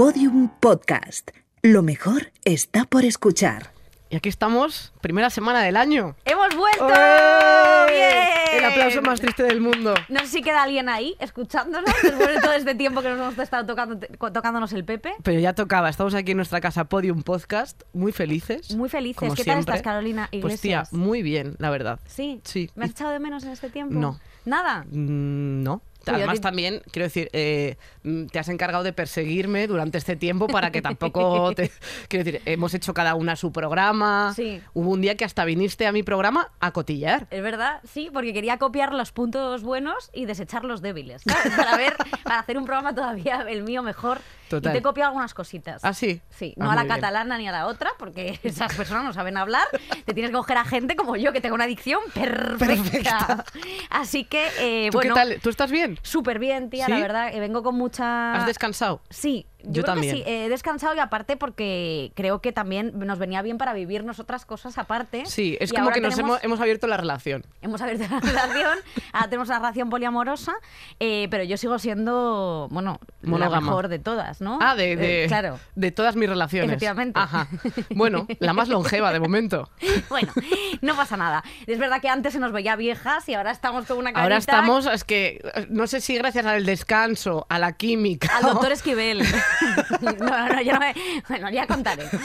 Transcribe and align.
Podium 0.00 0.48
Podcast. 0.60 1.30
Lo 1.60 1.82
mejor 1.82 2.32
está 2.46 2.86
por 2.86 3.04
escuchar. 3.04 3.70
Y 4.08 4.16
aquí 4.16 4.30
estamos, 4.30 4.94
primera 5.02 5.28
semana 5.28 5.60
del 5.60 5.76
año. 5.76 6.16
¡Hemos 6.24 6.56
vuelto! 6.56 6.86
¡Bien! 6.86 8.54
El 8.54 8.64
aplauso 8.64 9.02
más 9.02 9.20
triste 9.20 9.42
del 9.42 9.60
mundo. 9.60 9.92
No 10.08 10.20
sé 10.20 10.28
si 10.28 10.42
queda 10.42 10.62
alguien 10.62 10.88
ahí 10.88 11.16
escuchándonos 11.20 11.94
después 12.02 12.28
de 12.34 12.40
todo 12.40 12.54
este 12.54 12.74
tiempo 12.74 13.02
que 13.02 13.10
nos 13.10 13.18
hemos 13.18 13.38
estado 13.38 13.66
tocando, 13.66 13.98
tocándonos 14.32 14.72
el 14.72 14.86
Pepe. 14.86 15.12
Pero 15.22 15.38
ya 15.38 15.52
tocaba, 15.52 15.90
estamos 15.90 16.14
aquí 16.14 16.30
en 16.30 16.38
nuestra 16.38 16.62
casa 16.62 16.84
Podium 16.84 17.22
Podcast, 17.22 17.82
muy 17.92 18.12
felices. 18.12 18.74
Muy 18.74 18.88
felices. 18.88 19.18
como 19.18 19.34
¿Qué 19.34 19.44
tal 19.44 19.58
estás, 19.58 19.82
Carolina 19.82 20.30
Pues 20.30 20.62
tía, 20.62 20.78
Iglesias? 20.78 20.94
muy 20.94 21.20
bien, 21.20 21.56
la 21.58 21.68
verdad. 21.68 22.00
Sí. 22.06 22.40
Sí. 22.44 22.70
¿Me 22.74 22.86
has 22.86 22.92
echado 22.92 23.10
de 23.10 23.18
menos 23.18 23.44
en 23.44 23.50
este 23.50 23.68
tiempo? 23.68 23.96
No. 23.96 24.18
¿Nada? 24.46 24.86
Mm, 24.90 25.62
no. 25.62 25.82
Además 26.06 26.40
también, 26.40 26.82
quiero 26.90 27.04
decir, 27.04 27.28
eh, 27.32 27.76
mm, 28.02 28.26
te 28.26 28.38
has 28.38 28.48
encargado 28.48 28.84
de 28.84 28.92
perseguirme 28.92 29.66
durante 29.66 29.98
este 29.98 30.16
tiempo 30.16 30.46
para 30.46 30.70
que 30.70 30.82
tampoco 30.82 31.52
te... 31.54 31.70
Quiero 32.08 32.24
decir, 32.24 32.42
hemos 32.44 32.74
hecho 32.74 32.94
cada 32.94 33.14
una 33.14 33.36
su 33.36 33.52
programa. 33.52 34.32
Sí. 34.34 34.60
Hubo 34.74 34.90
un 34.90 35.00
día 35.00 35.16
que 35.16 35.24
hasta 35.24 35.44
viniste 35.44 35.86
a 35.86 35.92
mi 35.92 36.02
programa 36.02 36.50
a 36.60 36.72
cotillar. 36.72 37.26
Es 37.30 37.42
verdad, 37.42 37.80
sí, 37.84 38.10
porque 38.12 38.32
quería 38.32 38.58
copiar 38.58 38.94
los 38.94 39.12
puntos 39.12 39.62
buenos 39.62 40.10
y 40.12 40.26
desechar 40.26 40.64
los 40.64 40.82
débiles, 40.82 41.22
¿sabes? 41.26 41.56
Para 41.56 41.76
ver, 41.76 41.94
para 42.24 42.40
hacer 42.40 42.58
un 42.58 42.64
programa 42.64 42.94
todavía 42.94 43.44
el 43.48 43.62
mío 43.62 43.82
mejor. 43.82 44.20
Total. 44.50 44.70
Y 44.70 44.74
te 44.74 44.78
he 44.80 44.82
copiado 44.82 45.08
algunas 45.10 45.32
cositas. 45.32 45.82
¿Ah, 45.84 45.94
sí? 45.94 46.20
Sí, 46.28 46.54
Ah, 46.58 46.64
no 46.64 46.70
a 46.72 46.74
la 46.74 46.82
bien. 46.82 46.94
catalana 46.96 47.38
ni 47.38 47.48
a 47.48 47.52
la 47.52 47.66
otra, 47.68 47.90
porque 47.98 48.38
esas 48.42 48.74
personas 48.74 49.04
no 49.04 49.12
saben 49.12 49.36
hablar. 49.36 49.66
Te 50.04 50.12
tienes 50.12 50.30
que 50.30 50.36
coger 50.36 50.58
a 50.58 50.64
gente 50.64 50.96
como 50.96 51.14
yo, 51.16 51.32
que 51.32 51.40
tengo 51.40 51.54
una 51.54 51.66
dicción 51.66 52.00
perfecta. 52.12 52.66
Perfecta. 52.66 53.44
Así 53.90 54.24
que, 54.24 54.48
eh, 54.58 54.88
¿Tú 54.90 54.98
bueno, 54.98 55.14
qué 55.14 55.20
tal? 55.20 55.40
¿Tú 55.40 55.48
estás 55.50 55.70
bien? 55.70 55.98
súper 56.02 56.38
bien, 56.38 56.68
tía, 56.68 56.86
¿Sí? 56.86 56.90
la 56.92 56.98
verdad. 56.98 57.32
eh, 57.34 57.40
vengo 57.40 57.62
con 57.62 57.76
mucha... 57.76 58.34
¿Has 58.34 58.46
descansado? 58.46 59.00
Sí, 59.08 59.46
yo, 59.64 59.70
Yo 59.72 59.82
creo 59.82 59.84
también. 59.94 60.16
que 60.16 60.22
sí. 60.24 60.28
He 60.30 60.48
descansado 60.48 60.94
y 60.94 60.98
aparte 60.98 61.36
porque 61.36 62.12
creo 62.14 62.40
que 62.40 62.52
también 62.52 62.92
nos 62.98 63.18
venía 63.18 63.42
bien 63.42 63.58
para 63.58 63.72
vivirnos 63.72 64.18
otras 64.20 64.44
cosas 64.46 64.78
aparte. 64.78 65.24
Sí, 65.26 65.56
es 65.60 65.72
Y 65.72 65.76
como 65.76 65.90
que 65.90 66.00
nos 66.00 66.14
tenemos- 66.14 66.38
hemos, 66.38 66.44
hemos 66.44 66.60
abierto 66.60 66.86
la 66.86 66.96
relación. 66.96 67.44
Hemos 67.62 67.80
abierto 67.80 68.04
la 68.10 68.20
relación, 68.20 68.78
ahora 69.12 69.28
tenemos 69.28 69.48
una 69.48 69.58
relación 69.58 69.90
poliamorosa, 69.90 70.54
eh, 70.98 71.28
pero 71.30 71.44
yo 71.44 71.56
sigo 71.56 71.78
siendo, 71.78 72.68
bueno, 72.70 72.98
la 73.22 73.48
mejor 73.60 73.88
de 73.88 73.98
todas, 73.98 74.40
¿no? 74.40 74.58
Ah, 74.60 74.74
de, 74.74 75.24
Eh, 75.24 75.26
claro. 75.28 75.58
de 75.74 75.90
todas 75.92 76.16
mis 76.16 76.28
relaciones. 76.28 76.70
Efectivamente. 76.70 77.18
Ajá. 77.20 77.48
Bueno, 77.94 78.26
la 78.38 78.52
más 78.52 78.68
longeva 78.68 79.12
de 79.12 79.20
momento. 79.20 79.70
Bueno, 80.08 80.32
no 80.80 80.96
pasa 80.96 81.16
nada. 81.16 81.44
Es 81.66 81.78
verdad 81.78 82.00
que 82.00 82.08
antes 82.08 82.32
se 82.32 82.38
nos 82.40 82.52
veía 82.52 82.74
viejas 82.76 83.28
y 83.28 83.34
ahora 83.34 83.50
estamos 83.52 83.86
con 83.86 83.98
una 83.98 84.10
carita... 84.12 84.22
Ahora 84.22 84.36
estamos, 84.38 84.86
es 84.86 85.04
que 85.04 85.40
no 85.68 85.86
sé 85.86 86.00
si 86.00 86.16
gracias 86.16 86.46
al 86.46 86.64
descanso, 86.66 87.46
a 87.48 87.58
la 87.58 87.72
química. 87.74 88.28
Al 88.36 88.42
doctor 88.44 88.72
Esquivel. 88.72 89.22
No, 90.00 90.12
no, 90.48 90.62
yo 90.62 90.72
no 90.74 90.80
me... 90.80 90.94
Bueno, 91.28 91.50
ya 91.50 91.66
contaré. 91.66 92.04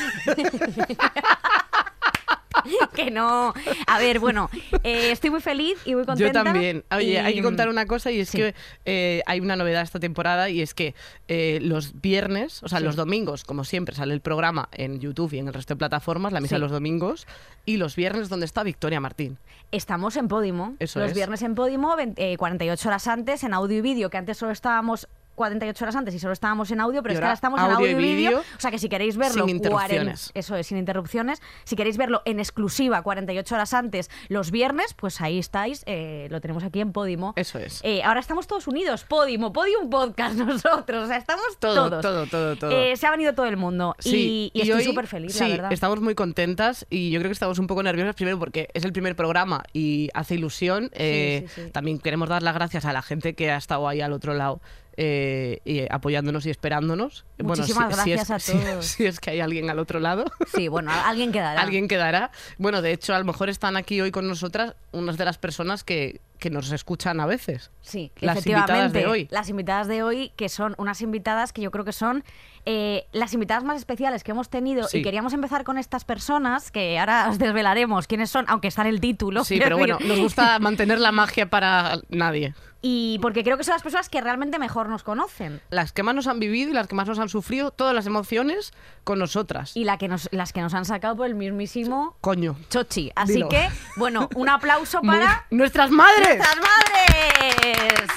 que 2.95 3.11
no... 3.11 3.53
A 3.85 3.99
ver, 3.99 4.19
bueno, 4.19 4.49
eh, 4.83 5.11
estoy 5.11 5.29
muy 5.29 5.41
feliz 5.41 5.77
y 5.85 5.93
muy 5.93 6.03
Yo 6.03 6.07
contenta. 6.07 6.43
también. 6.43 6.83
Oye, 6.91 7.11
y- 7.11 7.15
hay 7.17 7.35
que 7.35 7.43
contar 7.43 7.69
una 7.69 7.85
cosa 7.85 8.11
y 8.11 8.21
es 8.21 8.29
Sí. 8.29 8.37
que 8.37 8.55
eh, 8.85 9.21
hay 9.27 9.39
una 9.39 9.55
novedad 9.55 9.83
esta 9.83 9.99
temporada 9.99 10.49
y 10.49 10.61
es 10.61 10.73
que 10.73 10.95
eh, 11.27 11.59
los 11.61 12.01
viernes, 12.01 12.63
o 12.63 12.67
sea, 12.69 12.79
Sí. 12.79 12.85
los 12.85 12.95
domingos, 12.95 13.43
como 13.43 13.63
siempre, 13.65 13.93
sale 13.95 14.13
el 14.13 14.21
programa 14.21 14.69
en 14.71 14.99
YouTube 14.99 15.33
y 15.33 15.39
en 15.39 15.47
el 15.47 15.53
resto 15.53 15.75
de 15.75 15.77
plataformas, 15.77 16.33
la 16.33 16.41
misa 16.41 16.55
Sí. 16.55 16.61
los 16.61 16.71
domingos, 16.71 17.27
y 17.65 17.77
los 17.77 17.95
viernes 17.95 18.29
donde 18.29 18.45
está 18.47 18.63
Victoria 18.63 18.99
Martín. 18.99 19.37
Estamos 19.71 20.15
en 20.15 20.27
Podimo. 20.27 20.75
Eso 20.79 20.99
Los 20.99 21.09
es. 21.09 21.15
viernes 21.15 21.41
en 21.43 21.53
Podimo, 21.55 21.95
20 21.95 22.33
eh, 22.33 22.37
48 22.37 22.89
horas 22.89 23.07
antes, 23.07 23.43
en 23.43 23.53
audio 23.53 23.77
y 23.77 23.81
vídeo, 23.81 24.09
que 24.09 24.17
antes 24.17 24.37
solo 24.37 24.51
estábamos 24.53 25.07
48 25.35 25.83
horas 25.85 25.95
antes 25.95 26.13
y 26.15 26.19
solo 26.19 26.33
estábamos 26.33 26.71
en 26.71 26.79
audio, 26.79 27.01
pero 27.03 27.13
es 27.13 27.19
que 27.19 27.25
ahora 27.25 27.33
estamos 27.33 27.59
en 27.59 27.71
audio 27.71 27.89
y 27.91 27.95
vídeo. 27.95 28.39
O 28.39 28.59
sea 28.59 28.71
que 28.71 28.79
si 28.79 28.89
queréis 28.89 29.17
verlo, 29.17 29.45
sin 29.45 29.55
interrupciones. 29.57 30.31
eso 30.33 30.55
es, 30.55 30.67
sin 30.67 30.77
interrupciones. 30.77 31.41
Si 31.65 31.75
queréis 31.75 31.97
verlo 31.97 32.21
en 32.25 32.39
exclusiva 32.39 33.01
48 33.01 33.55
horas 33.55 33.73
antes 33.73 34.09
los 34.29 34.51
viernes, 34.51 34.93
pues 34.93 35.21
ahí 35.21 35.37
estáis. 35.39 35.83
eh, 35.85 36.27
lo 36.31 36.41
tenemos 36.41 36.63
aquí 36.63 36.79
en 36.81 36.91
Podimo. 36.91 37.33
Eso 37.35 37.59
es. 37.59 37.81
Eh, 37.83 38.01
ahora 38.03 38.19
estamos 38.19 38.47
todos 38.47 38.67
unidos, 38.67 39.03
Podimo, 39.03 39.51
Podium 39.53 39.89
Podcast, 39.89 40.35
nosotros, 40.37 41.05
o 41.05 41.07
sea, 41.07 41.17
estamos 41.17 41.45
Todo, 41.59 41.89
todos. 41.89 42.01
todo, 42.01 42.25
todo, 42.27 42.55
todo. 42.55 42.71
Eh, 42.71 42.95
se 42.97 43.05
ha 43.07 43.11
venido 43.11 43.33
todo 43.33 43.45
el 43.45 43.57
mundo 43.57 43.95
Sí, 43.99 44.51
y, 44.53 44.59
y 44.59 44.61
estoy 44.61 44.83
súper 44.83 45.07
feliz, 45.07 45.33
sí, 45.33 45.39
la 45.43 45.47
verdad. 45.49 45.73
estamos 45.73 46.01
muy 46.01 46.15
contentas 46.15 46.85
y 46.89 47.11
yo 47.11 47.19
creo 47.19 47.29
que 47.29 47.33
estamos 47.33 47.59
un 47.59 47.67
poco 47.67 47.83
nerviosas 47.83 48.15
primero 48.15 48.39
porque 48.39 48.69
es 48.73 48.83
el 48.85 48.93
primer 48.93 49.15
programa 49.15 49.63
y 49.73 50.09
hace 50.13 50.35
ilusión. 50.35 50.89
Sí, 50.95 51.45
sí. 51.53 51.61
También 51.71 51.99
queremos 51.99 52.29
dar 52.29 52.41
las 52.43 52.53
gracias 52.53 52.85
a 52.85 52.93
la 52.93 53.01
gente 53.01 53.33
que 53.35 53.51
ha 53.51 53.57
estado 53.57 53.87
ahí 53.87 54.01
al 54.01 54.13
otro 54.13 54.33
lado 54.33 54.61
eh, 54.97 55.59
y 55.65 55.81
apoyándonos 55.91 56.45
y 56.45 56.49
esperándonos. 56.49 57.25
Muchísimas 57.37 57.95
si- 57.97 58.03
si 58.03 58.11
es- 58.13 58.27
gracias 58.27 58.49
a 58.49 58.51
todos. 58.59 58.85
Si, 58.85 59.05
es 59.05 59.19
que 59.19 59.31
hay 59.31 59.39
alguien 59.41 59.69
al 59.69 59.79
otro 59.79 59.99
lado. 59.99 60.25
Sí, 60.53 60.67
bueno, 60.67 60.91
alguien 60.91 61.31
quedará. 61.31 61.61
Alguien 61.61 61.87
quedará. 61.87 62.31
Bueno, 62.57 62.81
de 62.81 62.91
hecho, 62.93 63.13
a 63.13 63.19
lo 63.19 63.25
mejor 63.25 63.49
están 63.49 63.77
aquí 63.77 63.99
hoy 64.01 64.11
con 64.11 64.27
nosotras 64.27 64.75
unas 64.91 65.17
de 65.17 65.25
las 65.25 65.37
personas 65.37 65.83
que, 65.83 66.21
que 66.39 66.49
nos 66.49 66.71
escuchan 66.71 67.19
a 67.19 67.25
veces. 67.25 67.71
Sí, 67.81 68.11
Las 68.19 68.37
efectivamente. 68.37 68.73
invitadas 68.73 68.93
de 68.93 69.05
hoy. 69.07 69.27
Las 69.31 69.49
invitadas 69.49 69.87
de 69.87 70.03
hoy, 70.03 70.31
que 70.35 70.49
son 70.49 70.75
unas 70.77 71.01
invitadas 71.01 71.51
que 71.53 71.61
yo 71.61 71.71
creo 71.71 71.83
que 71.85 71.91
son 71.93 72.23
eh, 72.65 73.05
las 73.11 73.33
invitadas 73.33 73.63
más 73.63 73.77
especiales 73.77 74.23
que 74.23 74.31
hemos 74.31 74.49
tenido. 74.49 74.87
Sí. 74.87 74.99
Y 74.99 75.01
queríamos 75.03 75.33
empezar 75.33 75.63
con 75.65 75.77
estas 75.77 76.03
personas, 76.05 76.71
que 76.71 76.97
ahora 76.97 77.27
os 77.29 77.37
desvelaremos 77.37 78.07
quiénes 78.07 78.29
son, 78.31 78.45
aunque 78.47 78.69
está 78.69 78.81
en 78.83 78.87
el 78.87 79.01
título. 79.01 79.43
Sí, 79.43 79.59
pero 79.61 79.77
bueno, 79.77 79.97
nos 80.05 80.19
gusta 80.19 80.57
mantener 80.59 80.99
la 80.99 81.11
magia 81.11 81.49
para 81.49 81.99
nadie. 82.09 82.53
Y 82.87 83.17
porque 83.19 83.43
creo 83.43 83.57
que 83.57 83.63
son 83.63 83.73
las 83.73 83.81
personas 83.81 84.09
que 84.09 84.21
realmente 84.21 84.59
mejor 84.59 84.89
nos 84.89 85.01
conocen. 85.01 85.59
Las 85.71 85.91
que 85.91 86.03
más 86.03 86.13
nos 86.13 86.27
han 86.27 86.39
vivido 86.39 86.69
y 86.69 86.73
las 86.75 86.85
que 86.87 86.93
más 86.93 87.07
nos 87.07 87.17
han 87.17 87.29
sufrido, 87.29 87.71
todas 87.71 87.95
las 87.95 88.05
emociones 88.05 88.73
con 89.03 89.17
nosotras. 89.17 89.75
Y 89.75 89.85
la 89.85 89.97
que 89.97 90.07
nos, 90.07 90.29
las 90.31 90.53
que 90.53 90.61
nos 90.61 90.75
han 90.75 90.85
sacado 90.85 91.15
por 91.15 91.25
el 91.25 91.33
mismísimo 91.33 92.15
Coño. 92.21 92.55
Chochi. 92.69 93.11
Así 93.15 93.33
Dilo. 93.33 93.49
que, 93.49 93.67
bueno, 93.95 94.29
un 94.35 94.49
aplauso 94.49 95.01
Muy- 95.01 95.15
para 95.17 95.47
¡Nuestras 95.49 95.89
madres! 95.89 96.37
¡Nuestras 96.37 96.57
madres! 96.57 98.07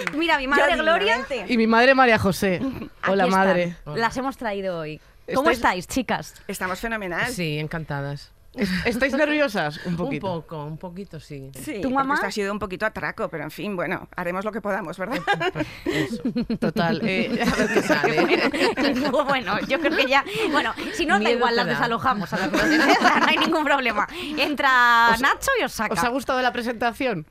¡Bien! 0.00 0.18
Mira, 0.18 0.36
mi 0.38 0.46
madre 0.48 0.76
Yo 0.76 0.82
Gloria. 0.82 1.16
dignamente. 1.16 1.52
Y 1.52 1.56
mi 1.56 1.66
madre 1.66 1.94
María 1.94 2.18
José. 2.18 2.60
Hola, 3.08 3.24
Aquí 3.24 3.30
están. 3.30 3.30
madre. 3.30 3.76
Las 3.86 4.14
hemos 4.18 4.36
traído 4.36 4.78
hoy. 4.78 5.00
¿Cómo 5.34 5.50
¿Estáis- 5.50 5.56
estáis, 5.84 5.86
chicas? 5.88 6.34
Estamos 6.46 6.78
fenomenal. 6.80 7.32
Sí, 7.32 7.58
encantadas. 7.58 8.32
¿Es- 8.54 8.68
¿Estáis 8.84 9.12
nerviosas? 9.14 9.78
Un 9.86 9.92
Un 9.92 9.96
poquito. 9.96 10.26
poco, 10.26 10.64
un 10.64 10.76
poquito 10.76 11.20
sí. 11.20 11.50
Sí, 11.54 11.80
¿Tu 11.80 11.90
mamá? 11.90 12.14
esto 12.14 12.26
ha 12.26 12.30
sido 12.32 12.52
un 12.52 12.58
poquito 12.58 12.84
atraco, 12.84 13.28
pero 13.28 13.44
en 13.44 13.50
fin, 13.50 13.76
bueno, 13.76 14.08
haremos 14.16 14.44
lo 14.44 14.50
que 14.50 14.60
podamos, 14.60 14.98
¿verdad? 14.98 15.20
Eso. 15.84 16.22
Total. 16.58 17.00
eh, 17.04 17.40
A 17.52 17.56
ver 17.56 17.68
qué 17.74 17.82
sale. 17.82 18.50
bueno, 19.24 19.58
yo 19.68 19.78
creo 19.78 19.96
que 19.96 20.06
ya. 20.06 20.24
Bueno, 20.50 20.74
si 20.94 21.06
no, 21.06 21.20
da 21.20 21.30
igual, 21.30 21.54
las 21.54 21.66
da. 21.66 21.72
desalojamos 21.74 22.32
a 22.32 22.38
las 22.38 22.52
no 23.20 23.26
hay 23.26 23.36
ningún 23.36 23.64
problema. 23.64 24.08
Entra 24.36 25.16
Nacho 25.20 25.50
y 25.60 25.64
os 25.64 25.72
saca. 25.72 25.94
¿Os 25.94 26.02
ha 26.04 26.08
gustado 26.08 26.40
la 26.42 26.52
presentación? 26.52 27.26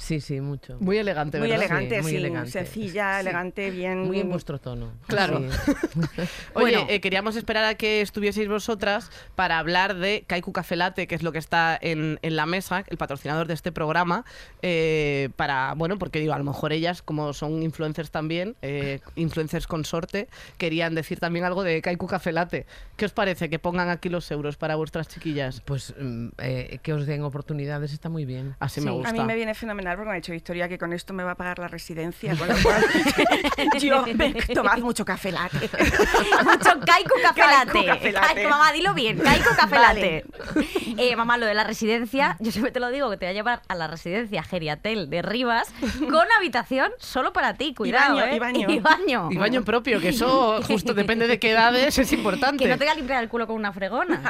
Sí, 0.00 0.20
sí, 0.22 0.40
mucho. 0.40 0.78
Muy 0.80 0.96
elegante, 0.96 1.38
Muy 1.38 1.48
¿verdad? 1.50 1.64
elegante, 1.66 1.96
Sí, 1.96 2.02
muy 2.02 2.10
sí, 2.12 2.16
elegante. 2.16 2.50
sencilla, 2.50 3.20
elegante, 3.20 3.70
bien. 3.70 4.04
Muy 4.06 4.20
en 4.20 4.30
vuestro 4.30 4.58
tono. 4.58 4.92
Claro. 5.06 5.40
Sí. 5.40 6.00
Oye, 6.54 6.76
Bueno. 6.76 6.86
eh, 6.88 7.00
queríamos 7.02 7.36
esperar 7.36 7.64
a 7.66 7.74
que 7.74 8.00
estuvieseis 8.00 8.48
vosotras 8.48 9.10
para 9.36 9.58
hablar 9.58 9.94
de 9.96 10.24
Kaiku 10.26 10.52
Café 10.52 10.76
Latte, 10.76 11.06
que 11.06 11.14
es 11.14 11.22
lo 11.22 11.32
que 11.32 11.38
está 11.38 11.78
en, 11.80 12.18
en 12.22 12.34
la 12.34 12.46
mesa, 12.46 12.82
el 12.88 12.96
patrocinador 12.96 13.46
de 13.46 13.52
este 13.54 13.72
programa, 13.72 14.24
eh, 14.62 15.28
para, 15.36 15.74
bueno, 15.74 15.98
porque 15.98 16.18
digo, 16.18 16.32
a 16.32 16.38
lo 16.38 16.44
mejor 16.44 16.72
ellas, 16.72 17.02
como 17.02 17.32
son 17.34 17.62
influencers 17.62 18.10
también, 18.10 18.56
eh, 18.62 19.00
influencers 19.16 19.66
consorte, 19.66 20.28
querían 20.56 20.94
decir 20.94 21.20
también 21.20 21.44
algo 21.44 21.62
de 21.62 21.82
Kaiku 21.82 22.06
Café 22.06 22.32
Latte. 22.32 22.64
¿Qué 22.96 23.04
os 23.04 23.12
parece 23.12 23.50
que 23.50 23.58
pongan 23.58 23.90
aquí 23.90 24.08
los 24.08 24.30
euros 24.30 24.56
para 24.56 24.76
vuestras 24.76 25.08
chiquillas? 25.08 25.60
Pues 25.60 25.94
mm, 26.00 26.28
eh, 26.38 26.78
que 26.82 26.94
os 26.94 27.06
den 27.06 27.22
oportunidades 27.22 27.92
está 27.92 28.08
muy 28.08 28.24
bien. 28.24 28.56
Así 28.60 28.80
me 28.80 28.90
gusta. 28.90 29.10
A 29.10 29.12
mí 29.12 29.20
me 29.24 29.34
viene 29.34 29.54
fenomenal 29.54 29.89
porque 29.96 30.08
me 30.08 30.12
ha 30.12 30.16
dicho 30.16 30.32
Victoria 30.32 30.68
que 30.68 30.78
con 30.78 30.92
esto 30.92 31.12
me 31.12 31.22
va 31.22 31.32
a 31.32 31.34
pagar 31.34 31.58
la 31.58 31.68
residencia, 31.68 32.36
con 32.36 32.48
lo 32.48 32.54
cual 32.62 32.84
yo 33.80 34.04
me 34.14 34.32
tomad 34.54 34.78
mucho 34.78 35.04
café 35.04 35.32
latte. 35.32 35.70
Mucho 36.44 36.80
Kaiku 36.80 37.14
Café 37.22 37.40
Latte. 37.42 37.84
Café 37.84 38.12
Latte. 38.12 38.34
Kaiku, 38.34 38.48
mamá, 38.48 38.72
dilo 38.72 38.94
bien. 38.94 39.18
Kaiku 39.18 39.50
Café 39.56 39.76
Vale. 39.78 40.24
Latte. 40.24 40.64
Eh, 40.96 41.16
mamá, 41.16 41.38
lo 41.38 41.46
de 41.46 41.54
la 41.54 41.64
residencia, 41.64 42.36
yo 42.40 42.50
siempre 42.52 42.72
te 42.72 42.80
lo 42.80 42.90
digo, 42.90 43.10
que 43.10 43.16
te 43.16 43.26
voy 43.26 43.30
a 43.30 43.34
llevar 43.34 43.62
a 43.68 43.74
la 43.74 43.86
residencia 43.86 44.42
Geriatel 44.42 45.10
de 45.10 45.22
Rivas 45.22 45.72
con 45.98 46.26
habitación 46.38 46.90
solo 46.98 47.32
para 47.32 47.54
ti. 47.54 47.74
Cuidado, 47.74 48.16
baño, 48.16 48.32
¿eh? 48.32 48.36
y 48.36 48.38
baño. 48.38 48.70
Y 48.70 48.78
baño. 48.78 49.28
Y 49.30 49.36
baño 49.36 49.64
propio, 49.64 50.00
que 50.00 50.10
eso 50.10 50.62
justo 50.62 50.94
depende 50.94 51.26
de 51.26 51.38
qué 51.38 51.50
edades 51.50 51.98
es 51.98 52.12
importante. 52.12 52.64
Que 52.64 52.70
no 52.70 52.78
te 52.78 52.84
voy 52.84 52.92
a 52.92 52.94
limpiar 52.94 53.22
el 53.22 53.28
culo 53.28 53.46
con 53.46 53.56
una 53.56 53.72
fregona. 53.72 54.22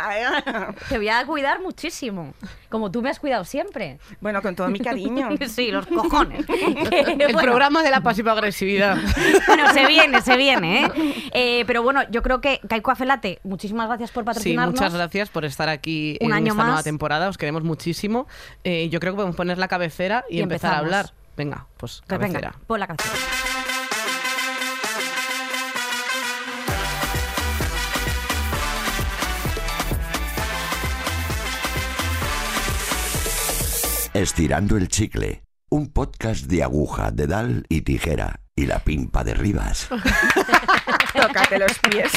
Te 0.89 0.97
voy 0.97 1.09
a 1.09 1.25
cuidar 1.27 1.61
muchísimo. 1.61 2.35
Como 2.69 2.91
tú 2.91 3.03
me 3.03 3.11
has 3.11 3.19
cuidado 3.19 3.45
siempre. 3.45 3.99
Bueno, 4.21 4.41
con 4.43 4.55
todo 4.55 4.69
mi 4.69 4.79
cariño. 4.79 5.29
Sí, 5.50 5.70
los 5.70 5.87
cojones. 5.87 6.44
El 6.91 7.35
programa 7.37 7.82
de 7.82 7.91
la 7.91 8.02
pasiva 8.02 8.32
agresividad. 8.32 8.97
Bueno, 9.47 9.73
se 9.73 9.87
viene, 9.87 10.20
se 10.23 10.37
viene, 10.37 10.85
¿eh? 10.85 10.91
Eh, 11.32 11.64
Pero 11.67 11.82
bueno, 11.82 12.02
yo 12.11 12.23
creo 12.23 12.41
que 12.41 12.61
Kaiku 12.69 12.91
Afelate, 12.91 13.41
muchísimas 13.44 13.88
gracias 13.88 14.11
por 14.11 14.23
Sí, 14.23 14.26
patrocinarnos. 14.26 14.75
muchas 14.75 14.94
gracias 14.94 15.29
por 15.31 15.44
estar 15.44 15.69
aquí 15.69 16.17
Un 16.20 16.29
en 16.29 16.32
año 16.35 16.47
esta 16.52 16.62
nueva 16.62 16.76
más. 16.76 16.85
temporada. 16.85 17.29
Os 17.29 17.38
queremos 17.38 17.62
muchísimo. 17.62 18.26
Eh, 18.64 18.88
yo 18.91 19.00
creo 19.00 19.12
que 19.12 19.17
podemos 19.17 19.37
poner 19.37 19.58
la 19.58 19.69
cabecera 19.69 20.25
y, 20.31 20.38
Y 20.38 20.41
empezar 20.43 20.75
a 20.75 20.79
hablar. 20.79 21.12
Venga, 21.37 21.67
pues 21.76 22.02
Pues 22.06 22.19
cabecera. 22.19 22.50
venga, 22.50 22.64
pon 22.67 22.81
la 22.81 22.87
cabecera. 22.87 23.14
Estirando 34.21 34.77
el 34.77 34.89
chicle, 34.89 35.45
un 35.71 35.91
podcast 35.95 36.45
de 36.45 36.63
aguja, 36.63 37.11
dedal 37.11 37.65
y 37.71 37.81
tijera 37.81 38.41
y 38.55 38.67
la 38.67 38.81
pimpa 38.81 39.25
de 39.25 39.33
Rivas. 39.33 39.89
Tócate 41.15 41.59
los 41.59 41.79
pies. 41.79 42.13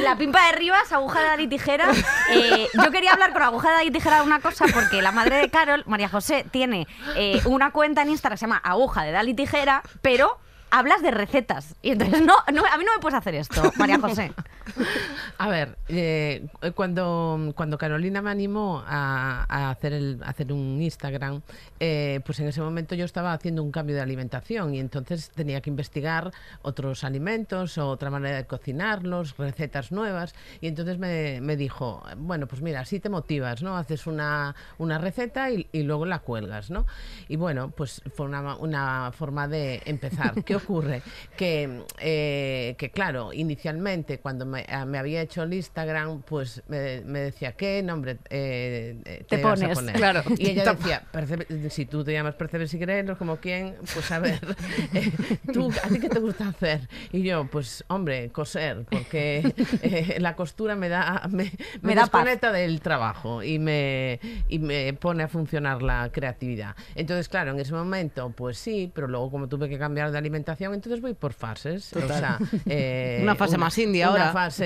La 0.00 0.16
pimpa 0.16 0.46
de 0.46 0.52
Rivas, 0.52 0.90
aguja 0.92 1.20
de 1.20 1.26
Dani 1.26 1.46
Tijera. 1.46 1.92
Eh, 2.30 2.68
yo 2.72 2.90
quería 2.90 3.12
hablar 3.12 3.34
con 3.34 3.42
aguja 3.42 3.68
de 3.68 3.74
Dani 3.74 3.90
Tijera 3.90 4.16
de 4.16 4.22
una 4.22 4.40
cosa 4.40 4.64
porque 4.72 5.02
la 5.02 5.12
madre 5.12 5.36
de 5.36 5.50
Carol, 5.50 5.84
María 5.86 6.08
José, 6.08 6.46
tiene 6.50 6.86
eh, 7.16 7.42
una 7.44 7.70
cuenta 7.70 8.00
en 8.00 8.08
Instagram 8.08 8.36
que 8.36 8.38
se 8.38 8.46
llama 8.46 8.62
aguja 8.64 9.02
de 9.02 9.12
Dani 9.12 9.34
Tijera, 9.34 9.82
pero 10.00 10.38
hablas 10.74 11.02
de 11.02 11.12
recetas. 11.12 11.76
Y 11.82 11.90
entonces, 11.90 12.20
no, 12.22 12.34
a 12.34 12.50
mí 12.52 12.58
no 12.58 12.94
me 12.94 13.00
puedes 13.00 13.16
hacer 13.16 13.36
esto, 13.36 13.62
María 13.76 13.98
José. 14.00 14.32
A 15.38 15.48
ver, 15.48 15.76
eh, 15.88 16.46
cuando, 16.74 17.52
cuando 17.54 17.78
Carolina 17.78 18.22
me 18.22 18.30
animó 18.30 18.82
a, 18.86 19.70
hacer, 19.70 19.92
el, 19.92 20.20
hacer 20.24 20.52
un 20.52 20.80
Instagram, 20.80 21.42
eh, 21.78 22.20
pues 22.24 22.40
en 22.40 22.48
ese 22.48 22.60
momento 22.60 22.94
yo 22.94 23.04
estaba 23.04 23.32
haciendo 23.32 23.62
un 23.62 23.70
cambio 23.70 23.94
de 23.94 24.02
alimentación 24.02 24.74
y 24.74 24.80
entonces 24.80 25.30
tenía 25.30 25.60
que 25.60 25.70
investigar 25.70 26.32
otros 26.62 27.04
alimentos, 27.04 27.78
otra 27.78 28.10
manera 28.10 28.36
de 28.36 28.46
cocinarlos, 28.46 29.36
recetas 29.36 29.92
nuevas. 29.92 30.34
Y 30.60 30.66
entonces 30.66 30.98
me, 30.98 31.40
me 31.40 31.56
dijo, 31.56 32.02
bueno, 32.16 32.46
pues 32.46 32.62
mira, 32.62 32.80
así 32.80 33.00
te 33.00 33.10
motivas, 33.10 33.62
¿no? 33.62 33.76
Haces 33.76 34.06
una, 34.06 34.56
una 34.78 34.98
receta 34.98 35.50
y, 35.50 35.68
y 35.72 35.82
luego 35.82 36.06
la 36.06 36.20
cuelgas, 36.20 36.70
¿no? 36.70 36.86
Y 37.28 37.36
bueno, 37.36 37.70
pues 37.70 38.02
fue 38.16 38.26
una, 38.26 38.56
una 38.56 39.12
forma 39.12 39.46
de 39.46 39.82
empezar. 39.84 40.42
¿Qué 40.44 40.56
ocurre? 40.64 41.02
Que, 41.36 41.82
eh, 42.00 42.74
que 42.78 42.90
claro, 42.90 43.32
inicialmente 43.32 44.18
cuando 44.18 44.46
me, 44.46 44.64
a- 44.68 44.84
me 44.84 44.98
había 44.98 45.20
hecho 45.22 45.42
el 45.42 45.52
Instagram, 45.54 46.22
pues 46.22 46.62
me, 46.68 47.00
me 47.02 47.20
decía, 47.20 47.52
¿qué 47.52 47.82
nombre 47.82 48.18
eh, 48.30 48.96
eh, 49.04 49.24
Te 49.28 49.36
te, 49.38 49.42
vas 49.42 49.60
a 49.60 49.62
pones, 49.62 49.74
poner? 49.78 49.94
claro. 49.96 50.22
Y 50.38 50.48
ella 50.50 50.74
decía, 50.74 51.02
"Percebe- 51.12 51.70
si 51.70 51.86
tú 51.86 52.04
te 52.04 52.12
llamas 52.12 52.34
Percebes 52.34 52.72
y 52.74 52.78
Grelos, 52.78 53.16
como 53.18 53.36
quién, 53.36 53.74
pues 53.92 54.10
a 54.10 54.18
ver, 54.18 54.40
eh, 54.94 55.12
¿tú, 55.52 55.70
¿a 55.82 55.88
ti 55.88 56.00
qué 56.00 56.08
te 56.08 56.18
gusta 56.18 56.48
hacer? 56.48 56.88
Y 57.12 57.22
yo, 57.22 57.46
pues 57.46 57.84
hombre, 57.88 58.30
coser, 58.30 58.84
porque 58.90 59.54
eh, 59.82 60.16
la 60.20 60.36
costura 60.36 60.76
me 60.76 60.88
da, 60.88 61.22
me, 61.30 61.44
Me 61.44 61.50
me 61.82 61.94
da 61.94 62.02
desconecta 62.02 62.52
del 62.52 62.80
trabajo 62.80 63.42
y 63.42 63.58
me, 63.58 64.20
y 64.48 64.58
me 64.58 64.92
pone 64.94 65.22
a 65.22 65.28
funcionar 65.28 65.82
la 65.82 66.10
creatividad. 66.12 66.74
Entonces, 66.94 67.28
claro, 67.28 67.50
en 67.52 67.60
ese 67.60 67.72
momento, 67.72 68.30
pues 68.36 68.58
sí, 68.58 68.90
pero 68.94 69.06
luego 69.08 69.30
como 69.30 69.48
tuve 69.48 69.68
que 69.68 69.78
cambiar 69.78 70.10
de 70.10 70.18
alimentación, 70.18 70.53
entonces 70.60 71.00
voy 71.00 71.14
por 71.14 71.32
fases. 71.32 71.92
O 71.94 72.06
sea, 72.06 72.38
eh, 72.66 73.20
Una 73.22 73.34
fase 73.34 73.58
más 73.58 73.76
indie 73.78 74.02
una 74.02 74.10
ahora. 74.10 74.32
fase 74.32 74.64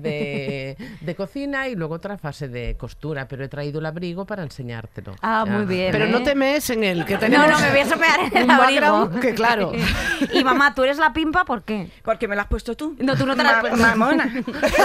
de, 0.00 0.76
de 1.00 1.14
cocina 1.14 1.68
y 1.68 1.74
luego 1.74 1.94
otra 1.94 2.18
fase 2.18 2.48
de 2.48 2.76
costura, 2.76 3.28
pero 3.28 3.44
he 3.44 3.48
traído 3.48 3.80
el 3.80 3.86
abrigo 3.86 4.24
para 4.24 4.42
enseñártelo. 4.42 5.14
Ah, 5.22 5.44
muy 5.48 5.64
bien. 5.64 5.92
Pero 5.92 6.06
¿eh? 6.06 6.08
no 6.10 6.22
te 6.22 6.34
mees 6.34 6.70
en 6.70 6.84
el 6.84 7.04
que 7.04 7.16
tenemos 7.18 7.46
No, 7.46 7.52
no, 7.54 7.60
me 7.60 7.70
voy 7.70 7.80
a 7.80 7.86
sopear 7.86 8.20
en 8.32 8.36
el 8.36 8.50
abrigo. 8.50 8.80
background 8.80 9.20
que 9.20 9.34
claro. 9.34 9.72
Y 10.32 10.42
mamá, 10.44 10.74
¿tú 10.74 10.82
eres 10.84 10.98
la 10.98 11.12
pimpa? 11.12 11.44
¿Por 11.44 11.62
qué? 11.64 11.88
Porque 12.02 12.28
me 12.28 12.34
lo 12.34 12.42
has 12.42 12.48
puesto 12.48 12.76
tú. 12.76 12.96
No, 12.98 13.16
tú 13.16 13.26
no 13.26 13.36
te 13.36 13.42
la 13.42 13.50
has 13.50 13.60
puesto. 13.60 13.78
Mamona. 13.78 14.32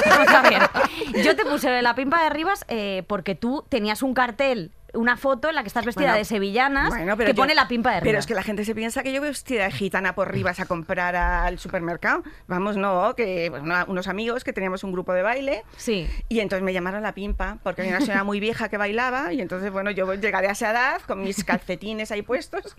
Vamos 0.09 0.27
a 0.27 0.41
ver. 0.41 1.23
Yo 1.23 1.35
te 1.35 1.45
puse 1.45 1.81
la 1.81 1.95
pimpa 1.95 2.23
de 2.23 2.29
Rivas 2.29 2.65
eh, 2.67 3.03
porque 3.07 3.35
tú 3.35 3.65
tenías 3.69 4.01
un 4.03 4.13
cartel, 4.13 4.71
una 4.93 5.17
foto 5.17 5.49
en 5.49 5.55
la 5.55 5.61
que 5.63 5.67
estás 5.67 5.85
vestida 5.85 6.07
Bueno, 6.07 6.17
de 6.17 6.25
sevillanas 6.25 6.89
Bueno, 6.89 7.15
pero 7.17 7.27
que 7.29 7.33
yo- 7.35 7.41
pone 7.41 7.55
la 7.55 7.67
pimpa 7.67 7.89
de 7.91 7.95
Rivas. 7.99 8.03
Pero 8.09 8.19
es 8.19 8.25
que 8.27 8.33
la 8.33 8.43
gente 8.43 8.65
se 8.65 8.73
piensa 8.75 9.03
que 9.03 9.13
yo 9.13 9.19
voy 9.21 9.29
vestida 9.29 9.65
de 9.65 9.71
gitana 9.71 10.15
por 10.15 10.31
Rivas 10.31 10.59
a 10.59 10.65
comprar 10.65 11.15
al 11.15 11.59
supermercado. 11.59 12.23
Vamos, 12.47 12.77
no, 12.77 13.13
que 13.15 13.49
bueno, 13.49 13.73
unos 13.87 14.07
amigos 14.07 14.43
que 14.43 14.53
teníamos 14.53 14.83
un 14.83 14.91
grupo 14.91 15.13
de 15.13 15.21
baile. 15.21 15.63
Sí. 15.77 16.07
Y 16.29 16.39
entonces 16.39 16.63
me 16.63 16.73
llamaron 16.73 17.03
la 17.03 17.13
pimpa, 17.13 17.57
porque 17.63 17.81
había 17.81 17.95
una 17.97 18.05
señora 18.05 18.23
muy 18.23 18.39
vieja 18.39 18.69
que 18.69 18.77
bailaba, 18.77 19.31
y 19.33 19.41
entonces, 19.41 19.71
bueno, 19.71 19.91
yo 19.91 20.13
llegaré 20.15 20.47
a 20.47 20.51
esa 20.51 20.71
edad 20.71 21.01
con 21.07 21.21
mis 21.23 21.43
calcetines 21.43 22.11
ahí 22.11 22.21
puestos. 22.21 22.75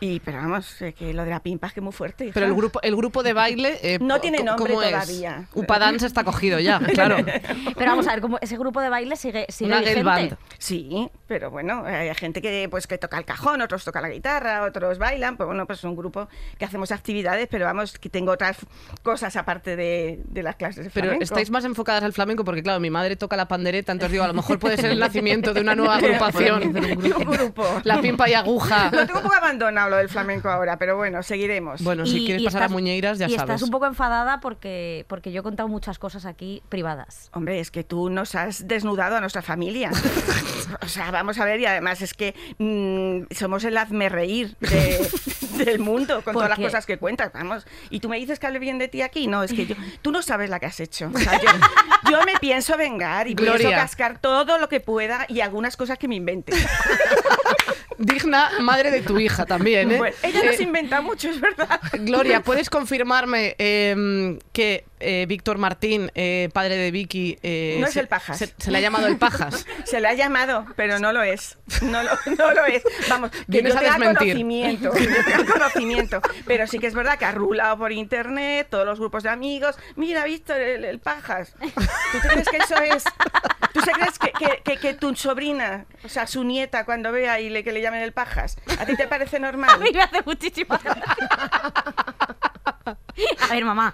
Y, 0.00 0.20
pero 0.20 0.38
vamos, 0.38 0.80
eh, 0.82 0.92
que 0.92 1.14
lo 1.14 1.24
de 1.24 1.30
la 1.30 1.40
pimpa 1.40 1.68
es 1.68 1.72
que 1.72 1.80
muy 1.80 1.92
fuerte. 1.92 2.24
hija. 2.26 2.34
Pero 2.34 2.46
el 2.46 2.54
grupo, 2.54 2.80
el 2.82 2.96
grupo 2.96 3.22
de 3.22 3.32
baile. 3.32 3.78
eh, 3.82 3.98
No 4.00 4.20
tiene 4.20 4.38
¿cómo 4.38 4.50
nombre 4.50 4.74
es? 4.74 4.80
todavía. 4.90 5.48
Upadance 5.54 6.06
está 6.06 6.24
cogido 6.24 6.58
ya, 6.60 6.78
claro. 6.94 7.16
Pero 7.76 7.90
vamos 7.90 8.06
a 8.08 8.12
ver, 8.12 8.20
¿cómo 8.20 8.38
ese 8.40 8.56
grupo 8.58 8.80
de 8.80 8.88
baile 8.88 9.16
sigue, 9.16 9.46
sigue 9.48 9.70
Una 9.70 9.80
vigente? 9.80 10.02
band. 10.02 10.36
Sí, 10.58 11.08
pero 11.26 11.43
bueno, 11.50 11.84
hay 11.84 12.14
gente 12.14 12.40
que 12.42 12.68
pues 12.70 12.86
que 12.86 12.98
toca 12.98 13.18
el 13.18 13.24
cajón, 13.24 13.60
otros 13.60 13.84
tocan 13.84 14.02
la 14.02 14.08
guitarra, 14.08 14.62
otros 14.62 14.98
bailan, 14.98 15.36
pues 15.36 15.46
bueno, 15.46 15.66
pues 15.66 15.80
es 15.80 15.84
un 15.84 15.96
grupo 15.96 16.28
que 16.58 16.64
hacemos 16.64 16.92
actividades, 16.92 17.48
pero 17.50 17.66
vamos, 17.66 17.98
que 17.98 18.08
tengo 18.08 18.32
otras 18.32 18.58
cosas 19.02 19.36
aparte 19.36 19.76
de, 19.76 20.20
de 20.24 20.42
las 20.42 20.56
clases 20.56 20.84
de 20.84 20.90
Pero 20.90 21.12
estáis 21.12 21.50
más 21.50 21.64
enfocadas 21.64 22.02
al 22.02 22.12
flamenco 22.12 22.44
porque, 22.44 22.62
claro, 22.62 22.80
mi 22.80 22.90
madre 22.90 23.16
toca 23.16 23.36
la 23.36 23.48
pandereta, 23.48 23.92
entonces 23.92 24.12
digo, 24.12 24.24
a 24.24 24.28
lo 24.28 24.34
mejor 24.34 24.58
puede 24.58 24.76
ser 24.76 24.90
el 24.90 24.98
nacimiento 24.98 25.52
de 25.52 25.60
una 25.60 25.74
nueva 25.76 25.96
agrupación. 25.96 26.62
un 26.76 27.24
grupo. 27.24 27.64
La 27.84 28.00
pimpa 28.00 28.28
y 28.28 28.34
aguja. 28.34 28.90
Lo 28.92 29.06
tengo 29.06 29.18
un 29.18 29.24
poco 29.24 29.36
abandonado 29.36 29.90
lo 29.90 29.96
del 29.96 30.08
flamenco 30.08 30.48
ahora, 30.48 30.78
pero 30.78 30.96
bueno, 30.96 31.22
seguiremos. 31.22 31.82
Bueno, 31.82 32.06
si 32.06 32.24
quieres 32.24 32.44
pasar 32.44 32.64
a 32.64 32.68
Muñeiras, 32.68 33.18
ya 33.18 33.26
y 33.26 33.30
sabes. 33.30 33.42
estás 33.42 33.62
un 33.62 33.70
poco 33.70 33.86
enfadada 33.86 34.40
porque, 34.40 35.04
porque 35.08 35.32
yo 35.32 35.40
he 35.40 35.42
contado 35.42 35.68
muchas 35.68 35.98
cosas 35.98 36.26
aquí 36.26 36.62
privadas. 36.68 37.30
Hombre, 37.32 37.60
es 37.60 37.70
que 37.70 37.84
tú 37.84 38.10
nos 38.10 38.34
has 38.34 38.66
desnudado 38.66 39.16
a 39.16 39.20
nuestra 39.20 39.42
familia. 39.42 39.90
o 40.82 40.88
sea, 40.88 41.10
vamos 41.10 41.33
a 41.38 41.44
ver, 41.44 41.60
y 41.60 41.66
además 41.66 42.02
es 42.02 42.14
que 42.14 42.34
mm, 42.58 43.32
somos 43.34 43.64
el 43.64 43.76
hazme 43.76 44.08
reír 44.08 44.56
de- 44.60 45.08
del 45.64 45.78
mundo 45.78 46.16
con 46.16 46.32
¿Por 46.34 46.42
todas 46.44 46.50
las 46.50 46.58
cosas 46.58 46.84
que 46.86 46.98
cuentas, 46.98 47.30
vamos. 47.32 47.64
Y 47.90 48.00
tú 48.00 48.08
me 48.08 48.16
dices 48.18 48.38
que 48.40 48.46
hable 48.46 48.58
bien 48.58 48.78
de 48.78 48.88
ti 48.88 49.02
aquí. 49.02 49.26
No, 49.28 49.42
es 49.44 49.52
que 49.52 49.66
yo, 49.66 49.74
tú 50.02 50.10
no 50.10 50.20
sabes 50.22 50.50
la 50.50 50.58
que 50.60 50.66
has 50.66 50.80
hecho. 50.80 51.10
O 51.14 51.18
sea, 51.18 51.40
yo, 51.40 51.48
yo 52.10 52.22
me 52.24 52.32
pienso 52.40 52.76
vengar 52.76 53.28
y 53.28 53.34
pienso 53.34 53.70
cascar 53.70 54.18
todo 54.20 54.58
lo 54.58 54.68
que 54.68 54.80
pueda 54.80 55.26
y 55.28 55.40
algunas 55.40 55.76
cosas 55.76 55.96
que 55.98 56.08
me 56.08 56.16
invente. 56.16 56.52
Digna 57.96 58.50
madre 58.60 58.90
de 58.90 59.02
tu 59.02 59.20
hija 59.20 59.46
también, 59.46 59.92
¿eh? 59.92 59.98
Bueno, 59.98 60.16
ella 60.24 60.42
no 60.44 60.50
Eh, 60.50 60.56
inventa 60.62 61.00
mucho, 61.00 61.30
es 61.30 61.40
verdad. 61.40 61.80
Gloria, 62.00 62.42
¿puedes 62.42 62.68
confirmarme 62.68 63.54
eh, 63.58 64.36
que 64.52 64.84
Víctor 65.28 65.58
Martín, 65.58 66.10
eh, 66.14 66.48
padre 66.52 66.76
de 66.76 66.90
Vicky... 66.90 67.38
eh, 67.42 67.76
No 67.78 67.86
es 67.86 67.92
se- 67.92 68.00
el 68.00 68.08
Pajas. 68.08 68.38
Se, 68.38 68.52
se 68.58 68.70
le 68.72 68.78
ha 68.78 68.80
llamado 68.80 69.06
el 69.06 69.16
Pajas. 69.16 69.64
Se 69.84 70.00
le 70.00 70.08
ha 70.08 70.14
llamado, 70.14 70.66
pero 70.76 70.98
no 70.98 71.12
lo 71.12 71.22
es. 71.24 71.58
No 71.82 72.02
lo, 72.02 72.10
no 72.38 72.50
lo 72.52 72.64
es. 72.66 72.82
Vamos, 73.08 73.30
que 73.50 73.62
yo 73.62 73.74
a 73.76 73.80
tenga 73.80 73.98
conocimiento. 74.14 74.90
que 74.92 75.04
yo 75.04 75.24
tenga 75.24 75.44
conocimiento. 75.52 76.20
Pero 76.46 76.66
sí 76.66 76.78
que 76.78 76.86
es 76.86 76.94
verdad 76.94 77.18
que 77.18 77.24
ha 77.24 77.32
rulado 77.32 77.78
por 77.78 77.90
internet, 77.92 78.68
todos 78.70 78.86
los 78.86 78.98
grupos 79.00 79.22
de 79.24 79.30
amigos. 79.30 79.76
Mira, 79.96 80.24
Víctor, 80.24 80.60
el, 80.60 80.84
el 80.84 81.00
pajas. 81.00 81.54
¿Tú 82.12 82.18
te 82.20 82.28
crees 82.28 82.48
que 82.48 82.56
eso 82.58 82.76
es.? 82.76 83.04
¿Tú 83.72 83.80
se 83.80 83.90
crees 83.90 84.18
que, 84.20 84.30
que- 84.30 84.62
que- 84.62 84.76
que 84.76 84.94
tu 84.94 85.16
sobrina, 85.16 85.86
o 86.04 86.08
sea, 86.08 86.28
su 86.28 86.44
nieta, 86.44 86.84
cuando 86.84 87.10
vea 87.10 87.40
y 87.40 87.50
le, 87.50 87.64
que 87.64 87.72
le 87.72 87.80
llamen 87.80 88.02
el 88.02 88.12
pajas, 88.12 88.56
¿a 88.78 88.86
ti 88.86 88.94
te 88.96 89.08
parece 89.08 89.36
A 89.38 89.40
mí 89.40 89.44
normal? 89.46 89.80
me 89.92 90.02
hace 90.02 90.22
muchísima 90.24 90.78
A 93.48 93.52
ver, 93.52 93.64
mamá, 93.64 93.92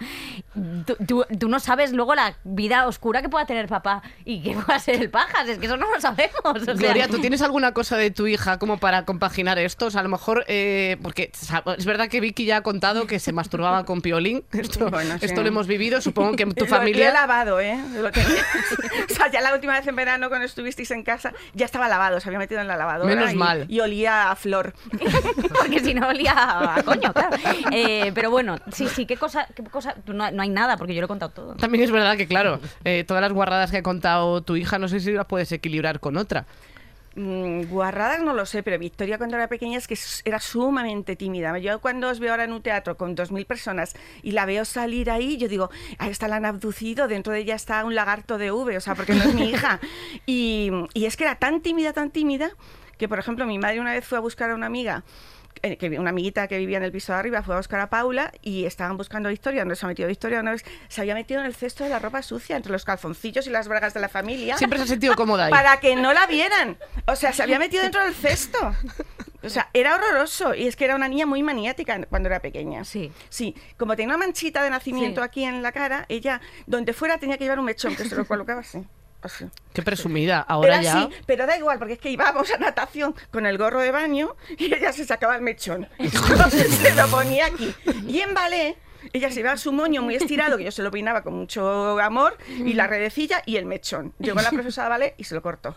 tú, 0.86 0.96
tú- 1.06 1.24
tú 1.38 1.48
no 1.48 1.60
sabes 1.60 1.92
luego 1.92 2.14
la 2.14 2.34
vida 2.44 2.86
oscura 2.86 3.22
que 3.22 3.28
pueda 3.28 3.46
tener 3.46 3.68
papá 3.68 4.02
y 4.24 4.42
que 4.42 4.52
pueda 4.54 4.78
ser 4.78 4.96
el 5.00 5.10
pajas, 5.10 5.48
es 5.48 5.58
que 5.58 5.66
eso 5.66 5.76
no 5.76 5.86
lo 5.92 6.00
sabemos. 6.00 6.30
o 6.44 6.58
sea, 6.64 6.74
Gloria, 6.74 7.08
¿tú 7.08 7.18
tienes 7.20 7.42
alguna 7.42 7.72
cosa 7.72 7.96
de 7.96 8.10
tu 8.10 8.26
hija 8.26 8.58
como 8.58 8.78
para 8.78 9.04
compaginar 9.04 9.58
esto? 9.58 9.86
O 9.86 9.90
sea, 9.90 10.00
a 10.00 10.04
lo 10.04 10.08
mejor, 10.10 10.44
eh, 10.48 10.96
porque 11.02 11.30
es 11.76 11.84
verdad 11.84 12.08
que 12.08 12.20
Vicky 12.20 12.44
ya 12.44 12.58
ha 12.58 12.62
contado 12.62 13.06
que 13.06 13.18
se 13.18 13.32
masturbaba 13.32 13.84
con 13.84 14.00
piolín. 14.00 14.44
Esto, 14.52 14.90
Bueno, 14.90 15.18
sí. 15.18 15.26
esto 15.26 15.42
lo 15.42 15.48
hemos 15.48 15.66
vivido, 15.66 16.00
supongo 16.00 16.36
que 16.36 16.42
en 16.44 16.52
tu 16.54 16.64
Lo- 16.64 16.70
Lo 16.70 16.76
he 16.76 16.78
familia... 16.78 17.12
lavado, 17.12 17.60
¿eh? 17.60 17.78
Lo 17.94 18.08
o 18.08 19.14
sea, 19.14 19.30
ya 19.30 19.40
la 19.40 19.54
última 19.54 19.74
vez 19.78 19.86
en 19.86 19.96
verano 19.96 20.28
cuando 20.28 20.46
estuvisteis 20.46 20.90
en 20.90 21.02
casa, 21.02 21.32
ya 21.54 21.66
estaba 21.66 21.88
lavado, 21.88 22.20
se 22.20 22.28
había 22.28 22.38
metido 22.38 22.60
en 22.60 22.68
la 22.68 22.76
lavadora. 22.76 23.14
Menos 23.14 23.32
y, 23.32 23.36
mal. 23.36 23.64
Y 23.68 23.80
olía 23.80 24.30
a 24.30 24.36
flor. 24.36 24.74
Porque 25.58 25.80
si 25.80 25.94
no 25.94 26.08
olía 26.08 26.32
a 26.76 26.82
coño, 26.82 27.12
claro. 27.12 27.36
Eh, 27.72 28.12
pero 28.14 28.30
bueno, 28.30 28.58
sí, 28.72 28.88
sí, 28.88 29.06
¿qué 29.10 29.16
cosa? 29.16 29.48
Qué 29.56 29.64
cosa? 29.64 29.96
No, 30.06 30.30
no 30.30 30.42
hay 30.42 30.48
nada, 30.48 30.76
porque 30.76 30.94
yo 30.94 31.00
lo 31.00 31.06
he 31.06 31.08
contado 31.08 31.32
todo. 31.32 31.54
También 31.56 31.82
es 31.82 31.90
verdad 31.90 32.16
que, 32.16 32.28
claro, 32.28 32.60
eh, 32.84 33.02
todas 33.04 33.20
las 33.20 33.32
guarradas 33.32 33.72
que 33.72 33.78
ha 33.78 33.82
contado 33.82 34.40
tu 34.42 34.54
hija, 34.54 34.78
no 34.78 34.86
sé 34.86 35.00
si 35.00 35.10
las 35.10 35.26
puedes 35.26 35.50
equilibrar 35.50 35.98
con 35.98 36.16
otra. 36.16 36.46
Mm, 37.16 37.62
guarradas 37.64 38.22
no 38.22 38.34
lo 38.34 38.46
sé, 38.46 38.62
pero 38.62 38.78
Victoria 38.78 39.18
cuando 39.18 39.34
era 39.34 39.48
pequeña 39.48 39.78
es 39.78 39.88
que 39.88 39.98
era 40.24 40.38
sumamente 40.38 41.16
tímida. 41.16 41.58
Yo 41.58 41.80
cuando 41.80 42.08
os 42.08 42.20
veo 42.20 42.30
ahora 42.30 42.44
en 42.44 42.52
un 42.52 42.62
teatro 42.62 42.96
con 42.96 43.16
2.000 43.16 43.46
personas 43.46 43.96
y 44.22 44.30
la 44.30 44.46
veo 44.46 44.64
salir 44.64 45.10
ahí, 45.10 45.36
yo 45.36 45.48
digo, 45.48 45.70
a 45.98 46.08
esta 46.08 46.28
la 46.28 46.36
han 46.36 46.44
abducido, 46.44 47.08
dentro 47.08 47.32
de 47.32 47.40
ella 47.40 47.56
está 47.56 47.84
un 47.84 47.96
lagarto 47.96 48.38
de 48.38 48.52
V, 48.52 48.76
o 48.76 48.80
sea, 48.80 48.94
porque 48.94 49.14
no 49.14 49.24
es 49.24 49.34
mi 49.34 49.50
hija. 49.50 49.80
Y, 50.26 50.70
y 50.94 51.06
es 51.06 51.16
que 51.16 51.24
era 51.24 51.34
tan 51.34 51.62
tímida, 51.62 51.92
tan 51.92 52.10
tímida, 52.10 52.50
que 52.96 53.08
por 53.08 53.18
ejemplo 53.18 53.44
mi 53.44 53.58
madre 53.58 53.80
una 53.80 53.92
vez 53.92 54.04
fue 54.06 54.18
a 54.18 54.20
buscar 54.20 54.50
a 54.50 54.54
una 54.54 54.66
amiga 54.66 55.02
que 55.78 55.98
una 55.98 56.10
amiguita 56.10 56.48
que 56.48 56.58
vivía 56.58 56.76
en 56.78 56.82
el 56.82 56.92
piso 56.92 57.12
de 57.12 57.18
arriba 57.18 57.42
fue 57.42 57.54
a 57.54 57.58
buscar 57.58 57.80
a 57.80 57.90
Paula 57.90 58.32
y 58.42 58.64
estaban 58.64 58.96
buscando 58.96 59.28
a 59.28 59.30
Victoria, 59.30 59.60
donde 59.62 59.76
se 59.76 59.84
ha 59.84 59.88
metido 59.88 60.08
Victoria 60.08 60.42
vez, 60.42 60.64
se 60.88 61.00
había 61.00 61.14
metido 61.14 61.40
en 61.40 61.46
el 61.46 61.54
cesto 61.54 61.84
de 61.84 61.90
la 61.90 61.98
ropa 61.98 62.22
sucia, 62.22 62.56
entre 62.56 62.72
los 62.72 62.84
calzoncillos 62.84 63.46
y 63.46 63.50
las 63.50 63.68
bragas 63.68 63.94
de 63.94 64.00
la 64.00 64.08
familia 64.08 64.56
Siempre 64.56 64.78
se 64.78 64.84
ha 64.84 64.88
sentido 64.88 65.14
cómoda 65.16 65.46
ahí. 65.46 65.50
para 65.50 65.78
que 65.80 65.96
no 65.96 66.12
la 66.12 66.26
vieran. 66.26 66.78
O 67.06 67.16
sea, 67.16 67.32
se 67.32 67.42
había 67.42 67.58
metido 67.58 67.82
dentro 67.82 68.02
del 68.04 68.14
cesto. 68.14 68.74
O 69.42 69.48
sea, 69.48 69.70
era 69.72 69.94
horroroso. 69.94 70.54
Y 70.54 70.66
es 70.66 70.76
que 70.76 70.84
era 70.84 70.94
una 70.96 71.08
niña 71.08 71.24
muy 71.26 71.42
maniática 71.42 71.98
cuando 72.10 72.28
era 72.28 72.40
pequeña. 72.40 72.84
Sí. 72.84 73.10
Sí, 73.30 73.54
como 73.78 73.96
tenía 73.96 74.14
una 74.14 74.18
manchita 74.24 74.62
de 74.62 74.70
nacimiento 74.70 75.20
Sí. 75.22 75.24
aquí 75.24 75.44
en 75.44 75.62
la 75.62 75.72
cara, 75.72 76.04
ella, 76.08 76.40
donde 76.66 76.92
fuera, 76.92 77.16
tenía 77.18 77.38
que 77.38 77.44
llevar 77.44 77.58
un 77.58 77.64
mechón 77.64 77.96
que 77.96 78.04
se 78.04 78.14
lo 78.16 78.26
colocaba 78.26 78.60
así. 78.60 78.84
Así. 79.22 79.46
Qué 79.72 79.82
presumida. 79.82 80.40
Ahora 80.40 80.74
Era 80.74 80.82
ya. 80.82 80.98
así, 81.02 81.10
pero 81.26 81.46
da 81.46 81.56
igual, 81.56 81.78
porque 81.78 81.94
es 81.94 81.98
que 82.00 82.10
íbamos 82.10 82.50
a 82.52 82.58
natación 82.58 83.14
con 83.30 83.46
el 83.46 83.58
gorro 83.58 83.80
de 83.80 83.90
baño 83.92 84.34
y 84.58 84.72
ella 84.74 84.92
se 84.92 85.04
sacaba 85.04 85.36
el 85.36 85.42
mechón. 85.42 85.88
Se 86.50 86.94
lo 86.94 87.06
ponía 87.08 87.46
aquí. 87.46 87.74
Y 88.06 88.20
en 88.20 88.34
ballet, 88.34 88.76
ella 89.12 89.30
se 89.30 89.40
iba 89.40 89.56
su 89.56 89.72
moño 89.72 90.02
muy 90.02 90.14
estirado, 90.14 90.56
que 90.56 90.64
yo 90.64 90.70
se 90.72 90.82
lo 90.82 90.90
peinaba 90.90 91.22
con 91.22 91.34
mucho 91.34 91.98
amor, 92.00 92.36
y 92.48 92.72
la 92.74 92.86
redecilla 92.86 93.42
y 93.46 93.56
el 93.56 93.66
mechón. 93.66 94.12
Llegó 94.18 94.40
la 94.40 94.50
profesora 94.50 94.84
de 94.86 94.90
ballet 94.90 95.14
y 95.18 95.24
se 95.24 95.34
lo 95.34 95.42
cortó. 95.42 95.74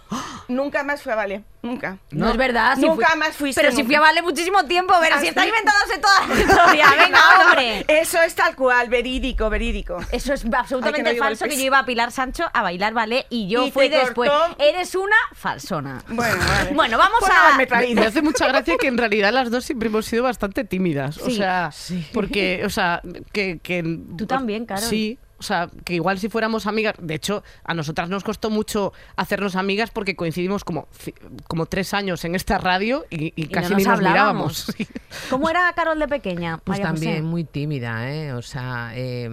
Nunca 0.48 0.84
más 0.84 1.02
fue 1.02 1.13
a 1.13 1.16
ballet, 1.16 1.44
nunca. 1.62 1.98
No, 2.12 2.30
es 2.32 2.38
verdad. 2.38 2.75
si 2.75 2.82
Nunca 2.82 3.08
fui- 3.10 3.20
más 3.20 3.36
fuiste. 3.36 3.62
Pero 3.62 3.74
si 3.75 3.84
fui 3.84 3.96
a 3.96 4.00
Vale 4.04 4.22
muchísimo 4.22 4.66
tiempo, 4.66 4.94
pero 5.00 5.18
si 5.20 5.28
¿Ah, 5.28 5.30
está 5.30 5.46
inventándose 5.48 5.98
toda 6.00 6.28
la 6.28 6.36
historia. 6.42 6.86
Venga, 6.92 7.10
No, 7.20 7.46
hombre. 7.50 7.86
Eso 7.88 8.22
es 8.22 8.36
tal 8.36 8.56
cual, 8.56 8.90
verídico, 8.90 9.50
verídico. 9.50 9.98
Eso 10.12 10.34
es 10.34 10.44
Ay, 10.44 10.52
absolutamente 10.56 11.12
que 11.12 11.18
no 11.18 11.24
falso 11.24 11.46
que 11.46 11.56
yo 11.58 11.63
iba 11.63 11.80
a 11.80 11.86
Pilar 11.86 12.12
Sancho 12.12 12.46
a 12.54 12.62
bailar 12.62 12.94
ballet 12.94 13.25
y 13.30 13.48
yo 13.48 13.66
Y 13.66 13.72
fui 13.72 13.88
después. 13.88 14.30
cortó. 14.30 14.56
Eres 14.62 14.94
una 14.96 15.16
falsona. 15.34 16.04
Bueno, 16.10 16.36
vale. 16.48 16.72
Bueno, 16.74 16.98
vamos 16.98 17.20
Por 17.22 17.32
a- 17.32 17.46
haberme 17.46 17.66
traído. 17.66 18.02
Me 18.02 18.08
hace 18.08 18.22
mucha 18.22 18.48
gracia 18.48 18.75
que 18.78 18.88
en 18.88 18.98
realidad 18.98 19.32
las 19.32 19.50
dos 19.50 19.63
siempre 19.63 19.88
hemos 19.88 20.06
sido 20.06 20.24
bastante 20.24 20.66
tímidas. 20.66 21.18
O 21.20 21.25
Sí. 21.28 21.38
sea, 21.38 21.72
porque, 22.13 22.63
o 22.66 22.70
sea, 22.70 23.02
que. 23.32 23.60
que 23.60 23.84
Tú 24.18 24.25
también, 24.25 24.65
Carol. 24.65 24.84
Sí. 24.84 25.18
O 25.44 25.46
sea, 25.46 25.70
que 25.84 25.96
igual 25.96 26.20
si 26.20 26.30
fuéramos 26.30 26.68
amigas, 26.68 26.96
de 27.00 27.16
hecho, 27.16 27.44
a 27.66 27.74
nosotras 27.74 28.08
nos 28.08 28.24
costó 28.24 28.50
mucho 28.50 28.94
hacernos 29.18 29.58
amigas 29.58 29.92
porque 29.92 30.16
coincidimos 30.16 30.64
como, 30.64 30.88
como 31.50 31.66
tres 31.66 31.94
años 31.94 32.24
en 32.24 32.34
esta 32.36 32.60
radio 32.60 33.04
y, 33.10 33.34
y 33.36 33.48
no 33.48 33.52
casi 33.52 33.72
nos 33.72 33.78
ni 33.80 33.84
nos 33.84 33.94
hablábamos. 33.94 34.74
mirábamos. 34.80 35.04
¿Cómo 35.30 35.50
era 35.50 35.70
Carol 35.74 36.00
de 36.00 36.08
pequeña? 36.08 36.60
Pues 36.60 36.80
María 36.80 36.92
José? 36.92 37.06
también 37.06 37.26
muy 37.26 37.44
tímida, 37.44 38.10
¿eh? 38.10 38.32
O 38.32 38.42
sea, 38.42 38.94
eh, 38.96 39.28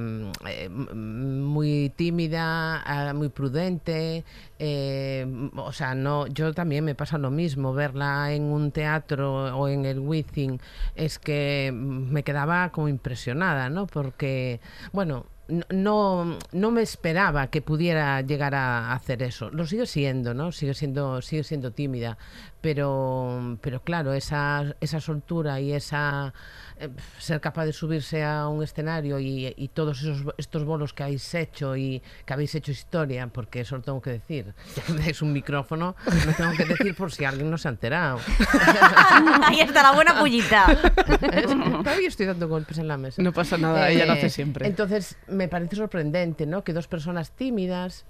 muy 0.66 1.92
tímida, 1.94 2.82
ah, 2.82 3.12
muy 3.14 3.28
prudente. 3.28 4.24
eh, 4.58 5.26
o 5.54 5.72
sea, 5.72 5.94
no, 5.94 6.26
yo 6.26 6.52
también 6.52 6.84
me 6.84 6.96
pasa 6.96 7.18
lo 7.18 7.30
mismo. 7.30 7.72
Verla 7.72 8.32
en 8.32 8.42
un 8.42 8.72
teatro 8.72 9.56
o 9.56 9.68
en 9.68 9.84
el 9.86 10.00
Wizzing 10.00 10.60
es 10.96 11.20
que 11.20 11.70
me 11.72 12.24
quedaba 12.24 12.70
como 12.72 12.88
impresionada, 12.88 13.70
¿no? 13.70 13.86
Porque, 13.86 14.60
bueno. 14.92 15.26
No, 15.70 16.38
no 16.52 16.70
me 16.70 16.82
esperaba 16.82 17.48
que 17.48 17.62
pudiera 17.62 18.20
llegar 18.20 18.54
a 18.54 18.92
hacer 18.92 19.22
eso. 19.22 19.50
Lo 19.50 19.66
sigue 19.66 19.86
siendo, 19.86 20.34
¿no? 20.34 20.52
Sigue 20.52 20.74
siendo, 20.74 21.20
sigue 21.22 21.44
siendo 21.44 21.72
tímida. 21.72 22.18
Pero, 22.60 23.58
pero 23.60 23.82
claro, 23.82 24.12
esa, 24.12 24.76
esa 24.80 25.00
soltura 25.00 25.60
y 25.60 25.72
esa 25.72 26.34
ser 27.18 27.40
capaz 27.40 27.66
de 27.66 27.72
subirse 27.72 28.22
a 28.22 28.48
un 28.48 28.62
escenario 28.62 29.18
y, 29.18 29.52
y 29.56 29.68
todos 29.68 30.00
esos 30.02 30.20
estos 30.38 30.64
bolos 30.64 30.92
que 30.92 31.02
habéis 31.02 31.34
hecho 31.34 31.76
y 31.76 32.02
que 32.24 32.32
habéis 32.32 32.54
hecho 32.54 32.70
historia, 32.70 33.26
porque 33.26 33.60
eso 33.60 33.76
lo 33.76 33.82
tengo 33.82 34.00
que 34.00 34.10
decir. 34.10 34.54
Ya 34.76 34.82
que 34.82 34.92
me 34.92 35.00
dais 35.00 35.22
un 35.22 35.32
micrófono, 35.32 35.96
lo 36.26 36.32
tengo 36.32 36.52
que 36.52 36.64
decir 36.64 36.94
por 36.94 37.12
si 37.12 37.24
alguien 37.24 37.50
no 37.50 37.58
se 37.58 37.68
ha 37.68 37.70
enterado. 37.70 38.20
Ahí 39.44 39.60
está 39.60 39.82
la 39.82 39.92
buena 39.92 40.18
pullita. 40.18 40.66
Todavía 41.82 42.08
estoy 42.08 42.26
dando 42.26 42.48
golpes 42.48 42.78
en 42.78 42.88
la 42.88 42.96
mesa. 42.96 43.22
No 43.22 43.32
pasa 43.32 43.58
nada, 43.58 43.90
ella 43.90 44.06
lo 44.06 44.12
hace 44.12 44.30
siempre. 44.30 44.66
Entonces, 44.66 45.16
me 45.28 45.48
parece 45.48 45.76
sorprendente, 45.76 46.46
¿no? 46.46 46.64
Que 46.64 46.72
dos 46.72 46.88
personas 46.88 47.32
tímidas 47.32 48.04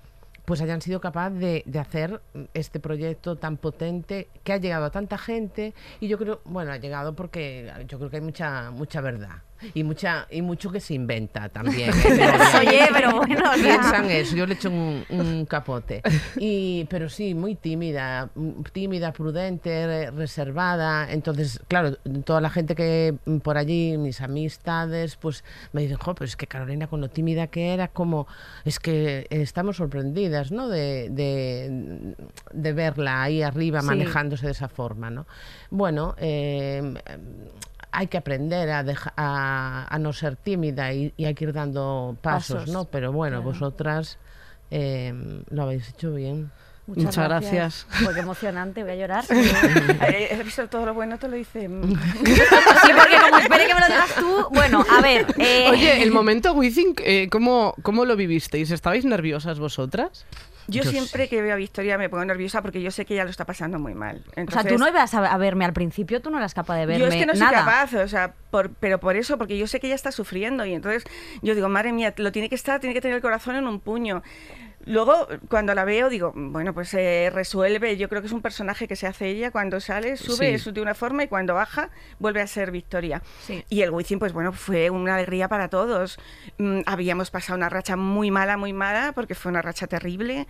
pues 0.50 0.60
hayan 0.62 0.82
sido 0.82 1.00
capaces 1.00 1.38
de, 1.38 1.62
de 1.64 1.78
hacer 1.78 2.20
este 2.54 2.80
proyecto 2.80 3.36
tan 3.36 3.56
potente 3.56 4.26
que 4.42 4.52
ha 4.52 4.56
llegado 4.56 4.84
a 4.84 4.90
tanta 4.90 5.16
gente. 5.16 5.74
Y 6.00 6.08
yo 6.08 6.18
creo, 6.18 6.40
bueno, 6.44 6.72
ha 6.72 6.76
llegado 6.76 7.14
porque 7.14 7.72
yo 7.86 7.98
creo 7.98 8.10
que 8.10 8.16
hay 8.16 8.22
mucha 8.22 8.72
mucha 8.72 9.00
verdad 9.00 9.44
y 9.74 9.84
mucha 9.84 10.26
y 10.30 10.42
mucho 10.42 10.70
que 10.70 10.80
se 10.80 10.94
inventa 10.94 11.48
también. 11.48 11.90
¿eh? 12.04 12.30
Oye, 12.60 12.88
pero 12.92 13.16
bueno, 13.16 13.44
piensan 13.54 14.10
eso, 14.10 14.36
yo 14.36 14.46
le 14.46 14.54
echo 14.54 14.70
un, 14.70 15.04
un 15.10 15.46
capote. 15.46 16.02
Y, 16.36 16.84
pero 16.90 17.08
sí, 17.08 17.34
muy 17.34 17.54
tímida, 17.54 18.30
tímida, 18.72 19.12
prudente, 19.12 19.86
re- 19.86 20.10
reservada. 20.10 21.10
Entonces, 21.12 21.60
claro, 21.68 21.96
toda 22.24 22.40
la 22.40 22.50
gente 22.50 22.74
que 22.74 23.14
por 23.42 23.58
allí, 23.58 23.96
mis 23.98 24.20
amistades, 24.20 25.16
pues 25.16 25.44
me 25.72 25.82
dicen, 25.82 25.96
jo, 25.98 26.14
pero 26.14 26.26
es 26.26 26.36
que 26.36 26.46
Carolina 26.46 26.86
con 26.86 27.00
lo 27.00 27.08
tímida 27.08 27.46
que 27.48 27.72
era, 27.74 27.88
como, 27.88 28.26
es 28.64 28.78
que 28.78 29.26
estamos 29.30 29.76
sorprendidas, 29.76 30.50
¿no? 30.52 30.68
De, 30.68 31.08
de, 31.10 32.14
de 32.52 32.72
verla 32.72 33.22
ahí 33.22 33.42
arriba 33.42 33.80
Sí. 33.80 33.86
manejándose 33.86 34.46
de 34.46 34.52
esa 34.52 34.68
forma, 34.68 35.10
¿no? 35.10 35.26
Bueno, 35.70 36.14
eh, 36.18 36.94
hay 37.92 38.06
que 38.06 38.18
aprender 38.18 38.70
a, 38.70 38.82
deja- 38.84 39.12
a, 39.16 39.86
a 39.88 39.98
no 39.98 40.12
ser 40.12 40.36
tímida 40.36 40.92
y, 40.92 41.12
y 41.16 41.24
hay 41.24 41.34
que 41.34 41.44
ir 41.44 41.52
dando 41.52 42.16
pasos, 42.22 42.60
Pasos, 42.60 42.72
¿no? 42.72 42.84
Pero 42.86 43.12
bueno, 43.12 43.42
vosotras 43.42 44.18
eh, 44.70 45.12
lo 45.50 45.62
habéis 45.62 45.88
hecho 45.90 46.14
bien. 46.14 46.50
Muchas 46.86 47.16
gracias. 47.18 47.86
Pues 48.02 48.14
qué 48.14 48.20
emocionante, 48.20 48.82
voy 48.82 48.92
a 48.92 48.96
llorar. 48.96 49.24
Eh, 50.12 50.30
¿Has 50.32 50.44
visto 50.44 50.66
todo 50.68 50.86
lo 50.86 50.94
bueno? 50.94 51.18
Te 51.18 51.28
lo 51.28 51.36
dice. 51.36 51.68
Sí, 52.24 52.92
porque 52.96 53.16
como 53.22 53.38
espere 53.38 53.66
que 53.66 53.74
me 53.74 53.80
lo 53.80 53.86
digas 53.86 54.14
tú, 54.18 54.46
bueno, 54.52 54.84
a 54.90 55.00
ver. 55.00 55.26
eh, 55.38 55.68
Oye, 55.70 56.02
el 56.02 56.10
momento 56.10 56.52
Wizzing, 56.52 56.94
eh, 57.04 57.28
¿cómo, 57.30 57.74
¿cómo 57.82 58.04
lo 58.04 58.16
vivisteis? 58.16 58.70
¿Estabais 58.70 59.04
nerviosas 59.04 59.58
vosotras? 59.60 60.24
Yo 60.68 60.82
Yo 60.82 60.90
siempre 60.90 61.28
que 61.28 61.42
veo 61.42 61.52
a 61.52 61.56
Victoria 61.56 61.98
me 61.98 62.08
pongo 62.08 62.24
nerviosa 62.24 62.62
porque 62.62 62.80
yo 62.80 62.90
sé 62.90 63.04
que 63.04 63.14
ella 63.14 63.24
lo 63.24 63.30
está 63.30 63.44
pasando 63.44 63.78
muy 63.78 63.94
mal. 63.94 64.22
o 64.36 64.50
sea, 64.50 64.62
tú 64.64 64.78
no 64.78 64.88
ibas 64.88 65.12
a, 65.14 65.36
verme 65.36 65.64
al 65.64 65.72
principio, 65.72 66.20
tú 66.20 66.30
no 66.30 66.38
eras 66.38 66.54
capaz 66.54 66.76
de 66.78 66.86
verme 66.86 67.00
Yo 67.00 67.06
es 67.08 67.14
que 67.14 67.26
no 67.26 67.32
soy 67.32 67.40
nada. 67.40 67.64
capaz, 67.64 67.94
o 67.94 68.08
sea, 68.08 68.34
por- 68.50 68.70
pero 68.74 69.00
por 69.00 69.16
eso, 69.16 69.36
porque 69.38 69.58
yo 69.58 69.66
sé 69.66 69.80
que 69.80 69.86
ella 69.88 69.96
está 69.96 70.12
sufriendo 70.12 70.64
y 70.64 70.74
entonces 70.74 71.04
yo 71.42 71.54
digo, 71.54 71.68
madre 71.68 71.92
mía, 71.92 72.14
lo 72.16 72.30
tiene 72.32 72.48
que 72.48 72.54
estar, 72.54 72.78
tiene 72.80 72.94
que 72.94 73.00
tener 73.00 73.16
el 73.16 73.22
corazón 73.22 73.56
en 73.56 73.66
un 73.66 73.80
puño. 73.80 74.22
Luego, 74.86 75.28
cuando 75.48 75.74
la 75.74 75.84
veo, 75.84 76.08
digo, 76.08 76.32
bueno, 76.34 76.72
pues 76.72 76.88
se 76.88 77.30
resuelve. 77.32 77.96
Yo 77.98 78.08
creo 78.08 78.22
que 78.22 78.26
es 78.28 78.32
un 78.32 78.40
personaje 78.40 78.88
que 78.88 78.96
se 78.96 79.06
hace 79.06 79.28
ella. 79.28 79.50
Cuando 79.50 79.78
sale, 79.80 80.16
sube 80.16 80.48
Sí. 80.58 80.68
es 80.68 80.74
de 80.74 80.80
una 80.80 80.94
forma 80.94 81.22
y 81.24 81.28
cuando 81.28 81.54
baja, 81.54 81.90
vuelve 82.18 82.40
a 82.40 82.46
ser 82.46 82.70
Victoria. 82.70 83.22
Sí. 83.42 83.64
Y 83.68 83.82
el 83.82 83.90
Wizzing, 83.90 84.18
pues 84.18 84.32
bueno, 84.32 84.52
fue 84.52 84.88
una 84.90 85.16
alegría 85.16 85.48
para 85.48 85.68
todos. 85.68 86.18
Mm, 86.58 86.80
habíamos 86.86 87.30
pasado 87.30 87.56
una 87.58 87.68
racha 87.68 87.96
muy 87.96 88.30
mala, 88.30 88.56
muy 88.56 88.72
mala, 88.72 89.12
porque 89.14 89.34
fue 89.34 89.50
una 89.50 89.60
racha 89.62 89.86
terrible. 89.86 90.46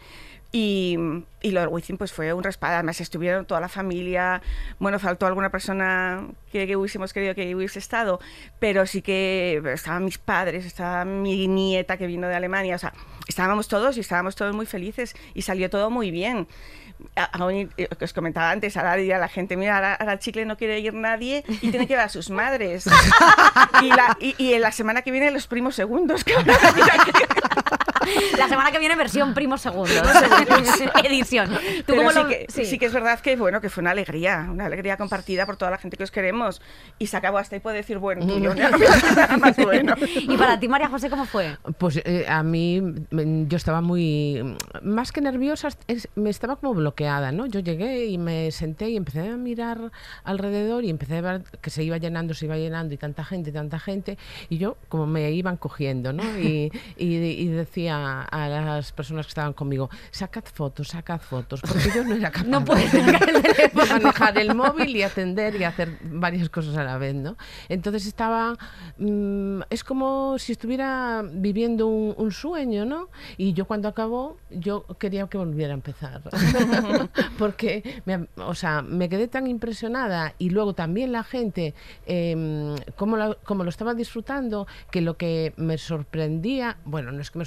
Y, 0.53 0.97
y 1.43 1.53
lo 1.53 1.61
del 1.61 1.69
Wizzing, 1.69 1.97
pues 1.97 2.13
fue 2.13 2.33
un 2.33 2.43
respaldo. 2.43 2.75
Además, 2.75 3.01
estuvieron 3.01 3.47
toda 3.47 3.61
la 3.61 3.69
familia. 3.69 4.43
Bueno, 4.81 4.99
faltó 4.99 5.27
alguna 5.27 5.51
persona 5.51 6.27
que, 6.51 6.67
que 6.67 6.77
hubiésemos 6.77 7.13
querido 7.13 7.35
que 7.37 7.55
hubiese 7.55 7.79
estado, 7.79 8.19
pero 8.59 8.85
sí 8.87 9.01
que 9.01 9.63
estaban 9.73 10.05
mis 10.05 10.19
padres, 10.19 10.65
estaba 10.67 11.05
mi 11.05 11.47
nieta 11.47 11.97
que 11.97 12.07
vino 12.09 12.27
de 12.27 12.35
Alemania. 12.35 12.75
O 12.75 12.79
sea, 12.79 12.93
estábamos 13.29 13.69
todos 13.69 13.97
y 13.97 14.01
estábamos 14.01 14.35
todos 14.35 14.55
muy 14.57 14.67
felices 14.67 15.15
y 15.35 15.43
salió 15.43 15.71
todo 15.71 15.89
muy 15.89 16.11
bien. 16.11 16.49
A- 17.17 17.25
aún, 17.39 17.71
eh, 17.79 17.89
que 17.99 18.05
os 18.05 18.13
comentaba 18.13 18.51
antes, 18.51 18.77
ahora 18.77 18.95
diría 18.97 19.17
la 19.19 19.29
gente, 19.29 19.57
mira, 19.57 19.77
ahora, 19.77 19.95
ahora 19.95 20.19
chicle 20.19 20.45
no 20.45 20.59
quiere 20.59 20.81
ir 20.81 20.93
nadie 20.93 21.45
y 21.63 21.71
tiene 21.71 21.87
que 21.87 21.95
ver 21.95 22.05
a 22.05 22.09
sus 22.11 22.29
madres. 22.29 22.85
y, 23.83 23.89
la- 23.89 24.19
y- 24.21 24.35
y 24.37 24.53
en 24.55 24.61
la 24.63 24.73
semana 24.73 25.01
que 25.03 25.11
viene 25.11 25.31
los 25.31 25.47
primos 25.47 25.75
segundos. 25.77 26.25
que 26.25 26.35
mira 26.39 26.59
que- 27.05 27.13
La 28.39 28.49
semana 28.49 28.71
que 28.73 28.79
viene 28.79 28.97
versión 28.97 29.35
primo 29.35 29.59
segundo. 29.59 29.93
Edición. 31.05 31.49
¿Tú 31.51 31.59
Pero 31.87 31.99
cómo 31.99 32.11
sí, 32.13 32.19
lo- 32.19 32.29
que, 32.29 32.47
sí. 32.49 32.65
sí 32.65 32.79
que 32.79 32.87
es 32.87 32.93
verdad 32.93 33.21
que 33.21 33.37
bueno 33.37 33.61
que 33.61 33.69
fue 33.71 33.81
una 33.83 33.91
alegría, 33.91 34.49
una 34.51 34.67
alegría 34.67 34.97
compartida 34.97 35.47
por 35.47 35.57
toda 35.57 35.71
la 35.71 35.79
gente 35.79 35.97
que 35.97 36.05
os 36.05 36.11
queremos 36.11 36.61
y 36.99 37.07
se 37.07 37.17
acabó 37.17 37.39
hasta 37.39 37.57
ahí 37.57 37.61
puede 37.61 37.79
decir 37.79 37.99
bueno 37.99 38.25
hace 38.25 39.15
nada 39.15 39.37
más 39.37 39.57
bueno. 39.57 39.95
Y 40.17 40.37
para 40.37 40.59
ti, 40.59 40.69
María 40.69 40.89
José, 40.89 41.11
¿cómo 41.11 41.25
fue? 41.27 41.57
Pues 41.79 42.01
eh, 42.05 42.27
a 42.29 42.43
mí 42.43 42.81
mm, 42.81 43.47
yo 43.49 43.57
estaba 43.57 43.81
muy 43.81 44.57
más 44.83 45.13
que 45.13 45.21
nerviosa, 45.21 45.69
es- 45.87 46.09
me 46.15 46.31
estaba 46.31 46.57
como 46.57 46.75
bloqueada, 46.75 47.33
¿no? 47.33 47.47
Yo 47.47 47.61
llegué 47.61 48.07
y 48.07 48.19
me 48.19 48.51
senté 48.51 48.91
y 48.91 48.97
empecé 48.97 49.29
a 49.29 49.37
mirar 49.37 49.91
alrededor 50.25 50.85
y 50.85 50.91
empecé 50.91 51.19
a 51.19 51.21
ver 51.21 51.43
que 51.61 51.71
se 51.71 51.83
iba 51.85 51.99
llenando, 51.99 52.35
se 52.35 52.47
iba 52.47 52.57
llenando 52.57 52.95
y 52.95 52.97
tanta 52.97 53.25
gente, 53.25 53.53
tanta 53.53 53.79
gente 53.79 54.19
y 54.49 54.59
yo 54.59 54.77
como 54.89 55.07
me 55.07 55.31
iban 55.33 55.57
cogiendo, 55.57 56.13
¿no? 56.13 56.23
Y, 56.39 56.71
y- 56.97 57.17
y 57.17 57.49
decía 57.49 57.90
a 57.91 58.49
las 58.49 58.93
personas 58.93 59.27
que 59.27 59.31
estaban 59.31 59.53
conmigo, 59.53 59.91
sacad 60.11 60.45
fotos, 60.45 60.89
sacad 60.89 61.21
fotos, 61.21 61.61
porque 61.61 61.91
yo 61.95 62.05
no 62.05 62.15
era 62.15 62.31
capaz 62.31 62.47
No 62.49 62.65
puedes 62.65 62.93
de- 62.93 63.03
de 63.03 63.71
manejar 63.75 64.39
el 64.39 64.55
móvil 64.55 64.97
y 64.97 65.03
atender 65.03 65.55
y 65.61 65.65
hacer 65.65 65.99
varias 66.05 66.49
cosas 66.49 66.77
a 66.77 66.85
la 66.85 66.99
vez, 66.99 67.15
¿no? 67.15 67.37
Entonces 67.69 68.07
estaba, 68.07 68.57
mm, 68.99 69.61
es 69.71 69.85
como 69.85 70.39
si 70.39 70.53
estuviera 70.53 71.23
viviendo 71.31 71.87
un, 71.87 72.15
un 72.17 72.33
sueño, 72.33 72.85
¿no? 72.85 73.09
Y 73.37 73.53
yo 73.53 73.65
cuando 73.67 73.89
acabó, 73.89 74.37
yo 74.51 74.85
quería 74.99 75.27
que 75.29 75.39
volviera 75.39 75.73
a 75.73 75.75
empezar, 75.75 76.23
porque, 77.39 78.03
me, 78.05 78.27
o 78.37 78.55
sea, 78.55 78.83
me 78.83 79.09
quedé 79.09 79.29
tan 79.29 79.47
impresionada 79.47 80.35
y 80.39 80.51
luego 80.51 80.75
también 80.75 81.13
la 81.13 81.25
gente, 81.25 81.75
eh, 82.07 82.75
cómo, 82.97 83.17
la- 83.17 83.37
cómo 83.45 83.65
lo 83.65 83.71
estaba 83.71 83.95
disfrutando, 83.95 84.67
que 84.91 85.01
lo 85.01 85.17
que 85.17 85.53
me 85.57 85.79
sorprendía, 85.79 86.77
bueno, 86.85 87.13
no 87.13 87.21
es 87.21 87.31
que 87.31 87.39
me 87.39 87.45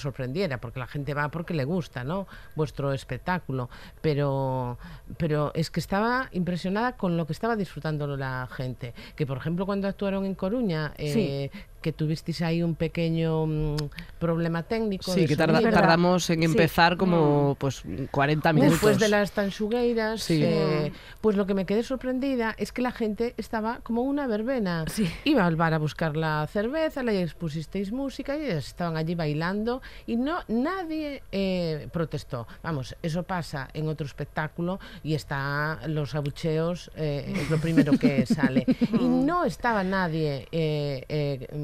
porque 0.59 0.79
la 0.79 0.87
gente 0.87 1.13
va 1.13 1.29
porque 1.29 1.53
le 1.53 1.63
gusta, 1.63 2.03
¿no? 2.03 2.27
Vuestro 2.55 2.91
espectáculo, 2.93 3.69
pero, 4.01 4.77
pero 5.17 5.51
es 5.53 5.69
que 5.69 5.79
estaba 5.79 6.29
impresionada 6.31 6.97
con 6.97 7.17
lo 7.17 7.25
que 7.25 7.33
estaba 7.33 7.55
disfrutando 7.55 8.17
la 8.17 8.47
gente. 8.51 8.93
Que, 9.15 9.25
por 9.25 9.37
ejemplo, 9.37 9.65
cuando 9.65 9.87
actuaron 9.87 10.25
en 10.25 10.35
Coruña, 10.35 10.93
eh, 10.97 11.49
que 11.83 11.91
tuvisteis 11.93 12.41
ahí 12.41 12.63
un 12.63 12.73
pequeño 12.73 13.45
mm, 13.45 13.75
problema 14.17 14.63
técnico. 14.63 15.11
Sí, 15.13 15.27
que 15.27 15.35
tarda- 15.37 15.61
tardamos 15.69 16.27
en 16.31 16.39
Sí. 16.39 16.45
empezar 16.45 16.97
como 16.97 17.55
pues 17.59 17.83
40 18.09 18.51
minutos. 18.53 18.71
Después 18.73 18.97
de 18.99 19.09
las 19.09 19.31
tansugueiras, 19.33 20.23
Sí. 20.23 20.41
eh, 20.43 20.91
pues 21.21 21.35
lo 21.37 21.45
que 21.45 21.53
me 21.53 21.65
quedé 21.67 21.83
sorprendida 21.83 22.55
es 22.57 22.71
que 22.71 22.81
la 22.81 22.91
gente 22.91 23.35
estaba 23.37 23.81
como 23.83 24.01
una 24.01 24.25
verbena. 24.25 24.85
Iba 25.25 25.45
al 25.45 25.55
bar 25.55 25.75
a 25.75 25.77
buscar 25.77 26.15
la 26.17 26.47
cerveza, 26.51 27.03
le 27.03 27.21
expusisteis 27.21 27.91
música 27.91 28.35
y 28.37 28.45
estaban 28.45 28.97
allí 28.97 29.13
bailando 29.13 29.81
y 30.07 30.15
no 30.15 30.39
nadie 30.47 31.21
eh, 31.31 31.89
protestó. 31.91 32.47
Vamos, 32.63 32.95
eso 33.03 33.23
pasa 33.23 33.67
en 33.73 33.89
otro 33.89 34.05
espectáculo 34.07 34.79
y 35.03 35.13
está 35.15 35.79
los 35.87 36.15
abucheos, 36.15 36.89
eh, 36.95 37.33
es 37.35 37.49
lo 37.49 37.57
primero 37.57 37.91
que 37.99 38.25
sale. 38.25 38.65
Y 38.93 39.03
no 39.03 39.43
estaba 39.43 39.83
nadie 39.83 40.47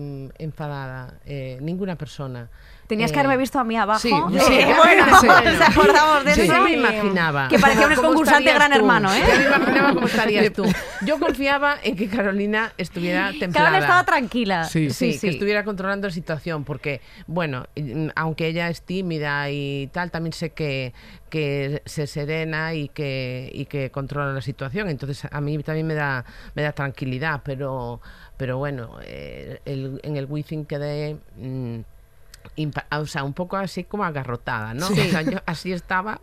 mm, 0.09 0.29
enfadada, 0.39 1.13
eh, 1.25 1.57
ninguna 1.61 1.95
persona. 1.95 2.49
Tenías 2.87 3.11
Eh, 3.11 3.13
que 3.13 3.19
haberme 3.19 3.37
visto 3.37 3.59
a 3.59 3.63
mí 3.63 3.77
abajo. 3.77 3.99
sí, 3.99 4.09
Eh, 4.09 4.39
sí, 4.41 4.59
bueno, 4.77 5.05
sí. 5.21 5.27
¿os 5.27 5.61
acordamos 5.61 6.25
de 6.25 6.35
Yo 6.35 6.43
eso? 6.43 6.53
ya 6.53 6.61
me 6.61 6.71
imaginaba. 6.73 7.47
Que 7.47 7.59
parecía 7.59 7.85
un 7.87 7.93
¿Cómo 7.95 8.07
concursante 8.07 8.51
gran 8.53 8.71
tú? 8.71 8.77
hermano, 8.77 9.13
¿eh? 9.13 9.21
Ya 9.27 9.37
me 9.37 9.45
imaginaba 9.45 9.93
cómo 9.93 10.07
estarías 10.07 10.51
tú. 10.53 10.65
Yo 11.05 11.19
confiaba 11.19 11.77
en 11.83 11.95
que 11.95 12.07
Carolina 12.09 12.73
estuviera 12.77 13.31
templada. 13.39 13.67
Carol 13.69 13.81
estaba 13.81 14.03
tranquila. 14.05 14.63
Sí. 14.63 14.89
Sí, 14.89 15.19
que 15.19 15.29
estuviera 15.29 15.63
controlando 15.63 16.07
la 16.07 16.13
situación, 16.13 16.63
porque, 16.63 17.01
bueno, 17.27 17.67
mm, 17.75 18.07
aunque 18.15 18.47
ella 18.47 18.69
es 18.69 18.81
tímida 18.81 19.49
y 19.51 19.87
tal, 19.93 20.09
también 20.09 20.33
sé 20.33 20.49
que, 20.51 20.93
que 21.29 21.83
se 21.85 22.07
serena 22.07 22.73
y 22.73 22.89
que, 22.89 23.51
y 23.53 23.65
que 23.65 23.91
controla 23.91 24.33
la 24.33 24.41
situación. 24.41 24.89
Entonces, 24.89 25.27
a 25.31 25.41
mí 25.41 25.57
también 25.59 25.85
me 25.85 25.93
da, 25.93 26.25
me 26.55 26.63
da 26.63 26.71
tranquilidad, 26.71 27.41
pero, 27.43 28.01
pero 28.39 28.57
bueno, 28.57 28.97
eh, 29.03 29.59
el- 29.65 29.99
en 30.01 30.15
el 30.17 30.25
Wizzing 30.25 30.65
quedé. 30.65 31.17
mm, 31.35 31.79
o 32.97 33.05
sea, 33.05 33.23
un 33.25 33.33
poco 33.33 33.57
así 33.57 33.83
como 33.83 34.03
agarrotada, 34.05 34.73
¿no? 34.73 34.87
O 34.87 34.89
sea, 34.95 35.21
yo 35.21 35.39
así 35.45 35.71
estaba, 35.73 36.19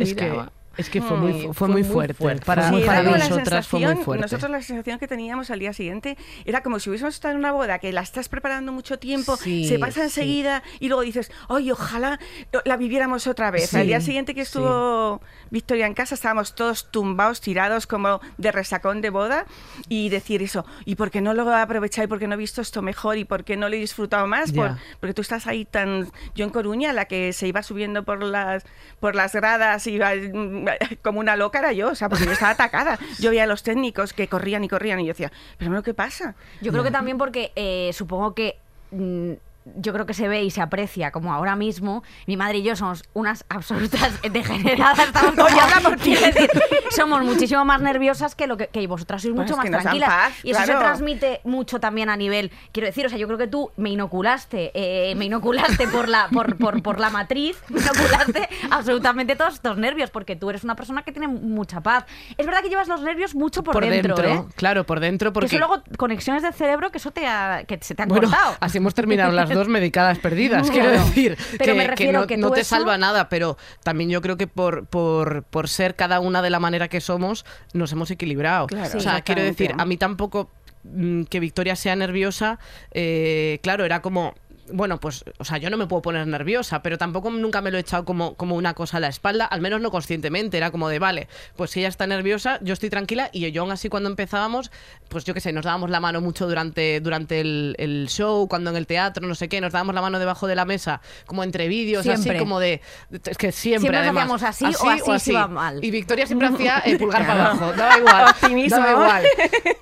Es 0.00 0.14
que, 0.14 0.24
miraba. 0.24 0.52
es 0.78 0.88
que 0.90 1.00
fue, 1.02 1.16
muy, 1.18 1.32
fue, 1.44 1.54
fue 1.54 1.68
muy 1.68 1.82
muy 1.82 1.90
fuerte. 1.90 2.44
Para, 2.44 2.70
Sí, 2.70 2.84
nosotras 2.84 3.66
fue 3.68 3.80
muy 3.80 3.96
fuerte. 4.02 4.22
Nosotros 4.22 4.50
la 4.50 4.62
sensación 4.62 4.98
que 4.98 5.06
teníamos 5.08 5.50
al 5.50 5.58
día 5.58 5.72
siguiente 5.72 6.16
era 6.44 6.62
como 6.62 6.78
si 6.80 6.88
hubiésemos 6.88 7.14
estado 7.14 7.32
en 7.32 7.38
una 7.38 7.52
boda 7.52 7.78
que 7.78 7.92
la 7.92 8.00
estás 8.00 8.28
preparando 8.28 8.72
mucho 8.72 8.98
tiempo, 8.98 9.36
Sí, 9.36 9.66
se 9.68 9.78
pasa 9.78 10.00
sí. 10.00 10.00
enseguida 10.02 10.62
y 10.80 10.88
luego 10.88 11.02
dices, 11.02 11.30
¡ay, 11.48 11.70
ojalá 11.70 12.18
la 12.64 12.76
viviéramos 12.76 13.26
otra 13.26 13.50
vez! 13.50 13.72
Al 13.74 13.86
día 13.86 14.00
siguiente 14.00 14.34
que 14.34 14.42
estuvo 14.42 15.20
Victoria 15.50 15.86
en 15.86 15.94
casa 15.94 16.14
estábamos 16.14 16.54
todos 16.54 16.90
tumbados, 16.90 17.40
tirados 17.40 17.86
como 17.86 18.20
de 18.36 18.52
resacón 18.52 19.00
de 19.00 19.10
boda 19.10 19.46
y 19.88 20.08
decir 20.08 20.42
eso, 20.42 20.64
¿y 20.84 20.94
por 20.96 21.10
qué 21.10 21.20
no 21.20 21.34
lo 21.34 21.50
he 21.50 21.54
aprovechado 21.60 22.04
y 22.04 22.08
por 22.08 22.18
qué 22.18 22.26
no 22.28 22.34
he 22.34 22.38
visto 22.38 22.60
esto 22.60 22.82
mejor 22.82 23.16
y 23.18 23.24
por 23.24 23.44
qué 23.44 23.56
no 23.56 23.68
lo 23.68 23.74
he 23.74 23.78
disfrutado 23.78 24.26
más? 24.26 24.52
Por- 24.52 24.76
porque 25.00 25.14
tú 25.14 25.22
estás 25.22 25.46
ahí 25.46 25.64
tan... 25.64 26.10
Yo 26.34 26.44
en 26.44 26.50
Coruña, 26.50 26.92
la 26.92 27.06
que 27.06 27.32
se 27.32 27.46
iba 27.48 27.62
subiendo 27.62 28.04
por 28.04 28.22
las, 28.22 28.64
por 29.00 29.14
las 29.14 29.32
gradas, 29.34 29.86
iba 29.86 30.10
mm, 30.14 30.66
como 31.02 31.20
una 31.20 31.36
loca 31.36 31.58
era 31.58 31.72
yo, 31.72 31.88
o 31.90 31.94
sea, 31.94 32.08
porque 32.08 32.24
yo 32.26 32.32
estaba 32.32 32.52
atacada. 32.52 32.98
Yo 33.20 33.30
veía 33.30 33.44
a 33.44 33.46
los 33.46 33.62
técnicos 33.62 34.12
que 34.12 34.28
corrían 34.28 34.64
y 34.64 34.68
corrían 34.68 35.00
y 35.00 35.04
yo 35.04 35.08
decía, 35.12 35.32
pero 35.56 35.70
bueno, 35.70 35.82
¿qué 35.82 35.94
pasa? 35.94 36.34
Yo 36.60 36.70
creo 36.72 36.84
que 36.84 36.90
también 36.90 37.18
porque 37.18 37.52
eh, 37.56 37.90
supongo 37.92 38.34
que. 38.34 38.58
mm, 38.90 39.32
yo 39.76 39.92
creo 39.92 40.06
que 40.06 40.14
se 40.14 40.28
ve 40.28 40.42
y 40.42 40.50
se 40.50 40.60
aprecia 40.60 41.10
como 41.10 41.32
ahora 41.32 41.56
mismo 41.56 42.02
mi 42.26 42.36
madre 42.36 42.58
y 42.58 42.62
yo 42.62 42.76
somos 42.76 43.04
unas 43.14 43.44
absolutas 43.48 44.20
degeneradas 44.32 44.98
estamos 44.98 45.34
por 45.82 45.96
ti. 45.96 46.14
quiero 46.14 46.26
decir, 46.26 46.50
somos 46.90 47.22
muchísimo 47.24 47.64
más 47.64 47.80
nerviosas 47.80 48.34
que 48.34 48.46
lo 48.46 48.56
que, 48.56 48.68
que 48.68 48.86
vosotras 48.86 49.22
sois 49.22 49.34
Bueno, 49.34 49.44
mucho 49.44 49.54
es 49.54 49.58
más 49.58 49.82
que 49.82 49.82
tranquilas 49.82 50.08
paz, 50.08 50.32
y 50.44 50.50
eso 50.50 50.60
se 50.64 50.72
transmite 50.74 51.40
mucho 51.44 51.80
también 51.80 52.08
a 52.10 52.16
nivel 52.16 52.50
quiero 52.72 52.86
decir 52.86 53.06
o 53.06 53.08
sea 53.08 53.18
yo 53.18 53.26
creo 53.26 53.38
que 53.38 53.46
tú 53.48 53.70
me 53.76 53.90
inoculaste 53.90 54.70
eh, 54.74 55.14
me 55.14 55.26
inoculaste 55.26 55.88
por 55.88 56.08
la 56.08 56.28
por, 56.28 56.56
por, 56.56 56.82
por 56.82 56.98
la 57.00 57.10
matriz 57.10 57.56
me 57.68 57.80
inoculaste 57.80 58.48
absolutamente 58.70 59.36
todos 59.36 59.54
estos 59.54 59.76
nervios 59.78 60.10
porque 60.10 60.36
tú 60.36 60.50
eres 60.50 60.64
una 60.64 60.76
persona 60.76 61.02
que 61.02 61.12
tiene 61.12 61.28
mucha 61.28 61.80
paz 61.80 62.04
es 62.36 62.46
verdad 62.46 62.62
que 62.62 62.68
llevas 62.68 62.88
los 62.88 63.02
nervios 63.02 63.34
mucho 63.34 63.62
por, 63.62 63.78
dentro, 63.84 64.24
¿eh? 64.28 64.44
claro, 64.56 64.84
por 64.84 65.00
dentro, 65.00 65.30
que 65.30 65.34
porque 65.34 65.46
eso 65.46 65.58
luego 65.58 65.82
conexiones 65.96 66.42
del 66.42 66.52
cerebro 66.54 66.90
que 66.90 66.98
eso 66.98 67.10
te 67.10 67.26
ha- 67.26 67.64
que 67.66 67.78
se 67.82 67.94
te 67.94 68.02
han 68.02 68.08
Bueno, 68.08 68.28
cortado 68.28 68.56
así 68.60 68.78
hemos 68.78 68.94
terminado 68.94 69.32
las 69.32 69.48
dos 69.58 69.68
medicadas 69.68 70.18
perdidas, 70.18 70.70
quiero 70.70 70.90
decir. 70.90 71.36
Pero 71.58 71.64
que, 71.64 71.74
me 71.74 71.82
que 71.84 71.88
refiero 71.90 72.20
no, 72.20 72.26
que 72.26 72.36
no 72.36 72.48
tú 72.48 72.54
te 72.54 72.60
eso- 72.62 72.76
salva 72.76 72.96
nada, 72.96 73.28
pero 73.28 73.56
también 73.82 74.08
yo 74.10 74.20
creo 74.22 74.36
que 74.36 74.46
por, 74.46 74.86
por, 74.86 75.42
por 75.44 75.68
ser 75.68 75.94
cada 75.96 76.20
una 76.20 76.40
de 76.42 76.50
la 76.50 76.60
manera 76.60 76.88
que 76.88 77.00
somos, 77.00 77.44
nos 77.74 77.92
hemos 77.92 78.10
equilibrado. 78.10 78.66
Claro. 78.68 78.96
o 78.96 79.00
sea, 79.00 79.20
quiero 79.22 79.42
decir, 79.42 79.74
a 79.76 79.84
mí 79.84 79.96
tampoco 79.96 80.50
mm, 80.84 81.24
que 81.24 81.40
Victoria 81.40 81.76
sea 81.76 81.94
nerviosa, 81.96 82.58
eh, 82.92 83.58
claro, 83.62 83.84
era 83.84 84.00
como... 84.00 84.34
Bueno, 84.72 84.98
pues, 85.00 85.24
o 85.38 85.44
sea, 85.44 85.58
yo 85.58 85.70
no 85.70 85.76
me 85.76 85.86
puedo 85.86 86.02
poner 86.02 86.26
nerviosa, 86.26 86.82
pero 86.82 86.98
tampoco 86.98 87.30
nunca 87.30 87.60
me 87.60 87.70
lo 87.70 87.78
he 87.78 87.80
echado 87.80 88.04
como, 88.04 88.34
como 88.34 88.54
una 88.56 88.74
cosa 88.74 88.98
a 88.98 89.00
la 89.00 89.08
espalda, 89.08 89.44
al 89.46 89.60
menos 89.60 89.80
no 89.80 89.90
conscientemente. 89.90 90.56
Era 90.56 90.70
como 90.70 90.88
de, 90.88 90.98
vale, 90.98 91.28
pues 91.56 91.70
si 91.70 91.80
ella 91.80 91.88
está 91.88 92.06
nerviosa, 92.06 92.58
yo 92.62 92.72
estoy 92.72 92.90
tranquila. 92.90 93.30
Y 93.32 93.50
yo 93.52 93.62
aún 93.62 93.70
así 93.70 93.88
cuando 93.88 94.08
empezábamos, 94.08 94.70
pues 95.08 95.24
yo 95.24 95.34
qué 95.34 95.40
sé, 95.40 95.52
nos 95.52 95.64
dábamos 95.64 95.90
la 95.90 96.00
mano 96.00 96.20
mucho 96.20 96.46
durante, 96.46 97.00
durante 97.00 97.40
el, 97.40 97.74
el 97.78 98.06
show, 98.08 98.48
cuando 98.48 98.70
en 98.70 98.76
el 98.76 98.86
teatro, 98.86 99.26
no 99.26 99.34
sé 99.34 99.48
qué, 99.48 99.60
nos 99.60 99.72
dábamos 99.72 99.94
la 99.94 100.00
mano 100.02 100.18
debajo 100.18 100.46
de 100.46 100.54
la 100.54 100.64
mesa, 100.64 101.00
como 101.26 101.42
entre 101.44 101.68
vídeos, 101.68 102.06
así 102.06 102.36
como 102.38 102.60
de... 102.60 102.80
Es 103.24 103.38
que 103.38 103.52
siempre, 103.52 103.80
Siempre 103.90 103.98
nos 103.98 104.16
además. 104.18 104.42
hacíamos 104.42 104.74
así 104.76 105.02
o 105.06 105.12
así 105.12 105.30
iba 105.30 105.46
mal. 105.48 105.84
Y 105.84 105.90
Victoria 105.90 106.26
siempre 106.26 106.48
hacía 106.52 106.78
el 106.80 106.98
pulgar 106.98 107.26
para 107.26 107.46
abajo, 107.50 107.72
daba 107.72 107.98
igual. 107.98 108.24
Optimismo. 108.30 108.76
Daba 108.78 108.90
igual. 108.92 109.24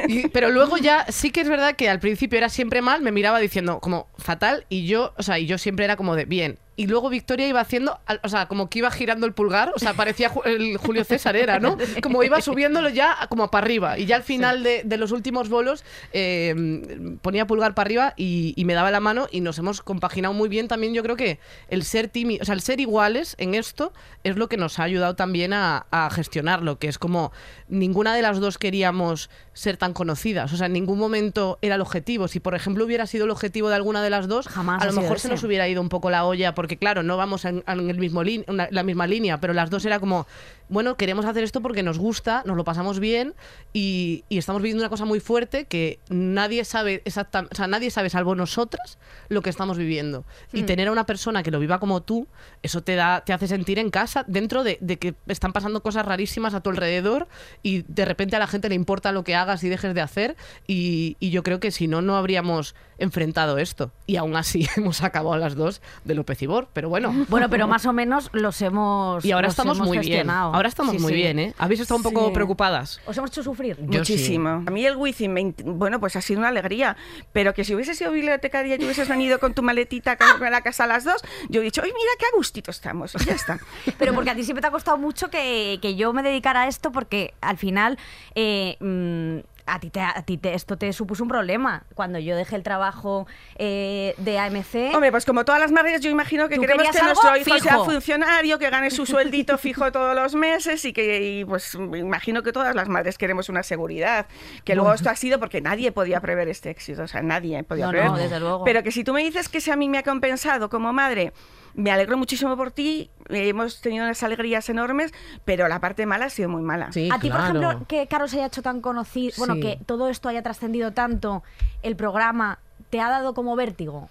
Y- 0.08 0.28
pero 0.28 0.50
luego 0.50 0.76
ya 0.76 1.06
sí 1.10 1.30
que 1.30 1.40
es 1.40 1.48
verdad 1.48 1.74
que 1.76 1.88
al 1.88 2.00
principio 2.00 2.36
era 2.38 2.48
siempre 2.48 2.82
mal, 2.82 3.02
me 3.02 3.12
miraba 3.12 3.38
diciendo 3.38 3.80
como 3.80 4.08
fatal 4.18 4.64
y 4.68 4.75
yo, 4.84 5.14
o 5.16 5.22
sea, 5.22 5.38
y 5.38 5.46
yo 5.46 5.58
siempre 5.58 5.84
era 5.84 5.96
como 5.96 6.16
de 6.16 6.24
bien. 6.24 6.58
Y 6.76 6.86
luego 6.86 7.08
Victoria 7.08 7.48
iba 7.48 7.60
haciendo, 7.60 7.98
o 8.22 8.28
sea, 8.28 8.46
como 8.46 8.68
que 8.68 8.80
iba 8.80 8.90
girando 8.90 9.26
el 9.26 9.32
pulgar, 9.32 9.72
o 9.74 9.78
sea, 9.78 9.94
parecía 9.94 10.30
el 10.44 10.76
Julio 10.76 11.04
César 11.04 11.34
era, 11.34 11.58
¿no? 11.58 11.78
Como 12.02 12.22
iba 12.22 12.40
subiéndolo 12.42 12.90
ya 12.90 13.16
como 13.30 13.50
para 13.50 13.64
arriba. 13.64 13.98
Y 13.98 14.04
ya 14.04 14.16
al 14.16 14.22
final 14.22 14.62
de, 14.62 14.82
de 14.84 14.96
los 14.98 15.10
últimos 15.10 15.48
bolos 15.48 15.84
eh, 16.12 17.18
ponía 17.22 17.46
pulgar 17.46 17.74
para 17.74 17.86
arriba 17.86 18.14
y, 18.16 18.52
y 18.56 18.64
me 18.66 18.74
daba 18.74 18.90
la 18.90 19.00
mano 19.00 19.26
y 19.30 19.40
nos 19.40 19.58
hemos 19.58 19.80
compaginado 19.80 20.34
muy 20.34 20.48
bien 20.48 20.68
también. 20.68 20.92
Yo 20.92 21.02
creo 21.02 21.16
que 21.16 21.38
el 21.68 21.82
ser 21.82 22.08
tímido, 22.08 22.42
o 22.42 22.44
sea, 22.44 22.54
el 22.54 22.60
ser 22.60 22.80
iguales 22.80 23.36
en 23.38 23.54
esto 23.54 23.92
es 24.22 24.36
lo 24.36 24.48
que 24.48 24.56
nos 24.56 24.78
ha 24.78 24.82
ayudado 24.82 25.16
también 25.16 25.52
a, 25.52 25.86
a 25.90 26.10
gestionarlo, 26.10 26.78
que 26.78 26.88
es 26.88 26.98
como 26.98 27.32
ninguna 27.68 28.14
de 28.14 28.22
las 28.22 28.38
dos 28.40 28.58
queríamos 28.58 29.30
ser 29.54 29.76
tan 29.76 29.92
conocidas. 29.92 30.52
O 30.52 30.56
sea, 30.56 30.66
en 30.66 30.74
ningún 30.74 30.98
momento 30.98 31.58
era 31.62 31.76
el 31.76 31.80
objetivo. 31.80 32.28
Si, 32.28 32.40
por 32.40 32.54
ejemplo, 32.54 32.84
hubiera 32.84 33.06
sido 33.06 33.24
el 33.24 33.30
objetivo 33.30 33.68
de 33.68 33.76
alguna 33.76 34.02
de 34.02 34.10
las 34.10 34.28
dos, 34.28 34.48
Jamás 34.48 34.82
a 34.82 34.86
lo 34.86 34.92
mejor 34.92 35.18
se 35.20 35.28
nos 35.28 35.42
hubiera 35.44 35.66
ido 35.68 35.80
un 35.80 35.88
poco 35.88 36.10
la 36.10 36.24
olla, 36.26 36.54
porque 36.54 36.65
claro, 36.76 37.02
no 37.02 37.16
vamos 37.16 37.44
en, 37.44 37.62
el 37.66 37.98
mismo 37.98 38.22
la 38.24 38.82
misma 38.82 39.06
línea, 39.06 39.40
pero 39.40 39.52
las 39.52 39.70
dos 39.70 39.84
era 39.84 40.00
como, 40.00 40.26
bueno, 40.68 40.96
queremos 40.96 41.24
hacer 41.24 41.44
esto 41.44 41.60
porque 41.60 41.82
nos 41.82 41.98
gusta, 41.98 42.42
nos 42.46 42.56
lo 42.56 42.64
pasamos 42.64 43.00
bien 43.00 43.34
y, 43.72 44.24
y 44.28 44.38
estamos 44.38 44.62
viviendo 44.62 44.82
una 44.82 44.88
cosa 44.90 45.04
muy 45.04 45.20
fuerte 45.20 45.64
que 45.66 45.98
nadie 46.08 46.64
sabe 46.64 47.02
exactamente, 47.04 47.54
o 47.54 47.56
sea, 47.56 47.66
nadie 47.66 47.90
sabe 47.90 48.10
salvo 48.10 48.34
nosotras 48.34 48.98
lo 49.28 49.42
que 49.42 49.50
estamos 49.50 49.78
viviendo. 49.78 50.24
Y 50.52 50.62
Hmm. 50.62 50.66
tener 50.66 50.88
a 50.88 50.92
una 50.92 51.06
persona 51.06 51.42
que 51.42 51.50
lo 51.50 51.58
viva 51.60 51.78
como 51.78 52.02
tú, 52.02 52.26
eso 52.62 52.82
te 52.82 52.94
da, 52.96 53.22
te 53.24 53.32
hace 53.32 53.46
sentir 53.48 53.78
en 53.78 53.90
casa, 53.90 54.24
dentro 54.26 54.64
de, 54.64 54.78
de 54.80 54.98
que 54.98 55.14
están 55.26 55.52
pasando 55.52 55.82
cosas 55.82 56.04
rarísimas 56.06 56.54
a 56.54 56.60
tu 56.60 56.70
alrededor 56.70 57.28
y 57.62 57.82
de 57.88 58.04
repente 58.04 58.36
a 58.36 58.38
la 58.38 58.46
gente 58.46 58.68
le 58.68 58.74
importa 58.74 59.12
lo 59.12 59.24
que 59.24 59.34
hagas 59.34 59.62
y 59.64 59.68
dejes 59.68 59.94
de 59.94 60.00
hacer. 60.00 60.36
Y, 60.66 61.16
y 61.20 61.30
yo 61.30 61.42
creo 61.42 61.60
que 61.60 61.70
si 61.70 61.86
no, 61.88 62.02
no 62.02 62.16
habríamos 62.16 62.74
enfrentado 62.98 63.58
esto. 63.58 63.92
Y 64.06 64.16
aún 64.16 64.36
así 64.36 64.66
hemos 64.76 65.02
acabado 65.02 65.36
las 65.36 65.54
dos 65.54 65.82
de 66.04 66.14
López 66.14 66.40
y 66.42 66.46
Bor, 66.46 66.68
pero 66.72 66.88
bueno. 66.88 67.12
Bueno, 67.28 67.48
pero 67.50 67.66
más 67.68 67.86
o 67.86 67.92
menos 67.92 68.30
los 68.32 68.60
hemos 68.62 69.24
Y 69.24 69.32
ahora 69.32 69.48
estamos 69.48 69.78
muy 69.78 69.98
bien. 69.98 70.30
Ahora 70.56 70.68
estamos 70.70 70.92
Sí, 70.94 70.98
muy 71.00 71.12
sí. 71.12 71.16
bien, 71.16 71.38
¿eh? 71.38 71.54
¿Habéis 71.58 71.80
estado 71.80 71.98
un 71.98 72.02
poco 72.02 72.28
Sí. 72.28 72.32
preocupadas? 72.32 73.00
Os 73.06 73.16
hemos 73.18 73.30
hecho 73.30 73.42
sufrir. 73.42 73.76
Yo 73.78 74.04
sí. 74.04 74.14
Muchísimo. 74.14 74.48
A 74.66 74.70
mí 74.70 74.86
el 74.86 74.96
wifi, 74.96 75.28
me 75.28 75.54
bueno, 75.64 76.00
pues 76.00 76.16
ha 76.16 76.22
sido 76.22 76.38
una 76.40 76.48
alegría. 76.48 76.96
Pero 77.34 77.52
que 77.52 77.62
si 77.62 77.74
hubiese 77.74 77.94
sido 77.94 78.10
bibliotecaria 78.10 78.76
y 78.80 78.84
hubieses 78.84 79.06
venido 79.08 79.38
con 79.38 79.52
tu 79.52 79.62
maletita 79.62 80.12
a 80.18 80.50
la 80.50 80.62
casa 80.62 80.84
a 80.84 80.86
las 80.86 81.04
dos, 81.04 81.22
yo 81.50 81.60
he 81.60 81.64
dicho, 81.64 81.82
¡ay, 81.84 81.90
mira 81.92 82.10
qué 82.18 82.24
a 82.24 82.36
gustito 82.36 82.70
estamos! 82.70 83.14
Y 83.20 83.24
ya 83.26 83.34
está. 83.34 83.58
Pero 83.98 84.14
porque 84.14 84.30
a 84.30 84.34
ti 84.34 84.44
siempre 84.44 84.62
te 84.62 84.68
ha 84.68 84.70
costado 84.70 84.96
mucho 84.96 85.28
que, 85.28 85.78
que 85.82 85.94
yo 85.94 86.12
me 86.14 86.22
dedicara 86.22 86.62
a 86.62 86.68
esto 86.68 86.90
porque 86.90 87.34
al 87.42 87.58
final 87.58 87.98
eh, 88.34 88.76
mm, 88.80 89.40
a 89.66 89.80
ti, 89.80 89.90
te, 89.90 90.00
a 90.00 90.22
ti 90.22 90.38
te- 90.38 90.54
esto 90.54 90.78
te 90.78 90.92
supuso 90.92 91.22
un 91.24 91.28
problema. 91.28 91.84
Cuando 91.94 92.18
yo 92.18 92.36
dejé 92.36 92.56
el 92.56 92.62
trabajo 92.62 93.26
eh, 93.56 94.14
de 94.18 94.38
AMC... 94.38 94.94
Hombre, 94.94 95.10
pues 95.10 95.24
como 95.26 95.44
todas 95.44 95.60
las 95.60 95.72
madres, 95.72 96.00
yo 96.00 96.10
imagino 96.10 96.48
que 96.48 96.54
¿Tú 96.56 96.60
queremos 96.62 96.88
que 96.88 97.02
nuestro 97.02 97.36
hijo 97.36 97.58
sea 97.58 97.78
funcionario, 97.80 98.58
que 98.58 98.70
gane 98.70 98.90
su 98.90 99.06
sueldito 99.06 99.58
fijo 99.58 99.90
todos 99.92 100.14
los 100.14 100.34
meses 100.34 100.84
y 100.84 100.92
que, 100.92 101.40
y, 101.40 101.44
pues 101.44 101.74
imagino 101.74 102.42
que 102.42 102.52
todas 102.52 102.74
las 102.74 102.88
madres 102.88 103.18
queremos 103.18 103.48
una 103.48 103.62
seguridad. 103.62 104.26
Que 104.64 104.74
luego 104.74 104.92
esto 104.94 105.10
ha 105.10 105.16
sido 105.16 105.38
porque 105.40 105.60
nadie 105.60 105.92
podía 105.92 106.20
prever 106.20 106.48
este 106.48 106.70
éxito, 106.70 107.02
o 107.02 107.08
sea, 107.08 107.22
nadie 107.22 107.62
podía 107.64 107.86
No, 107.86 107.90
prever. 107.90 108.10
no, 108.10 108.16
desde 108.16 108.40
luego. 108.40 108.64
Pero 108.64 108.82
que 108.82 108.92
si 108.92 109.04
tú 109.04 109.12
me 109.12 109.22
dices 109.22 109.48
que 109.48 109.60
si 109.60 109.70
a 109.70 109.76
mí 109.76 109.88
me 109.88 109.98
ha 109.98 110.02
compensado 110.02 110.68
como 110.70 110.92
madre, 110.92 111.32
me 111.76 111.92
alegro 111.92 112.16
muchísimo 112.16 112.56
por 112.56 112.70
ti, 112.70 113.10
eh, 113.28 113.48
hemos 113.48 113.80
tenido 113.82 114.04
unas 114.04 114.22
alegrías 114.22 114.68
enormes, 114.70 115.12
pero 115.44 115.68
la 115.68 115.78
parte 115.78 116.06
mala 116.06 116.24
ha 116.24 116.30
sido 116.30 116.48
muy 116.48 116.62
mala. 116.62 116.90
Sí, 116.90 117.10
a 117.12 117.18
ti, 117.20 117.28
por 117.30 117.38
ejemplo, 117.40 117.82
que 117.86 118.06
Carol 118.08 118.28
se 118.28 118.36
haya 118.38 118.46
hecho 118.46 118.62
tan 118.62 118.80
conocido, 118.80 119.34
bueno, 119.38 119.54
Sí. 119.54 119.60
que 119.60 119.78
todo 119.84 120.08
esto 120.08 120.28
haya 120.28 120.42
trascendido 120.42 120.92
tanto, 120.92 121.44
el 121.82 121.94
programa, 121.94 122.58
te 122.90 123.00
ha 123.00 123.10
dado 123.10 123.34
como 123.34 123.54
vértigo? 123.56 124.08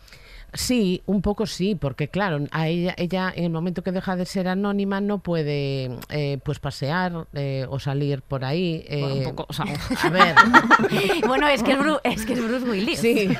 Sí, 0.56 1.02
un 1.06 1.22
poco 1.22 1.46
sí, 1.46 1.76
porque 1.76 2.08
claro, 2.08 2.39
a 2.52 2.68
ella, 2.68 2.94
ella 2.98 3.32
en 3.36 3.44
el 3.46 3.50
momento 3.52 3.84
que 3.84 3.91
deja 3.91 4.15
de 4.15 4.26
ser 4.26 4.48
anónima 4.48 5.02
no 5.02 5.20
puede 5.20 5.91
eh, 6.10 6.39
pues 6.44 6.60
pasear 6.60 7.28
eh, 7.34 7.65
o 7.70 7.80
salir 7.80 8.22
por 8.22 8.46
ahí. 8.46 8.86
Bueno, 8.89 9.15
un 9.15 9.22
eh, 9.22 9.24
poco, 9.26 9.46
o 9.50 9.54
sea, 9.54 9.65
a 10.04 10.10
ver, 10.10 10.36
bueno, 11.28 11.48
es 11.48 11.62
que 11.62 11.74
es, 11.74 11.78
Bru- 11.78 12.02
es 12.04 12.26
que 12.26 12.34
es 12.34 12.44
Bruce 12.44 12.70
Willis. 12.70 13.00
sí. 13.00 13.30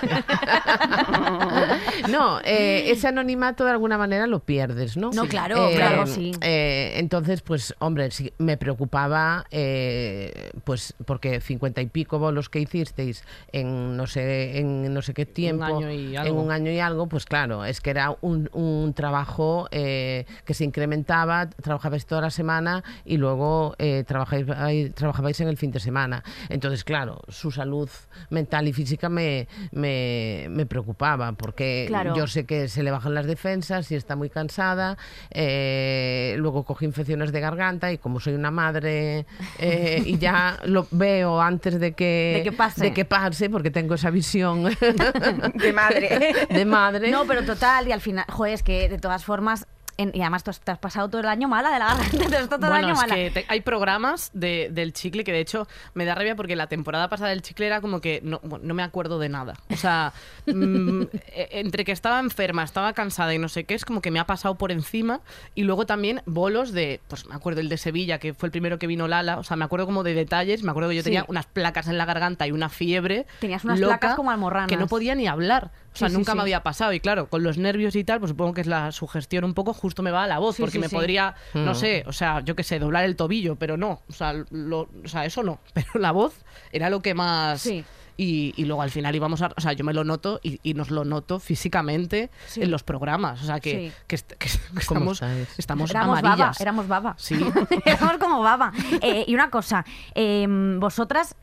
no, 2.10 2.39
eh, 2.43 2.91
ese 2.91 3.08
anonimato 3.08 3.65
de 3.65 3.71
alguna 3.71 3.97
manera 3.97 4.28
lo 4.28 4.39
pierdes, 4.39 4.97
¿no? 4.97 5.12
No, 5.12 5.28
claro, 5.28 5.69
claro, 5.73 6.08
sí. 6.08 6.32
eh, 6.41 6.93
entonces, 6.97 7.41
pues, 7.41 7.73
hombre, 7.80 8.12
sí, 8.12 8.32
me 8.38 8.58
preocupaba, 8.58 9.45
eh, 9.51 10.51
pues, 10.63 10.95
porque 11.06 11.41
cincuenta 11.41 11.82
y 11.82 11.88
pico 11.88 12.19
bolos 12.19 12.49
que 12.49 12.60
hicisteis 12.60 13.23
en 13.51 13.97
no 13.97 14.08
sé, 14.08 14.60
en 14.60 14.93
no 14.93 15.01
sé 15.01 15.13
qué 15.13 15.25
tiempo, 15.25 15.63
año 15.63 15.91
y 15.91 16.15
en 16.15 16.36
un 16.36 16.51
año 16.51 16.71
y 16.71 16.80
algo, 16.80 17.05
pues 17.08 17.26
claro, 17.26 17.65
es 17.65 17.82
que 17.82 17.89
era 17.91 18.15
un, 18.22 18.50
un 18.54 18.94
trabajo 18.94 19.68
eh, 19.72 20.26
que 20.46 20.54
se 20.54 20.63
incrementaba, 20.63 21.50
trabajabais 21.50 22.06
toda 22.06 22.22
la 22.22 22.30
semana 22.30 22.84
y 23.06 23.18
luego 23.18 23.76
eh, 23.80 24.04
trabajabais 24.06 25.39
en 25.41 25.48
el 25.48 25.58
fin 25.58 25.72
de 25.72 25.80
semana. 25.80 26.24
Entonces, 26.50 26.84
claro, 26.84 27.22
su 27.30 27.52
salud 27.52 27.89
mental 28.30 28.68
y 28.68 28.74
física 28.74 29.10
me, 29.10 29.48
me, 29.72 30.48
me 30.50 30.65
preocupaba, 30.65 31.32
porque 31.34 31.86
Claro. 31.88 32.15
yo 32.15 32.28
sé 32.28 32.46
que 32.46 32.68
se 32.68 32.84
le 32.84 32.91
bajan 32.91 33.13
las 33.13 33.26
defensas 33.26 33.91
y 33.91 33.96
está 33.96 34.15
muy 34.15 34.30
cansada, 34.30 34.98
eh, 35.32 36.36
luego 36.38 36.63
coge 36.63 36.86
infecciones 36.86 37.32
de 37.32 37.39
garganta 37.39 37.91
y 37.91 37.98
como 37.98 38.20
soy 38.20 38.34
una 38.34 38.52
madre 38.52 39.26
eh, 39.60 40.02
y 40.06 40.18
ya 40.18 40.58
lo 40.65 40.88
veo 40.91 41.39
antes 41.41 41.80
de 41.80 41.94
que, 41.94 42.34
De 42.38 42.44
que 42.44 42.52
pase. 42.56 42.82
de 42.86 42.94
que 42.94 43.06
pase, 43.06 43.50
porque 43.50 43.72
tengo 43.72 43.96
esa 43.96 44.10
visión 44.10 44.63
De 45.56 45.74
madre. 45.74 46.34
de 46.50 46.65
madre. 46.65 46.85
No, 47.12 47.26
pero 47.26 47.43
total, 47.45 47.88
y 47.88 47.91
al 47.91 48.02
final, 48.02 48.26
joder, 48.30 48.54
es 48.54 48.63
que 48.63 48.89
de 48.89 48.98
todas 49.00 49.24
formas, 49.26 49.67
en- 49.98 50.12
y 50.13 50.19
además 50.19 50.43
tú 50.43 50.50
has- 50.52 50.60
te 50.60 50.71
has 50.71 50.78
pasado 50.78 51.08
todo 51.08 51.21
el 51.21 51.28
año 51.30 51.48
mala 51.48 51.71
de 51.71 51.80
la 51.80 51.86
garganta, 51.86 52.10
te 52.30 52.36
has 52.36 52.50
todo 52.50 52.67
el 52.67 52.74
año 52.74 52.91
es 52.91 52.98
mala. 52.98 53.15
que 53.15 53.32
te- 53.32 53.45
hay 53.48 53.62
programas 53.62 54.30
de- 54.34 54.67
del 54.69 54.91
chicle 54.91 55.24
que 55.24 55.32
de 55.32 55.39
hecho 55.39 55.69
me 55.93 56.04
da 56.04 56.13
rabia 56.15 56.36
porque 56.36 56.58
la 56.58 56.67
temporada 56.67 57.08
pasada 57.08 57.30
del 57.30 57.41
chicle 57.41 57.65
era 57.67 57.80
como 57.80 58.02
que 58.02 58.19
no, 58.21 58.41
no 58.62 58.74
me 58.74 58.84
acuerdo 58.84 59.19
de 59.19 59.30
nada. 59.30 59.54
O 59.71 59.78
sea, 59.78 60.12
mm, 60.48 61.04
e- 61.28 61.48
entre 61.52 61.86
que 61.86 61.93
estaba 61.93 62.19
enferma, 62.19 62.63
estaba 62.63 62.91
cansada 62.91 63.34
y 63.34 63.38
no 63.39 63.48
sé 63.48 63.63
qué, 63.63 63.74
es 63.74 63.86
como 63.86 64.02
que 64.02 64.12
me 64.12 64.19
ha 64.19 64.26
pasado 64.26 64.56
por 64.56 64.74
encima. 64.74 65.21
Y 65.56 65.63
luego 65.63 65.86
también 65.86 66.21
bolos 66.26 66.74
de, 66.74 67.00
pues 67.08 67.26
me 67.28 67.36
acuerdo 67.36 67.62
el 67.62 67.69
de 67.69 67.78
Sevilla, 67.78 68.19
que 68.19 68.34
fue 68.34 68.48
el 68.48 68.52
primero 68.52 68.78
que 68.78 68.88
vino 68.88 69.08
Lala. 69.08 69.38
O 69.38 69.43
sea, 69.45 69.56
me 69.56 69.63
acuerdo 69.63 69.86
como 69.86 70.04
de 70.04 70.13
detalles. 70.13 70.62
Me 70.62 70.71
acuerdo 70.71 70.89
que 70.89 70.95
yo 70.98 71.02
Sí. 71.04 71.06
tenía 71.06 71.24
unas 71.30 71.45
placas 71.45 71.88
en 71.88 71.98
la 71.98 72.04
garganta 72.04 72.45
y 72.48 72.52
una 72.52 72.67
fiebre. 72.67 73.28
Tenías 73.39 73.63
unas 73.63 73.80
loca 73.80 73.98
placas 73.98 74.17
como 74.17 74.30
almorranas. 74.30 74.67
Que 74.67 74.76
no 74.76 74.88
podía 74.88 75.15
ni 75.15 75.26
hablar. 75.26 75.71
O 75.95 75.97
sea, 75.97 76.10
Sí, 76.10 76.15
nunca 76.15 76.34
sí. 76.34 76.36
me 76.36 76.41
había 76.41 76.62
pasado. 76.62 76.93
Y 76.93 76.99
claro, 76.99 77.29
con 77.29 77.41
los 77.41 77.58
nervios 77.58 77.95
y 77.95 78.03
tal, 78.03 78.19
pues 78.19 78.29
supongo 78.29 78.53
que 78.53 78.62
es 78.62 78.67
la 78.67 78.91
sugestión 78.91 79.43
un 79.45 79.53
poco, 79.53 79.73
justo 79.73 80.03
me 80.03 80.12
va 80.12 80.25
a 80.25 80.27
la 80.27 80.39
voz, 80.39 80.58
Sí, 80.58 80.62
porque 80.62 80.73
sí, 80.73 80.79
me 80.79 80.89
sí. 80.89 80.95
podría, 80.95 81.36
no 81.53 81.71
Mm. 81.71 81.75
sé, 81.75 82.03
o 82.08 82.12
sea, 82.13 82.41
yo 82.41 82.55
qué 82.55 82.63
sé, 82.63 82.79
doblar 82.79 83.05
el 83.05 83.15
tobillo, 83.15 83.55
pero 83.55 83.77
no. 83.77 84.01
O 84.10 84.13
sea, 84.13 84.34
lo- 84.51 84.89
o 85.03 85.08
sea, 85.08 85.25
eso 85.25 85.41
no. 85.41 85.60
Pero 85.73 85.88
la 85.95 86.12
voz 86.12 86.34
era 86.71 86.89
lo 86.89 87.01
que 87.01 87.13
más. 87.13 87.62
Sí. 87.62 87.84
Y, 88.17 88.53
y 88.55 88.63
luego 88.63 88.81
al 88.81 88.91
final 88.91 89.13
íbamos 89.13 89.41
a. 89.41 89.51
O 89.58 89.60
sea, 89.62 89.73
yo 89.73 89.84
me 89.84 89.93
lo 89.93 90.05
noto 90.05 90.39
y, 90.41 90.60
y 90.63 90.73
nos 90.73 90.89
lo 90.89 91.03
noto 91.03 91.39
físicamente 91.41 92.29
Sí. 92.47 92.62
en 92.62 92.71
los 92.71 92.84
programas. 92.84 93.41
O 93.41 93.45
sea, 93.45 93.60
que, 93.60 93.71
Sí. 93.89 93.91
que, 94.08 94.15
est- 94.15 94.31
que 94.34 94.49
¿Cómo 94.88 95.12
estamos, 95.12 95.21
estamos 95.58 95.89
éramos 95.91 96.21
baba, 96.21 96.34
amarillas. 96.34 96.62
éramos 96.62 96.88
baba. 96.88 97.15
Sí. 97.17 97.36
éramos 97.86 98.17
como 98.17 98.41
baba. 98.41 98.71
Eh, 99.01 99.25
y 99.27 99.34
una 99.34 99.49
cosa, 99.49 99.84
eh, 100.13 100.45
vosotras, 100.79 101.36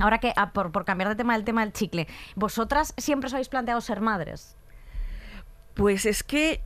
ahora 0.00 0.18
que, 0.18 0.32
ah, 0.36 0.50
por, 0.52 0.72
por 0.72 0.84
cambiar 0.84 1.08
de 1.08 1.16
tema 1.16 1.34
del 1.34 1.44
tema 1.44 1.62
del 1.62 1.72
chicle, 1.72 2.06
¿vosotras 2.34 2.94
siempre 2.96 3.26
os 3.28 3.32
habéis 3.34 3.48
planteado 3.48 3.80
ser 3.80 4.00
madres? 4.00 4.56
Pues 5.74 6.06
es 6.06 6.22
que 6.22 6.60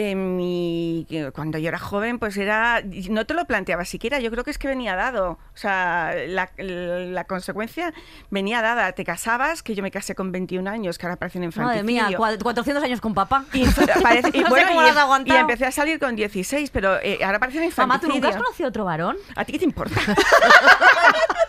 en 0.00 0.36
mi, 0.36 1.08
cuando 1.34 1.58
yo 1.58 1.66
era 1.68 1.78
joven, 1.80 2.20
pues 2.20 2.36
era, 2.36 2.80
no 3.10 3.26
te 3.26 3.34
lo 3.34 3.46
planteaba 3.46 3.84
siquiera, 3.84 4.20
yo 4.20 4.30
creo 4.30 4.44
que 4.44 4.52
es 4.52 4.56
que 4.58 4.68
venía 4.68 4.94
dado, 4.94 5.30
o 5.32 5.56
sea, 5.56 6.14
la, 6.28 6.48
la 6.56 7.24
consecuencia 7.24 7.92
venía 8.30 8.62
dada, 8.62 8.92
te 8.92 9.04
casabas, 9.04 9.64
que 9.64 9.74
yo 9.74 9.82
me 9.82 9.90
casé 9.90 10.14
con 10.14 10.30
21 10.30 10.70
años, 10.70 10.98
que 10.98 11.06
ahora 11.06 11.16
parece 11.16 11.38
un 11.38 11.46
Madre 11.46 11.80
infanticidio. 11.80 12.08
mía, 12.10 12.16
cua- 12.16 12.40
400 12.40 12.84
años 12.84 13.00
con 13.00 13.12
papá. 13.12 13.44
Y, 13.52 13.64
parece- 14.02 14.30
y 14.34 14.38
No 14.38 14.44
sé 14.46 14.50
bueno, 14.50 14.68
cómo 14.68 14.80
y- 14.82 14.84
lo 14.84 14.90
has 14.90 14.96
y 14.96 15.00
aguantado. 15.00 15.40
empecé 15.40 15.66
a 15.66 15.72
salir 15.72 15.98
con 15.98 16.14
16, 16.14 16.70
pero 16.70 16.96
eh, 17.02 17.18
ahora 17.24 17.40
parece 17.40 17.58
un 17.58 17.64
Mamá, 17.76 17.98
¿tú 17.98 18.06
infanticidio. 18.06 18.14
nunca 18.14 18.28
has 18.28 18.36
conocido 18.36 18.68
otro 18.68 18.84
varón? 18.84 19.16
¿A 19.34 19.44
ti 19.44 19.50
qué 19.50 19.58
te 19.58 19.64
importa? 19.64 20.00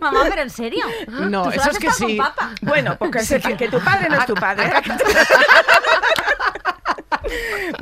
Mamá, 0.00 0.26
pero 0.28 0.42
en 0.42 0.50
serio. 0.50 0.84
No, 1.08 1.44
¿Tú 1.44 1.50
eso 1.50 1.70
es 1.70 1.78
que 1.78 1.90
sí. 1.92 2.18
Bueno, 2.62 2.96
porque 2.98 3.20
sepa 3.20 3.56
que 3.56 3.68
tu 3.68 3.80
padre 3.80 4.08
no 4.08 4.18
es 4.20 4.26
tu 4.26 4.34
padre. 4.34 4.72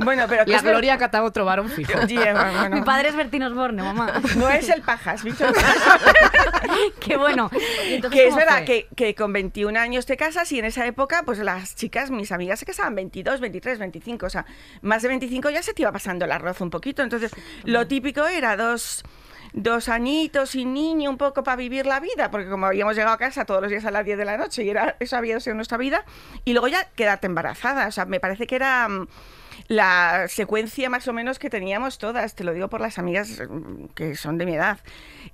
bueno, 0.03 0.25
pero 0.27 0.45
que 0.45 0.51
La 0.51 0.57
es 0.57 0.63
ver- 0.63 0.73
Gloria 0.73 0.97
cata 0.97 1.23
otro 1.23 1.45
varón 1.45 1.69
fijo. 1.69 1.93
Bueno, 2.03 2.69
Mi 2.75 2.81
padre 2.81 3.09
es 3.09 3.15
Bertín 3.15 3.43
Osborne, 3.43 3.81
mamá. 3.83 4.21
No 4.35 4.49
es 4.49 4.69
el 4.69 4.81
pajas, 4.81 5.23
bicho. 5.23 5.45
Qué 6.99 7.17
bueno. 7.17 7.49
Entonces, 7.85 8.19
que 8.19 8.27
es 8.27 8.33
¿cómo 8.33 8.45
verdad 8.45 8.57
fue? 8.57 8.65
que, 8.65 8.87
que 8.95 9.15
con 9.15 9.33
21 9.33 9.77
años 9.79 10.05
te 10.05 10.17
casas 10.17 10.51
y 10.51 10.59
en 10.59 10.65
esa 10.65 10.85
época, 10.85 11.23
pues 11.25 11.39
las 11.39 11.75
chicas, 11.75 12.11
mis 12.11 12.31
amigas, 12.31 12.59
se 12.59 12.65
casaban 12.65 12.95
22, 12.95 13.39
23, 13.39 13.79
25. 13.79 14.25
O 14.25 14.29
sea, 14.29 14.45
más 14.81 15.01
de 15.01 15.07
25 15.09 15.49
ya 15.49 15.63
se 15.63 15.73
te 15.73 15.81
iba 15.81 15.91
pasando 15.91 16.25
el 16.25 16.31
arroz 16.31 16.61
un 16.61 16.69
poquito. 16.69 17.01
Entonces, 17.03 17.31
lo 17.63 17.87
típico 17.87 18.25
era 18.25 18.55
dos 18.55 19.03
dos 19.53 19.87
añitos 19.87 20.49
sin 20.51 20.73
niño, 20.73 21.09
un 21.09 21.17
poco 21.17 21.43
para 21.43 21.55
vivir 21.55 21.85
la 21.85 21.99
vida, 21.99 22.31
porque 22.31 22.49
como 22.49 22.65
habíamos 22.65 22.95
llegado 22.95 23.13
a 23.13 23.17
casa 23.17 23.45
todos 23.45 23.61
los 23.61 23.69
días 23.69 23.85
a 23.85 23.91
las 23.91 24.03
10 24.03 24.17
de 24.17 24.25
la 24.25 24.37
noche 24.37 24.63
y 24.63 24.69
era, 24.69 24.95
eso 24.99 25.15
había 25.15 25.39
sido 25.39 25.55
nuestra 25.55 25.77
vida, 25.77 26.05
y 26.43 26.53
luego 26.53 26.67
ya 26.67 26.85
quedarte 26.95 27.27
embarazada. 27.27 27.87
O 27.87 27.91
sea, 27.91 28.05
me 28.05 28.19
parece 28.19 28.47
que 28.47 28.55
era 28.55 28.87
mm, 28.89 29.07
la 29.67 30.25
secuencia 30.27 30.89
más 30.89 31.07
o 31.07 31.13
menos 31.13 31.39
que 31.39 31.49
teníamos 31.49 31.97
todas, 31.99 32.35
te 32.35 32.43
lo 32.43 32.53
digo 32.53 32.67
por 32.67 32.81
las 32.81 32.97
amigas 32.97 33.41
mm, 33.47 33.85
que 33.95 34.15
son 34.15 34.37
de 34.37 34.45
mi 34.45 34.55
edad. 34.55 34.79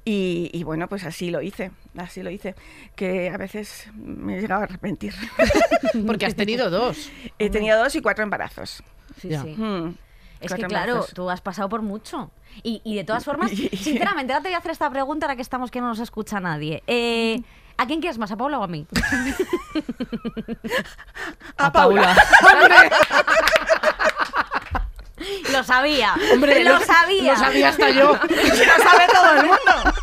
Y, 0.05 0.49
y 0.53 0.63
bueno, 0.63 0.87
pues 0.89 1.05
así 1.05 1.31
lo 1.31 1.41
hice, 1.41 1.71
así 1.97 2.21
lo 2.21 2.29
hice, 2.29 2.55
que 2.95 3.29
a 3.29 3.37
veces 3.37 3.87
me 3.95 4.37
he 4.37 4.41
llegado 4.41 4.61
a 4.61 4.63
arrepentir. 4.65 5.13
Porque 6.05 6.25
has 6.25 6.35
tenido 6.35 6.69
dos. 6.69 7.09
He 7.39 7.49
tenido 7.49 7.77
dos 7.81 7.95
y 7.95 8.01
cuatro 8.01 8.23
embarazos. 8.23 8.83
Sí, 9.19 9.29
sí. 9.29 9.55
Mm, 9.57 9.95
Es 10.41 10.53
que 10.53 10.63
claro, 10.63 11.05
tú 11.13 11.29
has 11.29 11.41
pasado 11.41 11.69
por 11.69 11.81
mucho. 11.81 12.31
Y, 12.63 12.81
y 12.83 12.95
de 12.95 13.03
todas 13.03 13.25
formas, 13.25 13.51
sinceramente, 13.81 14.33
ahora 14.33 14.43
te 14.43 14.49
voy 14.49 14.55
a 14.55 14.59
hacer 14.59 14.71
esta 14.71 14.89
pregunta 14.89 15.25
ahora 15.25 15.35
que 15.35 15.41
estamos 15.41 15.71
que 15.71 15.81
no 15.81 15.87
nos 15.87 15.99
escucha 15.99 16.39
nadie. 16.39 16.83
Eh, 16.87 17.41
¿A 17.77 17.85
quién 17.85 18.01
quieres 18.01 18.17
más, 18.17 18.31
a 18.31 18.35
Paula 18.37 18.59
o 18.59 18.63
a 18.63 18.67
mí? 18.67 18.85
A 21.57 21.71
Paula. 21.71 22.15
Lo 25.51 25.63
sabía. 25.63 26.13
Hombre, 26.33 26.63
lo 26.63 26.79
sabía. 26.79 27.33
Lo 27.33 27.39
sabía 27.39 27.69
hasta 27.69 27.89
yo. 27.89 28.13
Lo 28.23 28.83
sabe 28.83 29.07
todo 29.11 29.31
el 29.31 29.45
mundo. 29.45 29.93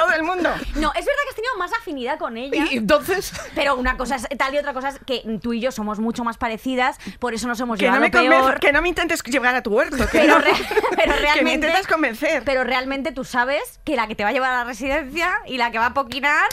Todo 0.00 0.12
el 0.14 0.22
mundo. 0.22 0.50
No, 0.76 0.88
es 0.94 1.04
verdad 1.04 1.20
que 1.24 1.28
has 1.30 1.34
tenido 1.36 1.56
más 1.58 1.72
afinidad 1.72 2.18
con 2.18 2.36
ella. 2.36 2.66
Y 2.70 2.76
entonces. 2.78 3.32
Pero 3.54 3.76
una 3.76 3.96
cosa 3.96 4.16
es 4.16 4.26
tal 4.38 4.54
y 4.54 4.58
otra 4.58 4.72
cosa 4.72 4.88
es 4.90 4.98
que 5.06 5.22
tú 5.42 5.52
y 5.52 5.60
yo 5.60 5.70
somos 5.72 5.98
mucho 5.98 6.24
más 6.24 6.38
parecidas, 6.38 6.98
por 7.18 7.34
eso 7.34 7.46
nos 7.48 7.60
hemos 7.60 7.78
Que 7.78 7.86
no, 7.90 7.98
llevado 7.98 8.22
me 8.22 8.28
peor. 8.46 8.60
que 8.60 8.72
no 8.72 8.82
me 8.82 8.88
intentes 8.88 9.22
llevar 9.24 9.54
a 9.54 9.62
tu 9.62 9.70
huerto. 9.72 9.96
Que, 9.96 10.20
Pero, 10.20 10.38
no- 10.38 10.40
re- 10.40 10.52
pero 10.96 11.02
que 11.02 11.08
me 11.08 11.16
realmente. 11.16 11.52
intentas 11.66 11.86
convencer. 11.86 12.42
Pero 12.44 12.64
realmente 12.64 13.12
tú 13.12 13.24
sabes 13.24 13.80
que 13.84 13.96
la 13.96 14.06
que 14.06 14.14
te 14.14 14.22
va 14.24 14.30
a 14.30 14.32
llevar 14.32 14.52
a 14.52 14.58
la 14.58 14.64
residencia 14.64 15.32
y 15.46 15.58
la 15.58 15.70
que 15.70 15.78
va 15.78 15.86
a 15.86 15.94
poquinar. 15.94 16.48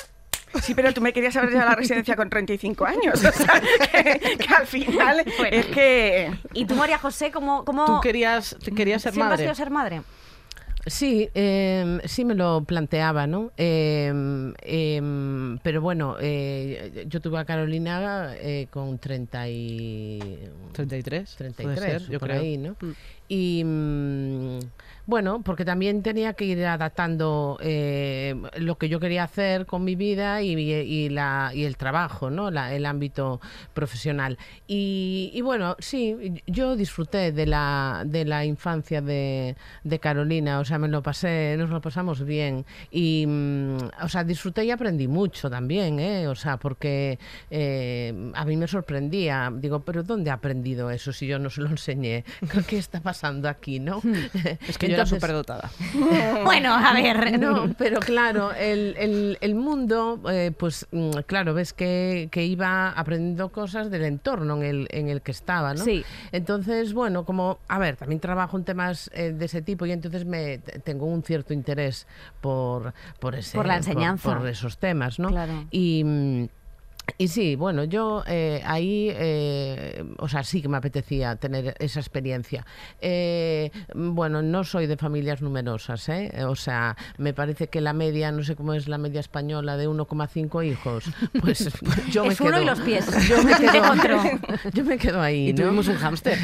Sí, 0.64 0.74
pero 0.74 0.94
tú 0.94 1.02
me 1.02 1.12
querías 1.14 1.36
haber 1.36 1.50
llevado 1.52 1.68
a 1.68 1.72
la 1.72 1.76
residencia 1.76 2.16
con 2.16 2.30
35 2.30 2.86
años. 2.86 3.24
O 3.24 3.32
sea, 3.32 3.62
que, 3.92 4.38
que 4.38 4.54
al 4.56 4.66
final 4.66 5.24
Bueno. 5.38 5.56
es 5.58 5.66
que... 5.68 6.32
¿Y 6.54 6.66
tú, 6.66 6.76
María 6.76 6.98
José, 6.98 7.32
cómo, 7.32 7.64
cómo 7.66 7.86
Tú 7.86 8.00
querías, 8.02 8.56
querías 8.76 9.02
ser 9.02 9.12
siempre 9.12 9.24
has 9.24 9.30
madre. 9.30 9.38
querido 9.38 9.56
ser 9.56 9.70
madre? 9.70 10.02
Sí, 10.88 11.30
eh, 11.34 12.00
sí 12.06 12.24
me 12.24 12.34
lo 12.34 12.64
planteaba, 12.64 13.28
¿no? 13.28 13.52
Eh, 13.58 14.54
eh, 14.62 15.58
pero 15.62 15.82
bueno, 15.82 16.16
eh, 16.20 17.06
yo 17.10 17.20
tuve 17.20 17.40
a 17.40 17.46
Carolina 17.46 18.34
eh, 18.36 18.68
con 18.72 18.98
30 18.98 19.50
y... 19.50 20.40
33. 20.72 21.36
33, 21.36 21.78
puede 21.78 22.00
ser, 22.00 22.10
yo 22.10 22.20
por 22.20 22.30
creo. 22.30 22.42
ahí, 22.42 22.58
¿no? 22.58 22.78
Mm. 22.80 22.92
Y 23.28 23.64
mm, 23.66 24.60
bueno, 25.08 25.42
porque 25.42 25.66
también 25.66 26.04
tenía 26.04 26.34
que 26.34 26.46
ir 26.46 26.64
adaptando 26.66 27.58
eh, 27.62 28.36
lo 28.58 28.78
que 28.78 28.90
yo 28.90 29.00
quería 29.00 29.24
hacer 29.24 29.66
con 29.66 29.84
mi 29.84 29.96
vida 29.96 30.42
y, 30.44 30.52
y 30.60 31.10
la, 31.10 31.52
y 31.56 31.64
el 31.64 31.78
trabajo, 31.78 32.30
¿no? 32.30 32.52
La- 32.52 32.74
el 32.76 32.86
ámbito 32.86 33.40
profesional. 33.74 34.38
Y, 34.68 35.32
y 35.34 35.42
bueno, 35.42 35.76
sí, 35.80 36.16
yo 36.46 36.76
disfruté 36.76 37.32
de 37.32 37.46
la, 37.46 38.04
de 38.06 38.26
la 38.26 38.44
infancia 38.46 39.02
de, 39.02 39.56
de 39.84 40.00
Carolina, 40.00 40.60
o 40.60 40.66
sea, 40.66 40.78
me 40.78 40.88
lo 40.90 41.02
pasé, 41.02 41.56
nos 41.58 41.70
lo 41.70 41.80
pasamos 41.82 42.26
bien. 42.26 42.66
Y, 42.92 43.26
mm, 43.28 43.78
o 44.04 44.10
sea, 44.10 44.24
disfruté 44.24 44.66
y 44.66 44.72
aprendí 44.72 45.08
mucho 45.08 45.50
también, 45.50 46.00
¿eh? 46.00 46.28
O 46.28 46.36
sea, 46.36 46.58
porque 46.58 47.18
eh, 47.50 48.32
a 48.36 48.44
mí 48.46 48.58
me 48.58 48.68
sorprendía. 48.68 49.52
Digo, 49.56 49.80
¿pero 49.86 50.04
dónde 50.04 50.32
ha 50.32 50.34
aprendido 50.34 50.92
eso 50.92 51.14
si 51.14 51.28
yo 51.28 51.40
no 51.40 51.50
se 51.50 51.62
lo 51.62 51.70
enseñé? 51.70 52.26
¿Qué 52.68 52.78
está 52.78 53.00
pasando 53.00 53.48
aquí, 53.48 53.80
no? 53.80 54.02
Es 54.68 54.78
que 54.78 54.88
yo 54.97 54.97
Entonces- 55.04 55.20
superdotada. 55.20 55.70
Bueno, 56.44 56.74
a 56.74 56.94
ver. 56.94 57.40
No, 57.40 57.74
pero 57.78 58.00
claro, 58.00 58.54
el, 58.54 58.96
el- 58.98 59.38
el 59.42 59.56
mundo, 59.56 60.22
eh, 60.32 60.52
pues 60.58 60.88
mm, 60.92 61.12
claro, 61.26 61.54
ves 61.54 61.74
que, 61.74 62.30
que 62.32 62.46
iba 62.46 62.90
aprendiendo 62.92 63.50
cosas 63.50 63.90
del 63.92 64.04
entorno 64.06 64.56
en 64.58 64.64
el, 64.64 64.88
en 64.92 65.10
el 65.10 65.22
que 65.22 65.32
estaba, 65.32 65.74
¿no? 65.74 65.84
Sí. 65.84 66.04
Entonces, 66.32 66.94
bueno, 66.94 67.26
como, 67.26 67.60
a 67.68 67.80
ver, 67.80 67.96
también 67.98 68.20
trabajo 68.22 68.58
en 68.58 68.64
temas 68.64 69.10
eh, 69.14 69.32
de 69.34 69.46
ese 69.46 69.62
tipo 69.62 69.86
y 69.86 69.92
entonces 69.92 70.26
me 70.26 70.60
tengo 70.60 71.06
un 71.06 71.24
cierto 71.24 71.54
interés 71.54 72.08
por, 72.42 72.94
por, 73.20 73.36
ese, 73.36 73.58
Por 73.58 73.66
la 73.66 73.78
enseñanza. 73.78 74.38
por, 74.38 74.48
esos 74.48 74.78
temas, 74.78 75.20
¿no? 75.20 75.30
Claro. 75.30 75.66
Y... 75.72 76.50
y 77.18 77.30
sí, 77.30 77.56
bueno, 77.56 77.84
yo 77.84 78.24
eh, 78.28 78.62
ahí, 78.66 79.10
eh, 79.12 80.04
o 80.20 80.28
sea, 80.28 80.44
sí 80.44 80.62
que 80.62 80.68
me 80.68 80.78
apetecía 80.78 81.36
tener 81.36 81.76
esa 81.80 82.00
experiencia. 82.00 82.66
Eh, 83.02 83.72
bueno, 83.96 84.42
no 84.42 84.64
soy 84.64 84.88
de 84.88 84.98
familias 84.98 85.42
numerosas, 85.42 86.08
¿eh? 86.10 86.32
O 86.46 86.56
sea, 86.56 86.96
me 87.18 87.34
parece 87.34 87.70
que 87.70 87.82
la 87.82 87.94
media, 87.94 88.32
no 88.32 88.44
sé 88.44 88.56
cómo 88.56 88.74
es 88.74 88.88
la 88.88 88.98
media 88.98 89.20
española, 89.20 89.78
de 89.78 89.88
1,5 89.88 90.66
hijos. 90.66 91.06
Pues 91.42 91.70
yo 92.12 92.26
me 92.26 92.34
Es 92.34 92.42
uno 92.42 92.52
quedo, 92.52 92.62
y 92.62 92.66
los 92.66 92.80
pies. 92.82 93.06
Yo 93.28 93.44
me 93.44 93.56
quedo, 93.58 93.92
Otro. 93.92 94.22
yo 94.74 94.84
me 94.84 94.98
quedo 94.98 95.22
ahí. 95.22 95.50
Y 95.50 95.54
¿no? 95.54 95.64
tuvimos 95.64 95.88
un 95.88 95.96
hámster. 95.96 96.38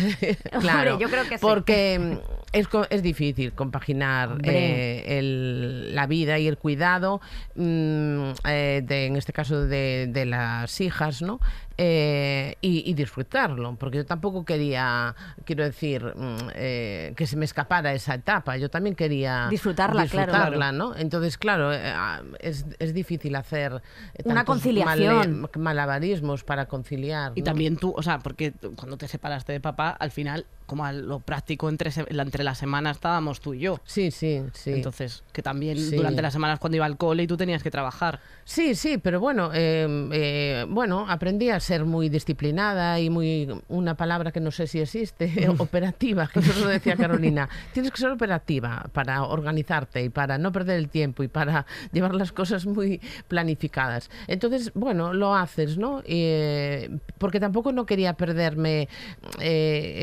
claro, 0.60 0.94
Hombre, 0.94 1.06
yo 1.06 1.10
creo 1.10 1.24
que 1.28 1.38
sí. 1.38 1.42
porque 1.42 2.20
es, 2.54 2.68
es 2.90 3.04
difícil 3.04 3.52
compaginar 3.54 4.38
eh, 4.44 5.04
el- 5.20 5.94
la 5.96 6.08
vida 6.08 6.40
y 6.40 6.48
el 6.48 6.58
cuidado, 6.58 7.20
mm, 7.56 8.32
eh, 8.46 8.82
de, 8.86 9.06
en 9.08 9.16
este 9.16 9.34
caso 9.34 9.66
de, 9.66 10.08
de 10.10 10.26
las 10.26 10.80
hijas, 10.80 11.22
¿no? 11.22 11.40
Eh, 11.78 12.56
y, 12.62 12.88
y 12.90 12.94
disfrutarlo, 12.94 13.76
porque 13.80 13.98
yo 13.98 14.06
tampoco 14.06 14.46
quería, 14.46 15.16
quiero 15.44 15.64
decir, 15.64 16.04
mm, 16.16 16.38
eh, 16.54 17.14
que 17.18 17.26
se 17.26 17.36
me 17.36 17.46
escapara 17.46 17.94
esa 17.94 18.14
etapa. 18.14 18.58
Yo 18.58 18.70
también 18.70 18.96
quería 18.96 19.48
Disfrutarla, 19.50 20.04
claro. 20.52 20.94
Entonces, 20.96 21.38
claro, 21.40 21.74
eh, 21.74 21.82
ah, 21.84 22.22
es, 22.40 22.66
es 22.78 22.94
difícil 22.94 23.36
hacer 23.36 23.82
Una 24.24 24.46
conciliación. 24.46 25.42
male- 25.42 25.50
malabarismos 25.58 26.44
para 26.44 26.68
conciliar. 26.68 27.32
Y 27.36 27.42
¿no? 27.42 27.46
también 27.46 27.78
tú, 27.78 27.92
o 27.98 28.04
sea, 28.04 28.20
porque 28.20 28.54
cuando 28.76 28.98
te 28.98 29.08
separaste 29.08 29.52
de 29.54 29.60
papá, 29.60 29.90
al 29.90 30.12
final, 30.12 30.46
como 30.66 30.86
a 30.86 30.92
lo 30.94 31.20
práctico 31.20 31.70
entre, 31.70 31.92
entre 32.10 32.44
la 32.44 32.56
semana 32.56 32.92
estábamos 32.92 33.40
tú 33.42 33.54
y 33.54 33.60
yo. 33.60 33.80
Sí, 33.86 34.12
sí, 34.12 34.42
sí. 34.54 34.72
Entonces, 34.72 35.24
que 35.32 35.42
también 35.42 35.78
Sí. 35.78 35.96
durante 35.96 36.22
las 36.22 36.34
semanas 36.34 36.60
cuando 36.60 36.76
iba 36.78 36.86
al 36.86 36.98
cole 36.98 37.24
y 37.24 37.28
tú 37.28 37.38
tenías 37.38 37.64
que 37.64 37.72
trabajar. 37.72 38.20
Sí, 38.46 38.76
sí, 38.76 38.98
pero 38.98 39.20
bueno, 39.20 39.52
eh, 39.54 39.88
eh, 40.12 40.66
bueno, 40.68 41.06
aprendí 41.10 41.50
a 41.50 41.60
ser 41.60 41.86
muy 41.86 42.10
disciplinada 42.10 43.00
y 43.00 43.10
muy 43.10 43.48
una 43.70 43.96
palabra 43.96 44.32
que 44.32 44.40
no 44.40 44.52
sé 44.52 44.68
si 44.68 44.80
existe, 44.80 45.32
operativa, 45.60 46.28
que 46.28 46.40
eso 46.40 46.60
lo 46.60 46.68
decía 46.68 46.96
Carolina. 46.96 47.48
Tienes 47.74 47.92
que 47.92 47.98
ser 47.98 48.12
operativa 48.12 48.90
para 48.94 49.24
organizarte 49.24 50.04
y 50.04 50.10
para 50.10 50.38
no 50.38 50.52
perder 50.52 50.78
el 50.78 50.90
tiempo 50.90 51.24
y 51.24 51.28
para 51.28 51.66
llevar 51.92 52.16
las 52.16 52.32
cosas 52.32 52.66
muy 52.66 53.00
planificadas. 53.28 54.10
Entonces, 54.28 54.72
bueno, 54.74 55.14
lo 55.14 55.36
haces, 55.36 55.78
¿no? 55.78 56.02
Eh, 56.06 56.90
porque 57.18 57.40
tampoco 57.40 57.72
no 57.72 57.86
quería 57.86 58.14
perderme 58.14 58.88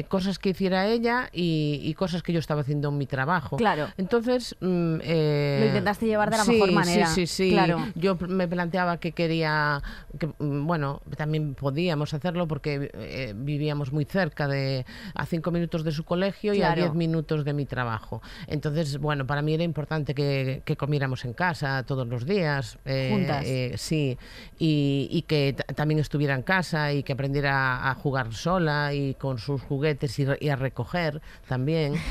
cosas 0.09 0.39
que 0.39 0.50
hiciera 0.51 0.87
ella 0.87 1.29
y, 1.33 1.81
y 1.83 1.95
cosas 1.95 2.23
que 2.23 2.33
yo 2.33 2.39
estaba 2.39 2.61
haciendo 2.63 2.89
en 2.89 2.99
mi 2.99 3.07
trabajo. 3.07 3.57
Claro. 3.57 3.89
Entonces, 3.97 4.57
mm, 4.61 4.97
eh, 5.03 5.59
Lo 5.61 5.67
intentaste 5.67 6.07
llevar 6.07 6.31
de 6.31 6.37
la 6.39 6.45
sí, 6.45 6.53
mejor 6.53 6.73
manera. 6.73 7.07
Sí, 7.07 7.27
sí, 7.27 7.45
sí. 7.47 7.51
Claro. 7.53 7.79
Yo 7.95 8.17
me 8.29 8.47
planteaba 8.49 8.99
que 8.99 9.13
quería, 9.13 9.83
que, 10.19 10.27
mm, 10.27 10.67
bueno, 10.67 11.01
también 11.17 11.55
podíamos 11.55 12.15
hacerlo 12.15 12.47
porque 12.49 12.91
eh, 12.95 13.33
vivíamos 13.37 13.93
muy 13.93 14.05
cerca 14.05 14.49
de, 14.49 14.85
a 15.15 15.27
cinco 15.27 15.51
minutos 15.51 15.85
de 15.85 15.93
su 15.93 16.05
colegio 16.05 16.55
y 16.55 16.63
a 16.63 16.75
diez 16.75 16.95
minutos 16.95 17.45
de 17.45 17.53
mi 17.53 17.67
trabajo. 17.67 18.23
Entonces, 18.47 18.99
bueno, 18.99 19.27
para 19.27 19.43
mí 19.43 19.55
era 19.55 19.65
importante 19.65 20.15
que, 20.15 20.63
que 20.65 20.77
comiéramos 20.77 21.25
en 21.25 21.33
casa 21.33 21.83
todos 21.85 22.07
los 22.07 22.27
días. 22.27 22.79
eh, 22.85 23.11
Juntas. 23.13 23.81
sí, 23.81 24.17
y, 24.59 25.09
y 25.11 25.23
que 25.23 25.55
también 25.75 26.01
estuviera 26.01 26.35
en 26.35 26.43
casa 26.43 26.93
y 26.93 27.03
que 27.03 27.13
aprendiera 27.13 27.89
a 27.91 27.95
jugar 27.95 28.33
sola 28.33 28.93
y 28.95 29.15
con 29.15 29.39
sus 29.39 29.63
juguetes 29.63 30.19
y, 30.19 30.27
y 30.41 30.49
a 30.49 30.57
recoger 30.57 31.21
también. 31.49 31.95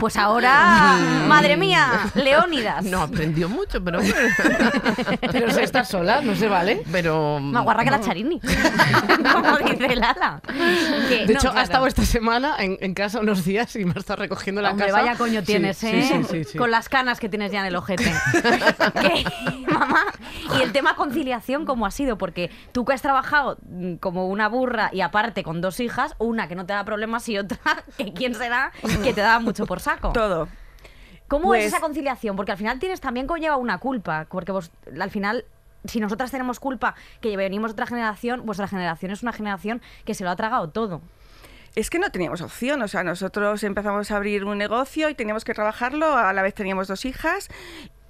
Pues 0.00 0.16
ahora, 0.16 0.96
madre 1.28 1.56
mía, 1.56 2.10
Leónidas. 2.14 2.84
No 2.84 3.02
aprendió 3.02 3.48
mucho, 3.48 3.82
pero 3.82 3.98
bueno. 4.00 4.14
Pero 5.32 5.50
si 5.52 5.60
estás 5.60 5.88
sola, 5.88 6.20
no 6.22 6.34
se 6.34 6.48
vale. 6.48 6.82
Pero 6.90 7.38
Más 7.40 7.62
guarra 7.64 7.84
que 7.84 7.90
la 7.90 8.00
Charini. 8.00 8.40
Como 9.32 9.58
dice 9.58 9.94
Lala. 9.96 10.40
Que- 11.08 11.26
De 11.26 11.34
no, 11.34 11.38
hecho, 11.38 11.40
claro. 11.50 11.58
ha 11.58 11.62
estado 11.62 11.86
esta 11.86 12.04
semana 12.04 12.56
en, 12.58 12.78
en 12.80 12.94
casa 12.94 13.20
unos 13.20 13.44
días 13.44 13.74
y 13.76 13.84
me 13.84 13.92
ha 13.94 13.98
estado 13.98 14.20
recogiendo 14.22 14.60
la 14.62 14.70
Hombre, 14.70 14.86
casa. 14.88 14.98
vaya 15.02 15.16
coño 15.16 15.42
tienes, 15.42 15.76
sí, 15.78 15.88
¿eh? 15.88 16.08
sí, 16.10 16.24
sí, 16.28 16.44
sí. 16.44 16.58
Con 16.58 16.70
las 16.70 16.88
canas 16.88 17.20
que 17.20 17.28
tienes 17.28 17.52
ya 17.52 17.60
en 17.60 17.66
el 17.66 17.76
ojete. 17.76 18.12
Mamá, 19.70 20.04
y 20.58 20.62
el 20.62 20.72
tema 20.72 20.94
conciliación, 20.96 21.64
¿cómo 21.64 21.86
ha 21.86 21.90
sido? 21.90 22.18
Porque 22.18 22.50
tú 22.72 22.84
que 22.84 22.92
has 22.94 23.02
trabajado 23.02 23.58
mm, 23.68 23.94
como 23.96 24.28
una 24.28 24.48
burra 24.48 24.90
y 24.92 25.00
aparte 25.00 25.42
con 25.42 25.60
dos 25.60 25.80
hijas, 25.80 26.14
una 26.18 26.48
que 26.48 26.54
no 26.54 26.66
te 26.66 26.72
da 26.72 26.84
problemas 26.84 27.01
y 27.28 27.38
otra 27.38 27.58
que 27.96 28.12
quién 28.12 28.34
será 28.34 28.72
que 29.02 29.12
te 29.12 29.20
da 29.20 29.38
mucho 29.38 29.66
por 29.66 29.80
saco. 29.80 30.12
Todo. 30.14 30.48
¿Cómo 31.28 31.54
es 31.54 31.62
Pues- 31.62 31.72
esa 31.72 31.80
conciliación? 31.80 32.36
Porque 32.36 32.52
al 32.52 32.58
final 32.58 32.78
tienes 32.78 33.00
también 33.00 33.26
conlleva 33.26 33.56
una 33.56 33.78
culpa, 33.78 34.26
porque 34.30 34.52
vos 34.52 34.70
al 35.00 35.10
final 35.10 35.44
si 35.84 35.98
nosotras 35.98 36.30
tenemos 36.30 36.60
culpa 36.60 36.94
que 37.20 37.36
venimos 37.36 37.70
de 37.70 37.72
otra 37.72 37.86
generación, 37.86 38.46
vuestra 38.46 38.68
generación 38.68 39.10
es 39.10 39.22
una 39.22 39.32
generación 39.32 39.82
que 40.04 40.14
se 40.14 40.22
lo 40.24 40.30
ha 40.30 40.36
tragado 40.36 40.70
todo. 40.70 41.00
Es 41.74 41.88
que 41.90 41.98
no 41.98 42.10
teníamos 42.10 42.40
opción, 42.42 42.82
o 42.82 42.88
sea, 42.88 43.02
nosotros 43.02 43.64
empezamos 43.64 44.10
a 44.10 44.16
abrir 44.16 44.44
un 44.44 44.58
negocio 44.58 45.08
y 45.08 45.14
teníamos 45.14 45.42
que 45.44 45.54
trabajarlo, 45.54 46.14
a 46.16 46.32
la 46.34 46.42
vez 46.42 46.54
teníamos 46.54 46.86
dos 46.86 47.04
hijas. 47.06 47.48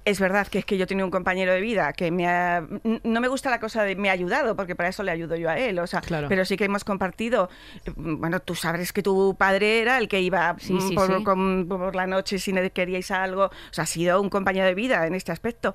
Es 0.05 0.19
verdad 0.19 0.47
que 0.47 0.59
es 0.59 0.65
que 0.65 0.77
yo 0.77 0.85
tenía 0.85 1.05
un 1.05 1.11
compañero 1.11 1.53
de 1.53 1.61
vida 1.61 1.93
que 1.93 2.11
me 2.11 2.27
ha, 2.27 2.65
no 3.03 3.21
me 3.21 3.27
gusta 3.29 3.49
la 3.49 3.59
cosa 3.59 3.83
de 3.83 3.95
me 3.95 4.09
ha 4.09 4.11
ayudado, 4.11 4.55
porque 4.55 4.75
para 4.75 4.89
eso 4.89 5.01
le 5.01 5.11
ayudo 5.11 5.35
yo 5.37 5.49
a 5.49 5.57
él, 5.57 5.79
o 5.79 5.87
sea, 5.87 6.01
Claro. 6.01 6.27
pero 6.27 6.43
sí 6.43 6.57
que 6.57 6.65
hemos 6.65 6.83
compartido, 6.83 7.49
eh, 7.85 7.91
bueno, 7.95 8.39
tú 8.41 8.53
sabes 8.53 8.91
que 8.91 9.01
tu 9.01 9.35
padre 9.37 9.79
era 9.81 9.97
el 9.97 10.07
que 10.09 10.19
iba 10.21 10.55
Sí, 10.59 10.73
mm, 10.73 10.89
sí, 10.89 10.95
por, 10.95 11.17
sí. 11.17 11.23
con- 11.23 11.67
por 11.69 11.95
la 11.95 12.05
noche 12.05 12.37
si 12.39 12.51
queríais 12.71 13.11
algo, 13.11 13.45
o 13.45 13.51
sea, 13.71 13.85
ha 13.85 13.87
sido 13.87 14.19
un 14.21 14.29
compañero 14.29 14.65
de 14.67 14.75
vida 14.75 15.07
en 15.07 15.15
este 15.15 15.31
aspecto. 15.31 15.73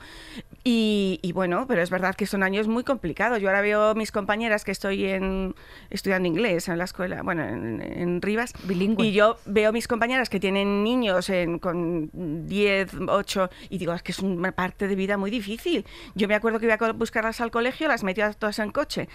Y, 0.71 1.19
y 1.23 1.33
bueno, 1.33 1.65
pero 1.67 1.81
es 1.81 1.89
verdad 1.89 2.15
que 2.15 2.27
son 2.27 2.43
años 2.43 2.69
muy 2.69 2.85
complicados. 2.85 3.41
Yo 3.41 3.49
ahora 3.49 3.63
veo 3.63 3.95
mis 3.95 4.13
compañeras 4.13 4.65
que 4.65 4.71
estoy 4.71 5.07
en, 5.07 5.55
estudiando 5.89 6.29
inglés 6.29 6.69
en 6.69 6.77
la 6.77 6.85
escuela, 6.85 7.23
bueno, 7.23 7.43
en, 7.43 7.81
en 7.81 8.21
Rivas, 8.21 8.53
Bilingüe. 8.65 9.07
y 9.07 9.13
yo 9.13 9.39
veo 9.47 9.73
mis 9.73 9.89
compañeras 9.89 10.29
que 10.29 10.39
tienen 10.39 10.85
niños 10.85 11.31
en, 11.31 11.59
con 11.59 12.11
10, 12.13 12.97
8, 13.09 13.51
y 13.71 13.79
digo, 13.79 13.95
es 13.95 14.03
que 14.03 14.13
es 14.13 14.19
una 14.19 14.53
parte 14.53 14.89
de 14.89 14.95
vida 14.95 15.17
muy 15.17 15.31
difícil. 15.31 15.87
Yo 16.15 16.29
me 16.29 16.35
acuerdo 16.35 16.59
que 16.59 16.67
iba 16.67 16.75
a 16.75 16.93
buscarlas 16.93 17.41
al 17.41 17.51
colegio, 17.51 17.89
las 17.89 18.05
metía 18.05 18.31
todas 18.35 18.59
en 18.59 18.71
coche, 18.71 19.09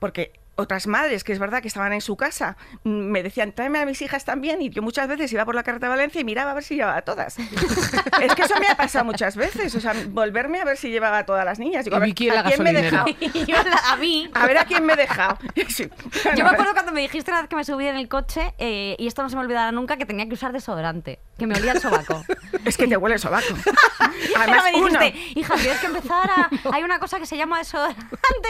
porque 0.00 0.32
otras 0.58 0.88
madres, 0.88 1.22
que 1.22 1.32
es 1.32 1.38
verdad 1.38 1.62
que 1.62 1.68
estaban 1.68 1.92
en 1.92 2.00
su 2.00 2.16
casa, 2.16 2.56
mm, 2.82 2.90
me 2.90 3.22
decían, 3.22 3.52
tráeme 3.52 3.78
a 3.78 3.86
mis 3.86 4.02
hijas 4.02 4.24
también, 4.24 4.60
y 4.60 4.70
yo 4.70 4.82
muchas 4.82 5.06
veces 5.06 5.32
iba 5.32 5.44
por 5.44 5.54
la 5.54 5.62
carta 5.62 5.86
de 5.86 5.90
Valencia 5.90 6.20
y 6.20 6.24
miraba 6.24 6.50
a 6.50 6.54
ver 6.54 6.64
si 6.64 6.74
llevaba 6.74 6.96
a 6.96 7.02
todas. 7.02 7.38
es 8.20 8.34
que 8.34 8.42
eso 8.42 8.54
me 8.58 8.66
ha 8.66 8.76
pasado 8.76 9.04
muchas 9.04 9.36
veces, 9.36 9.72
o 9.76 9.80
sea, 9.80 9.94
volverme 10.08 10.60
a 10.60 10.64
ver 10.64 10.76
si 10.76 10.90
llevaba 10.90 11.18
a 11.18 11.26
todas 11.26 11.44
las 11.44 11.60
niñas. 11.60 11.86
A, 11.86 11.98
ver, 12.00 12.12
quién, 12.12 12.36
¿a 12.36 12.42
quién 12.42 12.60
me 12.62 12.70
he 12.70 12.72
dejado? 12.72 13.06
a 13.86 13.96
mí. 13.96 14.28
A 14.34 14.46
ver 14.46 14.58
a 14.58 14.64
quién 14.64 14.84
me 14.84 14.94
he 14.94 14.96
dejado. 14.96 15.38
Yo 16.36 16.44
me 16.44 16.50
acuerdo 16.50 16.72
cuando 16.72 16.90
me 16.90 17.02
dijiste 17.02 17.30
la 17.30 17.42
vez 17.42 17.48
que 17.48 17.54
me 17.54 17.64
subí 17.64 17.86
en 17.86 17.96
el 17.96 18.08
coche, 18.08 18.52
eh, 18.58 18.96
y 18.98 19.06
esto 19.06 19.22
no 19.22 19.30
se 19.30 19.36
me 19.36 19.42
olvidará 19.42 19.70
nunca, 19.70 19.96
que 19.96 20.06
tenía 20.06 20.26
que 20.26 20.34
usar 20.34 20.52
desodorante, 20.52 21.20
que 21.38 21.46
me 21.46 21.54
olía 21.54 21.72
el 21.72 21.80
sobaco. 21.80 22.24
es 22.64 22.76
que 22.76 22.88
te 22.88 22.96
huele 22.96 23.14
el 23.14 23.20
sobaco. 23.20 23.54
Además, 24.36 24.64
uno. 24.74 24.98
hija, 25.36 25.54
tienes 25.54 25.78
que 25.78 25.86
empezar 25.86 26.28
a... 26.30 26.50
Hay 26.72 26.82
una 26.82 26.98
cosa 26.98 27.20
que 27.20 27.26
se 27.26 27.36
llama 27.36 27.58
desodorante, 27.58 28.08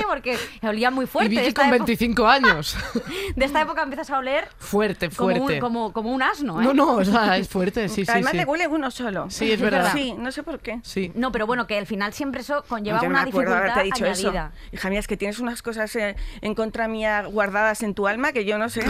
porque 0.08 0.38
olía 0.62 0.90
muy 0.90 1.06
fuerte. 1.06 1.34
Y 1.34 1.38
Vicky 1.38 1.52
con 1.52 1.70
25 1.70 1.97
35 1.98 2.26
años. 2.26 2.76
de 3.36 3.44
esta 3.44 3.60
época 3.60 3.82
empiezas 3.82 4.10
a 4.10 4.18
oler. 4.18 4.48
Fuerte, 4.58 5.10
fuerte. 5.10 5.58
Como 5.58 5.86
un, 5.86 5.92
como, 5.92 6.12
un 6.12 6.22
asno, 6.22 6.60
¿eh? 6.60 6.64
No, 6.64 6.72
no, 6.72 7.00
es 7.00 7.48
fuerte, 7.48 7.88
sí, 7.88 8.04
sí. 8.04 8.10
Además 8.10 8.32
sí. 8.32 8.36
le 8.38 8.44
huele 8.44 8.66
uno 8.68 8.90
solo. 8.90 9.26
Sí, 9.30 9.52
es 9.52 9.60
verdad. 9.60 9.92
Sí, 9.92 10.14
no 10.16 10.30
sé 10.32 10.42
por 10.42 10.60
qué. 10.60 10.80
Sí. 10.82 11.12
No, 11.14 11.32
pero 11.32 11.46
bueno, 11.46 11.66
que 11.66 11.76
al 11.76 11.86
final 11.86 12.12
siempre 12.12 12.40
eso 12.40 12.64
conlleva 12.68 13.02
una 13.02 13.24
dificultad 13.24 13.58
haberte 13.58 13.82
dicho 13.82 14.04
añadida. 14.04 14.52
Eso. 14.54 14.76
Hija 14.76 14.90
mía, 14.90 15.00
es 15.00 15.08
que 15.08 15.16
tienes 15.16 15.38
unas 15.40 15.62
cosas 15.62 15.94
eh, 15.96 16.16
en 16.40 16.54
contra 16.54 16.88
mía 16.88 17.24
guardadas 17.24 17.82
en 17.82 17.94
tu 17.94 18.06
alma 18.06 18.32
que 18.32 18.44
yo 18.44 18.58
no 18.58 18.68
sé. 18.68 18.82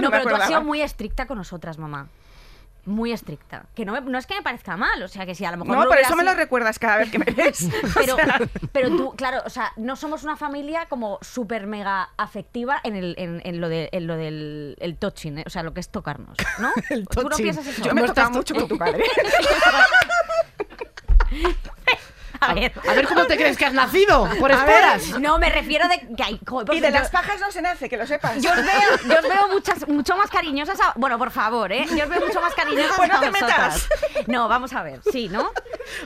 No, 0.00 0.10
pero 0.10 0.24
tú 0.24 0.34
has 0.34 0.46
sido 0.46 0.62
muy 0.62 0.82
estricta 0.82 1.26
con 1.26 1.38
nosotras, 1.38 1.78
mamá. 1.78 2.08
Muy 2.90 3.12
estricta. 3.12 3.66
Que 3.74 3.84
no, 3.84 3.92
me- 3.92 4.00
no 4.00 4.18
es 4.18 4.26
que 4.26 4.34
me 4.34 4.42
parezca 4.42 4.76
mal, 4.76 5.00
o 5.02 5.08
sea, 5.08 5.24
que 5.24 5.34
si 5.36 5.44
a 5.44 5.50
lo 5.52 5.58
mejor 5.58 5.76
No, 5.76 5.82
hubiera 5.88 6.00
eso 6.02 6.16
me 6.16 6.24
lo 6.24 6.34
recuerdas 6.34 6.78
cada 6.78 6.96
vez 6.98 7.10
que 7.10 7.18
me 7.20 7.24
ves. 7.36 7.68
Pero, 7.94 8.14
O 8.14 8.18
sea, 8.18 8.40
pero 8.72 8.88
tú, 8.96 9.14
claro, 9.16 9.42
o 9.46 9.50
sea, 9.50 9.72
no 9.76 9.94
somos 9.96 10.24
una 10.24 10.36
familia 10.36 10.86
como 10.86 11.18
súper 11.22 11.66
mega 11.68 12.10
afectiva 12.16 12.80
en, 12.82 12.96
el, 12.96 13.14
en, 13.16 13.40
en 13.44 13.60
lo, 13.60 13.68
de, 13.68 13.88
en 13.92 14.06
lo 14.08 14.16
del 14.16 14.76
el 14.80 14.96
touching, 14.96 15.38
¿eh? 15.38 15.44
o 15.46 15.50
sea, 15.50 15.62
lo 15.62 15.72
que 15.72 15.80
es 15.80 15.88
tocarnos, 15.90 16.36
¿no? 16.58 16.70
El 16.90 17.06
¿Tú 17.06 17.28
no 17.28 17.36
piensas 17.36 17.66
eso? 17.66 17.82
yo 17.84 17.94
me 17.94 18.00
he 18.00 18.04
¿Cómo 18.04 18.12
tocado 18.14 18.26
estás 18.28 18.36
mucho 18.36 18.54
con 18.54 18.68
tu 18.68 18.76
padre. 18.76 19.04
A 22.40 22.54
ver. 22.54 22.72
A 22.88 22.92
ver 22.94 23.06
cómo 23.06 23.26
te 23.26 23.36
crees 23.36 23.56
que 23.56 23.66
has 23.66 23.72
nacido, 23.74 24.28
por 24.38 24.50
esporas. 24.50 25.18
No, 25.20 25.38
me 25.38 25.50
refiero 25.50 25.86
de 25.88 25.98
que 26.16 26.22
hay. 26.22 26.40
joder, 26.46 26.66
pues 26.66 26.78
Y 26.78 26.80
de 26.80 26.88
yo- 26.88 26.94
las 26.94 27.10
pajas 27.10 27.38
no 27.40 27.50
se 27.50 27.60
nace, 27.62 27.88
que 27.88 27.96
lo 27.96 28.06
sepas. 28.06 28.40
Yo 28.42 28.50
os 28.50 28.56
veo, 28.56 29.08
yo 29.08 29.14
os 29.18 29.22
veo 29.28 29.48
muchas, 29.52 29.88
mucho 29.88 30.16
más 30.16 30.30
cariñosas. 30.30 30.80
a- 30.80 30.92
bueno, 30.96 31.18
por 31.18 31.30
favor, 31.30 31.70
¿eh? 31.72 31.86
Yo 31.96 32.04
os 32.04 32.08
veo 32.10 32.20
mucho 32.26 32.40
más 32.40 32.54
cariñosas 32.54 32.96
Pues 32.96 33.08
no 33.08 33.16
a 33.16 33.20
te 33.20 33.30
vosotras. 33.30 33.88
No, 34.26 34.48
vamos 34.48 34.72
a 34.72 34.82
ver. 34.82 35.00
Sí, 35.12 35.28
¿no? 35.28 35.50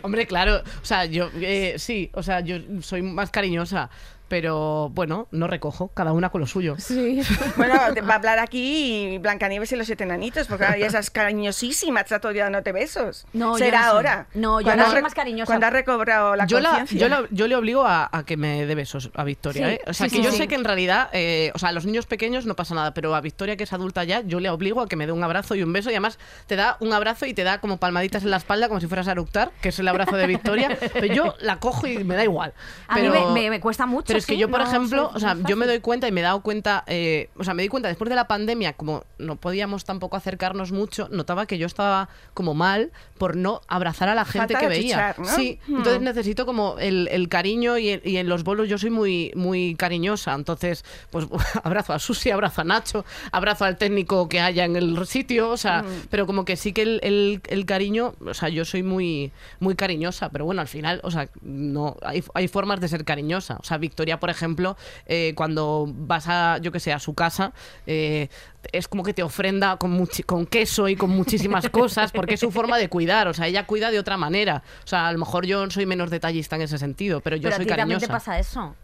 Hombre, 0.03 0.27
claro, 0.27 0.57
o 0.83 0.85
sea, 0.85 1.05
yo 1.05 1.31
eh, 1.37 1.75
sí, 1.79 2.11
o 2.15 2.23
sea, 2.23 2.41
yo 2.41 2.57
soy 2.83 3.03
más 3.03 3.31
cariñosa, 3.31 3.91
pero 4.35 4.89
bueno, 4.93 5.29
no 5.31 5.47
recojo, 5.47 5.93
cada 5.95 6.13
una 6.13 6.29
con 6.31 6.41
lo 6.41 6.49
suyo. 6.49 6.75
Sí. 6.79 7.21
Bueno, 7.57 7.75
te- 7.95 8.01
va 8.01 8.15
a 8.15 8.17
hablar 8.17 8.41
aquí 8.41 9.19
Blancanieves 9.19 9.71
y 9.71 9.77
los 9.77 9.87
siete 9.87 10.03
enanitos, 10.03 10.49
porque 10.49 10.65
ahora 10.65 10.77
ya 10.79 10.87
esas 10.87 11.09
cariñosísimas, 11.11 12.03
está 12.03 12.19
todavía 12.19 12.51
no 12.51 12.63
te 12.65 12.73
besos. 12.73 13.27
No, 13.33 13.53
yo 13.53 13.65
Será 13.65 13.79
no 13.79 13.85
soy- 13.85 13.93
ahora. 13.97 14.27
no, 14.35 14.61
yo 14.61 14.65
Cuando 14.65 14.85
no 14.87 14.91
soy 14.91 15.03
más 15.03 15.15
cariñosa. 15.15 15.47
Cuando 15.47 15.67
has 15.67 15.73
recobrado 15.73 16.35
la 16.35 16.47
yo, 16.47 16.59
la, 16.59 16.71
conciencia. 16.71 16.99
yo, 16.99 17.09
la- 17.09 17.29
yo 17.31 17.47
le 17.47 17.55
obligo 17.55 17.85
a, 17.87 18.09
a 18.11 18.25
que 18.25 18.37
me 18.37 18.67
dé 18.67 18.75
besos 18.75 19.11
a 19.15 19.23
Victoria, 19.23 19.69
Sí, 19.69 19.73
¿eh? 19.75 19.81
O 19.87 19.93
sea, 19.93 20.09
sí, 20.09 20.17
que 20.17 20.23
sí, 20.23 20.25
yo 20.25 20.33
sí. 20.33 20.39
sé 20.39 20.49
que 20.49 20.57
en 20.57 20.65
realidad, 20.65 21.11
eh, 21.13 21.53
o 21.55 21.59
sea, 21.61 21.69
a 21.69 21.73
los 21.73 21.87
niños 21.87 22.07
pequeños 22.07 22.45
no 22.45 22.57
pasa 22.57 22.75
nada, 22.75 22.93
pero 22.93 23.15
a 23.15 23.21
Victoria, 23.21 23.57
que 23.57 23.63
es 23.63 23.73
adulta 23.73 24.03
ya, 24.03 24.23
yo 24.23 24.41
le 24.41 24.51
obligo 24.51 24.81
a 24.81 24.89
que 24.89 24.97
me 24.97 25.07
dé 25.07 25.13
un 25.13 25.23
abrazo 25.23 25.55
y 25.55 25.63
un 25.63 25.73
beso, 25.73 25.91
y 25.91 25.93
además 25.93 26.19
te 26.49 26.57
da 26.57 26.77
un 26.81 26.93
abrazo 26.93 27.27
y 27.27 27.35
te 27.35 27.45
da 27.45 27.61
como 27.61 27.77
palmaditas 27.77 28.25
en 28.25 28.33
la 28.33 28.39
espalda, 28.39 28.67
como 28.67 28.81
si 28.81 28.89
fueras 28.89 29.07
a 29.07 29.13
eructar, 29.13 29.53
que 29.63 29.69
es 29.69 29.79
el 29.79 29.87
abrazo 29.87 30.17
de 30.17 30.27
Victoria, 30.27 30.77
pero 30.93 31.07
yo 31.07 31.35
la 31.39 31.61
cojo 31.61 31.87
y 31.87 32.03
me 32.03 32.17
da 32.17 32.25
igual. 32.25 32.53
A 32.89 32.97
mí 32.99 33.09
me, 33.09 33.27
me- 33.33 33.51
me 33.51 33.61
cuesta 33.61 33.87
mucho. 33.87 34.07
Pero 34.09 34.19
es 34.25 34.29
que 34.29 34.37
yo, 34.39 34.51
por 34.51 34.61
no 34.61 34.67
ejemplo, 34.69 35.11
o 35.15 35.21
sea, 35.21 35.37
yo 35.47 35.57
me 35.57 35.67
doy 35.67 35.81
cuenta 35.81 36.09
y 36.09 36.13
me 36.13 36.21
he 36.21 36.25
dado 36.25 36.41
cuenta, 36.43 36.85
eh, 36.87 37.29
o 37.37 37.45
sea, 37.45 37.55
me 37.55 37.63
di 37.63 37.69
cuenta 37.69 37.89
después 37.89 38.09
de 38.09 38.17
la 38.17 38.27
pandemia, 38.27 38.73
como 38.75 39.05
no 39.19 39.37
podíamos 39.37 39.85
tampoco 39.85 40.17
acercarnos 40.17 40.73
mucho, 40.73 41.09
notaba 41.11 41.47
que 41.47 41.59
yo 41.59 41.67
estaba 41.67 42.09
como 42.35 42.55
mal 42.55 42.91
por 43.19 43.37
no 43.37 43.61
abrazar 43.69 44.09
a 44.09 44.15
la 44.15 44.25
gente 44.25 44.55
Falta 44.55 44.61
que 44.61 44.69
veía. 44.69 45.09
achuchar, 45.11 45.27
¿no? 45.27 45.37
Sí, 45.37 45.59
Hmm. 45.67 45.77
entonces 45.77 46.03
necesito 46.03 46.47
como 46.47 46.77
el, 46.79 47.09
el 47.13 47.29
cariño 47.29 47.79
y, 47.79 48.01
y 48.05 48.17
en 48.17 48.29
los 48.29 48.45
bolos 48.45 48.69
yo 48.69 48.79
soy 48.79 48.91
muy, 48.91 49.33
muy 49.35 49.75
cariñosa. 49.77 50.35
Entonces, 50.35 50.85
pues 51.11 51.27
abrazo 51.63 51.93
a 51.93 51.99
Susi, 51.99 52.31
abrazo 52.31 52.63
a 52.63 52.65
Nacho, 52.65 53.05
abrazo 53.33 53.65
al 53.65 53.77
técnico 53.77 54.29
que 54.29 54.41
haya 54.41 54.65
en 54.65 54.77
el 54.77 55.07
sitio, 55.07 55.51
o 55.51 55.57
sea, 55.57 55.85
pero 56.11 56.27
como 56.27 56.45
que 56.45 56.57
sí 56.57 56.73
que 56.73 56.83
el, 56.83 57.01
el- 57.03 57.41
el 57.49 57.67
cariño, 57.67 58.15
o 58.25 58.35
sea, 58.35 58.49
yo 58.49 58.65
soy 58.65 58.83
muy, 58.83 59.33
muy 59.61 59.75
cariñosa, 59.75 60.29
pero 60.31 60.45
bueno, 60.45 60.61
al 60.61 60.69
final, 60.69 61.01
o 61.03 61.11
sea, 61.11 61.29
no, 61.43 61.97
hay, 62.03 62.23
hay 62.35 62.49
formas 62.49 62.81
de 62.81 62.89
ser 62.89 63.05
cariñosa. 63.05 63.57
O 63.61 63.65
sea, 63.65 63.79
Victoria, 63.79 64.14
por 64.21 64.31
ejemplo, 64.31 64.77
eh, 65.07 65.33
cuando 65.37 65.87
vas 65.89 66.29
a, 66.29 66.59
yo 66.59 66.73
que 66.73 66.81
sé, 66.81 66.93
a 66.93 66.99
su 66.99 67.15
casa, 67.15 67.53
eh, 67.87 68.29
es 68.73 68.89
como 68.89 69.03
que 69.03 69.13
te 69.15 69.23
ofrenda 69.23 69.77
con, 69.77 70.09
con 70.27 70.47
queso 70.47 70.89
y 70.89 70.97
con 70.97 71.11
muchísimas 71.11 71.69
cosas, 71.71 72.13
porque 72.13 72.35
es 72.35 72.41
su 72.41 72.51
forma 72.51 72.79
de 72.79 72.89
cuidar. 72.89 73.29
O 73.29 73.35
sea, 73.35 73.47
ella 73.47 73.67
cuida 73.67 73.91
de 73.91 73.99
otra 73.99 74.17
manera. 74.17 74.63
O 74.85 74.87
sea, 74.87 75.09
a 75.09 75.13
lo 75.13 75.19
mejor 75.19 75.47
yo 75.47 75.69
soy 75.71 75.87
menos 75.87 76.11
detallista 76.11 76.57
en 76.57 76.63
ese 76.63 76.79
sentido, 76.79 77.21
pero 77.21 77.37
yo 77.37 77.43
Pero 77.45 77.55
a 77.55 77.57
soy 77.57 77.67
ti 77.67 77.69
también 77.69 77.99
cariñosa. 78.01 78.07
te 78.07 78.13
pasa 78.13 78.39
eso. 78.39 78.75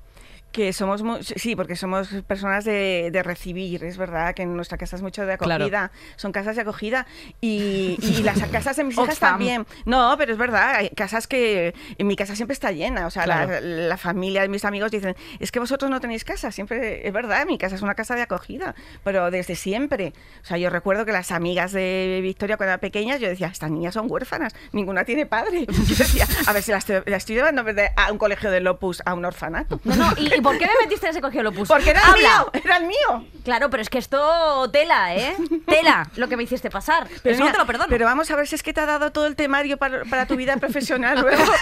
Que 0.53 0.73
somos 0.73 1.03
muy, 1.05 1.23
sí, 1.23 1.55
porque 1.55 1.77
somos 1.77 2.09
personas 2.27 2.65
de, 2.65 3.11
de 3.13 3.23
recibir, 3.23 3.85
es 3.85 3.97
verdad 3.97 4.35
que 4.35 4.43
en 4.43 4.57
nuestra 4.57 4.77
casa 4.79 4.97
es 4.97 5.03
mucho 5.03 5.25
de 5.25 5.39
Claro. 5.39 5.65
acogida, 5.65 5.93
son 6.17 6.33
casas 6.33 6.57
de 6.57 6.63
acogida 6.63 7.07
y, 7.41 7.97
y 8.03 8.23
las 8.25 8.39
casas 8.51 8.75
de 8.77 8.83
mis 8.83 8.95
hijas 8.97 9.11
Oxfam. 9.11 9.31
también. 9.31 9.67
No, 9.85 10.15
pero 10.19 10.33
es 10.33 10.39
verdad, 10.39 10.75
hay 10.77 10.91
casas 10.91 11.29
que 11.29 11.73
en 11.99 12.07
mi 12.07 12.17
casa 12.17 12.35
siempre 12.35 12.55
está 12.55 12.73
llena, 12.73 13.07
o 13.07 13.11
sea, 13.11 13.27
la- 13.29 13.47
Claro. 13.47 13.61
la, 13.65 13.97
familia 13.97 14.43
de 14.43 14.49
mis 14.49 14.65
amigos 14.65 14.91
dicen, 14.91 15.15
es 15.39 15.53
que 15.53 15.61
vosotros 15.61 15.89
no 15.91 16.01
tenéis 16.01 16.25
casa, 16.25 16.51
siempre, 16.51 17.07
es 17.07 17.13
verdad, 17.13 17.47
mi 17.47 17.57
casa 17.57 17.77
es 17.77 17.83
una 17.83 17.95
casa 17.95 18.17
de 18.17 18.23
acogida, 18.23 18.75
pero 19.05 19.31
desde 19.31 19.55
siempre. 19.55 20.13
O 20.43 20.47
sea, 20.47 20.57
yo 20.59 20.69
recuerdo 20.69 21.05
que 21.05 21.13
las 21.13 21.31
amigas 21.31 21.71
de 21.73 22.19
Victoria 22.23 22.57
cuando 22.57 22.71
eran 22.73 22.81
pequeñas, 22.81 23.21
yo 23.21 23.29
decía, 23.29 23.47
estas 23.47 23.71
niñas 23.71 23.95
son 23.95 24.07
huérfanas, 24.11 24.55
ninguna 24.73 25.05
tiene 25.05 25.27
padre. 25.27 25.67
Yo 25.69 25.95
decía, 25.97 26.27
a 26.47 26.53
ver 26.53 26.63
si 26.65 26.73
las 26.73 26.89
estoy, 26.89 27.03
las 27.11 27.19
estoy 27.23 27.37
llevando 27.37 27.65
a 27.97 28.11
un 28.13 28.19
colegio 28.19 28.51
de 28.51 28.61
Lopus 28.61 29.01
a 29.05 29.15
un 29.15 29.25
orfanato. 29.25 29.81
No, 29.85 29.95
no, 29.97 30.11
¿y, 30.17 30.39
y 30.40 30.42
por 30.42 30.59
qué 30.59 30.66
me 30.66 30.72
metiste 30.83 31.07
en 31.07 31.11
ese 31.11 31.20
colegio 31.20 31.42
lo 31.42 31.53
puse? 31.53 31.72
Porque 31.72 31.90
era 31.90 32.00
el 32.09 32.12
mío, 32.14 32.50
era 32.64 32.76
el 32.79 32.87
mío. 32.87 33.26
Claro, 33.44 33.70
pero 33.70 33.83
es 33.83 33.88
que 33.90 33.98
esto 33.98 34.68
tela, 34.70 35.14
¿eh? 35.14 35.35
Tela, 35.66 36.09
lo 36.16 36.29
que 36.29 36.37
me 36.37 36.42
hiciste 36.42 36.70
pasar. 36.70 37.07
Pero 37.22 37.35
eso 37.35 37.44
no 37.44 37.53
te 37.53 37.59
lo 37.59 37.66
perdono. 37.66 37.88
Pero 37.88 38.05
vamos 38.07 38.31
a 38.31 38.37
ver 38.37 38.46
si 38.46 38.55
es 38.55 38.62
que 38.62 38.72
te 38.72 38.81
ha 38.81 38.87
dado 38.87 39.12
todo 39.12 39.26
el 39.26 39.37
temario 39.37 39.76
para, 39.79 40.05
para 40.05 40.26
tu 40.26 40.37
vida 40.37 40.57
profesional 40.57 41.20
luego. 41.20 41.42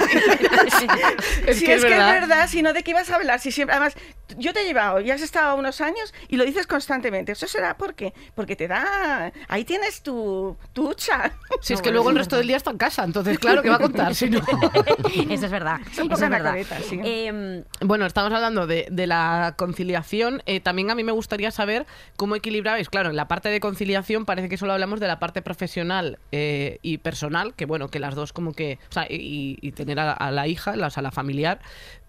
Es 1.46 1.58
si 1.58 1.64
que 1.64 1.74
es 1.74 1.78
es 1.78 1.84
que 1.84 1.88
verdad. 1.90 2.14
es 2.16 2.20
verdad, 2.28 2.48
si 2.48 2.62
no, 2.62 2.72
¿de 2.72 2.82
qué 2.82 2.90
ibas 2.92 3.08
a 3.10 3.16
hablar? 3.16 3.40
Si 3.40 3.50
siempre, 3.52 3.74
además, 3.76 3.94
yo 4.36 4.52
te 4.52 4.60
he 4.62 4.64
llevado 4.64 5.00
y 5.00 5.10
has 5.10 5.20
estado 5.22 5.56
unos 5.56 5.80
años 5.80 6.12
y 6.28 6.36
lo 6.36 6.44
dices 6.44 6.66
constantemente. 6.66 7.32
¿Eso 7.32 7.46
será 7.46 7.76
por 7.76 7.94
qué? 7.94 8.12
Porque 8.34 8.56
te 8.56 8.68
da... 8.68 9.32
Ahí 9.48 9.64
tienes 9.64 10.02
tu, 10.02 10.56
tu 10.72 10.90
hucha. 10.90 11.32
Si 11.60 11.72
es 11.74 11.82
que 11.82 11.90
luego 11.90 12.10
el 12.10 12.16
resto 12.16 12.36
del 12.36 12.46
día 12.46 12.56
está 12.56 12.70
en 12.70 12.78
casa, 12.78 13.04
entonces 13.04 13.38
claro 13.38 13.62
que 13.62 13.70
va 13.70 13.76
a 13.76 13.80
contar, 13.80 14.14
si 14.14 14.28
no. 14.30 14.40
Eso 15.30 15.46
es 15.46 15.50
verdad. 15.50 15.78
Son 15.92 15.92
Eso 15.92 16.02
poco 16.08 16.24
es 16.24 16.30
verdad. 16.30 16.54
sí. 16.88 17.00
Em, 17.02 17.64
Bueno, 17.80 18.06
estamos 18.06 18.32
hablando 18.32 18.66
de, 18.68 19.06
la 19.08 19.54
conciliación. 19.56 20.42
Eh, 20.46 20.60
también 20.60 20.90
a 20.90 20.94
mí 20.94 21.02
me 21.02 21.12
gustaría 21.12 21.50
saber 21.50 21.86
cómo 22.16 22.36
equilibrabais. 22.36 22.88
Claro, 22.88 23.10
en 23.10 23.16
la 23.16 23.26
parte 23.26 23.48
de 23.48 23.58
conciliación 23.58 24.24
parece 24.24 24.48
que 24.48 24.56
solo 24.56 24.72
hablamos 24.74 25.00
de 25.00 25.08
la 25.08 25.18
parte 25.18 25.42
profesional 25.42 26.18
eh, 26.30 26.78
y 26.82 26.98
personal, 26.98 27.54
que 27.54 27.64
bueno, 27.66 27.88
que 27.88 27.98
las 27.98 28.14
dos 28.14 28.32
como 28.32 28.52
que... 28.52 28.78
O 28.90 28.92
sea, 28.92 29.06
y, 29.10 29.58
y 29.60 29.72
tener 29.72 29.98
a, 29.98 30.12
a 30.12 30.30
la 30.30 30.46
hija, 30.46 30.76
la- 30.76 30.86
o 30.86 30.90
sea, 30.90 31.02
la 31.02 31.10
familiar, 31.10 31.58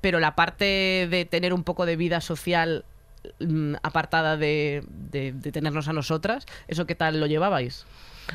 pero 0.01 0.19
la 0.19 0.35
parte 0.35 1.07
de 1.09 1.25
tener 1.29 1.53
un 1.53 1.63
poco 1.63 1.85
de 1.85 1.95
vida 1.95 2.21
social 2.21 2.85
mm, 3.39 3.75
apartada 3.81 4.37
de, 4.37 4.83
de- 4.87 5.31
de 5.33 5.51
tenernos 5.51 5.87
a 5.87 5.93
nosotras, 5.93 6.45
¿eso 6.67 6.85
qué 6.85 6.95
tal 6.95 7.19
lo 7.19 7.25
llevabais? 7.25 7.85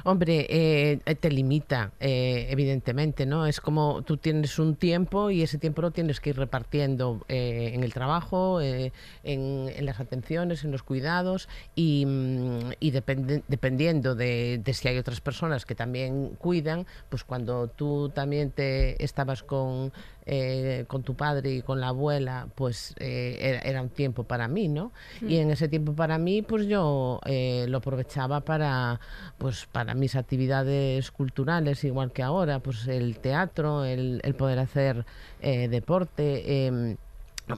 Hombre, 0.02 0.46
eh, 0.48 1.14
te 1.14 1.30
limita, 1.30 1.92
eh, 2.00 2.48
evidentemente, 2.50 3.26
¿no? 3.26 3.46
Es 3.46 3.60
como 3.60 4.02
tú 4.02 4.16
tienes 4.16 4.58
un 4.58 4.74
tiempo 4.74 5.30
y 5.30 5.42
ese 5.42 5.58
tiempo 5.58 5.82
lo 5.82 5.92
tienes 5.92 6.20
que 6.20 6.30
ir 6.30 6.36
repartiendo 6.36 7.24
eh, 7.28 7.70
en 7.74 7.84
el 7.84 7.94
trabajo, 7.94 8.60
eh, 8.60 8.92
en, 9.22 9.86
las 9.86 10.00
atenciones, 10.00 10.64
en 10.64 10.72
los 10.72 10.82
cuidados 10.82 11.48
y, 11.74 12.04
mm, 12.06 12.72
y 12.80 12.90
dependiendo 12.90 14.14
de, 14.14 14.60
de 14.62 14.74
si 14.74 14.88
hay 14.88 14.98
otras 14.98 15.20
personas 15.20 15.64
que 15.64 15.74
también 15.74 16.30
cuidan, 16.38 16.86
pues 17.08 17.24
cuando 17.24 17.68
tú 17.68 18.08
también 18.08 18.50
te 18.50 19.02
estabas 19.02 19.42
con, 19.42 19.92
eh, 20.26 20.84
con 20.88 21.02
tu 21.02 21.14
padre 21.14 21.52
y 21.52 21.62
con 21.62 21.80
la 21.80 21.88
abuela, 21.88 22.48
pues 22.54 22.94
eh, 22.98 23.36
era, 23.40 23.58
era 23.60 23.82
un 23.82 23.90
tiempo 23.90 24.24
para 24.24 24.48
mí, 24.48 24.68
¿no? 24.68 24.92
Y 25.20 25.36
en 25.36 25.50
ese 25.50 25.68
tiempo 25.68 25.92
para 25.94 26.16
mí, 26.18 26.40
pues 26.40 26.66
yo 26.66 27.20
eh, 27.26 27.66
lo 27.68 27.78
aprovechaba 27.78 28.40
para, 28.40 29.00
pues, 29.38 29.66
para 29.70 29.94
mis 29.94 30.16
actividades 30.16 31.10
culturales, 31.10 31.84
igual 31.84 32.12
que 32.12 32.22
ahora, 32.22 32.60
pues 32.60 32.86
el 32.88 33.18
teatro, 33.18 33.84
el, 33.84 34.20
el 34.24 34.34
poder 34.34 34.58
hacer 34.58 35.04
deporte. 35.40 36.96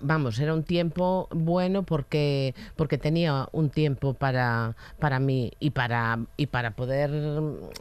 Vamos, 0.03 0.39
era 0.41 0.53
un 0.53 0.65
tiempo 0.65 1.29
bueno 1.31 1.85
porque 1.85 2.55
porque 2.75 2.99
tenía 2.99 3.49
un 3.53 3.71
tiempo 3.71 4.15
para 4.15 4.75
para 4.99 5.21
mí 5.21 5.53
y 5.61 5.71
para 5.71 6.19
y 6.37 6.47
para 6.47 6.73
poder 6.73 7.11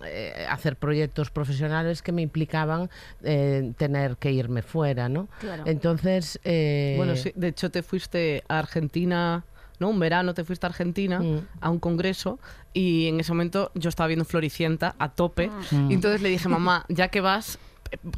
eh, 0.06 0.46
hacer 0.50 0.76
proyectos 0.78 1.32
profesionales 1.32 2.02
que 2.04 2.12
me 2.12 2.22
implicaban 2.22 2.90
eh, 3.24 3.74
tener 3.78 4.18
que 4.18 4.32
irme 4.32 4.62
fuera, 4.62 5.10
¿no? 5.10 5.28
Claro. 5.40 5.64
Entonces, 5.66 6.40
eh, 6.44 6.94
Bueno, 6.98 7.16
sí, 7.16 7.32
de 7.36 7.48
hecho 7.48 7.72
te 7.72 7.82
fuiste 7.82 8.44
a 8.48 8.60
Argentina, 8.60 9.44
¿no? 9.80 9.90
Un 9.90 10.00
verano 10.00 10.34
te 10.36 10.44
fuiste 10.44 10.66
a 10.68 10.70
Argentina 10.70 11.20
Mm. 11.20 11.40
a 11.62 11.70
un 11.72 11.80
congreso 11.80 12.40
y 12.74 13.08
en 13.08 13.20
ese 13.20 13.32
momento 13.32 13.72
yo 13.74 13.90
estaba 13.90 14.08
viendo 14.08 14.26
Floricienta 14.26 14.96
a 15.00 15.10
tope 15.10 15.50
Mm. 15.72 15.90
y 15.92 15.94
entonces 15.96 16.22
le 16.22 16.30
dije, 16.30 16.48
mamá, 16.50 16.86
ya 16.88 17.08
que 17.08 17.22
vas, 17.22 17.58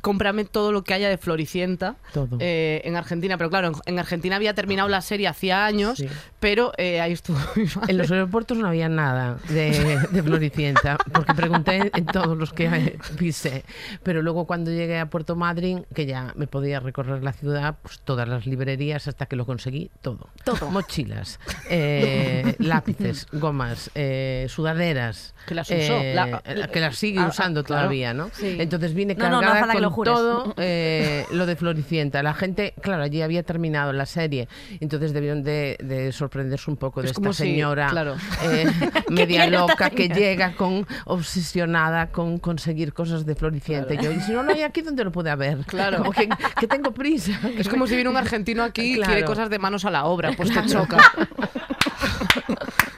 cómprame 0.01 0.45
todo 0.45 0.71
lo 0.71 0.83
que 0.83 0.93
haya 0.93 1.09
de 1.09 1.17
Floricienta 1.17 1.95
Todo. 2.13 2.37
eh, 2.39 2.81
en 2.85 2.95
Argentina. 2.95 3.37
Pero 3.37 3.49
claro, 3.49 3.67
en, 3.67 3.73
en 3.85 3.99
Argentina 3.99 4.35
había 4.35 4.53
terminado 4.53 4.87
la 4.89 5.01
serie 5.01 5.27
hacía 5.27 5.65
años, 5.65 5.97
Sí. 5.97 6.07
pero 6.39 6.71
eh, 6.77 6.99
ahí 7.01 7.11
estuvo 7.13 7.37
mi 7.55 7.63
madre. 7.63 7.91
En 7.91 7.97
los 7.97 8.11
aeropuertos 8.11 8.57
no 8.57 8.67
había 8.67 8.89
nada 8.89 9.37
de, 9.49 9.99
de 10.11 10.23
Floricienta, 10.23 10.97
porque 11.13 11.33
pregunté 11.33 11.91
en 11.95 12.05
todos 12.05 12.37
los 12.37 12.53
que 12.53 12.97
pisé. 13.17 13.63
Pero 14.03 14.21
luego 14.21 14.45
cuando 14.45 14.71
llegué 14.71 14.99
a 14.99 15.09
Puerto 15.09 15.35
Madryn, 15.35 15.85
que 15.93 16.05
ya 16.05 16.33
me 16.35 16.47
podía 16.47 16.79
recorrer 16.79 17.23
la 17.23 17.33
ciudad, 17.33 17.75
pues 17.81 17.99
todas 17.99 18.27
las 18.27 18.45
librerías 18.45 19.07
hasta 19.07 19.25
que 19.25 19.35
lo 19.35 19.45
conseguí, 19.45 19.91
todo. 20.01 20.29
Todo. 20.43 20.69
Mochilas, 20.71 21.39
eh, 21.69 22.55
lápices, 22.59 23.27
gomas, 23.31 23.91
eh, 23.95 24.47
sudaderas. 24.49 25.33
Que 25.45 25.55
las 25.55 25.69
usó, 25.69 25.75
eh, 25.77 26.13
la- 26.13 26.41
que 26.71 26.79
las 26.79 26.95
sigue 26.97 27.19
Ah, 27.19 27.25
ah, 27.25 27.29
usando 27.29 27.63
claro. 27.63 27.83
todavía, 27.83 28.13
¿no? 28.13 28.29
Sí. 28.33 28.57
Entonces 28.59 28.93
vine 28.93 29.15
No, 29.15 29.29
no, 29.29 29.41
no 29.41 29.47
hace 29.57 29.65
falta 29.65 29.75
que 29.75 29.81
lo 29.81 29.87
con 29.89 29.95
jures. 29.95 30.13
todo 30.15 30.53
eh, 30.57 31.25
lo 31.31 31.45
de 31.45 31.55
Floricienta. 31.55 32.23
La 32.23 32.33
gente, 32.33 32.73
claro, 32.81 33.03
allí 33.03 33.21
había 33.21 33.43
terminado 33.43 33.93
la 33.93 34.05
serie, 34.05 34.47
entonces 34.79 35.13
debieron 35.13 35.43
de, 35.43 35.77
de 35.83 36.11
sorprenderse 36.11 36.69
un 36.71 36.77
poco 36.77 37.01
de 37.01 37.07
Es 37.09 37.17
esta 37.17 37.33
si- 37.33 37.39
señora 37.43 37.87
claro. 37.87 38.15
eh, 38.43 38.65
media 39.09 39.47
loca 39.47 39.89
que 39.89 40.09
llega 40.09 40.53
con 40.55 40.85
obsesionada 41.05 42.07
con 42.11 42.37
conseguir 42.39 42.93
cosas 42.93 43.25
de 43.25 43.35
Floricienta. 43.35 43.93
Y 43.93 43.97
yo, 44.03 44.11
y 44.11 44.19
si 44.21 44.31
no 44.31 44.43
lo 44.43 44.53
hay 44.53 44.61
aquí, 44.63 44.81
¿dónde 44.81 45.03
lo 45.03 45.11
puede 45.11 45.29
haber? 45.29 45.59
Claro. 45.65 45.97
Como 45.99 46.11
que, 46.11 46.29
que 46.59 46.67
tengo 46.67 46.91
prisa. 46.93 47.39
Es 47.57 47.67
como 47.69 47.87
si 47.87 47.95
viene 47.95 48.09
un 48.09 48.17
argentino 48.17 48.63
aquí 48.63 48.93
y 48.93 48.95
Claro. 48.95 49.11
quiere 49.11 49.25
cosas 49.25 49.49
de 49.49 49.59
manos 49.59 49.85
a 49.85 49.91
la 49.91 50.05
obra, 50.05 50.31
pues 50.35 50.51
te 50.53 50.65
choca. 50.65 50.97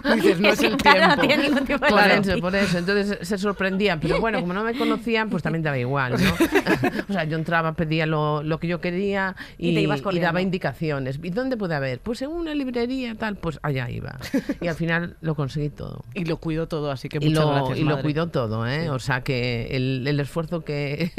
Dices, 0.15 0.39
no 0.39 0.49
es 0.49 0.63
el 0.63 0.77
Claro, 0.77 0.99
no 0.99 1.15
tiempo. 1.15 1.27
tiene 1.27 1.43
ningún 1.43 1.65
tipo 1.65 1.73
de 1.73 1.79
Por 1.79 1.87
Claro. 1.89 2.13
eso, 2.21 2.39
por 2.39 2.55
eso. 2.55 2.77
Entonces 2.77 3.27
se 3.27 3.37
sorprendían. 3.37 3.99
Pero 3.99 4.19
bueno, 4.19 4.39
como 4.41 4.53
no 4.53 4.63
me 4.63 4.73
conocían, 4.77 5.29
pues 5.29 5.43
también 5.43 5.63
daba 5.63 5.77
igual, 5.77 6.13
¿no? 6.13 6.17
o 7.09 7.13
sea, 7.13 7.23
yo 7.25 7.37
entraba, 7.37 7.73
pedía 7.73 8.05
lo, 8.05 8.43
lo 8.43 8.59
que 8.59 8.67
yo 8.67 8.79
quería 8.81 9.35
y, 9.57 9.69
Y 9.69 9.75
te 9.75 9.81
ibas 9.81 10.01
y 10.11 10.19
daba 10.19 10.41
indicaciones. 10.41 11.19
¿Y 11.21 11.29
dónde 11.29 11.57
puede 11.57 11.75
haber? 11.75 11.99
Pues 11.99 12.21
en 12.21 12.29
una 12.29 12.53
librería, 12.55 13.15
tal, 13.15 13.35
pues 13.37 13.59
allá 13.63 13.89
iba. 13.89 14.17
Y 14.61 14.67
al 14.67 14.75
final 14.75 15.17
lo 15.21 15.35
conseguí 15.35 15.69
todo. 15.69 16.03
Y 16.13 16.25
lo 16.25 16.37
cuido 16.37 16.67
todo, 16.67 16.91
así 16.91 17.09
que 17.09 17.17
Y 17.21 17.29
muchas 17.29 17.43
lo, 17.45 17.51
gracias, 17.53 17.79
y 17.79 17.83
lo 17.83 18.01
cuidó 18.01 18.27
todo, 18.27 18.67
¿eh? 18.67 18.89
O 18.89 18.99
sea 18.99 19.21
que 19.21 19.67
el, 19.75 20.05
el 20.07 20.19
esfuerzo 20.19 20.63
que... 20.63 21.11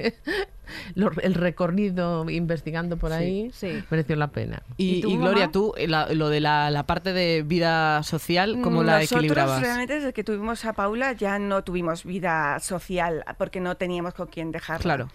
lo- 0.95 1.13
el 1.23 1.35
recorrido 1.35 2.29
investigando 2.31 2.97
por 2.97 3.13
ahí 3.13 3.51
sí. 3.53 3.83
mereció 3.91 4.17
la 4.17 4.29
pena. 4.29 4.63
Y, 4.77 4.97
¿Y 4.97 5.01
tú, 5.03 5.11
y 5.11 5.17
Gloria, 5.17 5.51
tú, 5.51 5.75
la- 5.87 6.13
lo 6.13 6.29
de 6.29 6.41
la, 6.41 6.71
la 6.71 6.85
parte 6.87 7.13
de 7.13 7.43
vida 7.43 8.03
social, 8.03 8.59
¿cómo 8.63 8.83
la 8.83 8.99
Nosotros 9.01 9.19
equilibrabas? 9.21 9.61
realmente 9.61 9.95
desde 9.95 10.13
que 10.13 10.25
tuvimos 10.25 10.65
a 10.65 10.73
Paula 10.73 11.13
ya 11.13 11.39
no 11.39 11.63
tuvimos 11.65 12.05
vida 12.05 12.59
social 12.61 13.25
porque 13.39 13.61
no 13.61 13.77
teníamos 13.77 14.15
con 14.15 14.27
quién 14.29 14.53
dejarla. 14.53 14.83
Claro. 14.83 15.09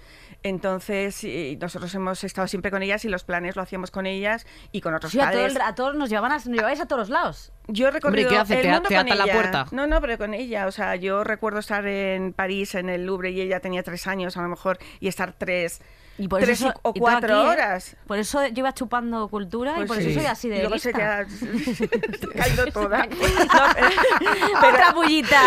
Entonces 0.49 1.23
y 1.23 1.57
nosotros 1.59 1.93
hemos 1.95 2.23
estado 2.23 2.47
siempre 2.47 2.69
con 2.69 2.83
ellas 2.83 3.03
y 3.03 3.09
los 3.09 3.23
planes 3.23 3.55
lo 3.55 3.63
hacíamos 3.63 3.89
con 3.89 4.05
ellas 4.05 4.45
y 4.71 4.81
con 4.81 4.93
otros 4.93 5.11
Sí, 5.11 5.19
a, 5.19 5.31
todo 5.31 5.39
padres. 5.41 5.55
el- 5.55 5.61
a 5.63 5.73
todos 5.73 5.95
nos 5.95 6.07
llevaban 6.09 6.31
a, 6.31 6.35
nos 6.35 6.45
lleváis 6.45 6.79
a 6.79 6.85
todos 6.85 6.99
los 6.99 7.09
lados. 7.09 7.51
Yo 7.67 7.87
he 7.87 7.91
recorrido 7.91 8.29
¿qué 8.29 8.37
hace? 8.37 8.55
el 8.57 8.61
¿Te- 8.61 8.69
mundo 8.71 8.89
te 8.89 8.95
con 8.95 9.05
ata 9.07 9.15
la 9.15 9.23
ella. 9.23 9.33
puerta? 9.33 9.65
No, 9.71 9.87
no, 9.87 9.99
pero 10.01 10.19
con 10.19 10.35
ella. 10.35 10.67
O 10.67 10.71
sea, 10.71 10.95
yo 10.97 11.23
recuerdo 11.23 11.57
estar 11.59 11.87
en 11.87 12.31
París, 12.31 12.75
en 12.75 12.89
el 12.89 13.07
Louvre, 13.07 13.31
y 13.31 13.41
ella 13.41 13.59
tenía 13.59 13.81
tres 13.81 14.05
años 14.05 14.37
a 14.37 14.43
lo 14.43 14.49
mejor, 14.49 14.77
y 14.99 15.07
estar 15.07 15.33
tres, 15.33 15.81
Y 16.17 16.27
por 16.29 16.41
tres 16.41 16.61
eso, 16.61 16.73
o 16.83 16.93
y 16.95 16.99
cuatro 16.99 17.37
aquí, 17.39 17.45
¿eh? 17.45 17.49
horas. 17.49 17.97
Por 18.07 18.17
eso 18.17 18.41
yo 18.47 18.53
iba 18.59 18.73
chupando 18.73 19.27
cultura 19.27 19.73
y 19.73 19.75
Pues 19.75 19.87
por 19.87 19.97
sí. 19.97 20.11
eso 20.11 20.19
soy 20.21 20.25
así 20.27 20.47
Y 20.47 20.51
de 20.51 20.59
luego 20.59 20.77
se 20.77 20.93
te 20.93 20.97
lista. 20.99 21.19
ha, 21.19 21.29
se 21.75 21.87
te 21.87 22.39
ha 22.39 22.43
caído 22.43 22.65
toda. 22.67 23.05
No, 23.09 23.09
pero- 24.61 24.69
¡Otra 24.69 24.91
bullita! 24.93 25.41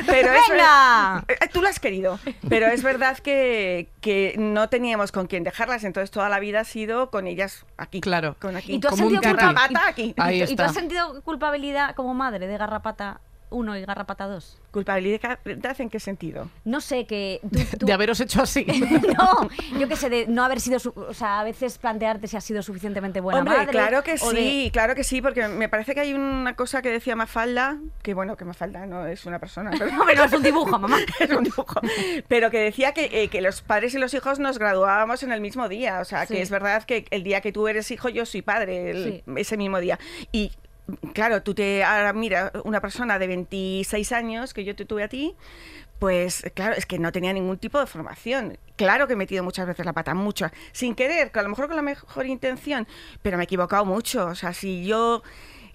Pero 0.06 0.32
¡Venga! 0.48 1.24
eh, 1.28 1.48
Tú 1.52 1.60
lo 1.62 1.68
has 1.68 1.78
querido. 1.78 2.18
Pero 2.48 2.66
es 2.68 2.82
verdad 2.82 3.18
que, 3.18 3.90
que 4.00 4.34
no 4.38 4.68
teníamos 4.68 5.12
con 5.12 5.26
quién 5.26 5.44
dejarlas, 5.44 5.84
entonces 5.84 6.10
toda 6.10 6.28
la 6.28 6.40
vida 6.40 6.60
ha 6.60 6.64
sido 6.64 7.10
con 7.10 7.26
ellas 7.26 7.66
aquí. 7.76 8.00
Claro. 8.00 8.36
Con 8.40 8.56
aquí. 8.56 8.74
¿Y 8.74 8.80
tú 8.80 8.88
has 8.88 8.92
Como 8.94 9.06
un 9.06 9.12
sentido 9.12 9.32
culpa- 9.32 9.52
Garrapata 9.52 9.88
aquí. 9.88 10.14
Ahí 10.16 10.42
¿Y 10.42 10.56
tú 10.56 10.62
has 10.62 10.74
sentido 10.74 11.20
culpabilidad 11.22 11.94
como 11.94 12.14
madre 12.14 12.46
de 12.46 12.56
Garrapata 12.56 13.20
1 13.54 13.78
y 13.78 13.84
Garrapata 13.84 14.26
2? 14.26 14.60
¿Culpabilidad 14.70 15.38
en 15.78 15.88
qué 15.90 16.00
sentido? 16.00 16.50
No 16.64 16.80
sé, 16.80 17.06
que 17.06 17.40
tú... 17.42 17.58
tú- 17.78 17.86
De 17.86 17.92
haberos 17.92 18.20
hecho 18.20 18.42
así. 18.42 18.64
no, 19.18 19.48
yo 19.78 19.88
qué 19.88 19.96
sé, 19.96 20.10
de 20.10 20.26
no 20.26 20.44
haber 20.44 20.60
sido, 20.60 20.78
su- 20.78 20.92
o 20.96 21.14
sea, 21.14 21.40
a 21.40 21.44
veces 21.44 21.78
plantearte 21.78 22.26
si 22.28 22.36
has 22.36 22.44
sido 22.44 22.62
suficientemente 22.62 23.20
buena 23.20 23.40
Hombre, 23.40 23.56
madre. 23.56 23.70
claro 23.70 24.02
que 24.02 24.12
de- 24.12 24.18
sí, 24.18 24.70
claro 24.72 24.94
que 24.94 25.04
sí, 25.04 25.22
porque 25.22 25.46
me 25.48 25.68
parece 25.68 25.94
que 25.94 26.00
hay 26.00 26.14
una 26.14 26.54
cosa 26.56 26.82
que 26.82 26.90
decía 26.90 27.16
Mafalda, 27.16 27.78
que 28.02 28.14
bueno, 28.14 28.36
que 28.36 28.44
Mafalda 28.44 28.86
no 28.86 29.06
es 29.06 29.24
una 29.26 29.38
persona, 29.38 29.70
pero 29.78 29.90
no 30.16 30.24
es 30.24 30.32
un 30.32 30.42
dibujo, 30.42 30.78
mamá. 30.78 30.98
es 31.20 31.30
un 31.30 31.44
dibujo. 31.44 31.80
Pero 32.28 32.50
que 32.50 32.58
decía 32.58 32.92
que, 32.92 33.08
eh, 33.12 33.28
que 33.28 33.40
los 33.40 33.62
padres 33.62 33.94
y 33.94 33.98
los 33.98 34.12
hijos 34.14 34.38
nos 34.38 34.58
graduábamos 34.58 35.22
en 35.22 35.32
el 35.32 35.40
mismo 35.40 35.68
día. 35.68 36.00
O 36.00 36.04
sea, 36.04 36.26
Sí. 36.26 36.34
que 36.34 36.42
es 36.42 36.50
verdad 36.50 36.82
que 36.84 37.06
el 37.10 37.22
día 37.22 37.40
que 37.40 37.52
tú 37.52 37.68
eres 37.68 37.90
hijo, 37.90 38.08
yo 38.08 38.26
soy 38.26 38.42
padre, 38.42 38.90
el- 38.90 39.04
Sí. 39.04 39.22
ese 39.36 39.56
mismo 39.56 39.78
día. 39.80 39.98
Y 40.32 40.50
claro, 41.12 41.42
tú 41.42 41.54
te 41.54 41.84
ahora 41.84 42.12
mira 42.12 42.52
una 42.64 42.80
persona 42.80 43.18
de 43.18 43.26
26 43.26 44.12
años 44.12 44.54
que 44.54 44.64
yo 44.64 44.74
te 44.76 44.84
tuve 44.84 45.04
a 45.04 45.08
ti. 45.08 45.34
Pues 45.98 46.44
claro, 46.54 46.74
es 46.74 46.86
que 46.86 46.98
no 46.98 47.12
tenía 47.12 47.32
ningún 47.32 47.56
tipo 47.58 47.78
de 47.78 47.86
formación. 47.86 48.58
Claro 48.76 49.06
que 49.06 49.12
he 49.12 49.16
metido 49.16 49.44
muchas 49.44 49.66
veces 49.66 49.86
la 49.86 49.92
pata, 49.92 50.12
muchas, 50.12 50.52
sin 50.72 50.94
querer, 50.94 51.30
que 51.30 51.38
a 51.38 51.42
lo 51.42 51.48
mejor 51.48 51.68
con 51.68 51.76
la 51.76 51.82
mejor 51.82 52.26
intención, 52.26 52.86
pero 53.22 53.36
me 53.36 53.44
he 53.44 53.46
equivocado 53.46 53.84
mucho. 53.84 54.26
O 54.26 54.34
sea, 54.34 54.52
si 54.52 54.84
yo 54.84 55.22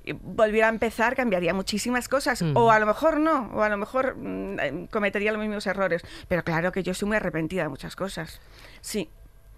eh, 0.04 0.14
volviera 0.22 0.68
a 0.68 0.70
empezar, 0.70 1.16
cambiaría 1.16 1.54
muchísimas 1.54 2.10
cosas. 2.10 2.42
Mm. 2.42 2.56
O 2.56 2.72
a 2.72 2.80
lo 2.80 2.86
mejor 2.86 3.20
no, 3.20 3.50
o 3.54 3.64
a 3.64 3.70
lo 3.70 3.78
mejor 3.78 4.16
mm, 4.18 4.60
eh, 4.60 4.88
cometería 4.92 5.32
los 5.32 5.42
mismos 5.42 5.66
errores. 5.68 6.04
Pero 6.28 6.44
claro 6.44 6.72
que 6.72 6.84
yo 6.84 6.94
soy 6.94 7.08
muy 7.08 7.18
arrepentida 7.18 7.64
de 7.64 7.70
muchas 7.70 7.96
cosas. 7.96 8.42
Sí. 8.82 9.10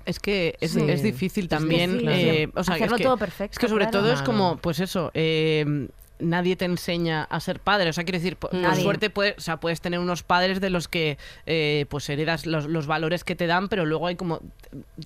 Es 0.06 0.20
que 0.20 0.56
es, 0.62 0.72
Sí. 0.72 0.82
es 0.88 1.04
difícil 1.04 1.46
Es 1.46 1.50
también. 1.50 1.94
difícil 2.00 2.10
eh, 2.10 2.50
o 2.56 2.64
sea, 2.64 2.76
hacerlo 2.76 2.96
es 2.96 3.00
que, 3.00 3.04
todo 3.06 3.18
perfecto, 3.18 3.52
Es 3.54 3.60
que 3.60 3.68
sobre 3.68 3.86
claro. 3.86 4.00
todo 4.00 4.14
es 4.14 4.22
como, 4.22 4.58
pues 4.58 4.80
eso, 4.80 5.12
eh, 5.14 5.88
nadie 6.20 6.56
te 6.56 6.66
enseña 6.66 7.24
a 7.24 7.40
ser 7.40 7.60
padre. 7.60 7.90
O 7.90 7.94
sea, 7.94 8.04
quiero 8.04 8.20
decir, 8.20 8.36
por, 8.38 8.52
suerte 8.76 9.10
puedes, 9.10 9.36
o 9.40 9.42
sea, 9.42 9.58
puedes 9.60 9.82
tener 9.82 10.00
unos 10.00 10.22
padres 10.22 10.62
de 10.62 10.70
los 10.70 10.88
que 10.88 11.18
eh, 11.48 11.88
pues 11.90 12.08
heredas 12.10 12.46
los, 12.46 12.66
los 12.68 12.86
valores 12.86 13.24
que 13.24 13.36
te 13.36 13.48
dan, 13.48 13.70
pero 13.70 13.86
luego 13.86 14.06
hay 14.06 14.16
como 14.16 14.40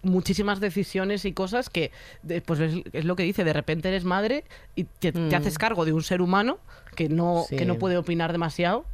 muchísimas 0.04 0.60
decisiones 0.60 1.24
y 1.26 1.32
cosas 1.34 1.70
que, 1.70 1.92
de- 2.24 2.42
pues 2.42 2.60
es, 2.60 2.76
es 2.92 3.06
lo 3.06 3.16
que 3.16 3.24
dice, 3.24 3.44
de 3.46 3.54
repente 3.54 3.88
eres 3.88 4.04
madre 4.04 4.44
y 4.76 4.84
te, 4.86 5.12
te 5.14 5.20
Mm. 5.20 5.34
haces 5.36 5.58
cargo 5.58 5.86
de 5.86 5.94
un 5.94 6.04
ser 6.04 6.22
humano 6.22 6.58
que 6.96 7.08
no, 7.10 7.46
Sí. 7.48 7.56
que 7.56 7.66
no 7.66 7.76
puede 7.78 7.98
opinar 7.98 8.32
demasiado. 8.32 8.86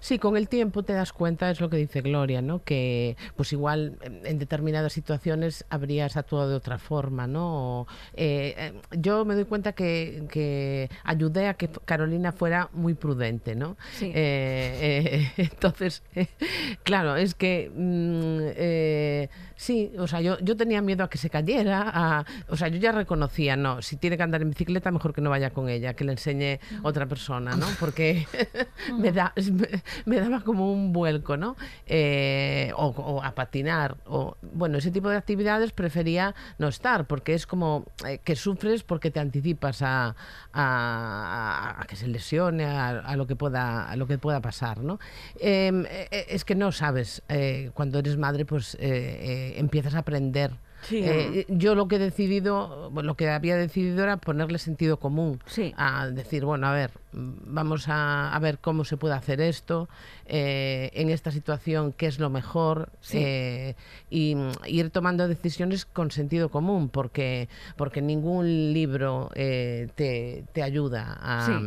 Sí, 0.00 0.18
con 0.18 0.36
el 0.36 0.48
tiempo 0.48 0.82
te 0.82 0.92
das 0.92 1.12
cuenta, 1.12 1.50
es 1.50 1.60
lo 1.60 1.70
que 1.70 1.76
dice 1.76 2.00
Gloria, 2.00 2.42
¿no? 2.42 2.62
Que 2.62 3.16
pues 3.36 3.52
igual 3.52 3.98
en 4.02 4.36
en 4.36 4.38
determinadas 4.38 4.92
situaciones 4.92 5.64
habrías 5.70 6.16
actuado 6.16 6.48
de 6.50 6.56
otra 6.56 6.78
forma, 6.78 7.26
¿no? 7.26 7.80
O, 7.80 7.86
eh, 8.14 8.54
eh, 8.56 8.72
yo 8.92 9.24
me 9.24 9.34
doy 9.34 9.44
cuenta 9.44 9.72
que, 9.72 10.24
que 10.30 10.90
ayudé 11.04 11.48
a 11.48 11.54
que 11.54 11.68
Carolina 11.68 12.32
fuera 12.32 12.68
muy 12.72 12.94
prudente, 12.94 13.54
¿no? 13.54 13.76
Sí. 13.94 14.12
Eh, 14.14 15.30
eh, 15.32 15.32
entonces, 15.36 16.02
claro, 16.82 17.16
es 17.16 17.34
que 17.34 17.70
mm, 17.74 18.38
eh, 18.56 19.28
sí, 19.56 19.92
o 19.98 20.06
sea, 20.06 20.20
yo, 20.20 20.38
yo 20.40 20.56
tenía 20.56 20.80
miedo 20.82 21.02
a 21.04 21.10
que 21.10 21.18
se 21.18 21.30
cayera, 21.30 21.90
a- 21.92 22.24
o 22.48 22.56
sea, 22.56 22.68
yo 22.68 22.78
ya 22.78 22.92
reconocía, 22.92 23.56
no, 23.56 23.82
si 23.82 23.96
tiene 23.96 24.16
que 24.16 24.22
andar 24.22 24.42
en 24.42 24.50
bicicleta, 24.50 24.90
mejor 24.90 25.12
que 25.14 25.20
no 25.20 25.30
vaya 25.30 25.50
con 25.50 25.68
ella, 25.68 25.94
que 25.94 26.04
le 26.04 26.12
enseñe 26.12 26.60
otra 26.82 27.06
persona, 27.06 27.56
¿no? 27.56 27.66
Porque 27.80 28.26
me, 28.98 29.12
da, 29.12 29.32
me, 29.36 29.68
me 30.04 30.20
daba 30.20 30.40
como 30.42 30.72
un 30.72 30.92
vuelco, 30.92 31.36
¿no? 31.36 31.56
Eh, 31.86 32.70
o, 32.76 32.86
o 32.88 33.22
a 33.22 33.34
patinar, 33.34 33.96
o 34.06 34.36
bueno, 34.42 34.78
ese 34.78 34.90
tipo 34.90 35.08
de 35.08 35.16
actividades 35.16 35.72
prefería 35.72 36.34
no 36.58 36.68
estar, 36.68 37.06
porque 37.06 37.34
es 37.34 37.46
como 37.46 37.84
eh, 38.06 38.18
que 38.22 38.36
sufres 38.36 38.82
porque 38.84 39.10
te 39.10 39.20
anticipas 39.20 39.82
a, 39.82 40.14
a- 40.52 41.76
a 41.80 41.84
que 41.86 41.96
se 41.96 42.06
lesione, 42.08 42.64
a, 42.64 42.88
a 43.00 43.16
lo 43.16 43.26
que 43.26 43.36
pueda, 43.36 43.88
a 43.88 43.96
lo 43.96 44.06
que 44.06 44.18
pueda 44.18 44.40
pasar, 44.40 44.78
¿no? 44.78 44.98
Eh, 45.40 45.72
eh, 46.10 46.26
es 46.28 46.44
que 46.44 46.54
no 46.54 46.72
sabes, 46.72 47.22
eh, 47.28 47.70
cuando 47.74 47.98
eres 47.98 48.16
madre, 48.16 48.44
pues 48.44 48.76
eh, 48.80 49.45
eh, 49.46 49.54
empiezas 49.58 49.94
a 49.94 49.98
aprender. 49.98 50.52
Sí. 50.82 51.00
Eh, 51.02 51.46
yo 51.48 51.74
lo 51.74 51.88
que 51.88 51.96
he 51.96 51.98
decidido, 51.98 52.90
lo 52.94 53.16
que 53.16 53.30
había 53.30 53.56
decidido 53.56 54.02
era 54.04 54.18
ponerle 54.18 54.58
sentido 54.58 54.98
común 54.98 55.40
Sí. 55.46 55.72
a 55.76 56.06
decir, 56.08 56.44
bueno, 56.44 56.66
a 56.68 56.72
ver, 56.72 56.90
vamos 57.12 57.88
a, 57.88 58.32
a 58.32 58.38
ver 58.38 58.58
cómo 58.58 58.84
se 58.84 58.96
puede 58.96 59.14
hacer 59.14 59.40
esto, 59.40 59.88
eh, 60.26 60.90
en 60.92 61.08
esta 61.08 61.30
situación, 61.32 61.92
qué 61.92 62.06
es 62.06 62.18
lo 62.18 62.28
mejor, 62.30 62.90
eh, 63.12 63.74
y 64.10 64.36
ir 64.66 64.90
tomando 64.90 65.26
decisiones 65.26 65.86
con 65.86 66.10
sentido 66.10 66.50
común, 66.50 66.88
porque, 66.90 67.48
porque 67.76 68.02
ningún 68.02 68.72
libro 68.74 69.30
te, 69.34 70.44
te 70.52 70.62
ayuda 70.62 71.18
a... 71.20 71.62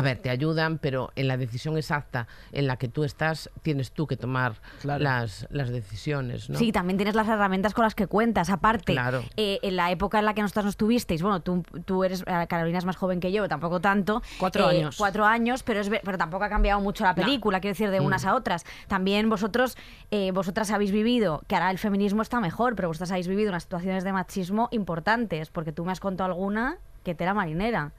A 0.00 0.02
ver, 0.02 0.18
te 0.18 0.30
ayudan, 0.30 0.78
pero 0.78 1.12
en 1.16 1.28
la 1.28 1.36
decisión 1.36 1.76
exacta 1.76 2.26
en 2.52 2.66
la 2.66 2.76
que 2.76 2.88
tú 2.88 3.04
estás, 3.04 3.50
tienes 3.62 3.92
tú 3.92 4.06
que 4.06 4.16
tomar 4.16 4.54
Claro. 4.80 5.02
las, 5.04 5.46
las 5.50 5.70
decisiones, 5.70 6.50
¿no? 6.50 6.58
Sí, 6.58 6.72
también 6.72 6.96
tienes 6.96 7.14
las 7.14 7.28
herramientas 7.28 7.74
con 7.74 7.84
las 7.84 7.94
que 7.94 8.06
cuentas. 8.06 8.50
Aparte, 8.50 8.92
Claro. 8.92 9.22
eh, 9.36 9.58
en 9.62 9.76
la 9.76 9.90
época 9.90 10.18
en 10.18 10.24
la 10.24 10.34
que 10.34 10.42
nosotros 10.42 10.64
nos 10.64 10.76
tuvisteis, 10.76 11.22
bueno, 11.22 11.40
tú, 11.40 11.62
tú 11.84 12.04
eres, 12.04 12.22
eh, 12.26 12.46
Carolina 12.48 12.78
es 12.78 12.84
más 12.84 12.96
joven 12.96 13.20
que 13.20 13.30
yo, 13.32 13.48
tampoco 13.48 13.80
tanto. 13.80 14.22
Cuatro 14.38 14.70
eh, 14.70 14.78
años. 14.78 14.96
Cuatro 14.96 15.24
años, 15.26 15.62
pero, 15.62 15.80
es, 15.80 15.88
ve- 15.88 16.00
pero 16.04 16.18
tampoco 16.18 16.44
ha 16.44 16.48
cambiado 16.48 16.80
mucho 16.80 17.04
la 17.04 17.14
película, 17.14 17.60
quiero 17.60 17.72
decir, 17.72 17.90
de 17.90 18.00
unas 18.00 18.24
a 18.24 18.34
otras. 18.34 18.64
También 18.88 19.28
vosotros, 19.28 19.76
eh, 20.10 20.32
vosotras 20.32 20.70
habéis 20.70 20.90
vivido, 20.92 21.42
que 21.46 21.54
ahora 21.56 21.70
el 21.70 21.78
feminismo 21.78 22.22
está 22.22 22.40
mejor, 22.40 22.74
pero 22.76 22.88
vosotras 22.88 23.10
habéis 23.10 23.28
vivido 23.28 23.50
unas 23.50 23.64
situaciones 23.64 24.04
de 24.04 24.12
machismo 24.12 24.68
importantes, 24.70 25.50
porque 25.50 25.72
tú 25.72 25.84
me 25.84 25.92
has 25.92 26.00
contado 26.00 26.30
alguna 26.30 26.78
que 27.04 27.14
te 27.14 27.24
era 27.24 27.34
marinera. 27.34 27.92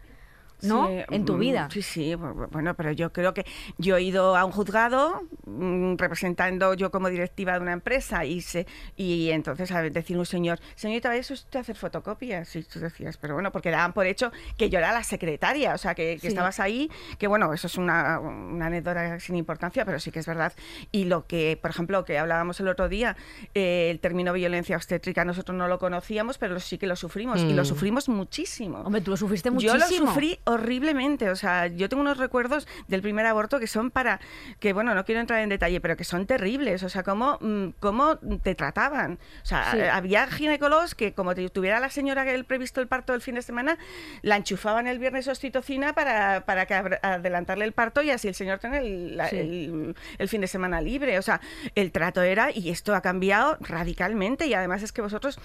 ¿No? 0.64 0.88
Sí, 0.88 0.94
en 1.10 1.26
tu 1.26 1.34
mm, 1.36 1.40
vida. 1.40 1.68
Sí, 1.72 1.82
sí, 1.82 2.14
bu- 2.16 2.48
bueno, 2.52 2.74
pero 2.76 2.92
yo 2.92 3.12
creo 3.12 3.34
que 3.34 3.46
yo 3.78 3.98
he 3.98 4.02
ido 4.04 4.36
a 4.36 4.46
un 4.46 4.52
juzgado 4.52 5.22
mm, 5.46 5.96
representando 5.98 6.74
yo 6.74 6.92
como 6.92 7.10
directiva 7.10 7.54
de 7.54 7.60
una 7.60 7.74
empresa 7.74 8.26
y 8.26 8.42
se, 8.42 8.68
y 8.96 9.30
entonces 9.32 9.72
a 9.72 9.82
decir 9.82 10.18
un 10.18 10.26
señor, 10.26 10.60
señorita, 10.76 11.10
¿va 11.10 11.16
eso 11.16 11.34
usted 11.34 11.58
a 11.58 11.62
hacer 11.62 11.76
fotocopias? 11.76 12.56
Y 12.56 12.64
tú 12.64 12.80
decías, 12.80 13.18
pero 13.18 13.34
bueno, 13.34 13.52
porque 13.52 13.72
daban 13.72 13.94
por 13.94 14.06
hecho 14.06 14.32
que 14.58 14.70
yo 14.70 14.78
era 14.80 14.92
la 14.94 15.04
secretaria, 15.04 15.74
o 15.74 15.78
sea, 15.78 15.96
que, 15.96 16.14
que 16.16 16.20
Sí. 16.22 16.28
estabas 16.28 16.60
ahí, 16.60 16.90
que 17.18 17.28
bueno, 17.28 17.54
eso 17.54 17.68
es 17.68 17.78
una, 17.78 18.20
una 18.20 18.68
anécdota 18.68 19.20
sin 19.20 19.36
importancia, 19.36 19.86
pero 19.86 20.00
sí 20.00 20.12
que 20.12 20.20
es 20.20 20.26
verdad. 20.28 20.54
Y 20.92 21.06
lo 21.06 21.26
que, 21.26 21.58
por 21.62 21.72
ejemplo, 21.72 22.06
que 22.06 22.18
hablábamos 22.18 22.60
el 22.60 22.68
otro 22.68 22.88
día, 22.90 23.16
eh, 23.54 23.90
el 23.92 24.00
término 24.00 24.34
violencia 24.34 24.76
obstétrica 24.76 25.26
nosotros 25.26 25.58
no 25.58 25.68
lo 25.68 25.80
conocíamos, 25.80 26.38
pero 26.38 26.60
sí 26.60 26.78
que 26.78 26.88
lo 26.88 26.96
sufrimos 26.96 27.42
y 27.44 27.54
lo 27.54 27.64
Mm. 27.64 27.66
sufrimos 27.66 28.10
muchísimo. 28.10 28.80
Hombre, 28.82 29.02
tú 29.02 29.12
lo 29.12 29.18
sufriste 29.18 29.50
Yo 29.50 29.54
muchísimo. 29.54 29.78
lo 30.06 30.12
sufrí 30.12 30.40
horriblemente. 30.54 31.30
O 31.30 31.36
sea, 31.36 31.68
yo 31.68 31.90
tengo 31.90 32.02
unos 32.02 32.18
recuerdos 32.18 32.68
del 32.88 33.02
primer 33.02 33.26
aborto 33.26 33.60
que 33.60 33.68
son 33.68 33.92
para, 33.92 34.20
que 34.60 34.74
bueno, 34.74 34.94
no 34.96 35.06
quiero 35.06 35.22
entrar 35.22 35.40
en 35.42 35.50
detalle, 35.50 35.82
pero 35.82 35.98
que 35.98 36.04
son 36.04 36.26
terribles. 36.26 36.84
O 36.84 36.90
sea, 36.90 37.04
cómo, 37.04 37.38
mm, 37.42 37.70
cómo 37.80 38.18
te 38.44 38.56
trataban. 38.56 39.20
O 39.42 39.46
sea, 39.46 39.72
Sí. 39.72 39.80
había 39.82 40.28
ginecólogos 40.28 40.96
que 40.96 41.14
como 41.14 41.34
tuviera 41.36 41.80
la 41.80 41.90
señora 41.90 42.24
que 42.26 42.34
el 42.34 42.46
previsto 42.46 42.82
el 42.82 42.88
parto 42.88 43.14
del 43.14 43.22
fin 43.22 43.36
de 43.36 43.42
semana, 43.42 43.78
la 44.22 44.38
enchufaban 44.38 44.88
el 44.88 45.00
viernes 45.00 45.28
oxitocina 45.28 45.94
para, 45.94 46.46
para 46.46 46.66
que 46.66 46.74
adelantarle 46.74 47.66
el 47.66 47.72
parto 47.74 48.02
y 48.02 48.10
así 48.12 48.28
el 48.28 48.36
señor 48.36 48.60
tener 48.60 48.84
el, 48.84 49.22
Sí. 49.30 49.38
el- 49.38 49.96
el 50.18 50.28
fin 50.30 50.42
de 50.42 50.48
semana 50.48 50.82
libre. 50.82 51.18
O 51.18 51.22
sea, 51.22 51.42
el 51.76 51.92
trato 51.92 52.22
era, 52.22 52.50
y 52.54 52.70
esto 52.70 52.96
ha 52.96 53.02
cambiado 53.02 53.58
radicalmente, 53.60 54.48
y 54.48 54.54
además 54.54 54.84
es 54.84 54.92
que 54.92 55.02
vosotros 55.02 55.40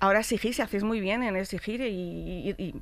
ahora 0.00 0.20
exigís 0.20 0.58
y 0.58 0.62
hacéis 0.62 0.82
muy 0.84 1.00
bien 1.00 1.22
en 1.22 1.36
exigir 1.36 1.80
y, 1.80 1.86
y- 1.86 2.54
y 2.62 2.74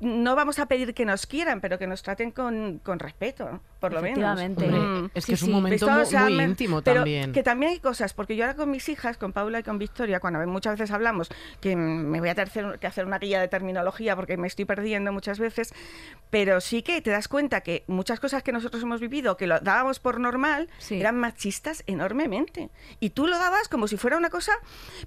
no 0.00 0.34
vamos 0.36 0.58
a 0.58 0.66
pedir 0.66 0.94
que 0.94 1.04
nos 1.04 1.15
quieran, 1.24 1.60
pero 1.62 1.78
que 1.78 1.86
nos 1.86 2.02
traten 2.02 2.32
con, 2.32 2.80
con 2.84 2.98
respeto, 2.98 3.60
por 3.80 3.92
lo 3.92 4.02
menos. 4.02 4.38
Mm. 4.38 5.06
es 5.14 5.24
Sí, 5.24 5.30
que 5.30 5.34
es 5.34 5.42
un 5.42 5.46
sí. 5.48 5.52
momento 5.54 5.86
o 5.86 6.04
sea, 6.04 6.24
muy 6.24 6.42
íntimo 6.42 6.82
pero 6.82 6.96
también. 7.00 7.32
Que 7.32 7.42
también 7.42 7.72
hay 7.72 7.78
cosas, 7.78 8.12
porque 8.12 8.34
yo 8.36 8.44
ahora 8.44 8.56
con 8.56 8.70
mis 8.70 8.88
hijas, 8.88 9.16
con 9.16 9.32
Paula 9.32 9.60
y 9.60 9.62
con 9.62 9.78
Victoria, 9.78 10.20
cuando 10.20 10.44
muchas 10.46 10.78
veces 10.78 10.92
hablamos 10.92 11.30
que 11.60 11.76
me 11.76 12.18
voy 12.20 12.28
a 12.28 12.32
hacer 12.32 12.78
que 12.80 12.86
hacer 12.86 13.06
una 13.06 13.18
guía 13.18 13.40
de 13.40 13.48
terminología 13.48 14.16
porque 14.16 14.36
me 14.36 14.48
estoy 14.48 14.64
perdiendo 14.64 15.12
muchas 15.12 15.38
veces, 15.38 15.72
pero 16.30 16.60
sí 16.60 16.82
que 16.82 17.00
te 17.00 17.10
das 17.10 17.28
cuenta 17.28 17.60
que 17.60 17.84
muchas 17.86 18.18
cosas 18.18 18.42
que 18.42 18.50
nosotros 18.52 18.82
hemos 18.82 19.00
vivido, 19.00 19.36
que 19.36 19.46
lo 19.46 19.60
dábamos 19.60 20.00
por 20.00 20.18
normal, 20.18 20.68
Sí. 20.78 21.00
eran 21.00 21.16
machistas 21.18 21.84
enormemente. 21.86 22.70
Y 22.98 23.10
tú 23.10 23.26
lo 23.28 23.38
dabas 23.38 23.68
como 23.68 23.86
si 23.86 23.96
fuera 23.96 24.16
una 24.16 24.30
cosa, 24.30 24.52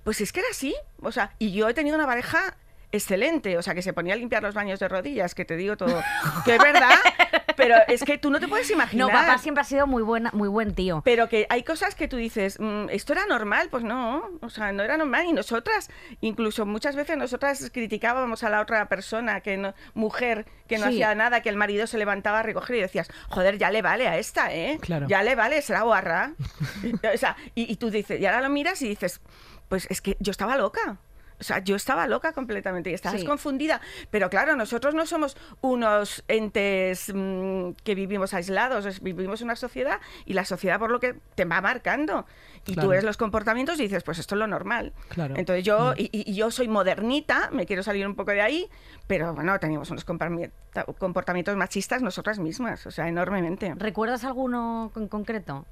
pues 0.04 0.22
es 0.22 0.32
que 0.32 0.40
era 0.40 0.50
así. 0.52 0.74
O 1.02 1.12
sea, 1.12 1.34
y 1.40 1.52
yo 1.52 1.68
he 1.68 1.74
tenido 1.74 1.96
una 1.98 2.06
pareja 2.06 2.56
excelente, 2.92 3.58
o 3.58 3.62
sea, 3.62 3.74
que 3.76 3.82
se 3.82 3.94
ponía 3.94 4.14
a 4.14 4.18
limpiar 4.18 4.42
los 4.44 4.56
baños 4.56 4.80
de 4.80 4.88
rodillas, 4.88 5.36
que 5.36 5.46
te 5.46 5.56
digo 5.58 5.78
todo, 5.78 6.02
que 6.46 6.56
es 6.56 6.62
verdad, 6.62 6.90
pero 7.56 7.76
es 7.88 8.04
que 8.04 8.18
tú 8.18 8.30
no 8.32 8.40
te 8.40 8.48
puedes 8.48 8.68
No, 8.70 8.76
imaginar. 8.76 9.12
papá 9.12 9.38
siempre 9.38 9.62
ha 9.62 9.66
sido 9.66 9.86
muy 9.86 10.02
buena, 10.02 10.32
muy 10.34 10.48
buen 10.50 10.74
tío. 10.74 11.02
Pero 11.06 11.30
que 11.30 11.46
hay 11.50 11.64
cosas 11.64 11.94
que 11.96 12.08
tú 12.08 12.18
dices, 12.18 12.60
"Mm, 12.60 12.90
¿esto 12.90 13.14
era 13.14 13.26
normal? 13.28 13.68
Pues 13.70 13.84
no, 13.84 14.24
o 14.42 14.50
sea, 14.50 14.72
no 14.72 14.82
era 14.84 14.98
normal. 14.98 15.26
Y 15.28 15.34
nosotras, 15.34 15.90
incluso 16.22 16.66
muchas 16.66 16.96
veces 16.96 17.18
nosotras 17.18 17.70
criticábamos 17.72 18.44
a 18.44 18.50
la 18.50 18.62
otra 18.62 18.88
persona, 18.90 19.42
que 19.42 19.58
no, 19.58 19.74
mujer, 19.94 20.46
que 20.68 20.78
no 20.78 20.86
Sí. 20.88 20.94
hacía 20.94 21.14
nada, 21.16 21.42
que 21.42 21.50
el 21.50 21.58
marido 21.58 21.86
se 21.88 21.98
levantaba 21.98 22.40
a 22.40 22.44
recoger 22.44 22.78
y 22.78 22.82
decías, 22.82 23.10
joder, 23.30 23.58
ya 23.58 23.70
le 23.72 23.82
vale 23.82 24.08
a 24.08 24.18
esta, 24.18 24.54
¿eh? 24.54 24.80
Claro. 24.82 25.08
Ya 25.08 25.22
le 25.24 25.36
vale, 25.36 25.62
será 25.62 25.82
guarra. 25.82 26.34
o 27.14 27.18
sea, 27.18 27.36
y, 27.56 27.72
y 27.72 27.76
tú 27.76 27.90
dices, 27.92 28.20
y 28.20 28.26
ahora 28.26 28.42
lo 28.42 28.50
miras 28.50 28.82
y 28.82 28.88
dices, 28.90 29.22
pues 29.68 29.86
es 29.92 30.02
que 30.02 30.18
yo 30.20 30.32
estaba 30.32 30.58
loca. 30.58 30.98
O 31.40 31.44
sea, 31.44 31.60
yo 31.60 31.76
estaba 31.76 32.06
loca 32.08 32.34
completamente 32.34 32.90
y 32.90 32.94
estabas 32.94 33.22
Sí. 33.22 33.26
confundida. 33.28 33.80
Pero 34.12 34.30
claro, 34.30 34.56
nosotros 34.56 34.94
no 34.94 35.06
somos 35.06 35.38
unos 35.62 36.24
entes 36.28 37.12
mm, 37.14 37.72
que 37.84 37.96
vivimos 37.96 38.34
aislados, 38.34 39.02
vivimos 39.02 39.42
una 39.42 39.56
sociedad 39.56 40.00
y 40.26 40.34
la 40.34 40.44
sociedad 40.46 40.80
por 40.80 40.92
lo 40.92 41.00
que 41.00 41.16
te 41.36 41.46
va 41.46 41.62
marcando. 41.62 42.26
Y 42.68 42.74
Claro. 42.74 42.82
tú 42.88 42.92
ves 42.92 43.04
los 43.04 43.16
comportamientos 43.18 43.80
y 43.80 43.84
dices, 43.84 44.04
pues 44.04 44.20
esto 44.20 44.36
es 44.36 44.40
lo 44.40 44.48
normal. 44.48 44.94
Claro. 45.10 45.36
Mm. 45.36 45.40
Entonces 45.40 45.64
yo, 45.64 45.94
y, 45.96 46.10
y- 46.12 46.30
y 46.30 46.36
yo 46.36 46.52
soy 46.52 46.68
modernita, 46.68 47.50
me 47.52 47.66
quiero 47.66 47.84
salir 47.84 48.06
un 48.06 48.16
poco 48.16 48.32
de 48.32 48.42
ahí, 48.42 48.70
pero 49.08 49.34
bueno, 49.34 49.58
teníamos 49.60 49.90
unos 49.92 50.06
comportami- 50.06 50.52
comportamientos 50.98 51.56
machistas 51.56 52.02
nosotras 52.02 52.38
mismas, 52.40 52.86
o 52.86 52.92
sea, 52.92 53.08
enormemente. 53.08 53.74
¿Recuerdas 53.78 54.24
alguno 54.26 54.92
en 54.96 55.08
concreto? 55.08 55.66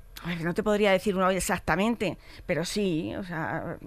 No 0.43 0.53
te 0.53 0.63
podría 0.63 0.91
decir 0.91 1.15
uno 1.15 1.30
exactamente, 1.30 2.18
pero 2.45 2.65
sí, 2.65 3.15
o 3.15 3.24
sea, 3.24 3.78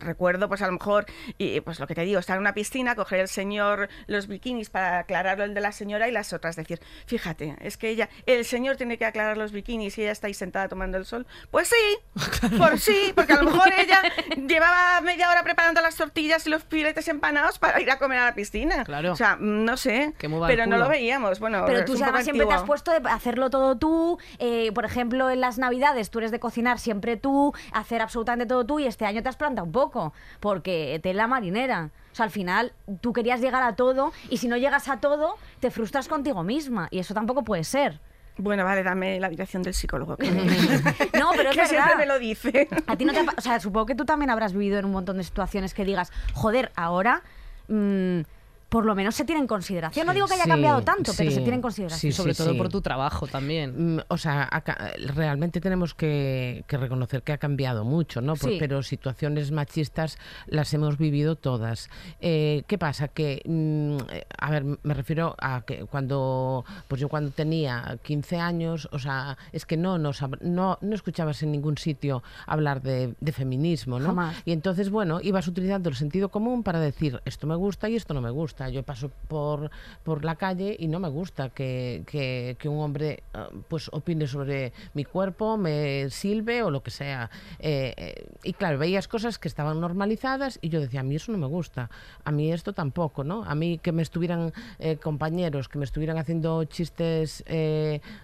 recuerdo 0.00 0.48
pues 0.48 0.62
a 0.62 0.66
lo 0.66 0.72
mejor, 0.72 1.06
y, 1.38 1.60
pues 1.60 1.78
lo 1.78 1.86
que 1.86 1.94
te 1.94 2.02
digo, 2.02 2.18
estar 2.18 2.36
en 2.36 2.40
una 2.40 2.54
piscina, 2.54 2.94
coger 2.94 3.20
el 3.20 3.28
señor 3.28 3.88
los 4.06 4.26
bikinis 4.26 4.70
para 4.70 5.00
aclararlo 5.00 5.44
el 5.44 5.54
de 5.54 5.60
la 5.60 5.72
señora 5.72 6.08
y 6.08 6.12
las 6.12 6.32
otras 6.32 6.56
decir, 6.56 6.80
fíjate, 7.06 7.56
es 7.60 7.76
que 7.76 7.90
ella, 7.90 8.08
el 8.26 8.44
señor 8.44 8.76
tiene 8.76 8.98
que 8.98 9.04
aclarar 9.04 9.36
los 9.36 9.52
bikinis 9.52 9.96
y 9.98 10.02
ella 10.02 10.12
está 10.12 10.26
ahí 10.26 10.34
sentada 10.34 10.68
tomando 10.68 10.98
el 10.98 11.04
sol. 11.04 11.26
Pues 11.50 11.68
sí, 11.68 12.48
por 12.58 12.78
sí, 12.78 13.12
porque 13.14 13.34
a 13.34 13.42
lo 13.42 13.50
mejor 13.50 13.72
ella 13.78 14.02
llevaba 14.36 15.00
media 15.02 15.30
hora 15.30 15.42
preparando 15.44 15.80
las 15.80 15.96
tortillas 15.96 16.46
y 16.46 16.50
los 16.50 16.64
filetes 16.64 17.06
empanados 17.08 17.58
para 17.58 17.80
ir 17.80 17.90
a 17.90 17.98
comer 17.98 18.18
a 18.18 18.24
la 18.26 18.34
piscina. 18.34 18.84
Claro. 18.84 19.12
O 19.12 19.16
sea, 19.16 19.36
no 19.38 19.76
sé, 19.76 20.14
pero 20.18 20.66
no 20.66 20.78
lo 20.78 20.88
veíamos. 20.88 21.38
Bueno, 21.40 21.64
Pero 21.66 21.84
tú 21.84 21.96
siempre 21.96 22.46
te 22.46 22.54
has 22.54 22.62
puesto 22.64 22.90
de 22.90 23.08
hacerlo 23.08 23.50
todo 23.50 23.76
tú. 23.76 24.18
eh, 24.38 24.72
por 24.72 24.84
ejemplo, 24.84 25.30
en 25.30 25.40
las 25.40 25.58
navidades 25.58 25.73
tú 26.10 26.18
eres 26.18 26.30
de 26.30 26.40
cocinar 26.40 26.78
siempre 26.78 27.16
tú, 27.16 27.52
hacer 27.72 28.02
absolutamente 28.02 28.46
todo 28.46 28.64
tú 28.64 28.78
y 28.80 28.86
este 28.86 29.04
año 29.06 29.22
te 29.22 29.28
has 29.28 29.36
plantado 29.36 29.66
un 29.66 29.72
poco 29.72 30.12
porque 30.40 31.00
te 31.02 31.14
la 31.14 31.26
marinera. 31.26 31.90
O 32.12 32.14
sea, 32.14 32.24
al 32.24 32.30
final 32.30 32.72
tú 33.00 33.12
querías 33.12 33.40
llegar 33.40 33.62
a 33.62 33.74
todo 33.76 34.12
y 34.30 34.36
si 34.38 34.48
no 34.48 34.56
llegas 34.56 34.88
a 34.88 34.98
todo 35.00 35.36
te 35.60 35.70
frustras 35.70 36.08
contigo 36.08 36.42
misma 36.44 36.88
y 36.90 36.98
eso 37.00 37.14
tampoco 37.14 37.42
puede 37.44 37.64
ser. 37.64 38.00
Bueno, 38.36 38.64
vale, 38.64 38.82
dame 38.82 39.20
la 39.20 39.28
dirección 39.28 39.62
del 39.62 39.74
psicólogo. 39.74 40.16
que- 40.16 40.28
No, 41.18 41.30
pero 41.36 41.50
es 41.50 41.56
que 41.56 41.66
siempre 41.66 41.94
verdad. 41.94 41.96
me 41.98 42.06
lo 42.06 42.18
dice. 42.18 42.68
A 42.88 42.96
ti 42.96 43.04
no 43.04 43.12
te 43.12 43.20
ha 43.20 43.24
o 43.36 43.40
sea, 43.40 43.60
supongo 43.60 43.86
que 43.86 43.94
tú 43.94 44.04
también 44.04 44.30
habrás 44.30 44.52
vivido 44.52 44.78
en 44.78 44.84
un 44.86 44.90
montón 44.92 45.18
de 45.18 45.24
situaciones 45.24 45.72
que 45.72 45.84
digas, 45.84 46.10
joder, 46.34 46.72
ahora 46.74 47.22
mm, 47.68 48.20
por 48.68 48.84
lo 48.86 48.94
menos 48.94 49.14
se 49.14 49.24
tiene 49.24 49.40
en 49.40 49.46
consideración. 49.46 50.06
No 50.06 50.12
digo 50.14 50.26
que 50.26 50.34
haya 50.34 50.44
Sí, 50.44 50.50
cambiado 50.50 50.82
tanto, 50.82 51.12
pero 51.16 51.30
sí, 51.30 51.36
se 51.36 51.42
tiene 51.42 51.56
en 51.56 51.62
consideración. 51.62 52.12
sí, 52.12 52.16
Sobre 52.16 52.34
todo 52.34 52.50
sí. 52.52 52.56
por 52.58 52.68
tu 52.68 52.80
trabajo 52.80 53.26
también. 53.26 53.96
Mm, 53.96 54.00
O 54.08 54.18
sea, 54.18 54.48
ha 54.50 54.60
ca- 54.62 54.92
realmente 55.14 55.60
tenemos 55.60 55.94
que, 55.94 56.64
que 56.66 56.76
reconocer 56.76 57.22
que 57.22 57.32
ha 57.32 57.38
cambiado 57.38 57.84
mucho, 57.84 58.20
¿no? 58.20 58.34
Por- 58.36 58.50
Sí. 58.50 58.56
Pero 58.58 58.82
situaciones 58.82 59.50
machistas 59.52 60.18
las 60.46 60.72
hemos 60.74 60.98
vivido 60.98 61.36
todas. 61.36 61.88
Eh, 62.20 62.62
¿Qué 62.66 62.78
pasa? 62.78 63.08
Que, 63.08 63.42
mm, 63.44 63.96
a 64.38 64.50
ver, 64.50 64.64
me 64.82 64.94
refiero 64.94 65.34
a 65.40 65.62
que 65.66 65.84
cuando, 65.86 66.64
pues 66.88 67.00
yo 67.00 67.08
cuando 67.08 67.30
tenía 67.30 67.98
15 68.02 68.38
años, 68.38 68.88
o 68.92 68.98
sea, 68.98 69.36
es 69.52 69.66
que 69.66 69.76
no, 69.76 69.98
nos, 69.98 70.22
hab- 70.22 70.40
no, 70.40 70.78
no 70.80 70.94
escuchabas 70.94 71.42
en 71.42 71.52
ningún 71.52 71.78
sitio 71.78 72.22
hablar 72.46 72.82
de, 72.82 73.14
de 73.20 73.32
feminismo, 73.32 73.98
¿no? 73.98 74.06
Jamás. 74.06 74.36
Y 74.44 74.52
entonces, 74.52 74.90
bueno, 74.90 75.20
ibas 75.22 75.46
utilizando 75.48 75.88
el 75.88 75.96
sentido 75.96 76.28
común 76.28 76.62
para 76.62 76.80
decir 76.80 77.20
esto 77.24 77.46
me 77.46 77.56
gusta 77.56 77.88
y 77.88 77.96
esto 77.96 78.14
no 78.14 78.20
me 78.20 78.30
gusta. 78.30 78.63
Yo 78.68 78.82
paso 78.82 79.10
por, 79.28 79.70
por 80.02 80.24
la 80.24 80.36
calle 80.36 80.76
y 80.78 80.88
no 80.88 80.98
me 81.00 81.08
gusta 81.08 81.50
que, 81.50 82.02
que- 82.06 82.56
que 82.58 82.68
un 82.68 82.80
hombre 82.82 83.22
eh, 83.34 83.38
pues 83.68 83.88
opine 83.92 84.26
sobre 84.26 84.72
mi 84.94 85.04
cuerpo, 85.04 85.56
me 85.56 86.08
silbe 86.10 86.62
o 86.62 86.70
lo 86.70 86.82
que 86.82 86.90
sea. 86.90 87.30
Eh, 87.58 87.94
eh, 87.96 88.26
y 88.42 88.52
claro, 88.52 88.78
veías 88.78 89.08
cosas 89.08 89.38
que 89.38 89.48
estaban 89.48 89.80
normalizadas 89.80 90.58
y 90.62 90.68
yo 90.68 90.80
decía, 90.80 91.00
a 91.00 91.02
mí 91.02 91.16
eso 91.16 91.32
no 91.32 91.38
me 91.38 91.46
gusta, 91.46 91.90
a 92.24 92.30
mí 92.30 92.52
esto 92.52 92.72
tampoco, 92.72 93.24
¿no? 93.24 93.44
A 93.44 93.54
mí 93.54 93.78
que 93.78 93.92
me 93.92 94.02
estuvieran 94.02 94.52
eh, 94.78 94.96
compañeros, 94.96 95.68
que 95.68 95.78
me 95.78 95.84
estuvieran 95.84 96.18
haciendo 96.18 96.64
chistes 96.64 97.42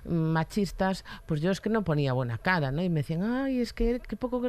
machistas, 0.05 1.05
pues 1.27 1.41
yo 1.41 1.51
es 1.51 1.61
que 1.61 1.71
no 1.71 1.83
ponía 1.83 2.13
buena 2.13 2.39
cara, 2.39 2.71
¿no? 2.73 2.83
Y 2.83 2.89
me 2.89 3.01
decían, 3.01 3.23
ay, 3.23 3.61
es 3.61 3.73
que 3.73 4.01
qué 4.07 4.17
poco, 4.17 4.43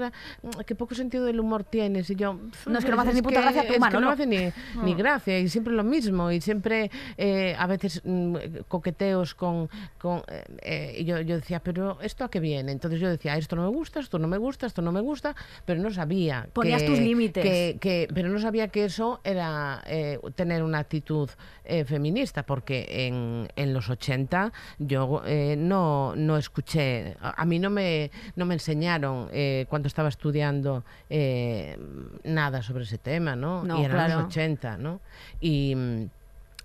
qué 0.65 0.75
poco 0.75 0.95
sentido 0.95 1.25
del 1.25 1.39
humor 1.39 1.63
tienes. 1.63 2.09
Y 2.09 2.15
yo, 2.15 2.33
No, 2.65 2.79
es 2.79 2.85
que 2.85 2.91
no 2.91 2.97
me 2.97 3.03
hace 3.03 3.13
ni 3.13 3.21
puta 3.21 3.41
gracia 3.41 3.61
es 3.61 3.67
que 3.73 3.79
no 3.99 4.07
me 4.07 4.13
hace 4.13 4.25
ni, 4.27 4.83
ni 4.83 4.93
gracia 4.95 5.39
y 5.39 5.49
siempre 5.49 5.70
lo 5.71 5.83
mismo 5.83 6.31
y 6.31 6.41
siempre 6.41 6.91
eh, 7.17 7.55
a 7.57 7.67
veces 7.67 8.01
mm, 8.03 8.35
coqueteos 8.67 9.33
con, 9.35 9.69
con 9.97 10.23
eh, 10.27 10.43
eh, 10.61 10.95
y 10.99 11.05
yo, 11.05 11.19
yo 11.21 11.35
decía 11.35 11.59
pero 11.61 11.99
esto 12.01 12.23
a 12.25 12.29
qué 12.31 12.39
viene 12.39 12.71
entonces 12.71 12.99
yo 12.99 13.09
decía 13.09 13.37
esto 13.37 13.55
no 13.55 13.63
me 13.63 13.75
gusta 13.75 13.99
esto 13.99 14.19
no 14.19 14.27
me 14.27 14.37
gusta 14.37 14.67
esto 14.67 14.81
no 14.81 14.91
me 14.91 15.01
gusta 15.01 15.35
pero 15.65 15.79
no 15.81 15.91
sabía 15.91 16.47
Ponías 16.53 16.81
que- 16.83 16.87
tus 16.89 16.99
límites. 16.99 17.43
que, 17.43 17.77
que- 17.79 18.07
pero 18.13 18.29
no 18.29 18.39
sabía 18.39 18.67
que 18.69 18.85
eso 18.85 19.21
era 19.23 19.81
eh, 19.87 20.19
tener 20.35 20.63
una 20.63 20.79
actitud 20.79 21.29
feminista 21.85 22.43
porque 22.43 23.07
en, 23.07 23.47
en 23.55 23.73
los 23.73 23.89
80 23.89 24.51
yo 24.79 25.21
no, 25.57 26.13
no 26.17 26.35
escuché 26.37 27.15
a, 27.21 27.41
a 27.41 27.45
mí 27.45 27.59
no 27.59 27.69
me 27.69 28.11
no 28.35 28.45
me 28.45 28.55
enseñaron 28.55 29.29
cuando 29.69 29.87
estaba 29.87 30.09
estudiando 30.09 30.83
nada 32.23 32.61
sobre 32.61 32.83
ese 32.83 32.97
tema 32.97 33.35
no, 33.35 33.63
No, 33.63 33.79
y 33.81 33.85
eran 33.85 33.97
claro. 33.97 34.15
los 34.21 34.25
80 34.27 34.77
¿no? 34.77 34.99
y 35.39 35.60
mm, 35.69 36.09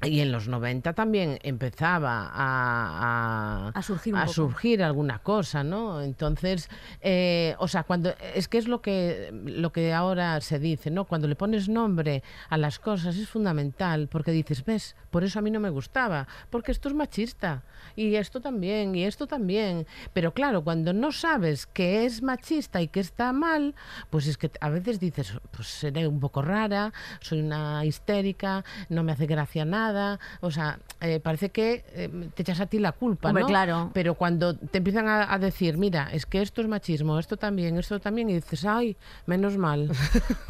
y 0.02 0.20
en 0.20 0.30
los 0.30 0.46
90 0.48 0.92
también 0.92 1.38
empezaba 1.42 2.30
a, 2.32 3.68
A 3.74 3.82
surgir 3.82 4.14
poco. 4.14 4.28
surgir 4.28 4.82
alguna 4.82 5.18
cosa, 5.20 5.64
¿no? 5.64 6.02
Entonces, 6.02 6.68
eh, 7.00 7.54
o 7.58 7.66
sea, 7.68 7.84
cuando 7.84 8.14
es 8.34 8.48
que 8.48 8.58
es 8.58 8.68
lo 8.68 8.82
que 8.82 9.30
lo 9.32 9.72
que 9.72 9.94
ahora 9.94 10.40
se 10.40 10.58
dice, 10.58 10.90
¿no? 10.90 11.04
Cuando 11.06 11.28
le 11.28 11.34
pones 11.34 11.68
nombre 11.68 12.22
a 12.50 12.58
las 12.58 12.78
cosas 12.78 13.16
es 13.16 13.28
fundamental, 13.28 14.08
porque 14.08 14.32
dices, 14.32 14.64
ves, 14.64 14.96
por 15.10 15.24
eso 15.24 15.38
a 15.38 15.42
mí 15.42 15.50
no 15.50 15.60
me 15.60 15.70
gustaba, 15.70 16.28
porque 16.50 16.72
esto 16.72 16.88
es 16.88 16.94
machista 16.94 17.62
y 17.94 18.16
esto 18.16 18.40
también 18.40 18.94
y 18.94 19.04
esto 19.04 19.26
también. 19.26 19.86
Pero 20.12 20.32
claro, 20.34 20.62
cuando 20.62 20.92
no 20.92 21.10
sabes 21.10 21.66
que 21.66 22.04
es 22.04 22.22
machista 22.22 22.82
y 22.82 22.88
que 22.88 23.00
está 23.00 23.32
mal, 23.32 23.74
pues 24.10 24.26
es 24.26 24.36
que 24.36 24.50
a 24.60 24.68
veces 24.68 25.00
dices, 25.00 25.32
pues 25.50 25.68
seré 25.68 26.06
un 26.06 26.20
poco 26.20 26.42
rara, 26.42 26.92
soy 27.20 27.40
una 27.40 27.84
histérica, 27.84 28.64
no 28.90 29.02
me 29.02 29.12
hace 29.12 29.26
gracia 29.26 29.64
nada 29.64 29.85
nada, 29.86 30.18
o 30.40 30.50
sea, 30.50 30.78
eh, 31.00 31.20
parece 31.20 31.50
que 31.50 31.84
eh, 31.94 32.28
te 32.34 32.42
echas 32.42 32.60
a 32.60 32.66
ti 32.66 32.78
la 32.78 32.92
culpa, 32.92 33.28
Hombre, 33.28 33.42
¿no? 33.42 33.48
claro. 33.48 33.90
Pero 33.92 34.14
cuando 34.14 34.56
te 34.56 34.78
empiezan 34.78 35.06
a, 35.08 35.32
a 35.32 35.38
decir, 35.38 35.76
mira, 35.76 36.08
es 36.12 36.26
que 36.26 36.42
esto 36.42 36.60
es 36.60 36.68
machismo, 36.68 37.18
esto 37.18 37.36
también, 37.36 37.78
esto 37.78 38.00
también, 38.00 38.30
y 38.30 38.34
dices, 38.34 38.64
ay, 38.64 38.96
menos 39.26 39.56
mal. 39.56 39.90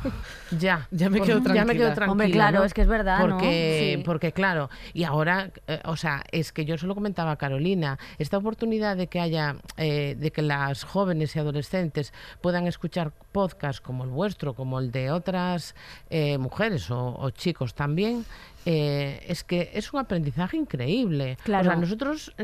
ya. 0.59 0.89
Ya 0.91 1.11
me 1.11 1.21
quedo 1.21 1.39
Ya 1.39 1.45
me 1.45 1.45
tranquila. 1.45 1.73
quedo 1.75 1.87
tranquila. 1.95 2.13
Hombre, 2.13 2.31
claro, 2.31 2.59
¿no? 2.61 2.65
es 2.65 2.75
que 2.75 2.83
es 2.83 2.89
verdad, 2.89 3.19
¿no? 3.27 3.29
porque, 3.37 3.95
Sí. 3.97 4.03
Porque, 4.05 4.33
claro, 4.33 4.71
y 4.95 5.05
ahora, 5.05 5.51
eh, 5.67 5.81
o 5.85 5.97
sea, 5.97 6.25
es 6.33 6.53
que 6.53 6.65
yo 6.65 6.79
se 6.79 6.87
lo 6.87 6.95
comentaba 6.95 7.33
a 7.33 7.37
Carolina, 7.37 7.99
esta 8.19 8.39
oportunidad 8.39 8.97
de 8.97 9.07
que 9.09 9.21
haya, 9.21 9.57
de 9.77 10.33
que 10.35 10.43
las 10.43 10.85
jóvenes 10.85 11.35
y 11.37 11.39
adolescentes 11.39 12.13
puedan 12.41 12.67
escuchar 12.67 13.13
podcasts 13.33 13.81
como 13.81 14.05
el 14.05 14.11
vuestro, 14.11 14.55
como 14.55 14.79
el 14.79 14.91
de 14.91 15.11
otras 15.11 15.75
mujeres 16.39 16.91
o, 16.91 17.15
o 17.19 17.31
chicos 17.31 17.75
también, 17.75 18.25
eh, 18.67 19.25
es 19.29 19.45
que 19.45 19.71
es 19.73 19.93
un 19.95 20.01
aprendizaje 20.01 20.57
increíble. 20.59 21.39
Claro. 21.45 21.69
O 21.69 21.71
sea, 21.73 21.81
nosotros, 21.81 22.35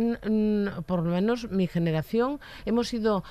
por 0.86 1.02
lo 1.02 1.10
menos 1.10 1.50
mi 1.50 1.66
generación, 1.66 2.40
hemos 2.64 2.94
ido 2.94 3.22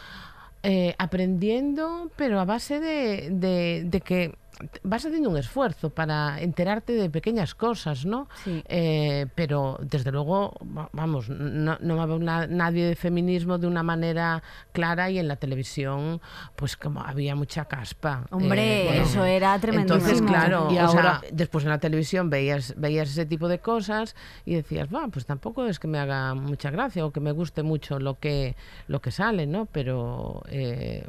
eh, 0.64 0.94
aprendiendo, 1.00 2.12
pero 2.16 2.40
a 2.40 2.46
base 2.46 2.80
de, 2.80 3.30
de- 3.32 3.84
de 3.86 4.02
que 4.02 4.36
vas 4.84 5.06
haciendo 5.06 5.30
un 5.30 5.38
esfuerzo 5.38 5.90
para 5.90 6.42
enterarte 6.42 6.94
de 6.94 7.10
pequeñas 7.10 7.56
cosas, 7.56 8.06
¿no? 8.06 8.28
Sí. 8.44 8.64
Eh, 8.68 9.28
pero 9.36 9.78
desde 9.82 10.12
luego, 10.12 10.54
va- 10.78 10.90
vamos, 10.94 11.30
no, 11.30 11.78
no 11.80 12.02
habla 12.02 12.18
na- 12.20 12.48
nadie 12.48 12.86
de 12.88 12.96
feminismo 12.96 13.58
de 13.58 13.68
una 13.68 13.84
manera 13.84 14.44
clara 14.72 15.10
y 15.10 15.20
en 15.20 15.28
la 15.28 15.36
televisión, 15.36 16.22
pues 16.56 16.76
como 16.78 17.02
había 17.02 17.36
mucha 17.36 17.66
caspa. 17.66 18.26
Hombre, 18.32 18.84
Eh, 18.84 18.86
bueno, 18.88 19.04
eso 19.04 19.26
era 19.26 19.58
tremendísimo. 19.60 20.00
Entonces, 20.00 20.22
claro, 20.28 20.68
Y 20.72 20.78
o 20.78 20.82
ahora- 20.82 21.20
sea, 21.22 21.30
después 21.32 21.64
en 21.64 21.70
la 21.70 21.80
televisión 21.80 22.30
veías, 22.30 22.74
veías 22.78 23.10
ese 23.10 23.26
tipo 23.26 23.48
de 23.48 23.60
cosas 23.60 24.16
y 24.46 24.56
decías, 24.56 24.88
va, 24.94 25.08
pues 25.08 25.26
tampoco 25.26 25.66
es 25.66 25.80
que 25.80 25.88
me 25.88 26.00
haga 26.00 26.34
mucha 26.36 26.70
gracia 26.72 27.06
o 27.06 27.12
que 27.12 27.20
me 27.20 27.32
guste 27.32 27.64
mucho 27.64 28.00
lo 28.00 28.20
que, 28.20 28.56
lo 28.88 29.02
que 29.02 29.12
sale, 29.12 29.46
¿no? 29.48 29.66
Pero, 29.72 30.44
eh, 30.50 31.06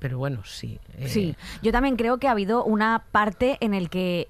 pero 0.00 0.18
bueno, 0.18 0.42
sí. 0.44 0.80
eh, 0.98 1.06
Sí, 1.08 1.36
yo 1.62 1.70
también 1.70 1.94
creo 1.94 2.18
que 2.18 2.26
ha 2.26 2.32
habido 2.32 2.64
una 2.64 3.04
parte 3.12 3.56
en 3.60 3.74
el 3.74 3.88
que 3.88 4.26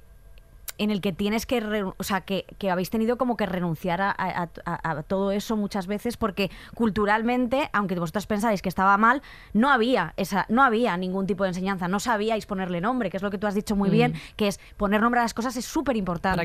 en 0.78 0.90
el 0.90 1.02
que 1.02 1.12
tienes 1.12 1.44
que, 1.44 1.60
re- 1.60 1.82
o 1.84 1.94
sea, 2.02 2.22
que, 2.22 2.46
que 2.56 2.70
habéis 2.70 2.88
tenido 2.88 3.18
como 3.18 3.36
que 3.36 3.44
renunciar 3.44 4.00
a, 4.00 4.10
a- 4.10 4.48
a- 4.64 4.90
a 4.92 5.02
todo 5.02 5.30
eso 5.30 5.54
muchas 5.54 5.86
veces 5.86 6.16
porque 6.16 6.50
culturalmente, 6.74 7.68
aunque 7.74 7.94
vosotros 7.96 8.26
pensáis 8.26 8.62
que 8.62 8.70
estaba 8.70 8.96
mal, 8.96 9.20
no 9.52 9.70
había 9.70 10.14
esa, 10.16 10.46
no 10.48 10.62
había 10.62 10.96
ningún 10.96 11.26
tipo 11.26 11.44
de 11.44 11.50
enseñanza, 11.50 11.86
no 11.86 12.00
sabíais 12.00 12.46
ponerle 12.46 12.80
nombre, 12.80 13.10
que 13.10 13.18
es 13.18 13.22
lo 13.22 13.30
que 13.30 13.36
tú 13.38 13.46
has 13.46 13.54
dicho 13.54 13.76
muy 13.76 13.90
bien, 13.90 14.14
que 14.36 14.48
es 14.48 14.58
poner 14.78 15.02
nombre 15.02 15.20
a 15.20 15.22
las 15.24 15.34
cosas 15.34 15.54
es 15.56 15.66
súper 15.66 15.96
importante. 15.96 16.36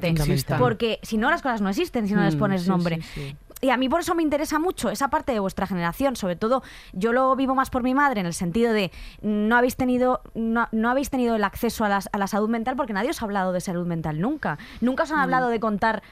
Porque 0.60 1.00
si 1.02 1.18
no, 1.18 1.30
las 1.32 1.42
cosas 1.42 1.62
no 1.62 1.70
existen 1.70 2.06
si 2.08 2.14
no 2.14 2.24
les 2.24 2.36
Mm, 2.36 2.40
pones 2.40 2.64
sí, 2.64 2.70
nombre. 2.70 3.02
sí, 3.02 3.22
sí. 3.30 3.36
Y 3.62 3.70
a 3.70 3.78
mí 3.78 3.88
por 3.90 4.02
eso 4.02 4.14
me 4.16 4.22
interesa 4.22 4.60
mucho 4.60 4.90
esa 4.90 5.08
parte 5.08 5.32
de 5.32 5.40
vuestra 5.40 5.66
generación, 5.66 6.16
sobre 6.16 6.36
todo 6.36 6.62
yo 6.94 7.14
lo 7.14 7.36
vivo 7.36 7.56
más 7.56 7.70
por 7.70 7.84
mi 7.84 7.94
madre 7.96 8.20
en 8.20 8.26
el 8.26 8.34
sentido 8.34 8.74
de 8.74 8.92
no 9.22 9.56
habéis 9.56 9.76
tenido 9.76 10.22
no, 10.36 10.68
no 10.72 10.90
habéis 10.90 11.10
tenido 11.10 11.36
el 11.36 11.44
acceso 11.44 11.86
a, 11.86 11.90
las- 11.90 12.10
a 12.12 12.18
la 12.18 12.28
salud 12.28 12.50
mental 12.50 12.76
porque 12.76 12.94
nadie 12.94 13.10
os 13.12 13.22
ha 13.22 13.26
hablado 13.26 13.54
de 13.54 13.62
salud 13.62 13.88
mental 13.88 14.20
nunca. 14.20 14.58
Nunca 14.82 15.04
os 15.04 15.12
han 15.12 15.20
hablado 15.20 15.48
de 15.50 15.60
contar 15.60 16.04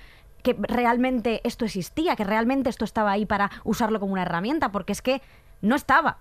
que 0.42 0.56
realmente 0.60 1.42
esto 1.44 1.66
existía, 1.66 2.16
que 2.16 2.24
realmente 2.24 2.70
esto 2.70 2.86
estaba 2.86 3.12
ahí 3.12 3.26
para 3.26 3.52
usarlo 3.64 4.00
como 4.00 4.14
una 4.14 4.24
herramienta, 4.24 4.72
porque 4.72 4.92
es 4.94 5.02
que 5.02 5.22
no 5.62 5.76
estaba. 5.76 6.18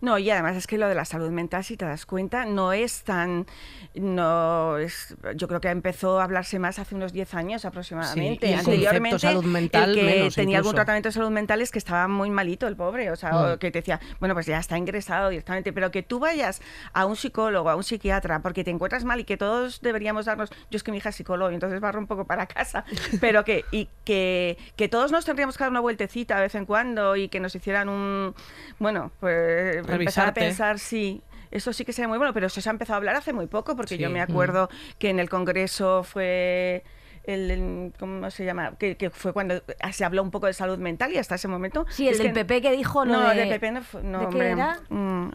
No, 0.00 0.18
y 0.18 0.30
además 0.30 0.56
es 0.56 0.66
que 0.66 0.78
lo 0.78 0.88
de 0.88 0.94
la 0.94 1.04
salud 1.04 1.30
mental, 1.30 1.64
si 1.64 1.76
te 1.76 1.84
das 1.84 2.06
cuenta, 2.06 2.44
no 2.44 2.72
es 2.72 3.02
tan. 3.04 3.46
No 3.94 4.76
es, 4.78 5.14
yo 5.36 5.46
creo 5.48 5.60
que 5.60 5.68
empezó 5.68 6.20
a 6.20 6.24
hablarse 6.24 6.58
más 6.58 6.78
hace 6.78 6.94
unos 6.94 7.12
10 7.12 7.34
años 7.34 7.64
aproximadamente. 7.64 8.46
Sí, 8.46 8.52
y 8.52 8.56
Anteriormente, 8.56 9.18
salud 9.20 9.44
mental 9.44 9.90
el 9.90 9.96
que 9.96 10.02
menos 10.04 10.34
tenía 10.34 10.58
algún 10.58 10.74
tratamiento 10.74 11.08
de 11.08 11.12
salud 11.12 11.30
mental 11.30 11.60
es 11.60 11.70
que 11.70 11.78
estaba 11.78 12.08
muy 12.08 12.30
malito 12.30 12.66
el 12.66 12.76
pobre. 12.76 13.10
O 13.10 13.16
sea, 13.16 13.32
Mm. 13.32 13.52
o 13.52 13.58
que 13.58 13.70
te 13.70 13.78
decía, 13.78 14.00
bueno, 14.20 14.34
pues 14.34 14.46
ya 14.46 14.58
está 14.58 14.76
ingresado 14.76 15.28
directamente. 15.30 15.72
Pero 15.72 15.90
que 15.90 16.02
tú 16.02 16.18
vayas 16.18 16.60
a 16.92 17.06
un 17.06 17.16
psicólogo, 17.16 17.70
a 17.70 17.76
un 17.76 17.84
psiquiatra, 17.84 18.40
porque 18.42 18.64
te 18.64 18.70
encuentras 18.70 19.04
mal 19.04 19.20
y 19.20 19.24
que 19.24 19.36
todos 19.36 19.80
deberíamos 19.80 20.26
darnos. 20.26 20.50
Yo 20.70 20.76
es 20.76 20.82
que 20.82 20.90
mi 20.90 20.98
hija 20.98 21.08
es 21.10 21.16
psicólogo, 21.16 21.50
y 21.50 21.54
entonces 21.54 21.80
barro 21.80 21.98
un 22.00 22.06
poco 22.06 22.24
para 22.26 22.46
casa. 22.46 22.84
Pero 23.20 23.44
que, 23.44 23.64
y 23.70 23.88
que, 24.04 24.58
que 24.76 24.88
todos 24.88 25.12
nos 25.12 25.24
tendríamos 25.24 25.56
que 25.56 25.64
dar 25.64 25.70
una 25.70 25.80
vueltecita 25.80 26.36
de 26.36 26.42
vez 26.42 26.54
en 26.54 26.66
cuando 26.66 27.16
y 27.16 27.28
que 27.28 27.40
nos 27.40 27.54
hicieran 27.54 27.88
un. 27.88 28.34
Bueno, 28.78 29.12
pues 29.20 29.73
empezar 29.78 30.28
a 30.28 30.34
pensar, 30.34 30.78
sí. 30.78 31.22
Eso 31.50 31.72
sí 31.72 31.84
que 31.84 31.92
sería 31.92 32.08
muy 32.08 32.18
bueno, 32.18 32.32
pero 32.34 32.46
eso 32.48 32.60
se 32.60 32.68
ha 32.68 32.72
empezado 32.72 32.94
a 32.94 32.96
hablar 32.98 33.14
hace 33.16 33.32
muy 33.32 33.46
poco, 33.46 33.76
porque 33.76 33.96
yo 33.98 34.10
me 34.10 34.20
acuerdo 34.20 34.68
que 34.98 35.10
en 35.10 35.20
el 35.20 35.28
Congreso 35.30 36.02
fue 36.02 36.82
el, 37.24 37.50
el- 37.50 37.92
¿cómo 37.98 38.28
se 38.30 38.44
llama? 38.44 38.76
Que, 38.76 38.96
que 38.96 39.08
fue 39.10 39.32
cuando 39.32 39.62
se 39.92 40.04
habló 40.04 40.22
un 40.22 40.30
poco 40.32 40.46
de 40.48 40.52
salud 40.52 40.78
mental 40.78 41.12
y 41.12 41.18
hasta 41.18 41.36
ese 41.36 41.46
momento. 41.46 41.86
Sí, 41.90 42.08
el 42.08 42.14
es 42.14 42.18
del 42.18 42.28
que- 42.32 42.44
PP 42.44 42.60
que 42.62 42.72
dijo 42.72 43.04
lo 43.04 43.12
no, 43.14 43.28
de... 43.30 43.36
de 43.36 43.46
PP 43.46 43.70
no 43.70 43.82
fue. 43.82 44.02
No, 44.02 44.18
¿de 44.30 44.36
qué 44.36 44.48
era? 44.50 44.80
mm, 44.88 45.28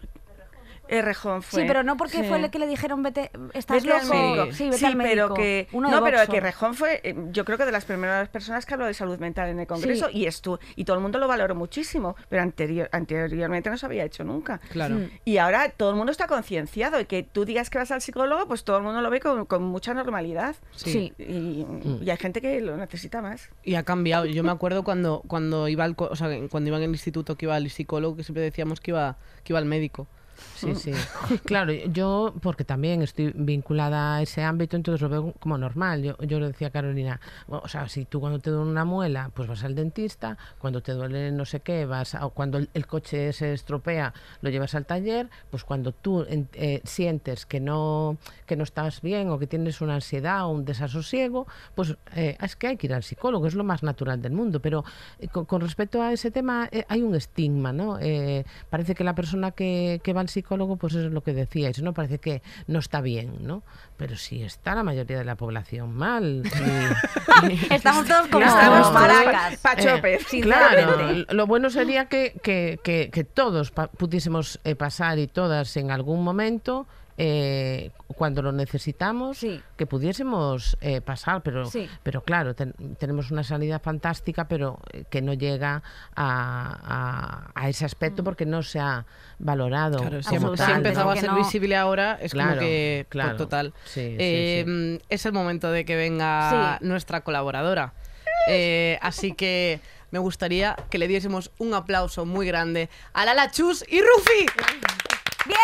Errejón 0.89 1.41
fue. 1.43 1.61
Sí, 1.61 1.67
pero 1.67 1.83
no 1.83 1.95
porque 1.97 2.17
Sí. 2.17 2.23
fue 2.27 2.39
el 2.39 2.49
que 2.49 2.59
le 2.59 2.67
dijeron 2.67 3.03
vete, 3.03 3.31
estás 3.53 3.85
loco. 3.85 4.05
médico. 4.13 4.53
Sí, 4.53 4.65
vete 4.65 4.77
Sí, 4.77 4.85
al 4.85 4.95
médico. 4.95 5.13
pero 5.13 5.33
que 5.35 5.67
Uno 5.71 5.89
de 5.89 5.95
no, 5.95 6.03
pero 6.03 6.17
que 6.27 6.39
Rejón 6.39 6.73
fue, 6.73 6.99
eh, 7.03 7.15
yo 7.31 7.45
creo 7.45 7.57
que 7.57 7.65
de 7.65 7.71
las 7.71 7.85
primeras 7.85 8.27
personas 8.29 8.65
que 8.65 8.73
habló 8.73 8.85
de 8.87 8.93
salud 8.93 9.19
mental 9.19 9.49
en 9.49 9.59
el 9.59 9.67
Congreso 9.67 10.09
Sí. 10.09 10.17
y 10.19 10.25
estu 10.25 10.57
y 10.75 10.85
todo 10.85 10.95
el 10.95 11.01
mundo 11.01 11.19
lo 11.19 11.27
valoró 11.27 11.53
muchísimo, 11.55 12.15
pero 12.27 12.41
anterior, 12.41 12.89
anteriormente 12.91 13.69
no 13.69 13.77
se 13.77 13.85
había 13.85 14.03
hecho 14.03 14.23
nunca. 14.23 14.59
Claro. 14.71 14.95
Mm. 14.95 15.09
Y 15.25 15.37
ahora 15.37 15.69
todo 15.69 15.91
el 15.91 15.95
mundo 15.95 16.11
está 16.11 16.27
concienciado 16.27 16.99
y 16.99 17.05
que 17.05 17.23
tú 17.23 17.45
digas 17.45 17.69
que 17.69 17.77
vas 17.77 17.91
al 17.91 18.01
psicólogo, 18.01 18.47
pues 18.47 18.63
todo 18.63 18.77
el 18.77 18.83
mundo 18.83 19.01
lo 19.01 19.09
ve 19.09 19.19
con, 19.19 19.45
con 19.45 19.63
mucha 19.63 19.93
normalidad. 19.93 20.55
Sí. 20.75 21.13
Y, 21.17 21.65
Mm. 21.65 22.03
y 22.03 22.09
hay 22.09 22.17
gente 22.17 22.41
que 22.41 22.59
lo 22.61 22.77
necesita 22.77 23.21
más. 23.21 23.49
Y 23.63 23.75
ha 23.75 23.83
cambiado. 23.83 24.25
Yo 24.25 24.43
me 24.43 24.51
acuerdo 24.51 24.83
cuando, 24.83 25.21
cuando 25.27 25.67
iba 25.67 25.83
al, 25.83 25.95
co- 25.95 26.09
o 26.11 26.15
sea, 26.15 26.29
cuando 26.49 26.69
iba 26.69 26.77
en 26.77 26.83
el 26.83 26.89
instituto 26.91 27.35
que 27.35 27.45
iba 27.45 27.55
al 27.55 27.69
psicólogo, 27.69 28.15
que 28.15 28.23
siempre 28.23 28.41
decíamos 28.43 28.79
que 28.81 28.91
iba, 28.91 29.17
que 29.43 29.53
iba 29.53 29.59
al 29.59 29.65
médico. 29.65 30.07
Sí, 30.55 30.75
sí. 30.75 30.91
Claro, 31.45 31.71
yo, 31.73 32.33
porque 32.41 32.63
también 32.63 33.01
estoy 33.01 33.31
vinculada 33.35 34.15
a 34.17 34.21
ese 34.21 34.43
ámbito, 34.43 34.75
entonces 34.75 35.01
lo 35.01 35.09
veo 35.09 35.33
como 35.39 35.57
normal. 35.57 36.03
Yo, 36.03 36.17
yo 36.19 36.39
le 36.39 36.47
decía 36.47 36.67
a 36.67 36.71
Carolina, 36.71 37.19
o 37.47 37.67
sea, 37.67 37.87
si 37.89 38.05
tú 38.05 38.19
cuando 38.19 38.39
te 38.39 38.49
duele 38.49 38.69
una 38.71 38.85
muela, 38.85 39.31
pues 39.33 39.47
vas 39.47 39.63
al 39.63 39.75
dentista, 39.75 40.37
cuando 40.57 40.81
te 40.81 40.91
duele 40.93 41.31
no 41.31 41.45
sé 41.45 41.61
qué, 41.61 41.85
vas, 41.85 42.15
a- 42.15 42.25
o 42.25 42.31
cuando 42.31 42.57
el, 42.57 42.69
el 42.73 42.87
coche 42.87 43.31
se 43.33 43.53
estropea, 43.53 44.13
lo 44.41 44.49
llevas 44.49 44.75
al 44.75 44.85
taller, 44.85 45.29
pues 45.49 45.63
cuando 45.63 45.91
tú 45.91 46.25
eh, 46.29 46.81
sientes 46.83 47.45
que 47.45 47.59
no, 47.59 48.17
que 48.45 48.55
no 48.55 48.63
estás 48.63 49.01
bien 49.01 49.29
o 49.29 49.39
que 49.39 49.47
tienes 49.47 49.81
una 49.81 49.95
ansiedad 49.95 50.45
o 50.45 50.49
un 50.49 50.65
desasosiego, 50.65 51.47
pues 51.75 51.95
eh, 52.15 52.37
es 52.41 52.55
que 52.55 52.67
hay 52.67 52.77
que 52.77 52.87
ir 52.87 52.93
al 52.93 53.03
psicólogo, 53.03 53.47
es 53.47 53.55
lo 53.55 53.63
más 53.63 53.83
natural 53.83 54.21
del 54.21 54.33
mundo. 54.33 54.59
Pero 54.61 54.83
eh, 55.19 55.27
con, 55.27 55.45
con 55.45 55.61
respecto 55.61 56.01
a 56.01 56.11
ese 56.13 56.31
tema, 56.31 56.67
eh, 56.71 56.85
hay 56.87 57.01
un 57.01 57.15
estigma, 57.15 57.71
¿no? 57.73 57.97
Eh, 57.99 58.45
parece 58.69 58.95
que 58.95 59.03
la 59.03 59.15
persona 59.15 59.51
que, 59.51 59.99
que 60.03 60.13
va 60.13 60.21
al 60.21 60.28
psicólogo, 60.29 60.77
pues 60.77 60.93
eso 60.93 61.07
es 61.07 61.11
lo 61.13 61.21
que 61.21 61.33
decíais, 61.33 61.81
¿no? 61.81 61.93
Parece 61.93 62.19
que 62.19 62.41
no 62.67 62.79
está 62.79 63.01
bien, 63.01 63.45
¿no? 63.45 63.63
Pero 63.97 64.15
sí 64.15 64.41
está 64.43 64.75
la 64.75 64.83
mayoría 64.83 65.17
de 65.17 65.25
la 65.25 65.35
población 65.35 65.93
mal. 65.95 66.43
y- 67.49 67.73
Estamos 67.73 68.07
todos 68.07 68.27
como 68.27 68.45
Estamos 68.45 68.93
maracas. 68.93 69.57
pa- 69.57 69.75
pachopes. 69.75 70.33
eh, 70.33 70.41
claro, 70.41 71.25
lo 71.29 71.47
bueno 71.47 71.69
sería 71.69 72.05
que, 72.05 72.33
que- 72.43 72.79
que- 72.83 73.09
que 73.11 73.23
todos 73.23 73.71
pa- 73.71 73.87
pudiésemos 73.87 74.59
eh, 74.63 74.75
pasar 74.75 75.19
y 75.19 75.27
todas 75.27 75.75
en 75.77 75.91
algún 75.91 76.23
momento, 76.23 76.87
eh, 77.21 77.91
cuando 78.15 78.41
lo 78.41 78.53
necesitamos, 78.53 79.37
Sí. 79.37 79.61
que 79.75 79.85
pudiésemos 79.85 80.77
eh, 80.79 81.01
pasar, 81.01 81.43
pero, 81.43 81.65
Sí. 81.65 81.89
pero 82.01 82.23
claro, 82.23 82.55
ten- 82.55 82.73
tenemos 82.97 83.29
una 83.29 83.43
sanidad 83.43 83.81
fantástica, 83.81 84.47
pero 84.47 84.79
eh, 84.93 85.03
que 85.09 85.21
no 85.21 85.33
llega 85.33 85.83
a, 86.15 87.51
a- 87.53 87.61
a 87.61 87.69
ese 87.69 87.83
Mm. 87.83 87.87
aspecto 87.87 88.23
porque 88.23 88.45
no 88.45 88.63
se 88.63 88.79
ha 88.79 89.05
valorado. 89.37 89.99
Claro, 89.99 90.23
si, 90.23 90.37
como 90.37 90.55
si 90.55 90.63
ha 90.63 90.67
tal, 90.67 90.75
empezado 90.77 91.05
¿no? 91.05 91.11
a 91.11 91.15
ser 91.17 91.31
visible 91.31 91.75
ahora, 91.75 92.17
es 92.21 92.31
como 92.31 92.45
Claro, 92.45 92.61
que 92.61 93.05
pues, 93.09 93.11
claro. 93.11 93.37
total. 93.37 93.73
Sí, 93.83 94.01
sí, 94.11 94.15
Eh, 94.17 94.99
Es 95.09 95.25
el 95.25 95.33
momento 95.33 95.69
de 95.71 95.83
que 95.83 95.97
venga 95.97 96.77
Sí. 96.79 96.85
nuestra 96.87 97.21
colaboradora. 97.21 97.93
Eh, 98.47 98.97
así 99.01 99.33
que 99.33 99.81
me 100.11 100.19
gustaría 100.19 100.77
que 100.89 100.97
le 100.97 101.07
diésemos 101.09 101.51
un 101.57 101.73
aplauso 101.73 102.25
muy 102.25 102.47
grande 102.47 102.89
a 103.13 103.25
Lala 103.25 103.51
Chus 103.51 103.83
y 103.89 103.99
Rufi. 104.01 104.45
¡Bien! 105.45 105.57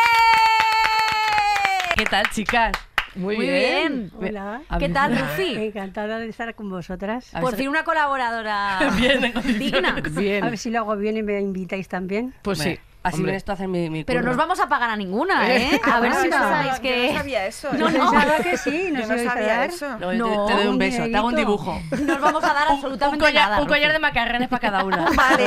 ¿Qué 1.95 2.05
tal, 2.05 2.23
chicas? 2.31 2.73
Muy 3.15 3.37
bien. 3.37 4.11
Hola. 4.19 4.61
¿Qué 4.79 4.89
tal, 4.89 5.17
Rufi? 5.17 5.55
Encantada 5.55 6.19
de 6.19 6.27
estar 6.27 6.53
con 6.55 6.69
vosotras. 6.69 7.31
Por 7.39 7.55
fin 7.55 7.69
una 7.69 7.83
colaboradora 7.85 8.79
Bien, 8.97 9.23
en 9.23 9.59
digna. 9.59 9.95
si- 10.17 10.33
a 10.35 10.41
ver 10.49 10.57
si 10.57 10.69
lo 10.69 10.79
hago 10.79 10.97
bien 10.97 11.15
y 11.17 11.23
me 11.23 11.39
invitáis 11.39 11.87
también. 11.87 12.33
Pues 12.41 12.59
sí. 12.59 12.77
Así 13.06 13.18
Hombre. 13.18 13.32
vienes 13.34 13.45
tú 13.45 13.51
a 13.51 13.53
hacer 13.53 13.68
mi, 13.68 13.88
mi 13.89 14.03
Pero 14.03 14.24
no 14.24 14.32
os 14.32 14.38
vamos 14.38 14.60
a 14.60 14.68
pagar 14.68 14.89
a 14.89 14.95
ninguna, 14.95 15.47
¿eh? 15.53 15.80
A 15.84 15.99
ver 15.99 16.10
No, 16.12 16.22
si 16.22 16.30
yo 16.30 16.38
no- 16.39 16.43
pensáis 16.49 16.74
Yo 16.78 16.82
que... 16.82 17.08
no 17.12 17.18
sabía 17.20 17.45
eso. 17.45 17.70
No, 17.74 17.78
Yo 17.91 17.97
no. 17.99 18.12
Pensaba 18.12 18.38
que 18.43 18.58
sí, 18.58 18.89
no 18.91 18.99
Yo 19.01 19.08
sabía 19.30 19.66
eso. 19.66 19.86
Te- 19.99 20.18
No, 20.18 20.45
te, 20.47 20.53
doy 20.53 20.64
un 20.64 20.68
un 20.70 20.78
beso, 20.80 21.03
te 21.03 21.16
hago 21.16 21.28
un 21.28 21.36
dibujo. 21.36 21.80
No 22.01 22.14
os 22.16 22.20
vamos 22.22 22.43
a 22.43 22.53
dar 22.53 22.68
Un, 22.70 22.74
absolutamente 22.76 23.24
collar, 23.24 23.49
nada. 23.49 23.62
un 23.62 23.68
collar 23.68 23.91
de 23.93 23.99
macarrones 23.99 24.47
para 24.49 24.60
cada 24.60 24.84
una. 24.84 25.06
Vale, 25.16 25.43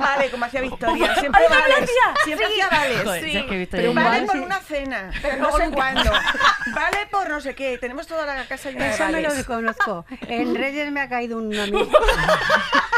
vale, 0.00 0.30
como 0.30 0.44
hacía 0.44 0.60
Victoria. 0.60 1.14
Siempre 1.14 1.42
vales. 1.48 1.90
Siempre 2.24 2.46
hacía 2.46 2.68
vales. 2.68 3.02
Joder, 3.04 3.24
es 3.24 3.44
que 3.46 3.68
Pero 3.70 3.82
yo 3.84 3.90
un 3.92 3.98
un 3.98 4.04
Vale 4.04 4.26
por 4.26 4.36
una 4.38 4.58
cena, 4.58 5.10
pero 5.22 5.36
no 5.38 5.52
sé 5.56 5.70
cuándo. 5.70 6.10
Vale 6.74 7.06
por 7.12 7.28
no 7.30 7.40
sé 7.40 7.54
qué. 7.54 7.78
Tenemos 7.78 8.06
toda 8.08 8.26
la 8.26 8.44
casa 8.46 8.70
llena 8.70 8.86
de 8.86 8.90
Eso 8.94 9.08
me 9.08 9.22
lo 9.22 9.32
desconozco. 9.32 10.04
En 10.22 10.54
Reyes 10.56 10.90
me 10.90 11.00
ha 11.00 11.08
caído 11.08 11.38
un 11.38 11.56
amigo. 11.56 11.88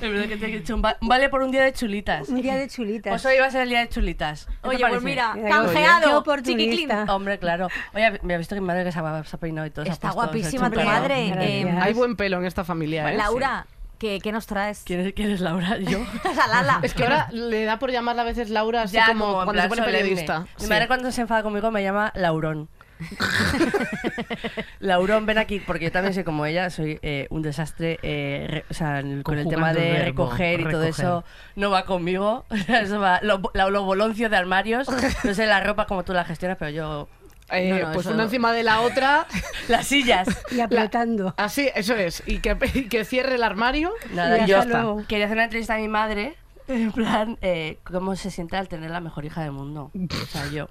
verdad 0.00 0.26
que 0.28 0.36
te 0.36 0.46
he 0.46 0.58
dicho 0.58 0.74
un, 0.74 0.82
va- 0.84 0.96
un 1.00 1.08
vale 1.08 1.28
por 1.28 1.42
un 1.42 1.50
día 1.50 1.62
de 1.62 1.72
chulitas. 1.72 2.28
Un 2.28 2.42
día 2.42 2.56
de 2.56 2.68
chulitas. 2.68 3.10
Pues 3.10 3.24
hoy 3.26 3.36
iba 3.36 3.46
a 3.46 3.50
ser 3.50 3.62
el 3.62 3.68
día 3.68 3.80
de 3.80 3.88
chulitas. 3.88 4.46
¿Qué 4.46 4.52
te 4.62 4.68
Oye, 4.68 4.78
pues 4.78 4.90
parece? 4.90 5.04
mira, 5.04 5.34
Mira, 5.34 5.48
canjeado, 5.48 6.08
qué 6.08 6.14
oportunista. 6.14 7.04
Hombre, 7.08 7.38
claro. 7.38 7.68
Oye, 7.94 8.18
me 8.22 8.34
ha 8.34 8.38
visto 8.38 8.54
que 8.54 8.60
mi 8.60 8.66
madre 8.66 8.84
que 8.84 8.92
se 8.92 8.98
ha, 8.98 9.24
se 9.24 9.36
ha 9.36 9.38
peinado 9.40 9.66
y 9.66 9.70
todo. 9.70 9.84
se 9.84 9.90
ha 9.90 9.94
Está 9.94 10.08
puesto- 10.12 10.20
se 10.20 10.26
ha 10.26 10.32
guapísima 10.32 10.66
hecho 10.68 10.74
tu 10.74 10.80
un 10.80 10.86
madre. 10.86 11.28
Gracias. 11.28 11.48
eh, 11.48 11.78
Hay 11.80 11.92
buen 11.92 12.16
pelo 12.16 12.38
en 12.38 12.44
esta 12.46 12.64
familia, 12.64 13.12
¿eh? 13.12 13.16
Laura, 13.16 13.66
¿qué, 13.98 14.18
qué 14.22 14.32
nos 14.32 14.46
traes? 14.46 14.82
¿Quién 14.84 15.00
es, 15.00 15.12
quién 15.14 15.30
es 15.30 15.40
Laura? 15.40 15.78
Yo. 15.78 16.00
O 16.30 16.34
sea, 16.34 16.46
Lala. 16.48 16.80
Es 16.82 16.94
que 16.94 17.04
ahora 17.04 17.28
le 17.32 17.64
da 17.64 17.78
por 17.78 17.90
llamarla 17.90 18.22
a 18.22 18.24
veces 18.24 18.50
Laura, 18.50 18.82
así 18.82 18.94
Ya, 18.96 19.06
como, 19.06 19.26
en 19.26 19.32
cuando 19.34 19.52
plan 19.52 19.62
se 19.64 19.68
pone 19.68 19.82
solemne. 19.82 20.02
periodista. 20.02 20.40
Mi 20.40 20.46
Sí. 20.64 20.68
madre 20.68 20.86
cuando 20.86 21.12
se 21.12 21.20
enfada 21.20 21.42
conmigo 21.42 21.70
me 21.70 21.82
llama 21.82 22.12
Laurón. 22.14 22.68
Laurón, 24.80 25.26
ven 25.26 25.38
aquí, 25.38 25.60
porque 25.60 25.84
yo 25.86 25.92
también 25.92 26.14
soy 26.14 26.24
como 26.24 26.46
ella, 26.46 26.70
soy 26.70 26.98
eh, 27.02 27.26
un 27.30 27.42
desastre, 27.42 27.98
eh, 28.02 28.46
re- 28.48 28.64
o 28.70 28.74
sea, 28.74 29.00
en 29.00 29.12
el- 29.18 29.22
con 29.22 29.38
el 29.38 29.48
tema 29.48 29.72
de 29.72 29.80
verbo, 29.92 30.04
recoger 30.26 30.60
y 30.60 30.64
todo 30.64 30.82
eso 30.84 31.24
no 31.56 31.70
va 31.70 31.84
conmigo. 31.84 32.44
eso 32.68 32.98
va, 33.00 33.20
lo, 33.22 33.40
la- 33.54 33.68
los 33.70 33.84
boloncios 33.84 34.30
de 34.30 34.36
armarios, 34.36 34.88
no 35.24 35.34
sé 35.34 35.46
la 35.46 35.60
ropa 35.62 35.86
como 35.86 36.04
tú 36.04 36.12
la 36.12 36.24
gestionas, 36.24 36.56
pero 36.58 36.70
yo... 36.70 37.08
Eh, 37.50 37.68
No, 37.70 37.78
no, 37.88 37.92
pues 37.92 38.06
eso- 38.06 38.14
una 38.14 38.22
encima 38.24 38.52
de 38.52 38.62
la 38.62 38.80
otra. 38.80 39.26
Las 39.68 39.86
sillas. 39.86 40.26
Y 40.50 40.60
apretando. 40.60 41.34
Así, 41.36 41.68
eso 41.74 41.94
es. 41.94 42.22
Y 42.26 42.38
que, 42.38 42.56
y 42.72 42.88
que 42.88 43.04
cierre 43.04 43.34
el 43.34 43.42
armario. 43.42 43.92
Nada, 44.14 44.38
Y 44.38 44.46
yo 44.46 44.58
hasta 44.60 44.80
luego. 44.82 45.04
quería 45.06 45.26
hacer 45.26 45.36
una 45.36 45.44
entrevista 45.44 45.74
a 45.74 45.78
mi 45.78 45.88
madre, 45.88 46.34
en 46.68 46.92
plan, 46.92 47.36
eh, 47.42 47.78
cómo 47.84 48.16
se 48.16 48.30
siente 48.30 48.56
al 48.56 48.68
tener 48.68 48.90
la 48.90 49.00
mejor 49.00 49.26
hija 49.26 49.42
del 49.42 49.52
mundo. 49.52 49.90
O 49.94 50.26
sea, 50.26 50.46
yo. 50.50 50.68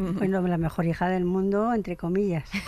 Bueno, 0.00 0.40
la 0.46 0.56
mejor 0.58 0.86
hija 0.86 1.08
del 1.08 1.24
mundo, 1.24 1.72
entre 1.74 1.96
comillas. 1.96 2.44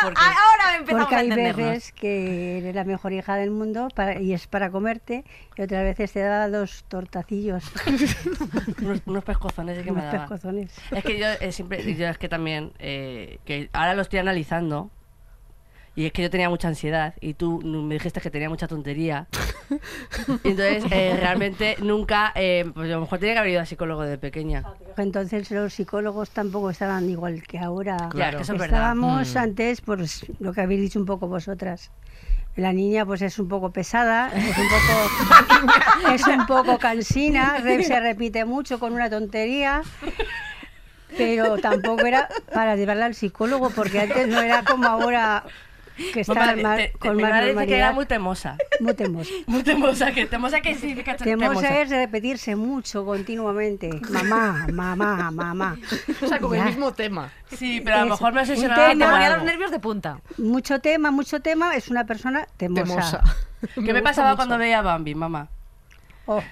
Porque, 0.00 0.20
Ah, 0.20 0.32
Ahora 0.52 0.76
empezamos 0.76 1.02
Porque 1.06 1.14
a 1.16 1.18
hay 1.18 1.28
entendernos. 1.28 1.66
veces 1.70 1.92
que 1.92 2.58
eres 2.58 2.72
la 2.74 2.84
mejor 2.84 3.12
hija 3.12 3.34
del 3.34 3.50
mundo 3.50 3.88
para- 3.96 4.20
y 4.20 4.32
es 4.32 4.46
para 4.46 4.70
comerte 4.70 5.24
y 5.56 5.62
otras 5.62 5.82
veces 5.82 6.12
te 6.12 6.20
da 6.20 6.48
dos 6.48 6.84
tortacillos, 6.86 7.64
unos, 8.80 9.00
unos 9.06 9.24
pescozones 9.24 9.78
sí 9.78 9.82
que 9.82 9.90
me 9.90 9.98
unos 10.00 10.12
daba. 10.12 10.18
pescozones. 10.28 10.72
Es 10.92 11.02
que 11.02 11.18
yo 11.18 11.26
eh, 11.40 11.50
siempre, 11.50 11.94
yo 11.96 12.06
es 12.06 12.16
que 12.16 12.28
también, 12.28 12.70
eh, 12.78 13.40
que 13.44 13.70
ahora 13.72 13.94
lo 13.94 14.02
estoy 14.02 14.20
analizando, 14.20 14.88
y 15.98 16.06
es 16.06 16.12
que 16.12 16.22
yo 16.22 16.30
tenía 16.30 16.48
mucha 16.48 16.68
ansiedad, 16.68 17.14
y 17.20 17.34
tú 17.34 17.60
me 17.60 17.94
dijiste 17.94 18.20
que 18.20 18.30
tenía 18.30 18.48
mucha 18.48 18.68
tontería. 18.68 19.26
y 20.44 20.50
entonces, 20.50 20.84
eh, 20.92 21.16
realmente 21.18 21.74
nunca, 21.80 22.30
eh, 22.36 22.70
pues 22.72 22.88
a 22.88 22.94
lo 22.94 23.00
mejor 23.00 23.18
tenía 23.18 23.34
que 23.34 23.40
haber 23.40 23.50
ido 23.50 23.62
a 23.62 23.66
psicólogo 23.66 24.02
de 24.02 24.16
pequeña. 24.16 24.62
Entonces 24.96 25.50
los 25.50 25.74
psicólogos 25.74 26.30
tampoco 26.30 26.70
estaban 26.70 27.10
igual 27.10 27.42
que 27.42 27.58
ahora. 27.58 28.10
Que 28.12 28.20
eso 28.20 28.40
es 28.40 28.48
verdad. 28.50 28.66
Estábamos 28.66 29.34
Mm. 29.34 29.38
antes, 29.38 29.80
pues 29.80 30.24
lo 30.38 30.52
que 30.52 30.60
habéis 30.60 30.82
dicho 30.82 31.00
un 31.00 31.06
poco 31.06 31.26
vosotras. 31.26 31.90
La 32.54 32.72
niña 32.72 33.04
pues 33.04 33.20
es 33.22 33.36
un 33.40 33.48
poco 33.48 33.72
pesada, 33.72 34.30
es 34.36 34.56
un 34.56 34.68
poco, 34.68 36.12
es 36.14 36.26
un 36.28 36.46
poco 36.46 36.78
cansina, 36.78 37.60
se 37.60 37.98
repite 37.98 38.44
mucho 38.44 38.78
con 38.78 38.92
una 38.92 39.10
tontería, 39.10 39.82
pero 41.16 41.58
tampoco 41.58 42.06
era 42.06 42.28
para 42.54 42.76
llevarla 42.76 43.06
al 43.06 43.16
psicólogo, 43.16 43.70
porque 43.70 43.98
antes 43.98 44.28
no 44.28 44.40
era 44.40 44.62
como 44.62 44.86
ahora 44.86 45.44
que 46.12 46.20
está 46.20 46.34
Mamá, 46.34 46.56
más- 46.56 46.76
te- 46.76 46.88
te- 46.88 46.98
con 46.98 47.16
mi 47.16 47.22
más 47.22 47.44
dice 47.44 47.66
que 47.66 47.76
era 47.76 47.92
muy 47.92 48.06
temosa. 48.06 48.56
Muy 48.80 48.94
temosa. 48.94 49.30
Muy 49.46 49.62
temosa, 49.62 50.12
que 50.12 50.26
temosa 50.26 50.60
que 50.60 50.74
significa 50.74 51.16
Temosa 51.16 51.80
es 51.80 51.90
repetirse 51.90 52.54
mucho 52.56 53.04
continuamente. 53.04 53.90
Mamá, 54.10 54.66
mamá, 54.72 55.30
mamá. 55.30 55.78
O 56.22 56.26
sea, 56.26 56.38
con 56.38 56.54
el 56.54 56.64
mismo 56.64 56.92
tema. 56.92 57.30
Sí, 57.56 57.80
pero 57.84 57.96
a 57.96 58.00
lo 58.04 58.10
mejor 58.10 58.32
me 58.32 58.40
obsesionaba 58.42 58.88
te 58.88 58.96
ponía 58.96 59.36
los 59.36 59.44
nervios 59.44 59.70
de 59.70 59.80
punta. 59.80 60.20
Mucho 60.36 60.80
tema, 60.80 61.10
mucho 61.10 61.40
tema, 61.40 61.74
es 61.74 61.88
una 61.88 62.04
persona 62.06 62.46
temosa. 62.56 62.84
Temosa. 62.84 63.22
¿Qué 63.74 63.80
me, 63.80 63.92
gusta 63.92 64.02
pasaba 64.02 64.28
mucho. 64.30 64.36
cuando 64.36 64.58
veía 64.58 64.78
a 64.78 64.82
Bambi, 64.82 65.14
mamá? 65.14 65.48
Oh. 66.26 66.42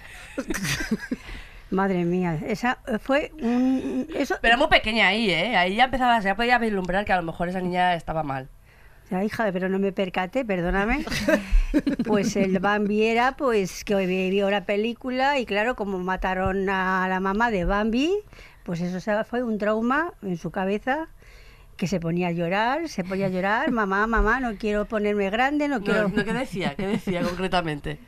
Madre 1.71 2.05
mía, 2.05 2.39
esa 2.47 2.79
fue 3.03 3.33
un... 3.41 4.09
Eso, 4.15 4.37
Pero 4.41 4.55
era 4.55 4.57
muy 4.57 4.69
pequeña 4.69 5.09
ahí, 5.09 5.31
¿eh? 5.31 5.57
Ahí 5.57 5.75
ya 5.75 5.85
empezaba, 5.85 6.19
ya 6.21 6.37
podía 6.37 6.59
vislumbrar 6.59 7.05
que 7.05 7.13
a 7.13 7.17
lo 7.17 7.23
mejor 7.23 7.49
esa 7.49 7.61
niña 7.61 7.95
estaba 7.95 8.23
mal. 8.23 8.49
Ya, 9.11 9.23
hija, 9.23 9.51
pero 9.53 9.69
no 9.69 9.79
me 9.79 9.93
percaté, 9.93 10.45
perdóname. 10.45 11.05
Pues 12.05 12.37
el 12.37 12.59
Bambi 12.59 13.03
era, 13.03 13.37
pues, 13.37 13.85
que 13.85 13.95
hoy 13.95 14.07
vio 14.31 14.49
la 14.51 14.65
película 14.65 15.39
y 15.39 15.45
claro, 15.45 15.75
como 15.77 15.99
mataron 15.99 16.69
a 16.71 17.07
la 17.09 17.21
mamá 17.21 17.51
de 17.51 17.65
Bambi, 17.65 18.13
pues 18.65 18.81
eso 18.81 18.99
se- 19.01 19.25
fue 19.25 19.43
un 19.43 19.59
trauma 19.59 20.13
en 20.23 20.39
su 20.39 20.51
cabeza 20.51 21.09
que 21.77 21.87
se 21.87 22.01
ponía 22.01 22.29
a 22.29 22.33
llorar, 22.33 22.89
se 22.89 23.05
ponía 23.05 23.27
a 23.27 23.29
llorar, 23.29 23.71
mamá, 23.73 24.07
mamá, 24.07 24.41
no 24.41 24.57
quiero 24.57 24.87
ponerme 24.87 25.29
grande, 25.29 25.69
no 25.69 25.83
quiero... 25.83 26.09
No, 26.09 26.17
no, 26.17 26.25
¿Qué 26.25 26.33
decía? 26.33 26.75
¿Qué 26.75 26.87
decía 26.87 27.21
concretamente? 27.23 27.99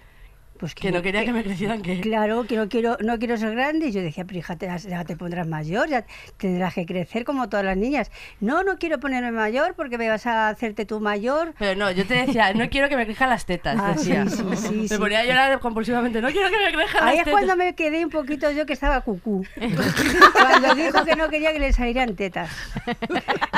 Pues 0.58 0.74
Que 0.74 0.90
no 0.90 1.02
quería 1.02 1.24
que 1.24 1.32
me 1.32 1.42
crecieran 1.44 1.82
que... 1.82 2.00
Claro, 2.00 2.44
que 2.44 2.56
no 2.56 2.68
quiero, 2.68 2.96
no 3.00 3.18
quiero 3.18 3.36
ser 3.36 3.52
grande. 3.52 3.86
Y 3.88 3.92
yo 3.92 4.02
decía, 4.02 4.24
pero 4.24 4.38
hija, 4.40 4.56
te, 4.56 4.66
ya 4.88 5.04
te 5.04 5.16
pondrás 5.16 5.46
mayor, 5.46 5.88
ya 5.88 6.04
tendrás 6.36 6.74
que 6.74 6.84
crecer 6.84 7.24
como 7.24 7.48
todas 7.48 7.64
las 7.64 7.76
niñas. 7.76 8.10
No, 8.40 8.62
no 8.64 8.78
quiero 8.78 8.98
ponerme 9.00 9.30
mayor 9.32 9.74
porque 9.74 9.98
me 9.98 10.08
vas 10.08 10.26
a 10.26 10.48
hacerte 10.48 10.84
tú 10.84 11.00
mayor. 11.00 11.54
Pero 11.58 11.78
no, 11.78 11.90
yo 11.92 12.04
te 12.06 12.14
decía, 12.26 12.52
no 12.54 12.68
quiero 12.70 12.88
que 12.88 12.96
me 12.96 13.04
crezcan 13.04 13.30
las 13.30 13.46
tetas, 13.46 13.76
Ah, 13.78 13.92
decía. 13.96 14.26
sí, 14.28 14.42
sí, 14.56 14.88
sí, 14.88 14.94
me 14.94 14.98
ponía 14.98 15.20
a 15.20 15.24
llorar 15.24 15.60
compulsivamente, 15.60 16.20
no 16.20 16.28
quiero 16.30 16.50
que 16.50 16.56
me 16.58 16.72
crezcan 16.72 17.04
las 17.04 17.12
Ahí 17.12 17.18
es 17.18 17.24
tetas. 17.24 17.32
cuando 17.32 17.56
me 17.56 17.74
quedé 17.74 18.04
un 18.04 18.10
poquito 18.10 18.50
yo 18.50 18.66
que 18.66 18.72
estaba 18.72 19.00
cucú. 19.02 19.44
cuando 20.32 20.74
dijo 20.74 21.04
que 21.04 21.16
no 21.16 21.28
quería 21.28 21.52
que 21.52 21.60
le 21.60 21.72
salieran 21.72 22.16
tetas. 22.16 22.50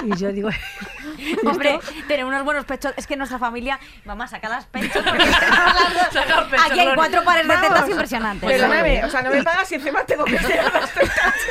Y 0.05 0.17
yo 0.17 0.33
digo, 0.33 0.51
Hombre, 1.47 1.79
tener 2.09 2.25
unos 2.25 2.45
buenos 2.45 2.65
pechos. 2.65 2.93
Es 2.97 3.07
que 3.07 3.17
nuestra 3.17 3.39
familia, 3.39 3.79
mamá, 4.05 4.27
saca 4.27 4.49
las 4.49 4.67
pechos. 4.67 5.03
porque 5.05 5.27
Saca 5.27 6.41
los 6.41 6.49
pechos, 6.49 6.67
Aquí 6.71 6.81
hay 6.81 6.95
cuatro 6.95 7.25
pares 7.25 7.47
de 7.49 7.55
tetas 7.55 7.71
Vamos. 7.73 7.91
impresionantes. 7.91 8.51
Perdóname, 8.51 9.05
o 9.05 9.11
sea, 9.11 9.23
no 9.23 9.31
me 9.31 9.43
pagas 9.43 9.71
y 9.73 9.75
encima 9.77 10.05
tengo 10.05 10.25
que 10.25 10.39
ser 10.39 10.65
las 10.73 10.93
tetas. 10.95 11.35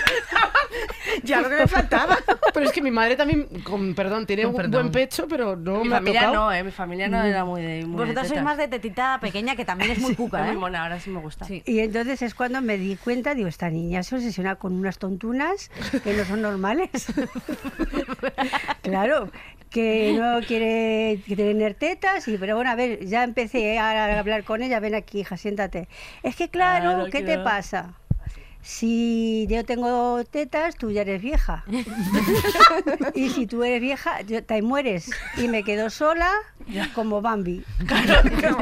Ya 1.23 1.41
lo 1.41 1.49
que 1.49 1.55
me 1.55 1.67
faltaba. 1.67 2.17
Pero 2.53 2.65
es 2.67 2.71
que 2.71 2.81
mi 2.81 2.91
madre 2.91 3.15
también, 3.15 3.47
con 3.63 3.93
perdón, 3.95 4.25
tiene 4.27 4.43
Con 4.43 4.51
un 4.51 4.55
perdón. 4.57 4.71
buen 4.83 4.91
pecho, 4.91 5.27
pero 5.27 5.55
no 5.55 5.83
Mi 5.83 5.89
me 5.89 5.95
ha 5.95 5.97
familia 5.97 6.21
tocado. 6.21 6.35
no, 6.45 6.53
¿eh? 6.53 6.63
Mi 6.63 6.71
familia 6.71 7.07
no 7.07 7.21
era 7.23 7.43
muy 7.43 7.61
de, 7.61 7.85
muy 7.85 7.97
de 7.99 8.03
Vosotros 8.05 8.27
sois 8.27 8.41
más 8.43 8.57
de 8.57 8.67
tetita 8.67 9.17
pequeña, 9.19 9.55
que 9.55 9.65
también 9.65 9.91
es 9.91 9.99
muy 9.99 10.15
cuca, 10.15 10.41
¿eh? 10.45 10.51
muy 10.51 10.57
mona, 10.57 10.83
ahora 10.83 10.99
sí 10.99 11.09
me 11.09 11.19
gusta. 11.19 11.45
Sí. 11.45 11.63
Y 11.65 11.79
entonces 11.79 12.21
es 12.21 12.35
cuando 12.35 12.61
me 12.61 12.77
di 12.77 12.95
cuenta, 12.95 13.33
digo, 13.33 13.47
esta 13.47 13.69
niña 13.69 14.03
se 14.03 14.15
obsesiona 14.15 14.55
con 14.55 14.73
unas 14.73 14.99
tontunas 14.99 15.71
que 16.03 16.13
no 16.13 16.23
son 16.25 16.41
normales. 16.43 17.07
claro, 18.81 19.29
que 19.69 20.13
no 20.13 20.43
quiere 20.45 21.23
tener 21.27 21.75
tetas, 21.75 22.27
y, 22.27 22.37
pero 22.37 22.55
bueno, 22.55 22.71
a 22.71 22.75
ver, 22.75 23.05
ya 23.05 23.23
empecé 23.23 23.77
a 23.79 24.19
hablar 24.19 24.43
con 24.43 24.61
ella, 24.63 24.79
ven 24.79 24.95
aquí, 24.95 25.21
hija, 25.21 25.37
siéntate. 25.37 25.87
Es 26.23 26.35
que 26.35 26.49
claro, 26.49 26.89
Claro, 26.89 27.09
¿qué 27.09 27.23
te 27.23 27.39
pasa? 27.39 27.98
Si 28.71 29.47
yo 29.49 29.65
tengo 29.65 30.23
tetas, 30.25 30.75
tú 30.75 30.91
ya 30.91 31.01
eres 31.01 31.19
vieja. 31.23 31.63
y 33.15 33.29
si 33.29 33.47
tú 33.47 33.63
eres 33.63 33.81
vieja, 33.81 34.21
yo- 34.21 34.43
te 34.43 34.61
mueres. 34.61 35.09
Y 35.37 35.47
me 35.47 35.63
quedo 35.63 35.89
sola 35.89 36.29
como 36.93 37.19
Bambi. 37.19 37.65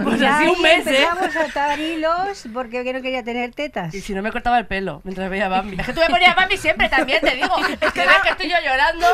Pues 0.03 0.21
Y 0.21 0.25
así 0.25 0.45
ahí 0.45 0.47
un 0.47 0.61
mes, 0.61 0.87
¿eh? 0.87 1.03
empezamos 1.03 1.35
a 1.35 1.41
atar 1.43 1.77
hilos 1.79 2.45
porque 2.53 2.85
yo 2.85 2.93
no 2.93 3.01
quería 3.01 3.21
tener 3.21 3.53
tetas. 3.53 3.93
Y 3.93 3.99
si 3.99 4.13
no 4.13 4.21
me 4.21 4.31
cortaba 4.31 4.57
el 4.59 4.65
pelo 4.65 5.01
mientras 5.03 5.29
veía 5.29 5.47
a 5.47 5.49
Bambi. 5.49 5.75
Es 5.77 5.85
que 5.85 5.91
tú 5.93 5.99
me 5.99 6.07
ponías 6.09 6.33
Bambi 6.37 6.55
siempre 6.55 6.87
también, 6.87 7.19
te 7.19 7.35
digo. 7.35 7.53
Es 7.81 7.91
que 7.91 7.99
ves 7.99 8.17
que 8.23 8.29
estoy 8.29 8.49
yo 8.49 8.55
llorando 8.63 9.07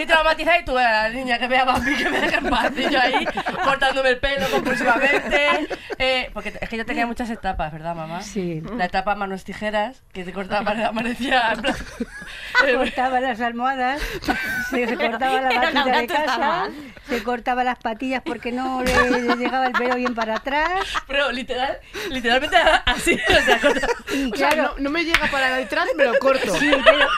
y 0.00 0.06
traumatizada 0.06 0.58
y 0.58 0.64
tú, 0.64 0.76
"Ah, 0.78 1.08
la 1.08 1.08
niña 1.10 1.38
que 1.38 1.48
vea 1.48 1.62
a 1.62 1.64
Bambi, 1.66 1.94
que 1.96 2.08
me 2.08 2.18
deje 2.18 2.36
en 2.36 2.48
paz. 2.48 2.72
Y 2.78 2.88
yo 2.90 2.98
ahí 2.98 3.26
cortándome 3.62 4.08
el 4.08 4.18
pelo 4.18 4.46
compulsivamente. 4.50 5.68
Eh, 5.98 6.30
porque 6.32 6.54
es 6.58 6.68
que 6.68 6.78
yo 6.78 6.86
tenía 6.86 7.06
muchas 7.06 7.28
etapas, 7.28 7.70
¿verdad, 7.72 7.94
mamá? 7.94 8.22
Sí. 8.22 8.62
La 8.78 8.86
etapa 8.86 9.14
manos 9.16 9.44
tijeras, 9.44 10.02
que 10.14 10.24
te 10.30 10.34
cortaba, 10.34 10.70
amanecía 10.88 11.52
en 11.54 11.62
plan... 11.62 11.74
Se 12.60 12.74
cortaba 12.74 13.20
las 13.20 13.40
almohadas, 13.40 14.00
se, 14.70 14.86
se 14.86 14.96
cortaba 14.96 15.40
la 15.40 15.50
Laura, 15.72 15.98
de 16.00 16.06
casa, 16.06 16.68
se 17.08 17.22
cortaba 17.22 17.64
las 17.64 17.78
patillas 17.78 18.22
porque 18.24 18.52
no 18.52 18.82
le, 18.82 19.10
le 19.22 19.36
llegaba 19.36 19.66
el 19.66 19.72
pelo 19.72 19.94
bien 19.96 20.14
para 20.14 20.36
atrás. 20.36 20.84
Pero 21.06 21.32
literal, 21.32 21.78
literalmente 22.10 22.56
así, 22.86 23.14
o 23.28 23.42
sea, 23.44 23.60
corta- 23.60 23.88
Y 24.12 24.32
O 24.32 24.36
sea, 24.36 24.48
claro, 24.50 24.74
no, 24.76 24.82
no 24.84 24.90
me 24.90 25.04
llega 25.04 25.26
para 25.30 25.56
detrás, 25.56 25.86
me 25.96 26.04
lo 26.04 26.18
corto. 26.18 26.54
sí, 26.58 26.70
pero, 26.84 27.08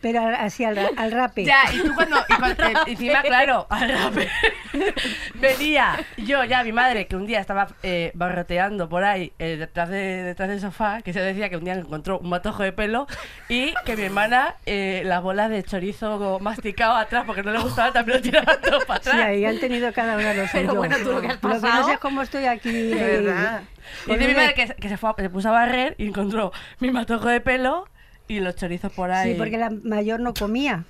pero 0.00 0.22
así 0.26 0.64
al, 0.64 0.78
al 0.96 1.12
rape. 1.12 1.44
Ya, 1.44 1.64
y 1.72 1.80
tú 1.82 1.94
cuando, 1.94 2.16
y 2.28 2.34
cuando- 2.34 2.64
eh, 2.64 2.74
encima, 2.86 3.22
claro, 3.22 3.66
al 3.70 3.90
rape. 3.90 4.28
venía 5.34 5.98
yo 6.16 6.44
ya, 6.44 6.62
mi 6.64 6.72
madre, 6.72 7.06
que 7.06 7.16
un 7.16 7.26
día 7.26 7.40
estaba 7.40 7.68
eh, 7.82 8.10
barroteando 8.14 8.88
por 8.88 9.04
ahí 9.04 9.32
eh, 9.38 9.56
detrás, 9.56 9.88
de, 9.88 10.22
detrás 10.22 10.48
del 10.48 10.60
sofá, 10.60 11.02
que 11.02 11.12
se 11.12 11.20
decía 11.20 11.48
que 11.48 11.56
un 11.56 11.64
día 11.64 11.74
encontró 11.74 12.18
un 12.18 12.28
matojo 12.28 12.62
de 12.62 12.72
pelo 12.72 13.06
y 13.48 13.74
que 13.84 13.96
mi 13.96 14.02
hermana 14.04 14.54
eh, 14.66 15.02
las 15.04 15.22
bolas 15.22 15.50
de 15.50 15.62
chorizo 15.62 16.38
masticado 16.40 16.94
atrás 16.96 17.24
porque 17.26 17.42
no 17.42 17.52
le 17.52 17.58
gustaba, 17.60 17.92
también 17.92 18.18
lo 18.18 18.22
tiraba 18.22 18.56
todo 18.60 18.80
para 18.86 19.02
Sí, 19.02 19.08
atrás. 19.10 19.26
ahí 19.26 19.44
han 19.44 19.58
tenido 19.60 19.92
cada 19.92 20.16
uno 20.16 20.34
lo 20.34 20.46
suyo. 20.48 20.74
bueno, 20.74 20.96
tú 21.02 21.12
lo 21.12 21.20
que 21.20 21.26
has 21.28 21.34
Lo 21.34 21.40
que 21.40 21.46
no 21.56 21.60
pasado- 21.60 21.86
sé 21.86 21.92
es 21.94 21.98
cómo 21.98 22.22
estoy 22.22 22.46
aquí. 22.46 22.70
De 22.70 23.16
eh, 23.16 23.20
verdad. 23.20 23.62
Y 24.06 24.12
dice 24.14 24.28
mi 24.28 24.34
madre 24.34 24.54
que, 24.54 24.66
que 24.74 24.88
se, 24.88 24.96
fue 24.96 25.10
a- 25.10 25.14
se 25.18 25.30
puso 25.30 25.48
a 25.48 25.52
barrer 25.52 25.94
y 25.98 26.06
encontró 26.06 26.52
mi 26.78 26.90
matojo 26.90 27.28
de 27.28 27.40
pelo 27.40 27.88
y 28.30 28.40
los 28.40 28.54
chorizos 28.56 28.92
por 28.92 29.10
ahí. 29.10 29.32
Sí, 29.32 29.38
porque 29.38 29.58
la 29.58 29.70
mayor 29.70 30.20
no 30.20 30.32
comía. 30.34 30.84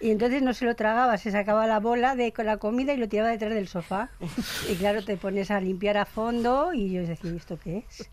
Y 0.00 0.10
entonces 0.10 0.40
no 0.40 0.54
se 0.54 0.64
lo 0.64 0.74
tragaba, 0.74 1.18
se 1.18 1.30
sacaba 1.30 1.66
la 1.66 1.78
bola 1.78 2.14
de 2.16 2.32
con 2.32 2.46
la 2.46 2.56
comida 2.56 2.94
y 2.94 2.96
lo 2.96 3.06
tiraba 3.06 3.28
detrás 3.28 3.52
del 3.52 3.68
sofá. 3.68 4.08
Y 4.70 4.76
claro, 4.76 5.04
te 5.04 5.18
pones 5.18 5.50
a 5.50 5.60
limpiar 5.60 5.98
a 5.98 6.06
fondo 6.06 6.72
y 6.72 6.90
yo 6.90 7.02
decía, 7.06 7.30
¿esto 7.36 7.58
qué 7.62 7.84
es? 7.86 8.08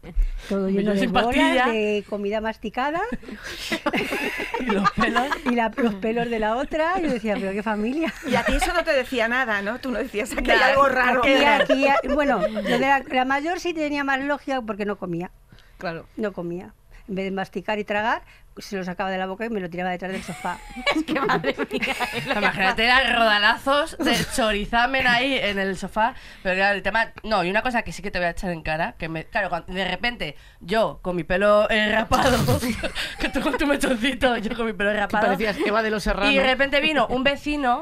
Todo 0.50 0.68
lleno 0.70 0.94
de 0.94 1.08
bolas, 1.08 1.68
de 1.72 2.04
comida 2.10 2.42
masticada 2.42 3.00
Y 4.60 4.66
los 4.66 4.92
pelos. 4.92 5.24
y 5.46 5.56
la- 5.56 5.72
los 5.78 5.96
pelos 5.96 6.30
de 6.30 6.40
la 6.40 6.58
otra. 6.58 7.00
Y 7.00 7.04
yo 7.04 7.12
decía, 7.12 7.36
pero 7.40 7.52
qué 7.54 7.64
familia. 7.64 8.14
Y 8.30 8.36
a 8.36 8.44
ti 8.44 8.54
eso 8.56 8.74
no 8.74 8.84
te 8.84 8.92
decía 8.92 9.28
nada, 9.30 9.62
¿no? 9.62 9.80
Tú 9.80 9.92
no 9.92 10.00
decías 10.00 10.32
que 10.36 10.52
hay 10.52 10.60
algo 10.62 10.88
raro. 10.90 11.22
Aquí, 11.24 11.88
aquí, 11.88 12.08
bueno, 12.14 12.42
la, 12.48 13.00
la 13.10 13.26
mayor 13.26 13.60
sí 13.62 13.74
tenía 13.74 14.04
más 14.04 14.20
lógica 14.22 14.62
porque 14.62 14.86
no 14.86 14.98
comía, 14.98 15.32
Claro. 15.78 16.06
no 16.18 16.34
comía. 16.34 16.74
En 17.08 17.16
vez 17.16 17.26
de 17.26 17.32
masticar 17.32 17.80
y 17.80 17.84
tragar, 17.86 18.22
se 18.60 18.78
lo 18.78 18.84
sacaba 18.84 19.10
de 19.12 19.18
la 19.18 19.26
boca 19.26 19.46
y 19.46 19.50
me 19.50 19.60
lo 19.60 19.70
tiraba 19.70 19.90
detrás 19.92 20.12
del 20.12 20.24
sofá. 20.24 20.58
Es 20.96 21.04
que 21.04 21.20
madre 21.20 21.56
mía. 21.72 21.96
es 22.16 22.26
lo 22.28 22.34
que 22.34 22.40
Imagínate 22.40 22.84
eran 22.86 23.16
rodalazos 23.16 23.98
de 23.98 24.16
chorizamen 24.36 25.08
ahí 25.08 25.38
en 25.42 25.60
el 25.60 25.78
sofá. 25.78 26.14
Pero 26.44 26.56
claro, 26.56 26.76
el 26.76 26.82
tema. 26.84 27.12
No, 27.24 27.44
y 27.44 27.50
una 27.50 27.62
cosa 27.62 27.82
que 27.84 27.92
sí 27.92 28.02
que 28.02 28.12
te 28.12 28.20
voy 28.20 28.28
a 28.28 28.32
echar 28.32 28.52
en 28.52 28.62
cara. 28.62 28.96
Que 28.98 29.10
me, 29.10 29.26
claro, 29.26 29.50
cuando- 29.50 29.72
de 29.74 29.86
repente 29.88 30.36
yo 30.60 31.00
con 31.02 31.16
mi 31.16 31.24
pelo 31.24 31.70
eh, 31.70 31.92
rapado, 31.92 32.38
que 33.20 33.30
tú 33.30 33.42
con 33.42 33.58
tu 33.58 33.66
mechoncito, 33.68 34.38
yo 34.38 34.56
con 34.56 34.66
mi 34.66 34.74
pelo 34.74 34.92
Que 34.92 34.98
rapado. 34.98 35.26
parecías 35.28 35.58
Eva 35.66 35.82
de 35.84 35.92
los 35.92 36.04
Serranos. 36.04 36.32
Y 36.34 36.38
de 36.38 36.44
repente 36.46 36.80
vino 36.82 37.08
un 37.08 37.24
vecino 37.24 37.82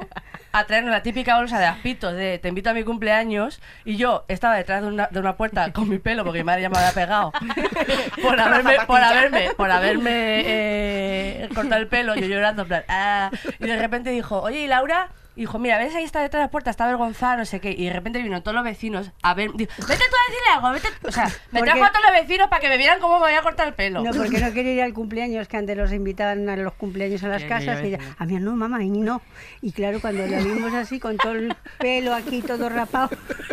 a 0.52 0.64
traernos 0.66 0.91
la 0.91 1.04
típica 1.04 1.38
bolsa 1.38 1.60
de 1.60 1.66
aspitos 1.66 2.14
de 2.14 2.39
te 2.39 2.48
invito 2.50 2.70
a 2.70 2.74
mi 2.74 2.84
cumpleaños 2.84 3.60
y 3.86 3.98
yo 3.98 4.26
estaba 4.28 4.56
detrás 4.56 4.82
de 4.82 4.88
una, 4.88 5.08
de 5.12 5.20
una 5.20 5.36
puerta 5.38 5.72
con 5.74 5.88
mi 5.89 6.00
pelo 6.00 6.24
porque 6.24 6.39
mi 6.39 6.45
madre 6.45 6.64
ya 6.64 6.70
me 6.70 6.78
había 6.78 6.91
pegado 6.93 7.32
por 8.22 8.39
haberme, 8.39 8.78
por 8.88 9.02
haberme, 9.02 9.50
por 9.56 9.70
haberme 9.72 10.12
eh, 10.45 11.50
cortado 11.54 11.82
el 11.82 11.88
pelo, 11.88 12.16
yo 12.16 12.26
llorando 12.28 12.64
en 12.64 12.68
plan, 12.68 12.84
"Ah", 12.88 13.30
y 13.60 13.66
de 13.66 13.78
repente 13.78 14.10
dijo, 14.12 14.41
oye, 14.41 14.62
¿y 14.62 14.68
Laura? 14.68 15.10
Y 15.38 15.41
dijo, 15.41 15.59
mira, 15.59 15.77
ves 15.77 15.93
ahí 15.93 16.03
está 16.03 16.19
detrás 16.21 16.41
de 16.41 16.45
la 16.47 16.51
puerta, 16.51 16.71
está 16.71 16.85
avergonzada, 16.85 17.38
no 17.38 17.45
sé 17.45 17.59
qué. 17.61 17.69
Y 17.71 17.85
de 17.85 17.93
repente 17.93 18.21
vino 18.21 18.41
todos 18.41 18.55
los 18.55 18.63
vecinos 18.63 19.11
a 19.21 19.35
ver. 19.35 19.51
Dijo, 19.53 19.71
vete 19.88 20.03
tú 20.09 20.15
a 20.15 20.31
decirle 20.31 20.51
algo, 20.55 20.71
vete. 20.71 20.88
O 21.07 21.11
sea, 21.11 21.25
me 21.51 21.59
Porque- 21.59 21.71
trajo 21.73 21.85
a 21.85 21.91
todos 21.91 22.05
los 22.11 22.21
vecinos 22.21 22.47
para 22.49 22.59
que 22.59 22.69
me 22.69 22.77
vieran 22.77 22.99
cómo 22.99 23.19
me 23.19 23.27
había 23.27 23.41
cortado 23.43 23.69
el 23.69 23.75
pelo. 23.75 24.01
No, 24.03 24.09
porque 24.11 24.39
no 24.39 24.51
quería 24.53 24.73
ir 24.73 24.81
al 24.81 24.93
cumpleaños, 24.93 25.47
que 25.47 25.57
antes 25.57 25.77
los 25.77 25.93
invitaban 25.93 26.49
a 26.49 26.55
los 26.57 26.73
cumpleaños 26.73 27.23
a 27.23 27.27
las 27.27 27.43
casas. 27.43 27.83
Y 27.83 27.88
ella, 27.89 27.99
a 28.17 28.25
mí 28.25 28.33
no, 28.39 28.55
mamá, 28.55 28.83
y 28.83 28.89
no. 28.89 29.21
Y 29.61 29.71
claro, 29.73 30.01
cuando 30.01 30.25
la 30.25 30.39
vimos 30.39 30.73
así, 30.73 30.99
con 30.99 31.17
todo 31.17 31.33
el 31.33 31.55
pelo 31.77 32.15
aquí, 32.15 32.41
todo 32.41 32.67
rapado, 32.69 33.09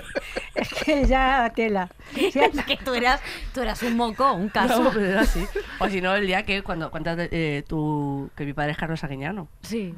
es 0.54 0.68
que 0.72 1.04
ya 1.04 1.52
tela. 1.54 1.90
Ya- 2.32 2.46
Es 2.46 2.64
que 2.64 2.78
tú 2.78 2.94
eras, 2.94 3.20
tú 3.52 3.60
eras 3.60 3.82
un 3.82 3.94
moco, 3.98 4.32
un 4.32 4.48
caso. 4.48 4.82
No, 4.84 4.90
pero 4.90 5.04
era 5.04 5.20
así. 5.20 5.46
O 5.80 5.88
si 5.90 6.00
no, 6.00 6.14
el 6.14 6.26
día 6.26 6.44
que 6.44 6.62
cuando 6.62 6.90
cuentas 6.90 7.18
eh, 7.30 7.62
tu, 7.68 8.30
que 8.36 8.46
mi 8.46 8.54
padre 8.54 8.72
es 8.72 8.78
Carlos 8.78 9.04
Aguiñano. 9.04 9.48
Sí. 9.62 9.94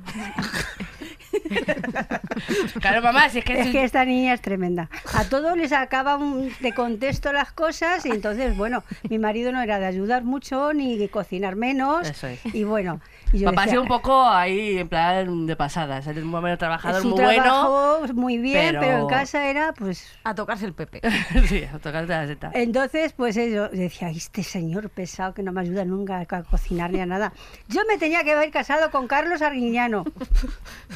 Claro, 2.80 3.02
mamá, 3.02 3.28
si 3.28 3.38
es 3.38 3.44
que... 3.44 3.60
Es 3.60 3.68
que 3.68 3.84
esta 3.84 4.04
niña 4.04 4.34
es 4.34 4.40
tremenda. 4.40 4.88
A 5.14 5.24
todos 5.24 5.56
les 5.56 5.72
acaban 5.72 6.50
de 6.60 6.72
contexto 6.72 7.32
las 7.32 7.52
cosas 7.52 8.04
y 8.06 8.10
entonces, 8.10 8.56
bueno, 8.56 8.84
mi 9.08 9.18
marido 9.18 9.52
no 9.52 9.62
era 9.62 9.78
de 9.78 9.86
ayudar 9.86 10.24
mucho 10.24 10.72
ni 10.72 10.98
de 10.98 11.08
cocinar 11.08 11.56
menos. 11.56 12.08
Es. 12.08 12.24
Y 12.54 12.64
bueno, 12.64 13.00
y 13.32 13.38
yo 13.40 13.46
Papá 13.50 13.62
ha 13.62 13.64
decía, 13.64 13.72
sido 13.72 13.82
un 13.82 13.88
poco 13.88 14.24
ahí, 14.28 14.78
en 14.78 14.88
plan 14.88 15.46
de 15.46 15.56
pasadas. 15.56 16.06
Es 16.06 16.16
un 16.16 16.30
buen 16.30 16.56
trabajador 16.58 17.02
su 17.02 17.08
muy 17.08 17.20
bueno. 17.22 17.42
trabajo 17.42 18.00
muy 18.14 18.38
bien, 18.38 18.66
pero... 18.68 18.80
pero 18.80 18.98
en 19.02 19.06
casa 19.08 19.48
era 19.48 19.72
pues 19.72 20.06
A 20.24 20.34
tocarse 20.34 20.64
el 20.66 20.72
pepe. 20.74 21.00
sí, 21.48 21.64
a 21.64 21.78
tocarte 21.78 22.12
la 22.12 22.26
seta. 22.26 22.50
Entonces, 22.54 23.12
pues 23.12 23.34
yo 23.34 23.68
decía, 23.68 24.08
"Ay, 24.08 24.16
este 24.16 24.42
señor 24.42 24.88
pesado 24.90 25.34
que 25.34 25.42
no 25.42 25.52
me 25.52 25.60
ayuda 25.60 25.84
nunca 25.84 26.20
a 26.20 26.42
cocinar 26.44 26.90
ni 26.92 27.00
a 27.00 27.06
nada. 27.06 27.32
Yo 27.68 27.82
me 27.88 27.98
tenía 27.98 28.22
que 28.24 28.32
haber 28.32 28.50
casado 28.50 28.90
con 28.90 29.06
Carlos 29.08 29.42
Arguiñano. 29.42 30.04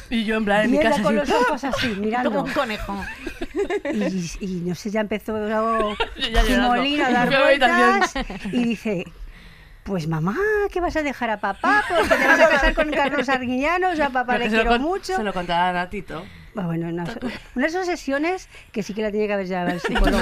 Y 0.09 0.23
yo 0.25 0.35
en 0.37 0.45
plan 0.45 0.61
en 0.65 0.73
Y 0.73 0.77
mi 0.77 0.83
casa 0.83 1.01
con 1.03 1.17
así, 1.19 1.31
los 1.31 1.41
ojos 1.41 1.63
así, 1.63 1.87
Como 1.93 2.01
mirando. 2.01 2.43
un 2.43 2.51
conejo. 2.51 2.95
Y, 3.93 4.29
y 4.45 4.47
no 4.65 4.75
sé, 4.75 4.89
ya 4.91 5.01
empezó 5.01 5.35
a 5.35 5.95
Ya 6.17 6.43
llorando. 6.43 6.67
molino 6.69 7.05
a 7.05 7.11
dar 7.11 7.29
vueltas. 7.29 8.13
Y 8.51 8.63
dice, 8.63 9.05
pues 9.83 10.07
mamá, 10.07 10.35
¿qué 10.71 10.79
vas 10.79 10.95
a 10.95 11.03
dejar 11.03 11.29
a 11.31 11.37
papá? 11.39 11.83
Porque 11.89 12.15
te 12.15 12.27
vas 12.27 12.39
a 12.39 12.49
casar 12.49 12.73
con 12.75 12.89
Carlos 12.91 13.27
Arguiñano, 13.29 13.89
o 13.89 13.95
sea, 13.95 14.07
a 14.07 14.09
papá 14.11 14.33
Pero 14.33 14.45
le 14.45 14.49
quiero 14.51 14.69
con- 14.71 14.81
mucho. 14.81 15.15
Se 15.15 15.23
lo 15.23 15.33
contaba 15.33 15.69
a 15.69 15.73
Natito. 15.73 16.23
Ah, 16.55 16.65
Bueno, 16.65 16.89
unas, 16.89 17.17
unas 17.55 17.73
obsesiones 17.75 18.49
que 18.73 18.83
sí 18.83 18.93
que 18.93 19.01
la 19.01 19.09
tenía 19.11 19.25
que 19.27 19.33
haber 19.33 19.47
llevado 19.47 19.71
al 19.71 19.79
psicólogo. 19.79 20.17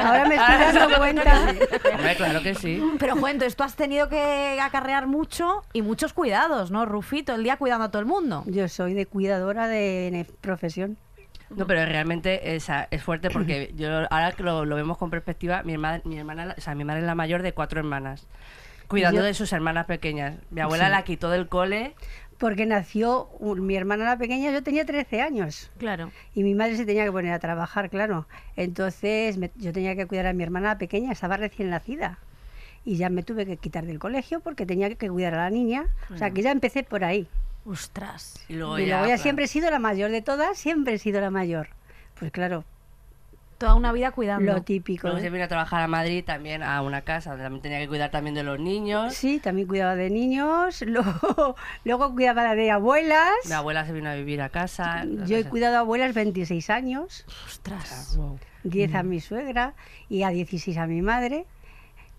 Ahora 0.00 0.24
me 0.26 0.36
estoy 0.36 0.56
dando 0.80 0.96
cuenta. 0.96 1.54
Hombre, 1.92 2.16
claro 2.16 2.42
que 2.42 2.54
sí. 2.54 2.82
Pero 2.98 3.16
cuento, 3.16 3.44
tú 3.50 3.62
has 3.64 3.74
tenido 3.74 4.08
que 4.08 4.58
acarrear 4.62 5.06
mucho 5.08 5.64
y 5.72 5.82
muchos 5.82 6.12
cuidados, 6.12 6.70
¿no, 6.70 6.86
Rufito? 6.86 7.34
El 7.34 7.42
día 7.42 7.56
cuidando 7.56 7.86
a 7.86 7.90
todo 7.90 8.00
el 8.00 8.06
mundo. 8.06 8.44
Yo 8.46 8.68
soy 8.68 8.94
de 8.94 9.06
cuidadora 9.06 9.66
de 9.68 10.24
profesión. 10.40 10.96
No, 11.56 11.66
pero 11.66 11.84
realmente 11.86 12.54
es, 12.56 12.68
es 12.90 13.02
fuerte 13.02 13.30
porque 13.30 13.72
yo 13.76 13.88
ahora 14.10 14.32
que 14.32 14.42
lo, 14.42 14.64
lo 14.64 14.76
vemos 14.76 14.98
con 14.98 15.10
perspectiva, 15.10 15.62
mi 15.62 15.72
hermana, 15.74 16.00
mi 16.04 16.18
hermana, 16.18 16.54
o 16.56 16.60
sea, 16.60 16.74
mi 16.74 16.84
madre 16.84 17.00
es 17.00 17.06
la 17.06 17.14
mayor 17.14 17.42
de 17.42 17.52
cuatro 17.52 17.78
hermanas, 17.80 18.26
cuidando 18.88 19.20
Yo- 19.20 19.26
de 19.26 19.34
sus 19.34 19.52
hermanas 19.52 19.86
pequeñas. 19.86 20.34
Mi 20.50 20.60
abuela 20.60 20.86
Sí. 20.86 20.90
la 20.90 21.02
quitó 21.04 21.30
del 21.30 21.48
cole. 21.48 21.94
Porque 22.38 22.66
nació 22.66 23.26
un- 23.38 23.64
mi 23.64 23.76
hermana 23.76 24.04
la 24.04 24.18
pequeña, 24.18 24.50
yo 24.50 24.62
tenía 24.62 24.84
13 24.84 25.22
años. 25.22 25.70
Claro. 25.78 26.10
Y 26.34 26.42
mi 26.42 26.54
madre 26.54 26.76
se 26.76 26.84
tenía 26.84 27.04
que 27.04 27.12
poner 27.12 27.32
a 27.32 27.38
trabajar, 27.38 27.88
claro. 27.90 28.26
Entonces 28.56 29.38
me- 29.38 29.52
yo 29.54 29.72
tenía 29.72 29.94
que 29.94 30.06
cuidar 30.06 30.26
a 30.26 30.32
mi 30.32 30.42
hermana 30.42 30.76
pequeña, 30.76 31.12
estaba 31.12 31.36
recién 31.36 31.70
nacida. 31.70 32.18
Y 32.84 32.96
ya 32.96 33.08
me 33.08 33.22
tuve 33.22 33.46
que 33.46 33.56
quitar 33.56 33.86
del 33.86 33.98
colegio 34.00 34.40
porque 34.40 34.66
tenía 34.66 34.92
que 34.94 35.08
cuidar 35.08 35.34
a 35.34 35.44
la 35.44 35.50
niña. 35.50 35.86
O 36.12 36.18
sea 36.18 36.30
que 36.32 36.42
ya 36.42 36.50
empecé 36.50 36.82
por 36.82 37.04
ahí. 37.04 37.28
Ostras. 37.66 38.44
Y 38.48 38.54
luego 38.54 38.78
y 38.78 38.86
ya, 38.86 38.96
luego 38.96 39.04
ya 39.04 39.14
claro. 39.14 39.22
siempre 39.22 39.44
he 39.46 39.48
sido 39.48 39.70
la 39.70 39.78
mayor 39.78 40.10
de 40.10 40.22
todas, 40.22 40.58
siempre 40.58 40.94
he 40.94 40.98
sido 40.98 41.20
la 41.20 41.30
mayor. 41.30 41.68
Pues 42.18 42.30
claro, 42.30 42.64
Toda 43.58 43.76
una 43.76 43.92
vida 43.92 44.10
cuidando. 44.10 44.52
lo 44.52 44.62
típico. 44.62 45.06
Luego 45.06 45.18
¿eh? 45.18 45.22
se 45.22 45.30
vino 45.30 45.44
a 45.44 45.48
trabajar 45.48 45.80
a 45.82 45.86
Madrid 45.86 46.24
también 46.24 46.62
a 46.62 46.82
una 46.82 47.02
casa 47.02 47.30
donde 47.30 47.44
también 47.44 47.62
tenía 47.62 47.78
que 47.78 47.88
cuidar 47.88 48.10
también 48.10 48.34
de 48.34 48.42
los 48.42 48.58
niños. 48.58 49.14
Sí, 49.14 49.38
también 49.38 49.68
cuidaba 49.68 49.94
de 49.94 50.10
niños, 50.10 50.82
luego, 50.86 51.54
luego 51.84 52.12
cuidaba 52.12 52.54
de 52.54 52.70
abuelas. 52.70 53.30
Mi 53.46 53.52
abuela 53.52 53.86
se 53.86 53.92
vino 53.92 54.10
a 54.10 54.14
vivir 54.14 54.42
a 54.42 54.48
casa. 54.48 55.04
Yo 55.26 55.36
he 55.36 55.44
cuidado 55.44 55.76
a 55.76 55.80
abuelas 55.80 56.14
26 56.14 56.68
años, 56.70 57.24
Ostras. 57.46 58.16
Wow. 58.16 58.38
10 58.64 58.94
a 58.94 59.02
mi 59.02 59.20
suegra 59.20 59.74
y 60.08 60.24
a 60.24 60.30
16 60.30 60.76
a 60.76 60.86
mi 60.86 61.00
madre. 61.00 61.46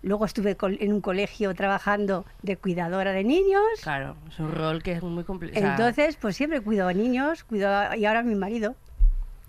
Luego 0.06 0.24
estuve 0.24 0.56
en 0.60 0.92
un 0.92 1.00
colegio 1.00 1.52
trabajando 1.56 2.24
de 2.42 2.56
cuidadora 2.56 3.10
de 3.12 3.24
niños. 3.24 3.60
Claro, 3.82 4.14
es 4.28 4.38
un 4.38 4.52
rol 4.52 4.80
que 4.80 4.92
es 4.92 5.02
muy 5.02 5.24
complicado. 5.24 5.66
Entonces, 5.66 6.16
pues 6.16 6.36
siempre 6.36 6.60
cuido 6.60 6.86
a 6.86 6.92
niños, 6.92 7.42
cuido 7.42 7.68
a- 7.68 7.96
y 7.96 8.04
ahora 8.06 8.22
mi 8.22 8.36
marido. 8.36 8.76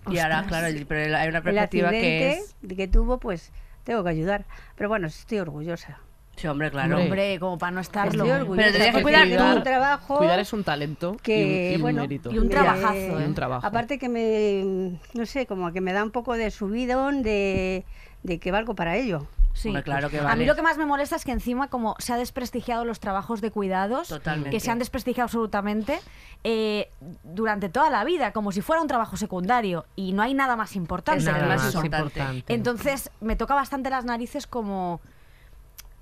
y 0.09 0.17
ahora, 0.17 0.45
claro, 0.47 0.65
el- 0.65 0.87
pero 0.87 1.15
hay 1.15 1.27
una 1.27 1.37
El 1.39 1.43
perspectiva 1.43 1.89
que 1.91 1.97
accidente 1.97 2.29
es... 2.71 2.75
que 2.75 2.87
tuvo, 2.87 3.19
pues 3.19 3.51
tengo 3.83 4.03
que 4.03 4.09
ayudar. 4.09 4.45
Pero 4.75 4.89
bueno, 4.89 5.05
estoy 5.05 5.37
orgullosa. 5.39 5.99
Sí, 6.37 6.47
hombre, 6.47 6.71
claro. 6.71 6.95
Hombre. 6.95 7.03
Hombre, 7.05 7.39
como 7.39 7.57
para 7.59 7.71
no 7.71 7.81
estarlo. 7.81 8.23
Estoy 8.23 8.29
orgullosa. 8.31 8.55
Pero 8.55 8.71
tendrías 8.71 8.95
que 8.95 9.01
cuidar 9.03 9.27
tú. 9.51 9.57
un 9.57 9.63
trabajo 9.63 10.17
Cuidar 10.17 10.39
es 10.39 10.53
un 10.53 10.63
talento 10.63 11.17
que, 11.21 11.39
y 11.39 11.43
un, 11.43 11.71
y 11.71 11.75
un 11.75 11.81
bueno, 11.83 12.01
mérito. 12.01 12.31
y 12.31 12.37
un 12.39 12.49
trabajazo, 12.49 12.95
Y 13.19 13.23
un 13.23 13.33
trabajo. 13.35 13.65
Aparte 13.67 13.99
que 13.99 14.09
me, 14.09 14.97
no 15.13 15.25
sé, 15.27 15.45
como 15.45 15.71
que 15.71 15.81
me 15.81 15.93
da 15.93 16.03
un 16.03 16.11
poco 16.11 16.33
de 16.35 16.49
subidón 16.49 17.21
de, 17.21 17.85
de 18.23 18.39
que 18.39 18.51
valgo 18.51 18.73
para 18.73 18.95
ello. 18.95 19.27
Sí. 19.57 19.69
Hombre, 19.69 19.83
claro 19.83 20.09
que 20.09 20.19
A 20.19 20.35
mí 20.35 20.45
lo 20.45 20.55
que 20.55 20.61
más 20.61 20.77
me 20.77 20.85
molesta 20.85 21.15
es 21.15 21.25
que 21.25 21.31
encima 21.31 21.67
como 21.67 21.95
se 21.97 22.13
ha 22.13 22.17
desprestigiado 22.17 22.85
los 22.85 22.99
trabajos 22.99 23.41
de 23.41 23.49
cuidados, 23.49 24.09
Totalmente. 24.09 24.51
que 24.51 24.59
se 24.59 24.69
han 24.69 24.77
desprestigiado 24.77 25.25
absolutamente 25.25 25.99
eh, 26.43 26.91
durante 27.23 27.67
toda 27.67 27.89
la 27.89 28.03
vida, 28.03 28.33
como 28.33 28.51
si 28.51 28.61
fuera 28.61 28.81
un 28.81 28.87
trabajo 28.87 29.17
secundario 29.17 29.85
y 29.95 30.13
no 30.13 30.21
hay 30.21 30.35
nada 30.35 30.55
más 30.55 30.75
importante. 30.75 31.23
Nada 31.23 31.47
más 31.47 31.73
importante. 31.73 32.53
Entonces 32.53 33.09
me 33.19 33.35
toca 33.35 33.55
bastante 33.55 33.89
las 33.89 34.05
narices 34.05 34.45
como 34.45 35.01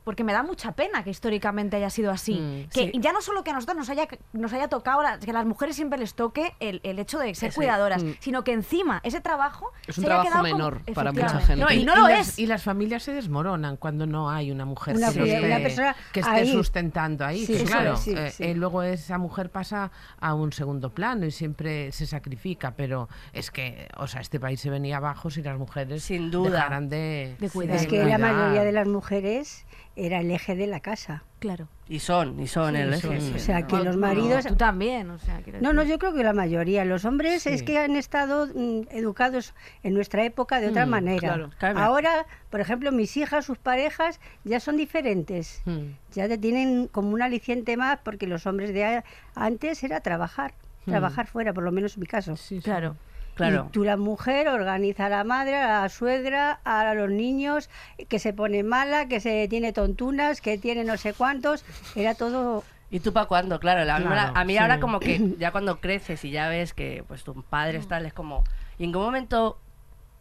porque 0.05 0.23
me 0.23 0.31
da 0.31 0.43
mucha 0.43 0.71
pena 0.71 1.03
que 1.03 1.09
históricamente 1.09 1.75
haya 1.75 1.89
sido 1.89 2.11
así. 2.11 2.35
Mm, 2.35 2.69
que 2.69 2.91
sí. 2.91 2.99
ya 3.01 3.11
no 3.11 3.21
solo 3.21 3.43
que 3.43 3.49
a 3.49 3.53
nosotros 3.53 3.75
nos 3.75 3.89
haya, 3.89 4.07
nos 4.31 4.53
haya 4.53 4.67
tocado, 4.69 5.01
la- 5.03 5.19
que 5.19 5.31
a 5.31 5.33
las 5.33 5.45
mujeres 5.45 5.75
siempre 5.75 5.99
les 5.99 6.13
toque 6.13 6.53
el, 6.59 6.79
el 6.83 6.99
hecho 6.99 7.19
de 7.19 7.35
ser 7.35 7.49
Ese, 7.49 7.55
cuidadoras, 7.57 8.03
mm. 8.03 8.11
sino 8.19 8.43
que 8.43 8.53
encima 8.53 9.01
ese 9.03 9.19
trabajo 9.19 9.71
Es 9.87 9.97
un 9.97 10.03
se 10.05 10.11
haya 10.11 10.21
trabajo 10.21 10.29
quedado 10.29 10.43
como- 10.43 10.69
menor 10.71 10.93
para 10.93 11.11
mucha 11.11 11.39
gente. 11.39 11.73
y 11.75 11.83
no 11.83 11.95
lo 11.95 12.07
las, 12.07 12.29
es. 12.29 12.39
y 12.39 12.45
las 12.45 12.63
familias 12.63 13.03
se 13.03 13.13
desmoronan 13.13 13.77
cuando 13.77 14.05
no 14.05 14.29
hay 14.29 14.51
una 14.51 14.63
mujer 14.65 14.95
Una 14.95 15.11
que, 15.11 15.19
mujer- 15.19 15.35
esté, 15.35 15.47
una 15.47 15.57
persona 15.59 15.95
que 16.13 16.19
esté 16.21 16.31
ahí. 16.31 16.51
sustentando 16.51 17.25
ahí. 17.25 17.45
Sí, 17.45 17.53
que 17.53 17.63
eso 17.63 17.65
claro, 17.65 17.93
es, 17.95 17.99
sí, 17.99 18.13
eh, 18.15 18.31
sí. 18.31 18.43
eh, 18.43 18.53
luego 18.55 18.83
esa 18.83 19.17
mujer 19.17 19.49
pasa 19.49 19.91
a 20.19 20.33
un 20.35 20.53
segundo 20.53 20.91
plano 20.93 21.25
y 21.25 21.31
siempre 21.31 21.91
se 21.91 22.05
sacrifica, 22.05 22.75
pero 22.77 23.09
es 23.33 23.49
que, 23.49 23.87
o 23.97 24.05
sea, 24.07 24.21
este 24.21 24.39
país 24.39 24.59
se 24.61 24.69
venía 24.69 24.97
abajo 24.97 25.31
si 25.31 25.41
las 25.41 25.57
mujeres 25.57 26.03
Sin 26.03 26.29
duda. 26.29 26.51
dejaran 26.51 26.89
de, 26.89 27.35
De 27.39 27.49
cuidar. 27.49 27.77
Es 27.77 27.87
que 27.87 28.03
la 28.05 28.19
mayoría 28.19 28.63
de 28.63 28.71
las 28.71 28.87
mujeres 28.87 29.64
era 29.95 30.19
el 30.19 30.29
eje 30.31 30.55
de 30.55 30.67
la 30.67 30.79
casa. 30.81 31.23
Claro. 31.39 31.67
Y 31.87 31.99
son, 31.99 32.39
y 32.39 32.47
son 32.47 32.75
el 32.75 32.93
eje. 32.93 33.21
son. 33.21 33.35
O 33.35 33.39
sea, 33.39 33.67
que 33.67 33.77
los 33.77 33.95
No, 33.95 34.01
maridos... 34.01 34.45
tú 34.45 34.55
también, 34.55 35.09
o 35.11 35.19
sea, 35.19 35.39
No, 35.61 35.71
no, 35.73 35.83
yo 35.83 35.99
creo 35.99 36.13
que 36.13 36.23
la 36.23 36.33
mayoría. 36.33 36.83
Los 36.85 37.05
hombres 37.05 37.45
es 37.45 37.61
que 37.63 37.77
han 37.77 37.95
estado 37.95 38.47
mm, 38.47 38.87
educados 38.91 39.53
en 39.83 39.93
nuestra 39.93 40.23
época 40.25 40.59
de 40.59 40.69
otra 40.69 40.85
Mm, 40.85 40.89
manera. 40.89 41.19
claro. 41.19 41.49
Claro. 41.59 41.79
Ahora, 41.79 42.25
por 42.49 42.59
ejemplo, 42.61 42.91
mis 42.91 43.15
hijas, 43.17 43.45
sus 43.45 43.57
parejas, 43.57 44.19
ya 44.43 44.59
son 44.59 44.77
diferentes. 44.77 45.61
Mm. 45.65 45.91
Ya 46.13 46.27
te 46.27 46.37
tienen 46.37 46.87
como 46.87 47.09
un 47.11 47.21
aliciente 47.21 47.77
más 47.77 47.99
porque 48.03 48.25
los 48.27 48.45
hombres 48.47 48.73
de 48.73 48.83
a- 48.85 49.03
antes 49.35 49.83
era 49.83 50.01
trabajar, 50.01 50.53
trabajar 50.85 51.27
fuera, 51.27 51.53
por 51.53 51.63
lo 51.63 51.71
menos 51.71 51.95
en 51.95 52.01
mi 52.01 52.07
caso. 52.07 52.35
Sí, 52.35 52.57
sí. 52.57 52.61
Claro. 52.63 52.95
Claro. 53.36 53.65
Y 53.67 53.71
tú 53.71 53.83
la 53.83 53.97
mujer 53.97 54.47
organiza 54.47 55.05
a 55.05 55.09
la 55.09 55.23
madre, 55.23 55.57
a 55.57 55.81
la 55.81 55.89
suegra, 55.89 56.59
a 56.63 56.93
los 56.93 57.09
niños, 57.11 57.69
que 58.09 58.17
se 58.19 58.33
pone 58.33 58.63
mala, 58.63 59.07
que 59.07 59.19
se 59.19 59.47
tiene 59.49 59.73
tontunas, 59.73 60.41
que 60.41 60.57
tiene 60.57 60.83
no 60.83 60.97
sé 60.97 61.13
cuántos. 61.13 61.63
Era 61.95 62.15
todo 62.15 62.63
¿Y 62.89 62.99
tú 63.01 63.11
para 63.11 63.25
cuándo? 63.25 63.59
Claro, 63.59 63.83
la- 63.83 63.97
Claro, 63.97 64.31
a 64.36 64.43
mí 64.45 64.53
sí. 64.53 64.59
ahora 64.59 64.79
como 64.79 64.99
que 64.99 65.19
ya 65.38 65.51
cuando 65.51 65.81
creces 65.81 66.23
y 66.23 66.31
ya 66.31 66.47
ves 66.49 66.73
que 66.73 67.03
pues 67.07 67.23
tus 67.23 67.43
padres 67.43 67.88
tal, 67.88 68.05
es 68.05 68.13
como... 68.13 68.43
¿Y 68.77 68.86
en 68.86 68.91
qué 68.91 68.97
momento 68.97 69.59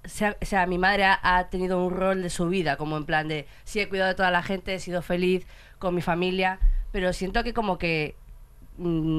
sea, 0.05 0.37
sea, 0.43 0.67
mi 0.67 0.79
madre 0.79 1.05
ha, 1.05 1.19
ha 1.23 1.49
tenido 1.51 1.85
un 1.85 1.95
rol 1.95 2.23
de 2.23 2.31
su 2.31 2.49
vida, 2.49 2.77
como 2.77 2.97
en 2.97 3.05
plan 3.05 3.29
de, 3.29 3.47
sí, 3.65 3.81
he 3.81 3.89
cuidado 3.89 4.09
de 4.09 4.15
toda 4.15 4.31
la 4.31 4.43
gente, 4.43 4.75
he 4.75 4.79
sido 4.81 5.03
feliz 5.03 5.47
con 5.79 5.95
mi 5.95 6.03
familia, 6.03 6.59
pero 6.93 7.13
siento 7.13 7.43
que 7.45 7.53
como 7.55 7.79
que 7.79 8.17
mm, 8.17 8.24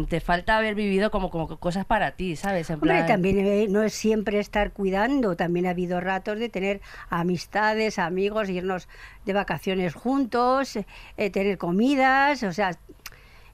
te 0.09 0.19
falta 0.19 0.57
haber 0.57 0.75
vivido 0.75 1.11
como, 1.11 1.29
cosas 1.29 1.85
para 1.85 2.11
ti, 2.11 2.35
¿sabes? 2.35 2.69
En 2.69 2.75
Hombre, 2.75 2.89
plan, 2.89 3.07
también 3.07 3.37
eh, 3.39 3.67
no 3.69 3.83
es 3.83 3.93
siempre 3.93 4.39
estar 4.39 4.73
cuidando, 4.73 5.37
también 5.37 5.65
ha 5.65 5.69
habido 5.69 6.01
ratos 6.01 6.39
de 6.39 6.49
tener 6.49 6.81
amistades, 7.09 7.97
amigos, 7.97 8.49
irnos 8.49 8.89
de 9.25 9.33
vacaciones 9.33 9.93
juntos, 9.93 10.75
eh, 10.75 11.29
tener 11.29 11.57
comidas, 11.57 12.43
o 12.43 12.51
sea, 12.51 12.77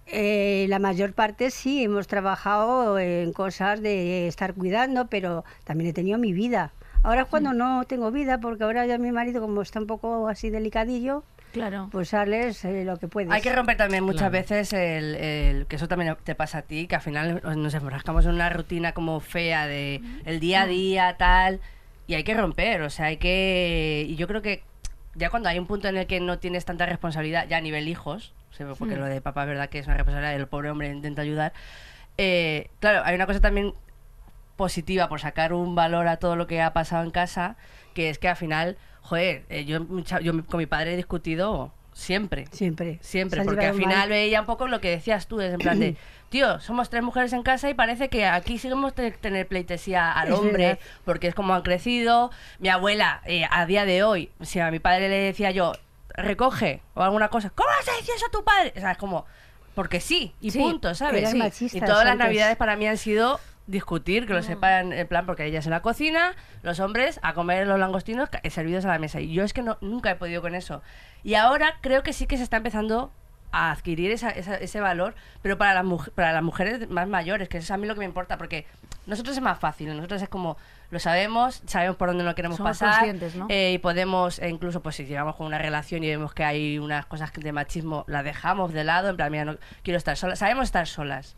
eh, 0.07 0.65
la 0.69 0.79
mayor 0.79 1.13
parte 1.13 1.51
sí, 1.51 1.83
hemos 1.83 2.07
trabajado 2.07 2.97
en 2.97 3.31
cosas 3.31 3.81
de 3.81 4.27
estar 4.27 4.55
cuidando, 4.55 5.07
pero 5.07 5.45
también 5.65 5.91
he 5.91 5.93
tenido 5.93 6.17
mi 6.17 6.33
vida. 6.33 6.73
Ahora 7.03 7.21
es 7.21 7.27
cuando 7.27 7.53
no 7.53 7.83
tengo 7.85 8.11
vida, 8.11 8.39
porque 8.39 8.63
ahora 8.63 8.85
ya 8.87 8.97
mi 8.97 9.11
marido, 9.11 9.39
como 9.41 9.61
está 9.61 9.79
un 9.79 9.87
poco 9.87 10.27
así 10.27 10.49
delicadillo, 10.49 11.23
Claro. 11.51 11.89
pues 11.91 12.09
sales 12.09 12.63
eh, 12.65 12.83
lo 12.85 12.97
que 12.97 13.07
puedes. 13.07 13.31
Hay 13.31 13.41
que 13.41 13.51
romper 13.53 13.77
también 13.77 14.03
muchas 14.03 14.29
Claro. 14.29 14.31
veces 14.33 14.73
el, 14.73 15.15
el- 15.15 15.67
que 15.67 15.75
eso 15.75 15.87
también 15.87 16.15
te 16.23 16.35
pasa 16.35 16.59
a 16.59 16.61
ti, 16.61 16.87
que 16.87 16.95
al 16.95 17.01
final 17.01 17.41
nos 17.57 17.73
enfrascamos 17.73 18.25
en 18.25 18.31
una 18.35 18.49
rutina 18.49 18.93
como 18.93 19.19
fea 19.19 19.67
de 19.67 20.01
el 20.25 20.39
día 20.39 20.61
a 20.63 20.65
día, 20.67 21.15
tal, 21.17 21.59
y 22.07 22.13
hay 22.15 22.23
que 22.23 22.33
romper, 22.33 22.81
o 22.81 22.89
sea, 22.89 23.07
hay 23.07 23.17
que... 23.17 24.05
Y 24.07 24.15
yo 24.15 24.27
creo 24.27 24.41
que 24.41 24.63
ya 25.15 25.29
cuando 25.29 25.49
hay 25.49 25.59
un 25.59 25.67
punto 25.67 25.87
en 25.87 25.97
el 25.97 26.07
que 26.07 26.19
no 26.19 26.39
tienes 26.39 26.63
tanta 26.65 26.85
responsabilidad, 26.85 27.47
ya 27.47 27.57
a 27.57 27.61
nivel 27.61 27.87
hijos, 27.87 28.33
o 28.51 28.53
sea, 28.53 28.67
porque 28.77 28.95
lo 28.95 29.05
de 29.05 29.21
papá 29.21 29.43
es 29.43 29.47
verdad 29.49 29.69
que 29.69 29.79
es 29.79 29.85
una 29.87 29.95
responsabilidad, 29.97 30.35
el 30.35 30.47
pobre 30.47 30.69
hombre 30.71 30.89
intenta 30.89 31.21
ayudar, 31.21 31.53
eh, 32.17 32.69
claro, 32.79 33.01
hay 33.05 33.15
una 33.15 33.25
cosa 33.25 33.39
también 33.41 33.73
positiva 34.57 35.09
por 35.09 35.19
sacar 35.19 35.53
un 35.53 35.75
valor 35.75 36.07
a 36.07 36.17
todo 36.17 36.35
lo 36.35 36.47
que 36.47 36.61
ha 36.61 36.71
pasado 36.73 37.03
en 37.03 37.11
casa, 37.11 37.55
que 37.93 38.09
es 38.09 38.19
que 38.19 38.27
al 38.29 38.35
final, 38.35 38.77
joder, 39.01 39.43
eh, 39.49 39.65
yo, 39.65 39.79
con 40.47 40.57
mi 40.57 40.65
padre 40.65 40.93
he 40.93 40.97
discutido 40.97 41.73
siempre. 41.93 42.45
Siempre. 42.51 42.99
Siempre, 43.01 43.43
porque 43.43 43.65
al 43.65 43.75
final 43.75 43.97
mal. 43.99 44.09
veía 44.09 44.39
un 44.39 44.45
poco 44.47 44.67
lo 44.67 44.79
que 44.81 44.89
decías 44.89 45.27
tú, 45.27 45.41
es 45.41 45.53
en 45.53 45.59
plan 45.59 45.79
de, 45.79 45.97
tío, 46.29 46.59
somos 46.61 46.89
tres 46.89 47.03
mujeres 47.03 47.33
en 47.33 47.43
casa 47.43 47.69
y 47.69 47.73
parece 47.73 48.09
que 48.09 48.25
aquí 48.25 48.57
seguimos 48.57 48.93
te- 48.95 49.11
tener 49.11 49.47
pleitesía 49.47 50.11
al 50.11 50.29
Es 50.29 50.33
hombre, 50.35 50.65
verdad. 50.67 50.79
porque 51.03 51.27
es 51.27 51.35
como 51.35 51.53
han 51.53 51.61
crecido. 51.63 52.31
Mi 52.59 52.69
abuela, 52.69 53.21
eh, 53.25 53.45
a 53.51 53.65
día 53.65 53.85
de 53.85 54.03
hoy, 54.03 54.31
si 54.41 54.59
a 54.59 54.71
mi 54.71 54.79
padre 54.79 55.09
le 55.09 55.17
decía 55.17 55.51
yo, 55.51 55.73
recoge 56.15 56.81
o 56.93 57.01
alguna 57.03 57.29
cosa, 57.29 57.49
¿cómo 57.49 57.69
vas 57.69 57.87
a 57.87 57.91
decir 57.97 58.13
eso 58.15 58.25
a 58.27 58.31
tu 58.31 58.43
padre? 58.43 58.73
O 58.75 58.79
sea, 58.79 58.91
es 58.91 58.97
como, 58.97 59.25
porque 59.75 59.99
sí, 59.99 60.33
y 60.41 60.51
Sí, 60.51 60.59
punto, 60.59 60.93
¿sabes? 60.95 61.29
Sí. 61.53 61.69
Y 61.73 61.81
todas 61.81 62.05
las 62.05 62.17
navidades 62.17 62.55
para 62.57 62.75
mí 62.75 62.87
han 62.87 62.97
sido 62.97 63.39
discutir, 63.71 64.27
que 64.27 64.33
lo 64.33 64.43
sepan, 64.43 64.93
en 64.93 65.07
plan, 65.07 65.25
porque 65.25 65.45
ellas 65.45 65.65
en 65.65 65.71
la 65.71 65.81
cocina, 65.81 66.33
los 66.61 66.79
hombres 66.79 67.19
a 67.23 67.33
comer 67.33 67.65
los 67.65 67.79
langostinos 67.79 68.29
servidos 68.49 68.85
a 68.85 68.89
la 68.89 68.99
mesa. 68.99 69.19
Y 69.21 69.33
yo 69.33 69.43
es 69.43 69.53
que 69.53 69.63
no, 69.63 69.77
nunca 69.81 70.11
he 70.11 70.15
podido 70.15 70.41
con 70.41 70.53
eso. 70.55 70.81
Y 71.23 71.33
ahora 71.35 71.75
creo 71.81 72.03
que 72.03 72.13
sí 72.13 72.27
que 72.27 72.37
se 72.37 72.43
está 72.43 72.57
empezando 72.57 73.11
a 73.53 73.71
adquirir 73.71 74.11
esa- 74.11 74.29
esa- 74.29 74.55
ese 74.55 74.79
valor, 74.79 75.13
pero 75.41 75.57
para 75.57 75.73
las, 75.81 76.09
para 76.11 76.31
las 76.31 76.41
mujeres 76.43 76.89
más 76.89 77.07
mayores, 77.07 77.49
que 77.49 77.57
eso 77.57 77.65
es 77.65 77.71
a 77.71 77.77
mí 77.77 77.85
lo 77.85 77.95
que 77.95 77.99
me 77.99 78.05
importa, 78.05 78.37
porque 78.37 78.65
nosotros 79.07 79.35
es 79.35 79.41
más 79.43 79.59
fácil, 79.59 79.93
nosotros 79.95 80.21
es 80.21 80.29
como, 80.29 80.55
lo 80.89 80.99
sabemos, 80.99 81.61
sabemos 81.65 81.97
por 81.97 82.07
dónde 82.07 82.23
no 82.23 82.33
queremos 82.33 82.57
Somos 82.57 82.77
pasar, 82.79 82.99
¿no? 83.35 83.47
eh, 83.49 83.73
y 83.73 83.77
podemos, 83.79 84.39
e 84.39 84.47
incluso 84.47 84.81
pues 84.81 84.95
si 84.95 85.05
llegamos 85.05 85.35
con 85.35 85.47
una 85.47 85.57
relación 85.57 86.01
y 86.03 86.07
vemos 86.09 86.33
que 86.33 86.45
hay 86.45 86.79
unas 86.79 87.05
cosas 87.07 87.33
de 87.33 87.51
machismo, 87.51 88.05
las 88.07 88.23
dejamos 88.23 88.71
de 88.71 88.85
lado, 88.85 89.09
en 89.09 89.17
plan, 89.17 89.29
mira, 89.31 89.43
no 89.43 89.57
quiero 89.83 89.97
estar 89.97 90.15
sola, 90.15 90.37
sabemos 90.37 90.65
estar 90.65 90.87
solas, 90.87 91.35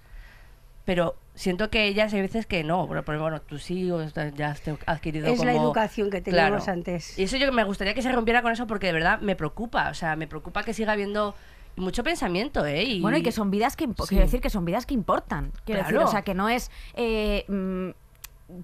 pero 0.86 1.16
siento 1.36 1.70
que 1.70 1.86
ellas 1.88 2.14
hay 2.14 2.22
veces 2.22 2.46
que 2.46 2.64
no, 2.64 2.88
pero, 2.88 3.04
pero 3.04 3.22
bueno, 3.22 3.42
tú 3.42 3.58
sí 3.58 3.90
o 3.92 4.02
está- 4.02 4.30
ya 4.30 4.52
has 4.52 4.62
adquirido 4.86 5.28
Es 5.28 5.44
la 5.44 5.54
educación 5.54 6.10
que 6.10 6.22
Claro. 6.22 6.58
teníamos 6.58 6.68
antes. 6.68 7.18
Y 7.18 7.24
eso 7.24 7.38
yo 7.38 7.52
me 7.52 7.64
gustaría 7.64 7.94
que 7.94 8.02
se 8.02 8.12
rompiera 8.12 8.42
con 8.42 8.52
eso 8.52 8.68
porque 8.68 8.88
de 8.88 8.94
verdad 8.94 9.20
me 9.22 9.36
preocupa, 9.36 9.90
o 9.90 9.94
sea, 9.94 10.16
me 10.16 10.28
preocupa 10.28 10.64
que 10.64 10.74
siga 10.74 10.92
habiendo 10.94 11.36
mucho 11.76 12.04
pensamiento, 12.04 12.66
¿eh? 12.68 12.84
Y, 12.84 13.02
Bueno, 13.02 13.18
y 13.18 13.24
que 13.24 13.32
son 13.32 13.50
vidas 13.50 13.76
que 13.76 13.88
impo- 13.88 14.04
Sí. 14.04 14.10
quiero 14.10 14.26
decir 14.26 14.42
que 14.42 14.52
son 14.52 14.64
vidas 14.64 14.86
que 14.86 14.94
importan. 14.94 15.52
Quiero 15.66 15.80
decir, 15.80 15.96
Claro. 15.96 16.08
o 16.08 16.12
sea, 16.12 16.22
que 16.22 16.36
no 16.36 16.48
es 16.50 16.70
eh, 16.96 17.46
mm, 17.48 17.90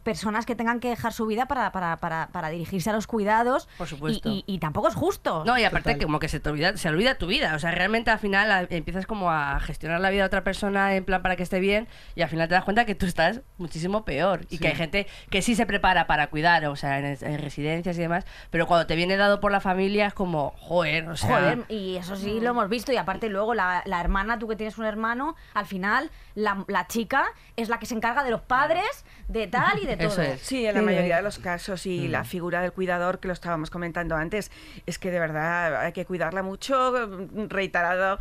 personas 0.03 0.45
que 0.45 0.55
tengan 0.55 0.79
que 0.79 0.89
dejar 0.89 1.13
su 1.13 1.25
vida 1.25 1.47
para, 1.47 1.71
para, 1.71 1.97
para, 1.97 2.27
para 2.31 2.49
dirigirse 2.49 2.89
a 2.89 2.93
los 2.93 3.07
cuidados. 3.07 3.67
Por 3.77 3.87
supuesto. 3.87 4.29
Y, 4.29 4.43
y- 4.47 4.55
y 4.55 4.59
tampoco 4.59 4.87
es 4.87 4.95
justo. 4.95 5.43
No, 5.45 5.57
y 5.57 5.63
aparte 5.63 5.97
que 5.97 6.05
como 6.05 6.19
que 6.19 6.27
se 6.27 6.39
te 6.39 6.49
olvida, 6.49 6.75
se 6.77 6.89
olvida 6.89 7.15
tu 7.15 7.27
vida. 7.27 7.55
O 7.55 7.59
sea, 7.59 7.71
realmente 7.71 8.11
al 8.11 8.19
final 8.19 8.51
a- 8.51 8.67
empiezas 8.69 9.05
como 9.07 9.31
a 9.31 9.59
gestionar 9.59 9.99
la 10.01 10.09
vida 10.09 10.21
de 10.23 10.27
otra 10.27 10.43
persona 10.43 10.95
en 10.95 11.05
plan 11.05 11.21
para 11.21 11.35
que 11.35 11.43
esté 11.43 11.59
bien 11.59 11.87
y 12.15 12.21
al 12.21 12.29
final 12.29 12.47
te 12.47 12.55
das 12.55 12.63
cuenta 12.63 12.85
que 12.85 12.95
tú 12.95 13.05
estás 13.05 13.41
muchísimo 13.57 14.05
peor. 14.05 14.45
Y 14.49 14.57
que 14.59 14.67
hay 14.67 14.75
gente 14.75 15.07
que 15.29 15.41
sí 15.41 15.55
se 15.55 15.65
prepara 15.65 16.07
para 16.07 16.27
cuidar, 16.27 16.65
o 16.65 16.75
sea, 16.75 16.99
en, 16.99 17.05
en 17.19 17.39
residencias 17.39 17.97
y 17.97 18.01
demás, 18.01 18.25
pero 18.51 18.67
cuando 18.67 18.85
te 18.87 18.95
viene 18.95 19.17
dado 19.17 19.39
por 19.39 19.51
la 19.51 19.59
familia 19.61 20.07
es 20.07 20.13
como, 20.13 20.53
joder, 20.59 21.07
o 21.09 21.17
sea... 21.17 21.29
Joder, 21.29 21.65
y 21.69 21.95
eso 21.95 22.15
sí 22.15 22.39
lo 22.39 22.49
hemos 22.51 22.69
visto. 22.69 22.91
Y 22.91 22.97
aparte, 22.97 23.29
luego 23.29 23.53
la, 23.53 23.81
la 23.85 23.99
hermana, 24.01 24.37
tú 24.39 24.47
que 24.47 24.55
tienes 24.55 24.77
un 24.77 24.85
hermano, 24.85 25.35
al 25.53 25.65
final 25.65 26.11
la, 26.39 26.63
la 26.67 26.87
chica 26.87 27.25
es 27.55 27.69
la 27.69 27.79
que 27.79 27.85
se 27.85 27.93
encarga 27.95 28.23
de 28.23 28.31
los 28.31 28.41
padres, 28.41 29.05
de 29.27 29.47
tal 29.47 29.77
y 29.81 29.85
de 29.85 29.97
todo. 29.97 30.07
Eso 30.07 30.21
es. 30.21 30.41
Sí, 30.41 30.65
en 30.65 30.73
la 30.75 30.79
Sí, 30.79 30.85
mayoría 30.85 31.17
de 31.17 31.21
los 31.21 31.39
casos 31.39 31.85
y 31.85 32.07
la 32.07 32.23
figura 32.23 32.61
del 32.61 32.71
cuidador 32.71 33.19
que 33.19 33.27
lo 33.27 33.33
estábamos 33.33 33.69
comentando 33.69 34.15
antes, 34.15 34.51
es 34.85 34.97
que 34.99 35.11
de 35.11 35.19
verdad 35.19 35.81
hay 35.81 35.91
que 35.93 36.05
cuidarla 36.05 36.41
mucho, 36.43 36.91
mm, 36.91 37.47
reiterado, 37.49 38.17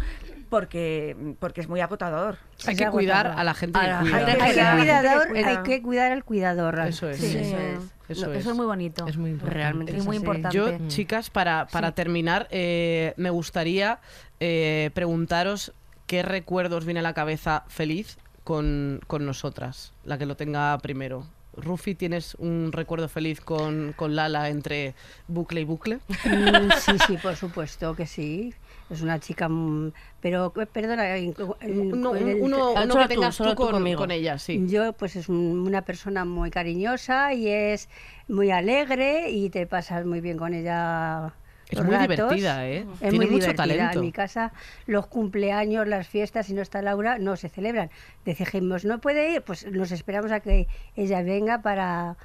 porque, 0.51 1.35
porque 1.39 1.61
es 1.61 1.69
muy 1.69 1.81
agotador. 1.81 2.39
Hay 2.66 2.75
que 2.77 2.87
cuidar 2.91 3.27
a 3.29 3.45
la 3.45 3.55
gente 3.55 3.79
A 3.79 3.83
que 3.83 3.89
la 3.89 4.01
cuida. 4.01 4.16
gente 4.19 4.31
Hay 4.33 4.37
que, 4.39 4.55
Cuidar. 4.55 4.77
cuidador, 4.79 5.29
Cuidado. 5.29 5.49
hay 5.59 5.62
que 5.62 5.83
cuidar 5.83 6.12
al 6.12 6.25
cuidador. 6.25 6.79
Eso 6.81 7.09
es. 7.09 7.19
Sí, 7.19 7.37
Eso 7.39 7.57
es. 7.59 7.79
Eso 8.09 8.27
No, 8.27 8.33
es. 8.33 8.41
eso 8.41 8.51
es 8.53 8.57
muy 8.57 8.64
bonito. 8.66 9.07
Es 9.07 9.19
muy 9.19 9.31
importante. 9.31 9.59
Realmente 9.59 9.97
es 9.97 10.05
muy 10.07 10.16
importante. 10.16 10.57
Yo, 10.57 10.71
chicas, 10.89 11.29
para, 11.29 11.66
para 11.66 11.93
terminar, 11.93 12.49
eh, 12.51 13.12
me 13.19 13.29
gustaría 13.29 13.99
eh, 14.41 14.91
preguntaros 14.95 15.73
qué 16.09 16.23
recuerdos 16.23 16.85
viene 16.87 17.01
a 17.01 17.03
la 17.05 17.13
cabeza 17.15 17.65
feliz 17.69 18.19
con, 18.43 19.01
con 19.07 19.25
nosotras, 19.27 19.93
la 20.05 20.19
que 20.19 20.27
lo 20.27 20.37
tenga 20.37 20.77
primero. 20.79 21.25
Rufi, 21.55 21.95
¿tienes 21.95 22.35
un 22.37 22.71
recuerdo 22.73 23.09
feliz 23.09 23.41
con, 23.41 23.93
con 23.95 24.15
Lala 24.17 24.49
entre 24.49 24.95
bucle 25.27 25.61
y 25.61 25.65
bucle? 25.65 25.99
Mm, 26.25 26.71
Sí, 26.73 26.99
sí, 26.99 27.17
por 27.19 27.37
supuesto 27.37 27.95
que 27.95 28.07
sí. 28.07 28.55
Es 28.89 29.03
una 29.03 29.19
chica, 29.19 29.49
mm, 29.51 29.93
pero 30.21 30.53
eh, 30.57 30.67
perdona, 30.67 31.17
en- 31.17 31.35
Uno, 31.39 32.15
en 32.17 32.29
el- 32.29 32.37
uno- 32.41 32.73
uno 32.73 32.93
solo 32.93 33.09
que 33.09 33.15
tú, 33.15 33.21
tengas 33.21 33.35
solo 33.35 33.51
tú 33.51 33.57
tú 33.57 33.63
con, 33.65 33.73
conmigo. 33.73 33.99
con 33.99 34.11
ella, 34.13 34.39
sí. 34.39 34.65
Yo, 34.69 34.93
pues 34.95 35.17
es 35.17 35.29
un- 35.29 35.65
una 35.67 35.83
persona 35.83 36.25
muy 36.25 36.51
cariñosa 36.51 37.35
y 37.35 37.49
es 37.49 37.89
muy 38.29 38.51
alegre 38.51 39.31
y 39.31 39.51
te 39.51 39.67
pasas 39.67 40.07
muy 40.07 40.21
bien 40.23 40.39
con 40.39 40.55
ella. 40.55 41.35
Es 41.71 41.85
muy 41.85 41.95
ratos. 41.95 42.16
divertida, 42.16 42.66
¿eh? 42.66 42.87
Es 42.95 42.99
Tiene 43.01 43.16
muy 43.16 43.27
mucho 43.27 43.37
divertida. 43.51 43.55
talento. 43.66 43.99
En 43.99 44.05
mi 44.07 44.12
casa, 44.12 44.53
los 44.87 45.07
cumpleaños, 45.07 45.87
las 45.87 46.09
fiestas, 46.09 46.47
si 46.47 46.55
no 46.55 46.62
está 46.62 46.81
Laura, 46.83 47.19
no 47.19 47.37
se 47.37 47.49
celebran. 47.49 47.91
Decimos, 48.25 48.85
no 48.85 49.01
puede 49.01 49.33
ir, 49.35 49.43
pues 49.43 49.66
nos 49.71 49.93
esperamos 49.93 50.33
a 50.33 50.41
que 50.41 50.66
ella 50.97 51.23
venga 51.23 51.61
para 51.62 52.16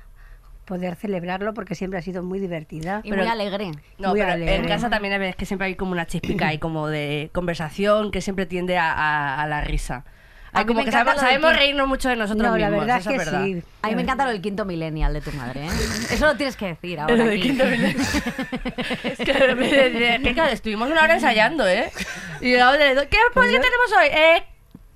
poder 0.66 0.96
celebrarlo 0.96 1.54
porque 1.54 1.76
siempre 1.76 2.00
ha 2.00 2.02
sido 2.02 2.24
muy 2.24 2.40
divertida. 2.40 3.02
Y 3.04 3.12
muy 3.12 3.28
alegre. 3.28 3.72
No, 3.98 4.12
Muy 4.12 4.20
pero 4.22 4.32
alegre. 4.32 4.56
en 4.56 4.66
casa 4.68 4.90
también 4.90 5.20
ves 5.20 5.36
que 5.36 5.46
siempre 5.46 5.68
hay 5.68 5.76
como 5.76 5.92
una 5.92 6.06
chispica 6.08 6.48
ahí 6.48 6.58
como 6.58 6.88
de 6.88 7.30
conversación 7.34 8.12
que 8.12 8.22
siempre 8.22 8.46
tiende 8.46 8.78
a, 8.78 8.94
a- 8.94 9.42
a 9.42 9.48
la 9.48 9.60
risa. 9.60 10.06
A 10.54 10.60
Hay 10.60 10.66
mí 10.66 10.68
como 10.68 10.80
me 10.80 10.84
que 10.86 10.90
encanta 10.92 11.16
sabemos, 11.16 11.22
sabemos 11.42 11.56
reírnos 11.56 11.88
mucho 11.88 12.10
de 12.10 12.16
nosotros 12.16 12.48
no, 12.52 12.58
la 12.58 12.70
verdad 12.70 12.98
eso 13.00 13.10
es 13.10 13.14
que 13.14 13.26
verdad. 13.26 13.44
sí. 13.46 13.64
A 13.82 13.88
mí 13.88 13.96
me 13.96 14.02
encanta 14.04 14.24
lo 14.26 14.32
del 14.32 14.42
quinto 14.42 14.66
millennial 14.66 15.12
de 15.14 15.22
tu 15.22 15.32
madre, 15.32 15.66
¿eh? 15.66 15.70
Eso 16.12 16.28
lo 16.28 16.36
tienes 16.36 16.56
que 16.56 16.68
decir 16.68 17.00
ahora. 17.00 17.16
Lo 17.16 17.26
del 17.26 17.42
quinto 17.42 17.66
milenio. 17.66 18.02
es 19.04 19.18
que, 19.18 19.56
me- 19.56 19.68
de- 19.68 20.20
que, 20.24 20.34
claro, 20.34 20.52
estuvimos 20.54 20.90
una 20.92 21.02
hora 21.04 21.16
ensayando, 21.16 21.68
¿eh? 21.68 21.92
Y 22.40 22.56
ahora 22.56 22.78
le 22.86 22.96
doy, 22.96 23.08
¿qué, 23.08 23.18
pues, 23.34 23.50
¿qué 23.50 23.60
tenemos 23.60 23.92
hoy? 24.00 24.08
Eh, 24.12 24.44
¿cuál- 24.44 24.53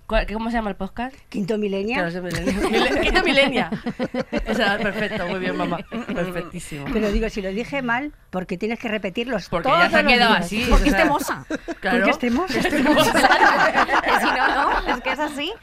¿Cómo 0.08 0.50
se 0.50 0.56
llama 0.56 0.70
el 0.70 0.78
podcast? 0.78 1.14
Quinto 1.28 1.58
milenio. 1.58 1.96
Claro, 1.96 2.30
Quinto 3.02 3.24
milenia. 3.24 3.70
Eso 4.46 4.62
era 4.62 4.78
perfecto, 4.78 5.28
muy 5.28 5.40
bien, 5.40 5.58
mamá. 5.58 5.80
Perfectísimo. 6.08 6.86
Pero 6.94 7.12
digo, 7.12 7.30
si 7.30 7.42
lo 7.42 7.50
dije 7.50 7.82
mal, 7.82 8.14
porque 8.30 8.58
tienes 8.58 8.80
que 8.80 8.88
repetirlos 8.88 9.50
Porque 9.50 9.68
todos 9.68 9.84
ya 9.84 9.90
se 9.90 9.98
ha 9.98 10.04
quedado 10.08 10.34
así. 10.36 10.66
Porque 10.70 10.88
o 10.90 10.92
sea, 10.92 11.00
es 11.00 11.04
temosa. 11.06 11.46
Claro. 11.82 11.98
Porque 11.98 12.12
estemos. 12.12 12.50
Que 12.52 12.62
si 12.62 12.82
no, 14.34 14.48
no, 14.82 14.96
es 14.96 15.02
que 15.02 15.12
es 15.12 15.20
así. 15.20 15.54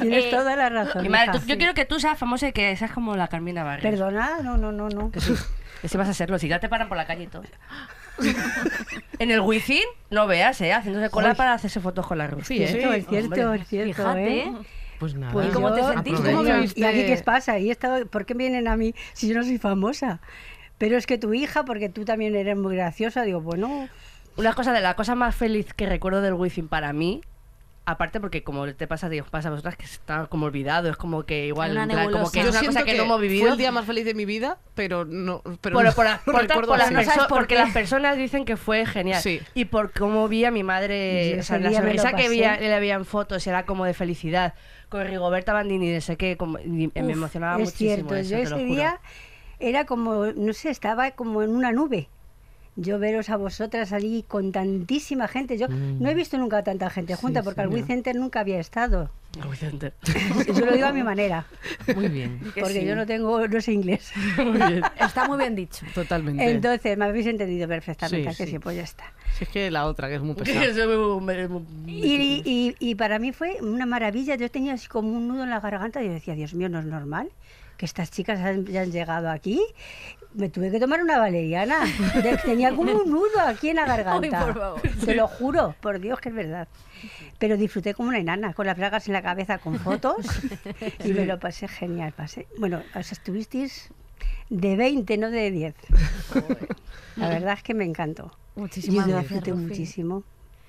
Tienes 0.00 0.24
Eh, 0.24 0.28
toda 0.30 0.56
la 0.56 0.68
razón. 0.68 1.08
Madre, 1.08 1.38
tú- 1.38 1.46
yo 1.46 1.56
quiero 1.56 1.74
que 1.74 1.84
tú 1.84 2.00
seas 2.00 2.18
famosa 2.18 2.48
y 2.48 2.52
que 2.52 2.76
seas 2.76 2.90
como 2.90 3.14
la 3.16 3.28
Carmina 3.28 3.62
Barrios. 3.62 3.88
Perdona, 3.90 4.38
no, 4.42 4.56
no, 4.56 4.72
no, 4.72 4.88
no. 4.88 5.10
Que 5.12 5.20
sí, 5.20 5.32
que 5.80 5.88
sí 5.88 5.96
vas 5.96 6.08
a 6.08 6.14
serlo, 6.14 6.38
si 6.38 6.48
ya 6.48 6.58
te 6.58 6.68
paran 6.68 6.88
por 6.88 6.96
la 6.96 7.06
calle 7.06 7.24
y 7.24 7.26
todo. 7.28 7.44
En 9.18 9.30
el 9.30 9.40
Wizzing, 9.40 9.84
no 10.10 10.26
veas, 10.26 10.60
¿eh? 10.60 10.72
Haciéndose 10.72 11.10
cola 11.10 11.34
para 11.34 11.54
hacerse 11.54 11.80
fotos 11.80 12.06
con 12.06 12.18
la 12.18 12.26
Rufi, 12.26 12.62
¿eh? 12.62 12.68
Cierto, 12.68 12.92
es 12.92 13.06
cierto, 13.06 13.42
Hombre. 13.42 13.62
es 13.62 13.68
cierto. 13.68 13.94
Fíjate. 13.94 14.38
¿eh? 14.38 14.52
Pues 14.98 15.14
nada. 15.14 15.32
Pues 15.32 15.48
¿Y 15.48 15.50
cómo 15.50 15.72
te. 15.72 15.80
¿Y 16.74 16.84
aquí 16.84 17.04
qué 17.04 17.22
pasa? 17.24 17.58
¿Y 17.58 17.70
esto, 17.70 18.06
¿Por 18.10 18.24
qué 18.24 18.34
vienen 18.34 18.66
a 18.68 18.76
mí 18.76 18.94
si 19.12 19.28
yo 19.28 19.34
no 19.34 19.42
soy 19.42 19.58
famosa? 19.58 20.20
Pero 20.78 20.96
es 20.96 21.06
que 21.06 21.18
tu 21.18 21.32
hija, 21.34 21.64
porque 21.64 21.88
tú 21.88 22.04
también 22.04 22.34
eres 22.34 22.56
muy 22.56 22.76
graciosa, 22.76 23.22
digo, 23.22 23.40
bueno, 23.40 23.88
Una 24.36 24.52
cosa 24.52 24.72
de 24.72 24.82
la 24.82 24.94
cosa 24.94 25.14
más 25.14 25.34
feliz 25.34 25.72
que 25.72 25.86
recuerdo 25.86 26.20
del 26.20 26.34
Wizzing 26.34 26.68
para 26.68 26.92
mí, 26.92 27.22
aparte 27.86 28.20
porque 28.20 28.42
como 28.42 28.66
te 28.74 28.86
pasa, 28.86 29.08
digo, 29.08 29.24
pasa 29.30 29.48
a 29.48 29.52
vosotras 29.52 29.76
que 29.76 29.84
está 29.84 30.26
como 30.26 30.46
olvidado, 30.46 30.90
es 30.90 30.96
como 30.96 31.24
que 31.24 31.46
igual, 31.46 31.70
Una 31.70 31.84
en 31.84 31.88
plan, 31.90 32.10
como 32.10 32.30
que 32.30 32.40
es 32.40 32.44
Yo 32.46 32.50
una 32.50 32.58
siento 32.60 32.80
cosa 32.80 32.84
que, 32.84 32.96
no 32.98 33.04
hemos 33.04 33.20
vivido. 33.20 33.42
Fue 33.44 33.52
el 33.52 33.56
día 33.58 33.72
más 33.72 33.84
feliz 33.86 34.04
de 34.04 34.14
mi 34.14 34.24
vida, 34.24 34.58
pero 34.74 35.04
no. 35.04 35.42
Pero 35.60 35.74
Por- 35.76 35.84
no- 35.84 35.92
por 35.92 36.04
las- 36.04 36.26
no 36.26 36.32
por- 36.32 36.42
recuerdo 36.42 36.68
por 36.68 36.78
las 36.78 36.86
así. 36.88 36.94
no 36.94 37.02
sabes 37.02 37.16
perso- 37.20 37.28
por 37.28 37.38
porque 37.38 37.54
qué. 37.54 37.60
las 37.60 37.72
personas 37.72 38.16
dicen 38.16 38.44
que 38.44 38.56
fue 38.56 38.84
genial. 38.86 39.22
Sí. 39.22 39.40
Y 39.54 39.66
por 39.66 39.92
cómo 39.92 40.28
vi 40.28 40.44
a 40.44 40.50
mi 40.50 40.62
madre, 40.64 41.30
Yo 41.36 41.40
o 41.40 41.42
sea, 41.42 41.56
ese 41.56 41.62
la 41.64 41.70
día 41.70 41.80
me 41.80 41.86
lo 41.94 42.02
sonrisa 42.02 42.08
que 42.10 42.24
pasé. 42.24 42.28
veía, 42.28 42.56
le 42.60 42.80
veía 42.80 42.94
en 42.96 43.04
fotos 43.04 43.46
era 43.46 43.64
como 43.64 43.84
de 43.84 43.94
felicidad. 43.94 44.54
Con 44.88 45.06
Rigoberta 45.06 45.52
Bandini, 45.52 45.88
de 45.90 46.00
sé 46.00 46.16
qué, 46.16 46.36
como- 46.36 46.58
y 46.58 46.68
me 46.68 46.86
uf, 46.86 46.92
emocionaba 47.10 47.54
es 47.54 47.70
muchísimo. 47.70 48.08
cierto. 48.10 48.14
eso, 48.16 48.30
yo 48.30 48.36
te 48.36 48.42
ese 48.42 48.52
juro. 48.54 48.66
día 48.66 49.00
era 49.58 49.86
como, 49.86 50.26
no 50.26 50.52
sé, 50.52 50.70
estaba 50.70 51.12
como 51.12 51.42
en 51.42 51.50
una 51.50 51.72
nube. 51.72 52.08
Yo 52.78 52.98
veros 52.98 53.30
a 53.30 53.36
vosotras 53.36 53.92
allí 53.92 54.22
con 54.28 54.52
tantísima 54.52 55.28
gente. 55.28 55.56
Yo 55.56 55.66
no 55.68 56.08
he 56.10 56.14
visto 56.14 56.36
nunca 56.36 56.62
tanta 56.62 56.90
gente 56.90 57.14
junta 57.16 57.42
porque 57.42 57.62
al 57.62 57.70
señor. 57.70 57.86
Center 57.86 58.16
nunca 58.16 58.40
había 58.40 58.60
estado. 58.60 59.10
Ah, 59.40 59.46
Vicente. 59.50 59.92
Yo 60.54 60.64
lo 60.66 60.72
digo 60.72 60.86
a 60.86 60.92
mi 60.92 61.02
manera, 61.02 61.46
Muy 61.94 62.08
bien. 62.08 62.38
Que 62.54 62.60
porque 62.62 62.80
sí. 62.80 62.86
yo 62.86 62.96
no 62.96 63.04
tengo, 63.06 63.46
no 63.46 63.60
sé 63.60 63.72
inglés. 63.72 64.10
Está 65.00 65.26
muy 65.28 65.36
bien 65.36 65.54
dicho. 65.54 65.84
Totalmente. 65.94 66.50
Entonces, 66.50 66.96
me 66.96 67.04
habéis 67.04 67.26
entendido 67.26 67.68
perfectamente, 67.68 68.22
Sí, 68.22 68.28
¿a 68.28 68.30
que 68.36 68.44
sí. 68.46 68.52
sí, 68.52 68.58
pues 68.58 68.76
ya 68.76 68.82
está. 68.84 69.04
Si 69.36 69.44
es 69.44 69.50
que 69.50 69.70
la 69.70 69.84
otra, 69.86 70.08
que 70.08 70.14
es 70.14 70.22
muy 70.22 70.34
pesada. 70.36 70.64
Y 71.86 72.94
para 72.96 73.18
mí 73.18 73.32
fue 73.32 73.58
una 73.60 73.84
maravilla. 73.86 74.36
Yo 74.36 74.50
tenía 74.50 74.74
así 74.74 74.86
como 74.88 75.10
un 75.12 75.28
nudo 75.28 75.44
en 75.44 75.50
la 75.50 75.60
garganta 75.60 76.02
y 76.02 76.06
yo 76.06 76.12
decía, 76.12 76.34
Dios 76.34 76.54
mío, 76.54 76.68
no 76.68 76.78
es 76.78 76.86
normal 76.86 77.28
que 77.76 77.84
estas 77.84 78.10
chicas 78.10 78.40
han- 78.40 78.64
ya 78.64 78.82
han 78.82 78.90
llegado 78.90 79.28
aquí. 79.30 79.60
Me 80.36 80.50
tuve 80.50 80.70
que 80.70 80.78
tomar 80.78 81.02
una 81.02 81.18
valeriana. 81.18 81.78
Tenía 82.44 82.74
como 82.74 82.92
un 82.92 83.10
nudo 83.10 83.40
aquí 83.46 83.70
en 83.70 83.76
la 83.76 83.86
garganta. 83.86 84.38
Ay, 84.38 84.44
por 84.44 84.58
favor. 84.58 84.80
Te 85.04 85.14
lo 85.14 85.28
juro, 85.28 85.74
por 85.80 85.98
Dios 85.98 86.20
que 86.20 86.28
es 86.28 86.34
verdad. 86.34 86.68
Pero 87.38 87.56
disfruté 87.56 87.94
como 87.94 88.10
una 88.10 88.18
enana, 88.18 88.52
con 88.52 88.66
las 88.66 88.76
bragas 88.76 89.06
en 89.08 89.14
la 89.14 89.22
cabeza, 89.22 89.58
con 89.58 89.78
fotos. 89.78 90.26
Y 91.04 91.12
me 91.12 91.24
lo 91.24 91.40
pasé 91.40 91.68
genial. 91.68 92.12
Pasé. 92.14 92.46
Bueno, 92.58 92.82
o 92.94 93.02
sea, 93.02 93.12
estuvisteis 93.12 93.88
de 94.50 94.76
20, 94.76 95.16
no 95.16 95.30
de 95.30 95.50
10. 95.50 95.74
La 97.16 97.28
verdad 97.30 97.54
es 97.54 97.62
que 97.62 97.72
me 97.72 97.84
encantó. 97.84 98.30
Muchísimas 98.56 99.06
Yo 99.06 99.18
disfruté 99.18 99.50
Rufi. 99.52 99.62
muchísimo. 99.62 100.22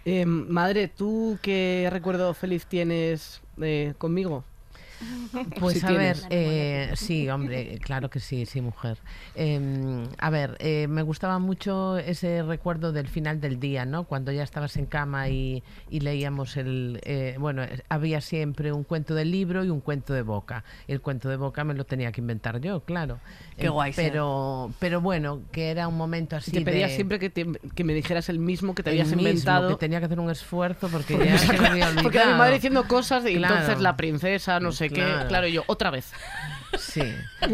Eh, 0.06 0.26
madre, 0.26 0.88
¿tú 0.88 1.38
qué 1.42 1.90
recuerdo 1.92 2.34
feliz 2.34 2.66
tienes 2.68 3.42
eh, 3.62 3.94
conmigo? 3.98 4.46
Pues 5.60 5.80
Si 5.80 5.86
a 5.86 5.92
ver, 5.92 6.18
eh, 6.30 6.92
sí, 6.96 7.30
hombre, 7.30 7.80
claro 7.82 8.10
que 8.10 8.20
sí, 8.20 8.46
sí, 8.46 8.62
mujer. 8.62 8.98
Eh, 9.36 10.08
a 10.18 10.30
ver, 10.30 10.56
eh, 10.60 10.88
me 10.88 11.02
gustaba 11.04 11.40
mucho 11.40 11.98
ese 11.98 12.44
recuerdo 12.44 12.92
del 12.92 13.08
final 13.08 13.40
del 13.42 13.60
día, 13.60 13.86
¿no? 13.86 14.06
Cuando 14.06 14.32
ya 14.32 14.44
estabas 14.44 14.76
en 14.78 14.86
cama 14.86 15.30
y, 15.30 15.64
y 15.90 16.00
leíamos 16.00 16.58
el... 16.58 17.00
eh, 17.04 17.36
bueno, 17.40 17.64
eh, 17.64 17.84
había 17.90 18.22
siempre 18.22 18.72
un 18.72 18.84
cuento 18.84 19.14
del 19.16 19.32
libro 19.32 19.64
y 19.64 19.70
un 19.70 19.82
cuento 19.82 20.14
de 20.14 20.22
boca. 20.22 20.64
El 20.88 21.02
cuento 21.02 21.30
de 21.30 21.36
boca 21.38 21.64
me 21.64 21.74
lo 21.74 21.86
tenía 21.86 22.12
que 22.12 22.22
inventar 22.22 22.60
yo, 22.62 22.82
claro. 22.82 23.20
Qué 23.58 23.68
Eh, 23.68 23.70
guay. 23.70 23.94
Pero, 23.96 24.72
pero 24.80 25.02
bueno, 25.02 25.42
que 25.52 25.70
era 25.72 25.88
un 25.88 25.98
momento 25.98 26.36
así 26.36 26.52
te 26.52 26.62
pedía 26.62 26.88
de- 26.88 26.96
siempre 26.96 27.20
que, 27.20 27.30
te- 27.30 27.48
que 27.76 27.84
me 27.84 27.94
dijeras 27.94 28.30
el 28.30 28.40
mismo 28.40 28.74
que 28.76 28.84
te 28.84 28.90
el 28.90 28.96
habías 28.96 29.08
mismo, 29.10 29.22
inventado. 29.28 29.70
que 29.70 29.76
tenía 29.76 30.00
que 30.00 30.06
hacer 30.06 30.20
un 30.20 30.30
esfuerzo 30.30 30.88
porque 30.90 31.18
ya 31.24 31.38
se 31.38 31.58
me 31.58 31.68
había 31.68 31.86
olvidado. 31.90 32.04
Porque 32.04 32.18
era 32.20 32.32
mi 32.32 32.38
madre 32.38 32.54
diciendo 32.56 32.88
cosas 32.88 33.26
y 33.28 33.36
Claro. 33.36 33.56
entonces 33.56 33.82
la 33.82 33.98
princesa, 33.98 34.60
no 34.60 34.72
sé 34.72 34.87
Claro. 34.90 35.48
Yo, 35.48 35.64
otra 35.68 35.92
vez. 35.92 36.12
Sí, 36.78 37.02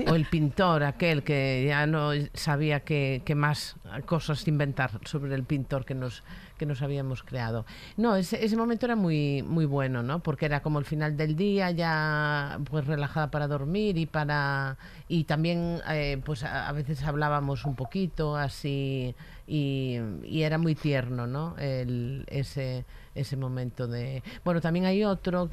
o 0.08 0.16
el 0.16 0.26
pintor 0.26 0.84
aquel 0.84 1.24
que 1.24 1.66
ya 1.68 1.86
no 1.86 2.10
sabía 2.34 2.80
qué, 2.80 3.22
qué 3.26 3.36
más 3.36 3.76
cosas 4.06 4.48
inventar 4.48 5.00
sobre 5.06 5.36
el 5.36 5.44
pintor 5.44 5.86
que 5.86 5.94
nos, 5.94 6.24
que 6.58 6.66
nos 6.66 6.82
habíamos 6.82 7.22
creado. 7.22 7.66
No, 7.96 8.16
ese, 8.16 8.44
ese 8.44 8.58
momento 8.58 8.88
era 8.88 8.96
muy, 8.96 9.44
muy 9.44 9.66
bueno, 9.66 10.02
¿no? 10.02 10.20
Porque 10.20 10.46
era 10.46 10.62
como 10.62 10.80
el 10.80 10.86
final 10.86 11.16
del 11.16 11.36
día, 11.36 11.70
ya 11.72 12.60
pues 12.70 12.88
relajada 12.88 13.30
para 13.30 13.48
dormir 13.48 13.98
y 13.98 14.08
para 14.08 14.78
y 15.08 15.26
también 15.26 15.82
eh, 15.90 16.20
pues 16.26 16.44
a, 16.44 16.68
a 16.68 16.72
veces 16.72 17.04
hablábamos 17.04 17.66
un 17.66 17.76
poquito 17.76 18.36
así 18.36 19.16
y, 19.46 20.00
y 20.24 20.42
era 20.42 20.58
muy 20.58 20.74
tierno, 20.74 21.28
¿no? 21.28 21.56
El, 21.60 22.26
ese 22.28 22.86
ese 23.16 23.38
momento 23.38 23.88
de 23.88 24.24
bueno 24.43 24.61
también 24.61 24.86
hay 24.86 25.03
otro 25.03 25.49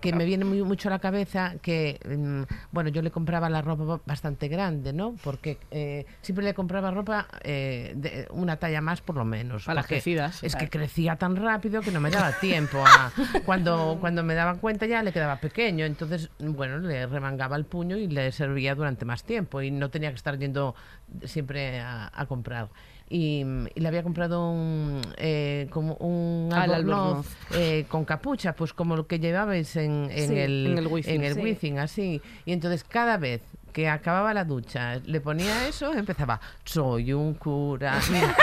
que 0.00 0.12
me 0.12 0.24
viene 0.24 0.44
muy, 0.44 0.62
mucho 0.62 0.88
a 0.88 0.90
la 0.92 0.98
cabeza 0.98 1.54
que 1.60 1.98
mm, 2.08 2.42
bueno 2.72 2.90
yo 2.90 3.02
le 3.02 3.10
compraba 3.10 3.48
la 3.50 3.62
ropa 3.62 4.00
bastante 4.06 4.48
grande 4.48 4.92
no 4.92 5.14
porque 5.24 5.58
eh, 5.70 6.06
siempre 6.22 6.44
le 6.44 6.54
compraba 6.54 6.90
ropa 6.90 7.26
eh, 7.42 7.92
de 7.96 8.26
una 8.30 8.56
talla 8.56 8.80
más 8.80 9.00
por 9.00 9.16
lo 9.16 9.24
menos 9.24 9.64
Para 9.64 9.76
las 9.76 9.86
crecidas. 9.86 10.42
es 10.42 10.54
que 10.56 10.68
crecía 10.68 11.16
tan 11.16 11.36
rápido 11.36 11.80
que 11.80 11.90
no 11.90 12.00
me 12.00 12.10
daba 12.10 12.32
tiempo 12.38 12.84
a, 12.86 13.12
cuando 13.44 13.98
cuando 14.00 14.22
me 14.22 14.34
daba 14.34 14.54
cuenta 14.56 14.86
ya 14.86 15.02
le 15.02 15.12
quedaba 15.12 15.36
pequeño. 15.36 15.84
Entonces 15.84 16.30
bueno 16.38 16.78
le 16.78 17.06
remangaba 17.06 17.56
el 17.56 17.64
puño 17.64 17.96
y 17.96 18.06
le 18.08 18.30
servía 18.32 18.74
durante 18.74 19.04
más 19.04 19.24
tiempo 19.24 19.62
y 19.62 19.70
no 19.70 19.90
tenía 19.90 20.10
que 20.10 20.16
estar 20.16 20.38
yendo 20.38 20.74
siempre 21.24 21.80
a, 21.80 22.10
a 22.14 22.26
comprar 22.26 22.68
y, 23.08 23.44
y 23.74 23.80
le 23.80 23.88
había 23.88 24.02
comprado 24.02 24.50
un 24.50 25.00
eh, 25.18 25.66
como 25.70 25.94
un 25.96 26.52
albornoz 26.52 27.26
eh, 27.54 27.84
con 27.88 28.04
capucha, 28.04 28.54
pues 28.54 28.72
como 28.72 28.96
lo 28.96 29.06
que 29.06 29.18
llevabais 29.18 29.76
en, 29.76 30.08
en 30.10 30.28
Sí, 30.28 30.38
el, 30.38 30.66
en 30.72 30.78
el 30.78 30.86
Wizzing, 30.86 31.14
en 31.14 31.24
el 31.24 31.34
sí. 31.34 31.40
Wizzing, 31.42 31.78
así. 31.78 32.22
Y 32.46 32.52
entonces 32.52 32.82
cada 32.84 33.16
vez 33.18 33.42
que 33.74 33.88
acababa 33.88 34.32
la 34.32 34.44
ducha, 34.44 35.00
le 35.04 35.20
ponía 35.20 35.66
eso, 35.66 35.92
empezaba, 35.92 36.40
soy 36.64 37.12
un 37.12 37.34
cura. 37.34 37.98
Mira, 38.10 38.34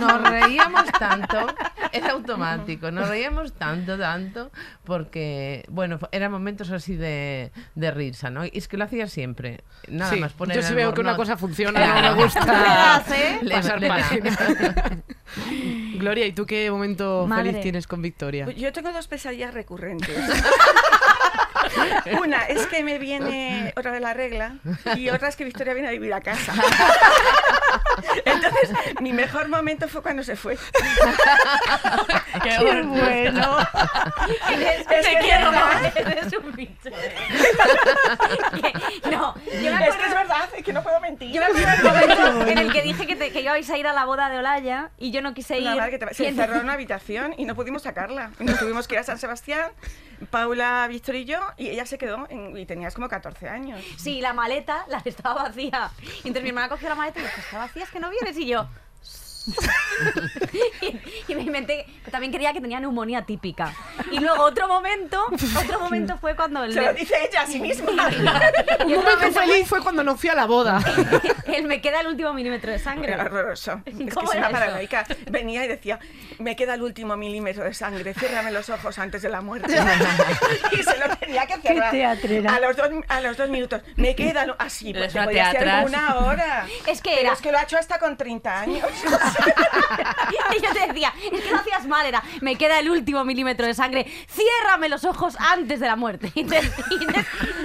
nos 0.00 0.20
reíamos 0.28 0.84
tanto, 0.98 1.46
era 1.92 2.10
automático, 2.10 2.90
nos 2.90 3.08
reíamos 3.08 3.52
tanto, 3.52 3.96
tanto, 3.96 4.50
porque, 4.82 5.64
bueno, 5.70 6.00
eran 6.10 6.32
momentos 6.32 6.70
así 6.72 6.96
de, 6.96 7.52
de 7.76 7.90
risa, 7.92 8.30
¿no? 8.30 8.44
Y 8.44 8.50
es 8.54 8.66
que 8.66 8.76
lo 8.76 8.82
hacía 8.84 9.06
siempre, 9.06 9.60
nada 9.86 10.10
Sí, 10.12 10.18
más 10.18 10.32
poner 10.32 10.56
yo 10.56 10.62
sí 10.62 10.74
veo 10.74 10.92
que 10.92 11.02
una 11.02 11.14
cosa 11.14 11.36
funciona, 11.36 11.78
Claro. 11.80 12.10
no 12.10 12.16
me 12.16 12.22
gusta 12.24 13.04
¿eh? 13.14 13.40
Pasar 13.52 13.80
le 13.80 13.86
da. 13.88 13.94
página. 13.96 14.36
Gloria, 15.98 16.26
¿y 16.26 16.32
tú 16.32 16.46
qué 16.46 16.68
momento 16.70 17.26
Madre. 17.28 17.50
feliz 17.50 17.62
tienes 17.62 17.86
con 17.86 18.02
Victoria? 18.02 18.44
Pues 18.46 18.56
Yo 18.56 18.72
tengo 18.72 18.92
dos 18.92 19.06
pesadillas 19.06 19.54
recurrentes. 19.54 20.16
Una 22.20 22.42
es 22.44 22.66
que 22.66 22.82
me 22.84 22.98
viene 22.98 23.72
otra 23.76 23.90
vez 23.92 24.00
la 24.00 24.14
regla 24.14 24.54
y 24.96 25.10
otra 25.10 25.28
es 25.28 25.36
que 25.36 25.44
Victoria 25.44 25.72
viene 25.74 25.88
a 25.88 25.92
vivir 25.92 26.12
a 26.12 26.20
casa. 26.20 26.52
Entonces, 28.24 28.70
mi 29.00 29.12
mejor 29.12 29.48
momento 29.48 29.88
fue 29.88 30.02
cuando 30.02 30.22
se 30.22 30.36
fue. 30.36 30.56
Qué 32.42 32.58
bueno. 32.58 33.58
Eres- 34.50 34.80
Es 34.80 34.86
que 34.86 34.96
te 34.96 35.18
quiero, 35.20 35.50
es 35.50 35.52
verdad. 35.52 35.52
mamá, 35.52 35.92
eres 36.12 36.32
un 36.32 36.52
bicho. 36.52 36.90
Que- 38.54 39.10
no, 39.10 39.34
yo 39.34 39.74
me 39.76 39.86
Es 39.88 39.94
que 39.96 40.02
es 40.06 40.14
verdad, 40.14 40.48
es 40.56 40.64
que 40.64 40.72
no 40.72 40.82
puedo 40.82 41.00
mentir. 41.00 41.32
yo 41.32 41.40
me 41.40 41.46
acuerdo 41.46 41.92
momento 41.92 42.46
en 42.50 42.58
el 42.58 42.72
que 42.72 42.82
dije 42.82 43.06
que, 43.06 43.16
te- 43.16 43.30
que 43.30 43.40
ibais 43.40 43.68
a 43.70 43.78
ir 43.78 43.86
a 43.86 43.92
la 43.92 44.04
boda 44.04 44.28
de 44.28 44.38
Olaya 44.38 44.90
y 44.98 45.10
yo 45.10 45.20
no 45.22 45.34
quise 45.34 45.58
ir. 45.58 45.64
La 45.74 45.90
que 45.90 45.98
te- 45.98 46.14
se 46.14 46.28
encerró 46.28 46.54
en 46.56 46.62
una 46.62 46.74
habitación 46.74 47.34
y 47.36 47.44
no 47.44 47.54
pudimos 47.54 47.82
sacarla. 47.82 48.30
Nos 48.38 48.58
tuvimos 48.58 48.88
que 48.88 48.94
ir 48.94 49.00
a 49.00 49.04
San 49.04 49.18
Sebastián, 49.18 49.70
Paula, 50.30 50.86
Víctor 50.88 51.16
y 51.16 51.24
yo, 51.24 51.40
y 51.56 51.63
ella 51.68 51.86
se 51.86 51.98
quedó 51.98 52.26
en- 52.30 52.56
y 52.56 52.66
tenías 52.66 52.94
como 52.94 53.08
14 53.08 53.48
años. 53.48 53.80
Sí, 53.96 54.20
la 54.20 54.32
maleta, 54.32 54.84
la 54.88 54.98
estaba 55.04 55.44
vacía. 55.44 55.90
Y 56.02 56.28
entonces 56.28 56.42
mi 56.42 56.48
hermana 56.50 56.68
cogió 56.68 56.88
la 56.88 56.94
maleta 56.94 57.20
y 57.20 57.22
dijo, 57.22 57.40
está 57.40 57.58
vacía, 57.58 57.84
es 57.84 57.90
que 57.90 58.00
no 58.00 58.10
vienes. 58.10 58.36
Y 58.38 58.46
yo... 58.46 58.66
y, 60.82 61.00
y 61.32 61.34
me 61.34 61.42
inventé 61.42 61.86
también 62.10 62.32
creía 62.32 62.52
que 62.52 62.60
tenía 62.60 62.78
neumonía 62.80 63.22
típica. 63.22 63.72
Y 64.12 64.20
luego 64.20 64.44
otro 64.44 64.68
momento, 64.68 65.24
otro 65.58 65.80
momento 65.80 66.16
fue 66.18 66.36
cuando 66.36 66.62
el, 66.62 66.72
Se 66.72 66.80
lo 66.80 66.92
dice 66.94 67.14
ella 67.28 67.42
a 67.42 67.46
sí 67.46 67.60
misma. 67.60 67.90
Un 68.84 68.94
momento 68.94 69.32
feliz 69.32 69.66
fue 69.68 69.80
cuando 69.82 70.04
no 70.04 70.16
fui 70.16 70.28
a 70.28 70.34
la 70.34 70.46
boda. 70.46 70.80
el 71.46 71.64
me 71.64 71.80
queda 71.80 72.00
el 72.00 72.06
último 72.06 72.32
milímetro 72.32 72.70
de 72.70 72.78
sangre. 72.78 73.12
Era 73.14 73.24
horroroso. 73.24 73.80
Es 73.84 73.96
que 73.96 74.38
paranoica. 74.50 75.04
Venía 75.30 75.64
y 75.64 75.68
decía, 75.68 75.98
me 76.38 76.54
queda 76.56 76.74
el 76.74 76.82
último 76.82 77.16
milímetro 77.16 77.64
de 77.64 77.74
sangre, 77.74 78.14
ciérrame 78.14 78.52
los 78.52 78.68
ojos 78.68 78.98
antes 78.98 79.22
de 79.22 79.28
la 79.28 79.40
muerte. 79.40 79.72
y 80.72 80.82
se 80.82 80.98
lo 80.98 81.16
tenía 81.16 81.46
que 81.46 81.56
cerrar. 81.60 81.90
teatrera. 81.90 82.54
A 82.54 82.60
los 82.60 82.76
dos, 82.76 82.88
a 83.08 83.20
los 83.20 83.36
dos 83.36 83.48
minutos, 83.48 83.82
me 83.96 84.14
queda 84.14 84.46
lo- 84.46 84.56
así, 84.58 84.92
pues 84.94 85.14
una 85.14 85.24
podía 85.24 85.50
ser 85.50 85.68
una 85.86 86.16
hora. 86.16 86.66
Es 86.86 87.00
que 87.00 87.10
Pero 87.10 87.20
era- 87.22 87.32
es 87.32 87.40
que 87.40 87.50
lo 87.52 87.58
ha 87.58 87.62
hecho 87.62 87.76
hasta 87.78 87.98
con 87.98 88.16
30 88.16 88.60
años. 88.60 88.84
Y 90.56 90.62
yo 90.62 90.72
te 90.72 90.86
decía, 90.86 91.12
es 91.32 91.40
que 91.42 91.50
lo 91.50 91.56
hacías 91.58 91.86
mal, 91.86 92.06
era, 92.06 92.22
me 92.40 92.56
queda 92.56 92.78
el 92.78 92.90
último 92.90 93.24
milímetro 93.24 93.66
de 93.66 93.74
sangre, 93.74 94.06
ciérrame 94.28 94.88
los 94.88 95.04
ojos 95.04 95.36
antes 95.38 95.80
de 95.80 95.86
la 95.86 95.96
muerte. 95.96 96.30
Y 96.34 96.44
te- 96.44 96.58
y 96.58 96.98
te- 96.98 97.00
y 97.00 97.06
te 97.06 97.06
tenía 97.06 97.24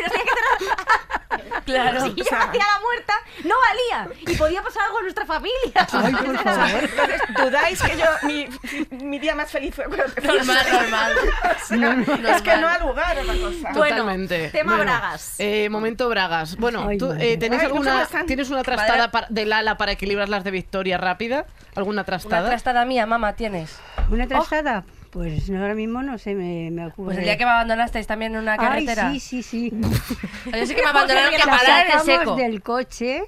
que 0.10 1.40
cerrar- 1.40 1.59
Claro. 1.74 2.02
Si 2.06 2.14
yo 2.16 2.24
o 2.24 2.28
sea- 2.28 2.42
hacía 2.50 2.60
la 2.66 2.80
muerta, 2.82 3.14
no 3.46 3.56
valía. 3.68 4.16
Y 4.34 4.36
podía 4.38 4.62
pasar 4.62 4.84
algo 4.86 5.00
en 5.00 5.04
nuestra 5.06 5.26
familia. 5.26 5.88
Ay, 5.92 6.14
por 6.14 6.38
favor. 6.44 6.84
Entonces, 6.84 7.22
¿dudáis 7.38 7.82
que 7.82 7.98
yo, 7.98 8.06
mi, 8.24 8.48
mi 9.06 9.20
día 9.20 9.36
más 9.36 9.52
feliz 9.52 9.76
fue 9.76 9.86
cuando 9.86 10.06
te 10.14 10.22
Normal, 10.22 10.66
normal. 10.72 11.14
O 11.62 11.66
sea, 11.66 12.36
Es 12.36 12.42
que 12.42 12.58
no 12.58 12.68
ha 12.68 12.78
lugar 12.80 13.18
otra 13.20 13.34
cosa. 13.34 13.70
Bueno, 13.74 13.98
Totalmente. 13.98 14.50
tema 14.50 14.78
bragas. 14.78 15.36
eh, 15.40 15.70
momento 15.70 16.10
bragas. 16.10 16.56
Bueno, 16.58 16.86
Ay, 16.88 16.98
¿tú, 16.98 17.12
eh, 17.20 17.38
¿tenés 17.38 17.60
Ay, 17.62 17.66
alguna. 17.68 18.08
¿tienes 18.26 18.50
una 18.50 18.64
trastada 18.64 19.12
para- 19.12 19.28
de 19.30 19.46
Lala 19.46 19.78
para 19.78 19.92
equilibrar 19.92 20.30
las 20.30 20.44
de 20.44 20.52
Victoria 20.52 20.98
rápida? 20.98 21.46
¿Alguna 21.76 22.02
Una 22.02 22.04
trastada? 22.06 22.50
trastada 22.50 22.86
mía, 22.86 23.06
mamá, 23.06 23.34
tienes. 23.34 23.78
¿Una 24.10 24.28
trastada? 24.28 24.84
Pues 25.12 25.50
no, 25.50 25.62
ahora 25.62 25.74
mismo 25.74 26.04
no 26.04 26.18
sé, 26.18 26.36
me, 26.36 26.70
me 26.72 26.86
ocurre. 26.88 27.06
Pues 27.08 27.18
el 27.18 27.24
día 27.24 27.38
que 27.38 27.46
me 27.46 27.52
abandonasteis 27.52 28.06
también 28.08 28.34
en 28.36 28.42
una 28.42 28.58
carretera. 28.58 29.10
Ay, 29.10 29.20
sí, 29.20 29.42
sí, 29.42 29.70
sí. 29.72 29.82
Yo 30.56 30.66
sí 30.66 30.76
que 30.76 30.82
me 30.84 30.88
abandonaron 30.90 31.32
que 31.32 31.38
la 31.40 31.46
parar 31.46 31.86
en 31.88 31.92
el 31.94 32.00
sacamos 32.00 32.06
seco. 32.06 32.36
del 32.36 32.62
coche 32.62 33.24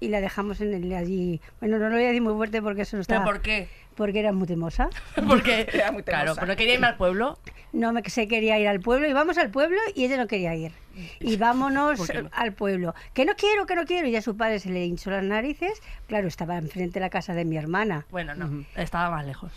y 0.00 0.08
la 0.08 0.20
dejamos 0.20 0.60
en 0.60 0.74
el 0.74 0.92
allí. 0.94 1.40
Bueno, 1.60 1.78
no 1.78 1.88
lo 1.88 1.94
voy 1.96 2.04
a 2.04 2.06
decir 2.08 2.22
muy 2.22 2.34
fuerte 2.34 2.62
porque 2.62 2.82
eso 2.82 2.96
no 2.96 3.02
¿Pero 3.04 3.18
estaba. 3.18 3.24
por 3.24 3.42
qué? 3.42 3.68
Porque 3.96 4.18
era 4.20 4.32
muy 4.32 4.46
temosa. 4.48 4.88
Porque, 5.28 5.68
Era 5.72 5.92
muy 5.92 6.02
claro, 6.02 6.24
temosa. 6.24 6.40
pero 6.40 6.52
no 6.52 6.56
quería 6.56 6.74
irme 6.74 6.88
al 6.88 6.96
pueblo. 6.96 7.38
No 7.72 7.92
me 7.92 8.02
se 8.08 8.26
quería 8.26 8.58
ir 8.58 8.66
al 8.66 8.80
pueblo 8.80 9.08
y 9.08 9.12
vamos 9.12 9.38
al 9.38 9.50
pueblo 9.50 9.78
y 9.94 10.04
ella 10.04 10.16
no 10.16 10.26
quería 10.26 10.52
ir. 10.56 10.72
Y 11.20 11.36
vámonos 11.36 12.00
al 12.32 12.52
pueblo. 12.54 12.92
Que 13.12 13.24
no 13.24 13.34
quiero, 13.36 13.66
que 13.66 13.76
no 13.76 13.84
quiero. 13.84 14.08
Y 14.08 14.10
ya 14.10 14.20
su 14.20 14.36
padre 14.36 14.58
se 14.58 14.70
le 14.70 14.84
hinchó 14.84 15.10
las 15.10 15.22
narices. 15.22 15.80
Claro, 16.08 16.26
estaba 16.26 16.56
enfrente 16.58 16.94
de 16.94 17.00
la 17.00 17.10
casa 17.10 17.34
de 17.34 17.44
mi 17.44 17.56
hermana. 17.56 18.04
Bueno, 18.10 18.34
no, 18.34 18.64
estaba 18.74 19.10
más 19.10 19.26
lejos. 19.26 19.52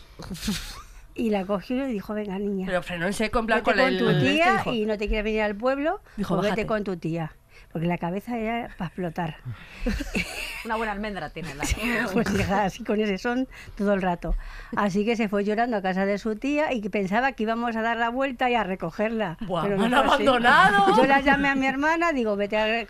Y 1.18 1.30
la 1.32 1.46
cogió 1.46 1.88
y 1.88 1.92
dijo, 1.92 2.14
venga 2.14 2.38
niña. 2.38 2.68
Pero 2.68 2.84
frenó 2.84 3.08
en 3.08 3.14
seco, 3.14 3.40
en 3.40 3.48
plan 3.48 3.62
con, 3.62 3.74
con 3.74 3.84
el... 3.84 3.98
tu 3.98 4.08
el 4.10 4.18
este, 4.18 4.32
tía 4.32 4.58
dijo, 4.58 4.74
y 4.74 4.86
no 4.86 4.98
te 4.98 5.08
quieres 5.08 5.24
venir 5.24 5.42
al 5.42 5.56
pueblo, 5.56 6.02
Dijo, 6.16 6.40
pues 6.40 6.66
con 6.66 6.84
tu 6.84 6.98
tía. 6.98 7.34
Porque 7.72 7.88
la 7.88 7.98
cabeza 7.98 8.38
era 8.38 8.70
para 8.78 8.88
explotar. 8.88 9.38
Una 10.66 10.78
buena 10.78 10.94
almendra 10.94 11.30
tiene 11.30 11.54
la. 11.54 11.64
Pues 12.14 12.34
hija, 12.34 12.66
así 12.66 12.84
con 12.84 13.00
ese 13.00 13.18
son 13.18 13.48
todo 13.76 13.94
el 13.94 14.02
rato. 14.02 14.36
Así 14.76 15.06
que 15.06 15.16
se 15.16 15.28
fue 15.28 15.44
llorando 15.44 15.78
a 15.78 15.82
casa 15.82 16.06
de 16.06 16.18
su 16.18 16.36
tía 16.36 16.74
y 16.74 16.88
pensaba 16.90 17.34
que 17.34 17.44
íbamos 17.44 17.76
a 17.76 17.82
dar 17.82 17.98
la 17.98 18.10
vuelta 18.10 18.50
y 18.50 18.56
a 18.56 18.64
recogerla. 18.64 19.38
Buah, 19.42 19.64
Pero 19.64 19.78
me 19.78 19.90
no 19.90 20.00
han 20.00 20.06
así. 20.06 20.14
abandonado. 20.24 20.96
Yo 20.96 21.06
la 21.06 21.20
llamé 21.22 21.50
a 21.50 21.56
mi 21.56 21.68
hermana, 21.68 22.14
digo, 22.14 22.36
vete 22.36 22.58
a 22.58 22.86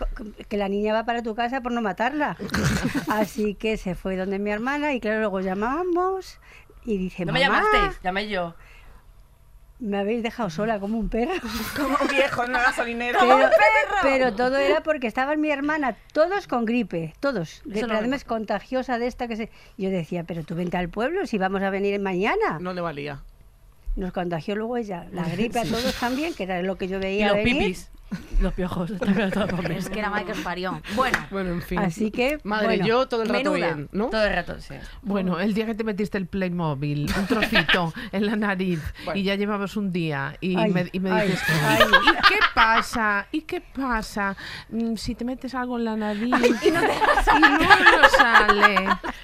que 0.47 0.57
la 0.57 0.69
niña 0.69 0.93
va 0.93 1.05
para 1.05 1.23
tu 1.23 1.33
casa 1.33 1.61
por 1.61 1.71
no 1.71 1.81
matarla. 1.81 2.37
Así 3.09 3.55
que 3.55 3.77
se 3.77 3.95
fue 3.95 4.15
donde 4.15 4.37
mi 4.39 4.51
hermana 4.51 4.93
y 4.93 4.99
claro, 4.99 5.19
luego 5.19 5.39
llamamos 5.39 6.39
y 6.87 6.97
dice, 6.97 7.23
No 7.25 7.33
me 7.33 7.39
mamá, 7.47 7.61
llamasteis, 7.63 8.01
llamé 8.01 8.27
yo. 8.29 8.55
me 9.79 9.97
habéis 9.99 10.23
dejado 10.23 10.49
sola 10.49 10.79
como 10.79 10.97
un 10.97 11.09
perro. 11.09 11.33
Como 11.75 11.95
un 12.01 12.07
viejo 12.07 12.43
en 12.43 12.49
una 12.49 12.63
gasolinera. 12.63 13.19
Pero, 13.19 13.49
pero 14.01 14.33
todo 14.35 14.57
era 14.57 14.81
porque 14.81 15.05
estaba 15.05 15.35
mi 15.35 15.51
hermana, 15.51 15.95
todos 16.13 16.47
con 16.47 16.65
gripe, 16.65 17.13
todos. 17.19 17.61
De, 17.65 17.81
no 17.83 17.89
me 17.89 17.95
además 17.97 18.23
contagiosa 18.23 18.97
de 18.97 19.05
esta 19.05 19.27
que 19.27 19.35
se... 19.35 19.51
Yo 19.77 19.91
decía, 19.91 20.23
pero 20.23 20.43
tú 20.43 20.55
vente 20.55 20.77
al 20.77 20.89
pueblo 20.89 21.27
si 21.27 21.37
vamos 21.37 21.61
a 21.61 21.69
venir 21.69 21.99
mañana. 21.99 22.57
No 22.59 22.73
le 22.73 22.81
valía. 22.81 23.21
Nos 23.95 24.13
contagió 24.13 24.55
luego 24.55 24.77
ella, 24.77 25.07
la 25.11 25.23
gripe 25.29 25.59
a 25.59 25.63
todos 25.63 25.93
también, 25.99 26.33
que 26.33 26.43
era 26.43 26.61
lo 26.63 26.75
que 26.77 26.87
yo 26.87 26.97
Y 26.97 27.01
veía 27.01 27.27
los 27.27 27.37
venir. 27.37 27.57
pipis. 27.59 27.91
Los 28.39 28.53
piojos. 28.53 28.91
Es 28.91 29.89
que 29.89 29.99
era 29.99 30.09
madre 30.09 30.25
que 30.25 30.31
os 30.33 30.39
parió. 30.39 30.81
Bueno, 30.95 31.17
Bueno, 31.31 31.49
en 31.51 31.61
fin. 31.61 31.79
Así 31.79 32.11
que, 32.11 32.39
Madre, 32.43 32.67
bueno, 32.67 32.85
yo 32.85 33.07
todo 33.07 33.23
el 33.23 33.29
rato 33.29 33.51
menuda. 33.51 33.73
bien, 33.73 33.89
¿no? 33.91 34.07
Todo 34.09 34.23
el 34.25 34.33
rato, 34.33 34.59
sí. 34.61 34.75
Bueno, 35.01 35.39
el 35.39 35.53
día 35.53 35.65
que 35.65 35.73
te 35.75 35.83
metiste 35.83 36.17
el 36.17 36.27
Playmobil, 36.27 37.09
un 37.17 37.25
trocito 37.27 37.93
en 38.11 38.25
la 38.25 38.35
nariz 38.35 38.81
y 39.15 39.23
ya 39.23 39.35
llevabas 39.35 39.75
un 39.75 39.91
día 39.91 40.35
y 40.39 40.55
Ay, 40.57 40.71
me, 40.71 40.89
y 40.91 40.99
me 40.99 41.11
ay, 41.11 41.29
dices, 41.29 41.43
ay. 41.65 41.79
¿y 42.03 42.27
qué 42.27 42.39
pasa? 42.53 43.27
¿Y 43.31 43.41
qué 43.41 43.61
pasa 43.61 44.35
mm, 44.69 44.95
si 44.95 45.15
te 45.15 45.25
metes 45.25 45.55
algo 45.55 45.77
en 45.77 45.85
la 45.85 45.95
nariz 45.95 46.33
y 46.63 46.71
no, 46.71 46.81
no 46.81 48.09
sale? 48.17 48.75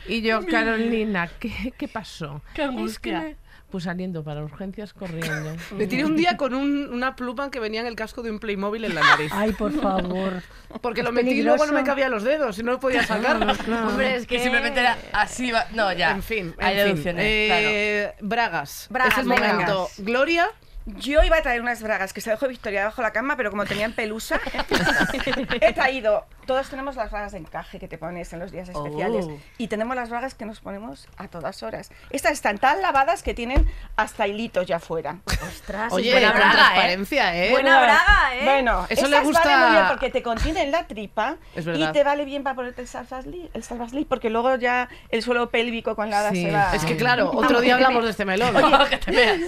Y 0.08 0.22
yo, 0.22 0.46
Carolina, 0.50 1.30
¿qué, 1.40 1.74
qué 1.78 1.88
pasó? 1.88 2.42
Qué 2.54 2.64
Es 2.64 2.68
que 2.70 2.76
angustia. 3.14 3.20
me- 3.20 3.43
Pues 3.74 3.86
saliendo 3.86 4.24
para 4.24 4.44
urgencias 4.44 4.94
corriendo. 4.94 5.56
Me 5.76 5.88
tiré 5.88 6.06
un 6.06 6.16
día 6.16 6.38
con 6.38 6.54
un- 6.54 6.94
una 6.94 7.16
pluma 7.16 7.50
que 7.50 7.60
venía 7.60 7.82
en 7.82 7.88
el 7.88 7.96
casco 7.96 8.22
de 8.22 8.30
un 8.30 8.38
Playmobil 8.38 8.86
en 8.86 8.94
la 8.94 9.02
nariz. 9.02 9.32
Ay, 9.34 9.52
por 9.54 9.72
favor. 9.82 10.44
Porque 10.80 11.02
es 11.02 11.06
lo 11.06 11.12
metí 11.12 11.32
y 11.32 11.42
luego 11.42 11.66
no 11.66 11.74
me 11.74 11.84
cabían 11.84 12.12
los 12.12 12.22
dedos 12.22 12.60
y 12.60 12.62
no 12.62 12.74
lo 12.74 12.80
podía 12.80 13.04
sacar. 13.04 13.38
hombre, 13.42 14.18
es 14.18 14.28
Que 14.28 14.38
simplemente 14.38 14.80
era 14.80 14.96
así. 15.12 15.50
va- 15.52 15.66
No, 15.74 15.92
ya. 15.92 16.12
En 16.12 16.22
fin, 16.22 16.54
Hay 16.60 16.94
fin. 16.98 17.16
Eh, 17.18 18.14
Bragas. 18.22 18.86
Bragas, 18.92 19.14
es 19.14 19.20
el 19.22 19.26
momento. 19.26 19.90
Gloria, 19.98 20.50
Yo 20.86 21.24
iba 21.24 21.38
a 21.38 21.42
traer 21.42 21.62
unas 21.62 21.82
bragas 21.82 22.12
que 22.12 22.20
se 22.20 22.30
dejó 22.30 22.48
Victoria 22.48 22.82
debajo 22.82 23.02
de 23.02 23.08
la 23.08 23.14
cama, 23.14 23.38
pero 23.38 23.50
como 23.50 23.66
tenían 23.66 23.94
pelusa, 23.94 24.40
he 25.62 25.74
traído. 25.74 26.26
Todos 26.46 26.70
tenemos 26.70 26.98
las 26.98 27.10
bragas 27.10 27.32
de 27.32 27.38
encaje 27.38 27.80
que 27.80 27.88
te 27.88 27.98
pones 27.98 28.34
en 28.34 28.40
los 28.40 28.52
días 28.52 28.68
especiales. 28.68 29.26
Oh. 29.30 29.40
Y 29.58 29.70
tenemos 29.70 29.96
las 29.96 30.10
bragas 30.10 30.34
que 30.36 30.46
nos 30.46 30.60
ponemos 30.60 31.08
a 31.18 31.30
todas 31.30 31.64
horas. 31.64 31.90
Estas 32.10 32.34
están 32.34 32.58
tan 32.58 32.82
lavadas 32.82 33.24
que 33.24 33.34
tienen 33.34 33.66
hasta 33.96 34.28
hilitos 34.28 34.68
ya 34.68 34.80
fuera. 34.80 35.20
Ostras, 35.48 35.94
oye, 35.94 36.12
buena 36.12 36.32
braga, 36.34 36.52
¿eh? 36.52 36.56
transparencia, 36.56 37.46
¿eh? 37.46 37.52
Buena 37.52 37.80
braga, 37.80 38.36
¿eh? 38.36 38.44
Bueno, 38.44 38.86
Eso 38.90 39.08
le 39.08 39.22
gusta- 39.22 39.42
valen 39.44 39.60
muy 39.60 39.72
bien 39.72 39.88
porque 39.88 40.10
te 40.10 40.22
contienen 40.22 40.72
la 40.72 40.86
tripa 40.86 41.38
Es 41.56 41.66
y 41.66 41.88
te 41.94 42.04
vale 42.04 42.26
bien 42.26 42.44
para 42.44 42.58
ponerte 42.58 42.82
el 42.82 42.88
salvaslip, 42.90 43.56
el 43.56 44.06
porque 44.06 44.30
luego 44.30 44.58
ya 44.58 44.90
el 45.10 45.24
suelo 45.24 45.50
pélvico 45.50 45.96
con 45.96 46.10
la 46.10 46.20
hada 46.20 46.32
Sí, 46.32 46.44
se 46.44 46.52
va. 46.52 46.76
Es 46.76 46.84
que 46.84 46.98
claro, 46.98 47.32
otro 47.34 47.62
día 47.62 47.76
hablamos 47.76 48.04
de 48.04 48.12
este 48.12 48.26
melón. 48.26 48.54
que 48.90 48.98
te 48.98 49.12
veas. 49.12 49.40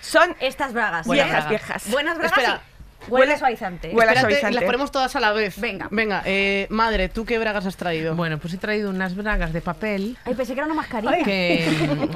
Son 0.00 0.34
Estas 0.40 0.72
bragas. 0.72 0.79
Buena 1.06 1.24
viejas, 1.24 1.44
braga. 1.44 1.48
viejas. 1.48 1.90
Buenas 1.90 2.18
bragas. 2.18 2.38
Espera. 2.38 2.62
Y- 3.08 3.10
Huele 3.10 3.38
suavizante. 3.38 3.88
huele- 3.88 3.98
Espérate, 4.12 4.20
suavizante. 4.20 4.54
las 4.54 4.64
ponemos 4.64 4.90
todas 4.90 5.14
a 5.16 5.20
la 5.20 5.32
vez. 5.32 5.60
Venga. 5.60 5.88
Venga, 5.90 6.22
eh, 6.24 6.66
madre, 6.70 7.08
¿tú 7.08 7.24
qué 7.24 7.38
bragas 7.38 7.66
has 7.66 7.76
traído? 7.76 8.14
Bueno, 8.14 8.38
pues 8.38 8.54
he 8.54 8.58
traído 8.58 8.90
unas 8.90 9.14
bragas 9.16 9.52
de 9.52 9.60
papel 9.60 10.16
Ay, 10.24 10.34
pensé 10.34 10.54
que 10.54 10.60
era 10.60 10.66
una 10.66 10.74
mascarilla. 10.74 11.22
que, 11.24 11.66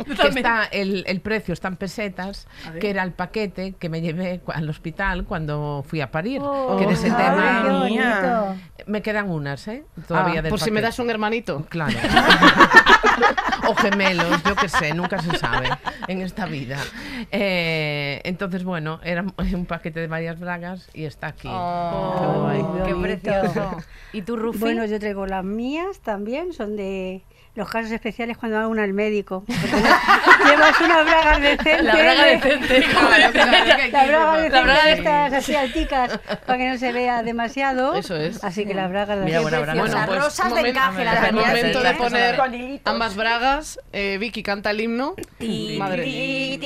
que 0.21 0.29
está 0.29 0.65
el, 0.71 1.05
el 1.07 1.21
precio 1.21 1.53
está 1.55 1.69
en 1.69 1.77
pesetas, 1.77 2.47
que 2.81 2.91
era 2.91 3.03
el 3.03 3.13
paquete 3.13 3.75
que 3.79 3.89
me 3.89 4.01
llevé 4.01 4.41
al 4.53 4.69
hospital 4.69 5.25
cuando 5.25 5.85
fui 5.89 6.01
a 6.01 6.11
parir. 6.11 6.41
Oh. 6.43 6.77
que 6.79 6.87
de 6.87 6.93
ese 6.95 7.07
Ay, 7.11 7.17
tema 7.17 7.63
qué 7.65 7.91
mía. 7.91 8.21
bonito. 8.21 8.61
me 8.87 9.03
quedan 9.03 9.31
unas, 9.31 9.67
¿eh? 9.69 9.85
Todavía 10.07 10.41
Ah, 10.41 10.43
del 10.43 10.51
por 10.51 10.61
si 10.61 10.71
me 10.71 10.81
das 10.81 10.99
un 10.99 11.11
hermanito. 11.11 11.65
Claro. 11.69 11.93
o 13.67 13.75
gemelos, 13.77 14.43
yo 14.45 14.55
qué 14.57 14.69
sé, 14.69 14.93
nunca 14.95 15.21
se 15.23 15.37
sabe 15.39 15.71
en 16.09 16.21
esta 16.21 16.45
vida. 16.47 16.77
Eh, 17.31 18.21
entonces, 18.25 18.65
bueno, 18.65 19.01
era 19.03 19.25
un 19.53 19.67
paquete 19.67 20.01
de 20.01 20.07
varias 20.07 20.39
bragas 20.39 20.74
cosas 20.75 20.91
y 20.95 21.05
está 21.05 21.29
aquí. 21.29 21.49
Oh, 21.51 22.51
qué 22.85 22.95
precioso. 22.95 23.77
¿Y 24.13 24.23
tú, 24.23 24.37
Rufi? 24.37 24.59
Bueno, 24.59 24.85
yo 24.87 24.99
traigo 24.99 25.27
las 25.27 25.45
mías 25.45 26.01
también, 26.01 26.53
son 26.53 26.77
de 26.77 27.23
los 27.55 27.71
casos 27.71 27.93
especiales 27.93 28.37
cuando 28.37 28.59
va 28.59 28.67
uno 28.67 28.83
al 28.83 28.93
médico. 28.93 29.45
Llevas 29.47 30.81
una 30.81 31.03
braga 31.05 31.39
decente. 31.39 31.83
La 31.83 31.95
braga 31.95 32.25
decente. 32.25 32.75
De, 32.75 32.87
la 32.89 33.31
braga 33.31 33.65
decente. 33.65 33.93
La 34.51 34.63
braga 34.63 34.85
de 34.85 34.93
estas 34.93 35.33
así 35.33 35.55
alticas 35.55 36.19
para 36.47 36.59
que 36.59 36.69
no 36.69 36.79
se 36.79 36.93
vea 36.93 37.23
demasiado. 37.23 37.95
Eso 37.95 38.17
es. 38.17 38.43
Así 38.43 38.67
que 38.67 38.75
la 38.75 38.89
braga 38.89 39.15
la 39.15 39.25
Mira, 39.25 39.41
buena 39.41 39.61
braga. 39.61 39.81
Bueno, 39.81 39.97
pues, 40.07 40.19
rosas 40.19 40.49
momento, 40.49 40.65
de 40.65 40.71
encaje. 40.71 41.05
La 41.05 41.29
el 41.29 41.35
momento 41.35 41.83
de 41.83 41.95
poner 41.95 42.41
ambas 42.85 43.15
bragas. 43.15 43.79
Eh, 43.93 44.19
Vicky 44.19 44.43
canta 44.43 44.71
el 44.71 44.81
himno. 44.81 45.15
Madre. 45.79 46.59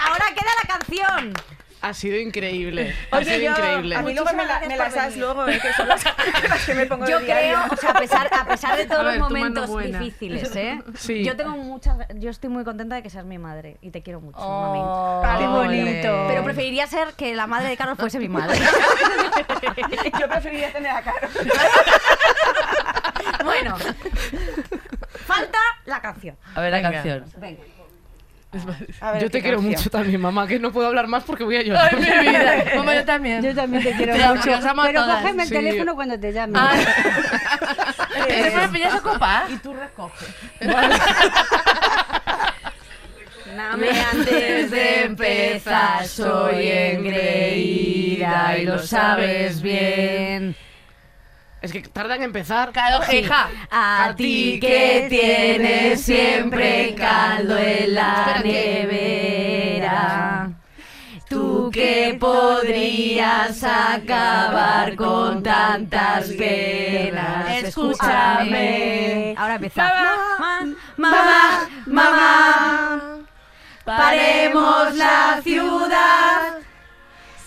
Ahora 0.00 0.26
queda 0.34 0.50
la 0.60 0.68
canción. 0.68 1.34
Ha 1.82 1.92
sido 1.94 2.16
increíble. 2.16 2.94
Ha 3.10 3.16
Oye, 3.16 3.24
sido 3.24 3.38
yo, 3.38 3.50
increíble. 3.50 3.96
a 3.96 4.02
mí 4.02 4.14
luego 4.14 4.30
me, 4.36 4.44
la- 4.46 4.60
me 4.60 4.76
las 4.76 4.94
venir. 4.94 5.18
luego, 5.18 5.48
eh, 5.48 5.58
que 5.60 5.72
son 5.72 5.88
las, 5.88 6.04
que 6.66 6.74
me 6.74 6.86
pongo 6.86 7.06
Yo 7.08 7.18
de 7.18 7.24
creo, 7.26 7.58
o 7.72 7.76
sea, 7.76 7.90
a 7.90 7.98
pesar, 7.98 8.30
a 8.32 8.44
pesar 8.46 8.76
de 8.76 8.86
todos 8.86 9.00
A 9.00 9.04
ver, 9.04 9.18
los 9.18 9.28
momentos 9.28 9.82
difíciles, 9.84 10.54
¿eh? 10.54 10.80
Sí. 10.96 11.24
Yo 11.24 11.34
tengo 11.36 11.50
muchas, 11.56 11.96
yo 12.14 12.30
estoy 12.30 12.50
muy 12.50 12.62
contenta 12.62 12.94
de 12.94 13.02
que 13.02 13.10
seas 13.10 13.24
mi 13.24 13.36
madre 13.38 13.78
y 13.82 13.90
te 13.90 14.00
quiero 14.00 14.20
mucho, 14.20 14.38
mami. 14.38 14.78
Oh. 14.80 15.22
Qué 15.38 15.46
bonito. 15.46 16.24
Pero 16.28 16.44
preferiría 16.44 16.86
ser 16.86 17.14
que 17.14 17.34
la 17.34 17.48
madre 17.48 17.68
de 17.68 17.76
Carlos 17.76 17.98
fuese 17.98 18.18
mi 18.20 18.28
madre. 18.28 18.58
Yo 20.20 20.28
preferiría 20.28 20.72
tener 20.72 20.90
a 20.92 21.02
Caro. 21.02 21.28
bueno, 23.44 23.76
falta 25.26 25.58
la 25.86 26.00
canción. 26.00 26.36
A 26.54 26.60
ver 26.60 26.70
la 26.70 26.76
Venga. 26.78 26.92
canción. 26.92 27.24
Venga. 27.38 27.62
Ver, 28.52 29.22
Yo 29.22 29.30
te 29.30 29.40
quiero 29.40 29.56
canción. 29.58 29.64
mucho 29.78 29.88
también, 29.90 30.20
mamá, 30.20 30.46
que 30.46 30.58
no 30.58 30.70
puedo 30.72 30.86
hablar 30.86 31.06
más 31.06 31.24
porque 31.24 31.42
voy 31.42 31.56
a 31.56 31.62
llorar. 31.62 31.88
Ay, 31.94 32.00
mi 32.00 32.28
vida. 32.28 32.64
Mamá, 32.76 32.94
yo 32.94 33.04
también. 33.04 33.42
Yo 33.42 33.54
también 33.54 33.82
te 33.82 33.92
quiero 33.96 34.12
amo, 34.14 34.34
mucho. 34.34 34.50
Pero 34.84 35.04
cógeme 35.06 35.42
el 35.44 35.48
Sí. 35.48 35.54
teléfono 35.54 35.94
cuando 35.94 36.20
te 36.20 36.32
llame. 36.34 36.58
Ay. 36.60 36.84
¿Te 38.28 38.50
me 38.56 38.68
pillas 38.68 38.94
ocupada? 38.96 39.46
Y 39.48 39.56
tú 39.56 39.72
recoges. 39.72 40.28
Dame 43.56 43.90
antes 43.90 44.70
de 44.70 45.04
empezar, 45.04 46.06
soy 46.06 46.68
engreída 46.68 48.56
y 48.58 48.64
lo 48.66 48.78
sabes 48.78 49.60
bien. 49.62 50.54
Es 51.62 51.72
que 51.72 51.80
tarda 51.80 52.16
en 52.16 52.24
empezar. 52.24 52.72
Claro, 52.72 53.00
hija. 53.12 53.48
A 53.70 54.14
ti 54.16 54.58
que 54.60 55.06
tienes 55.08 56.02
siempre 56.02 56.92
caldo 56.96 57.56
en 57.56 57.94
la 57.94 58.40
nevera. 58.42 60.50
Tú 61.28 61.70
que 61.72 62.16
podrías 62.20 63.62
acabar 63.62 64.96
con 64.96 65.40
tantas 65.42 66.28
penas. 66.30 67.62
Escúchame. 67.62 69.34
Ahora 69.38 69.54
empieza. 69.54 69.88
Mamá, 70.38 70.74
mamá, 70.96 71.68
mamá. 71.86 73.02
Paremos 73.84 74.94
la 74.96 75.40
ciudad. 75.42 76.61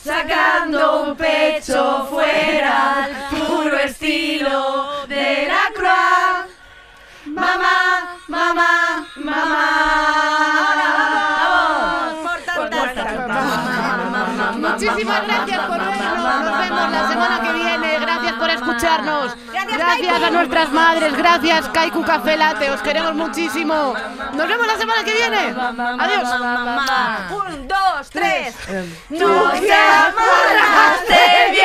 Sacando 0.06 1.02
un 1.02 1.16
pecho 1.16 2.06
fuera, 2.12 3.10
puro 3.32 3.76
estilo 3.80 5.08
de 5.08 5.48
la 5.48 5.74
croix. 5.74 6.46
Mamá, 7.26 8.20
mamá, 8.28 9.08
mamá. 9.16 9.96
Muchísimas 14.54 15.26
gracias 15.26 15.60
por 15.66 15.80
vernos. 15.80 16.42
Nos 16.44 16.60
vemos 16.60 16.92
la 16.92 17.10
semana 17.10 17.42
que 17.42 17.54
viene. 17.54 17.95
Escucharnos. 18.76 19.36
Gracias, 19.72 20.24
a 20.24 20.30
nuestras 20.30 20.72
madres. 20.72 21.16
Gracias, 21.16 21.70
Kaiku 21.70 22.04
Café 22.04 22.38
Latte. 22.38 22.70
Os 22.72 22.82
queremos 22.82 23.16
muchísimo. 23.16 23.94
Nos 24.34 24.48
vemos 24.48 24.68
la 24.68 24.78
semana 24.78 25.04
que 25.04 25.14
viene. 25.14 25.56
Adiós. 26.00 26.30
Un, 27.32 27.68
dos, 27.68 28.10
tres. 28.12 28.56
Tú 29.18 29.28
amarraste 29.28 31.16
bien 31.52 31.65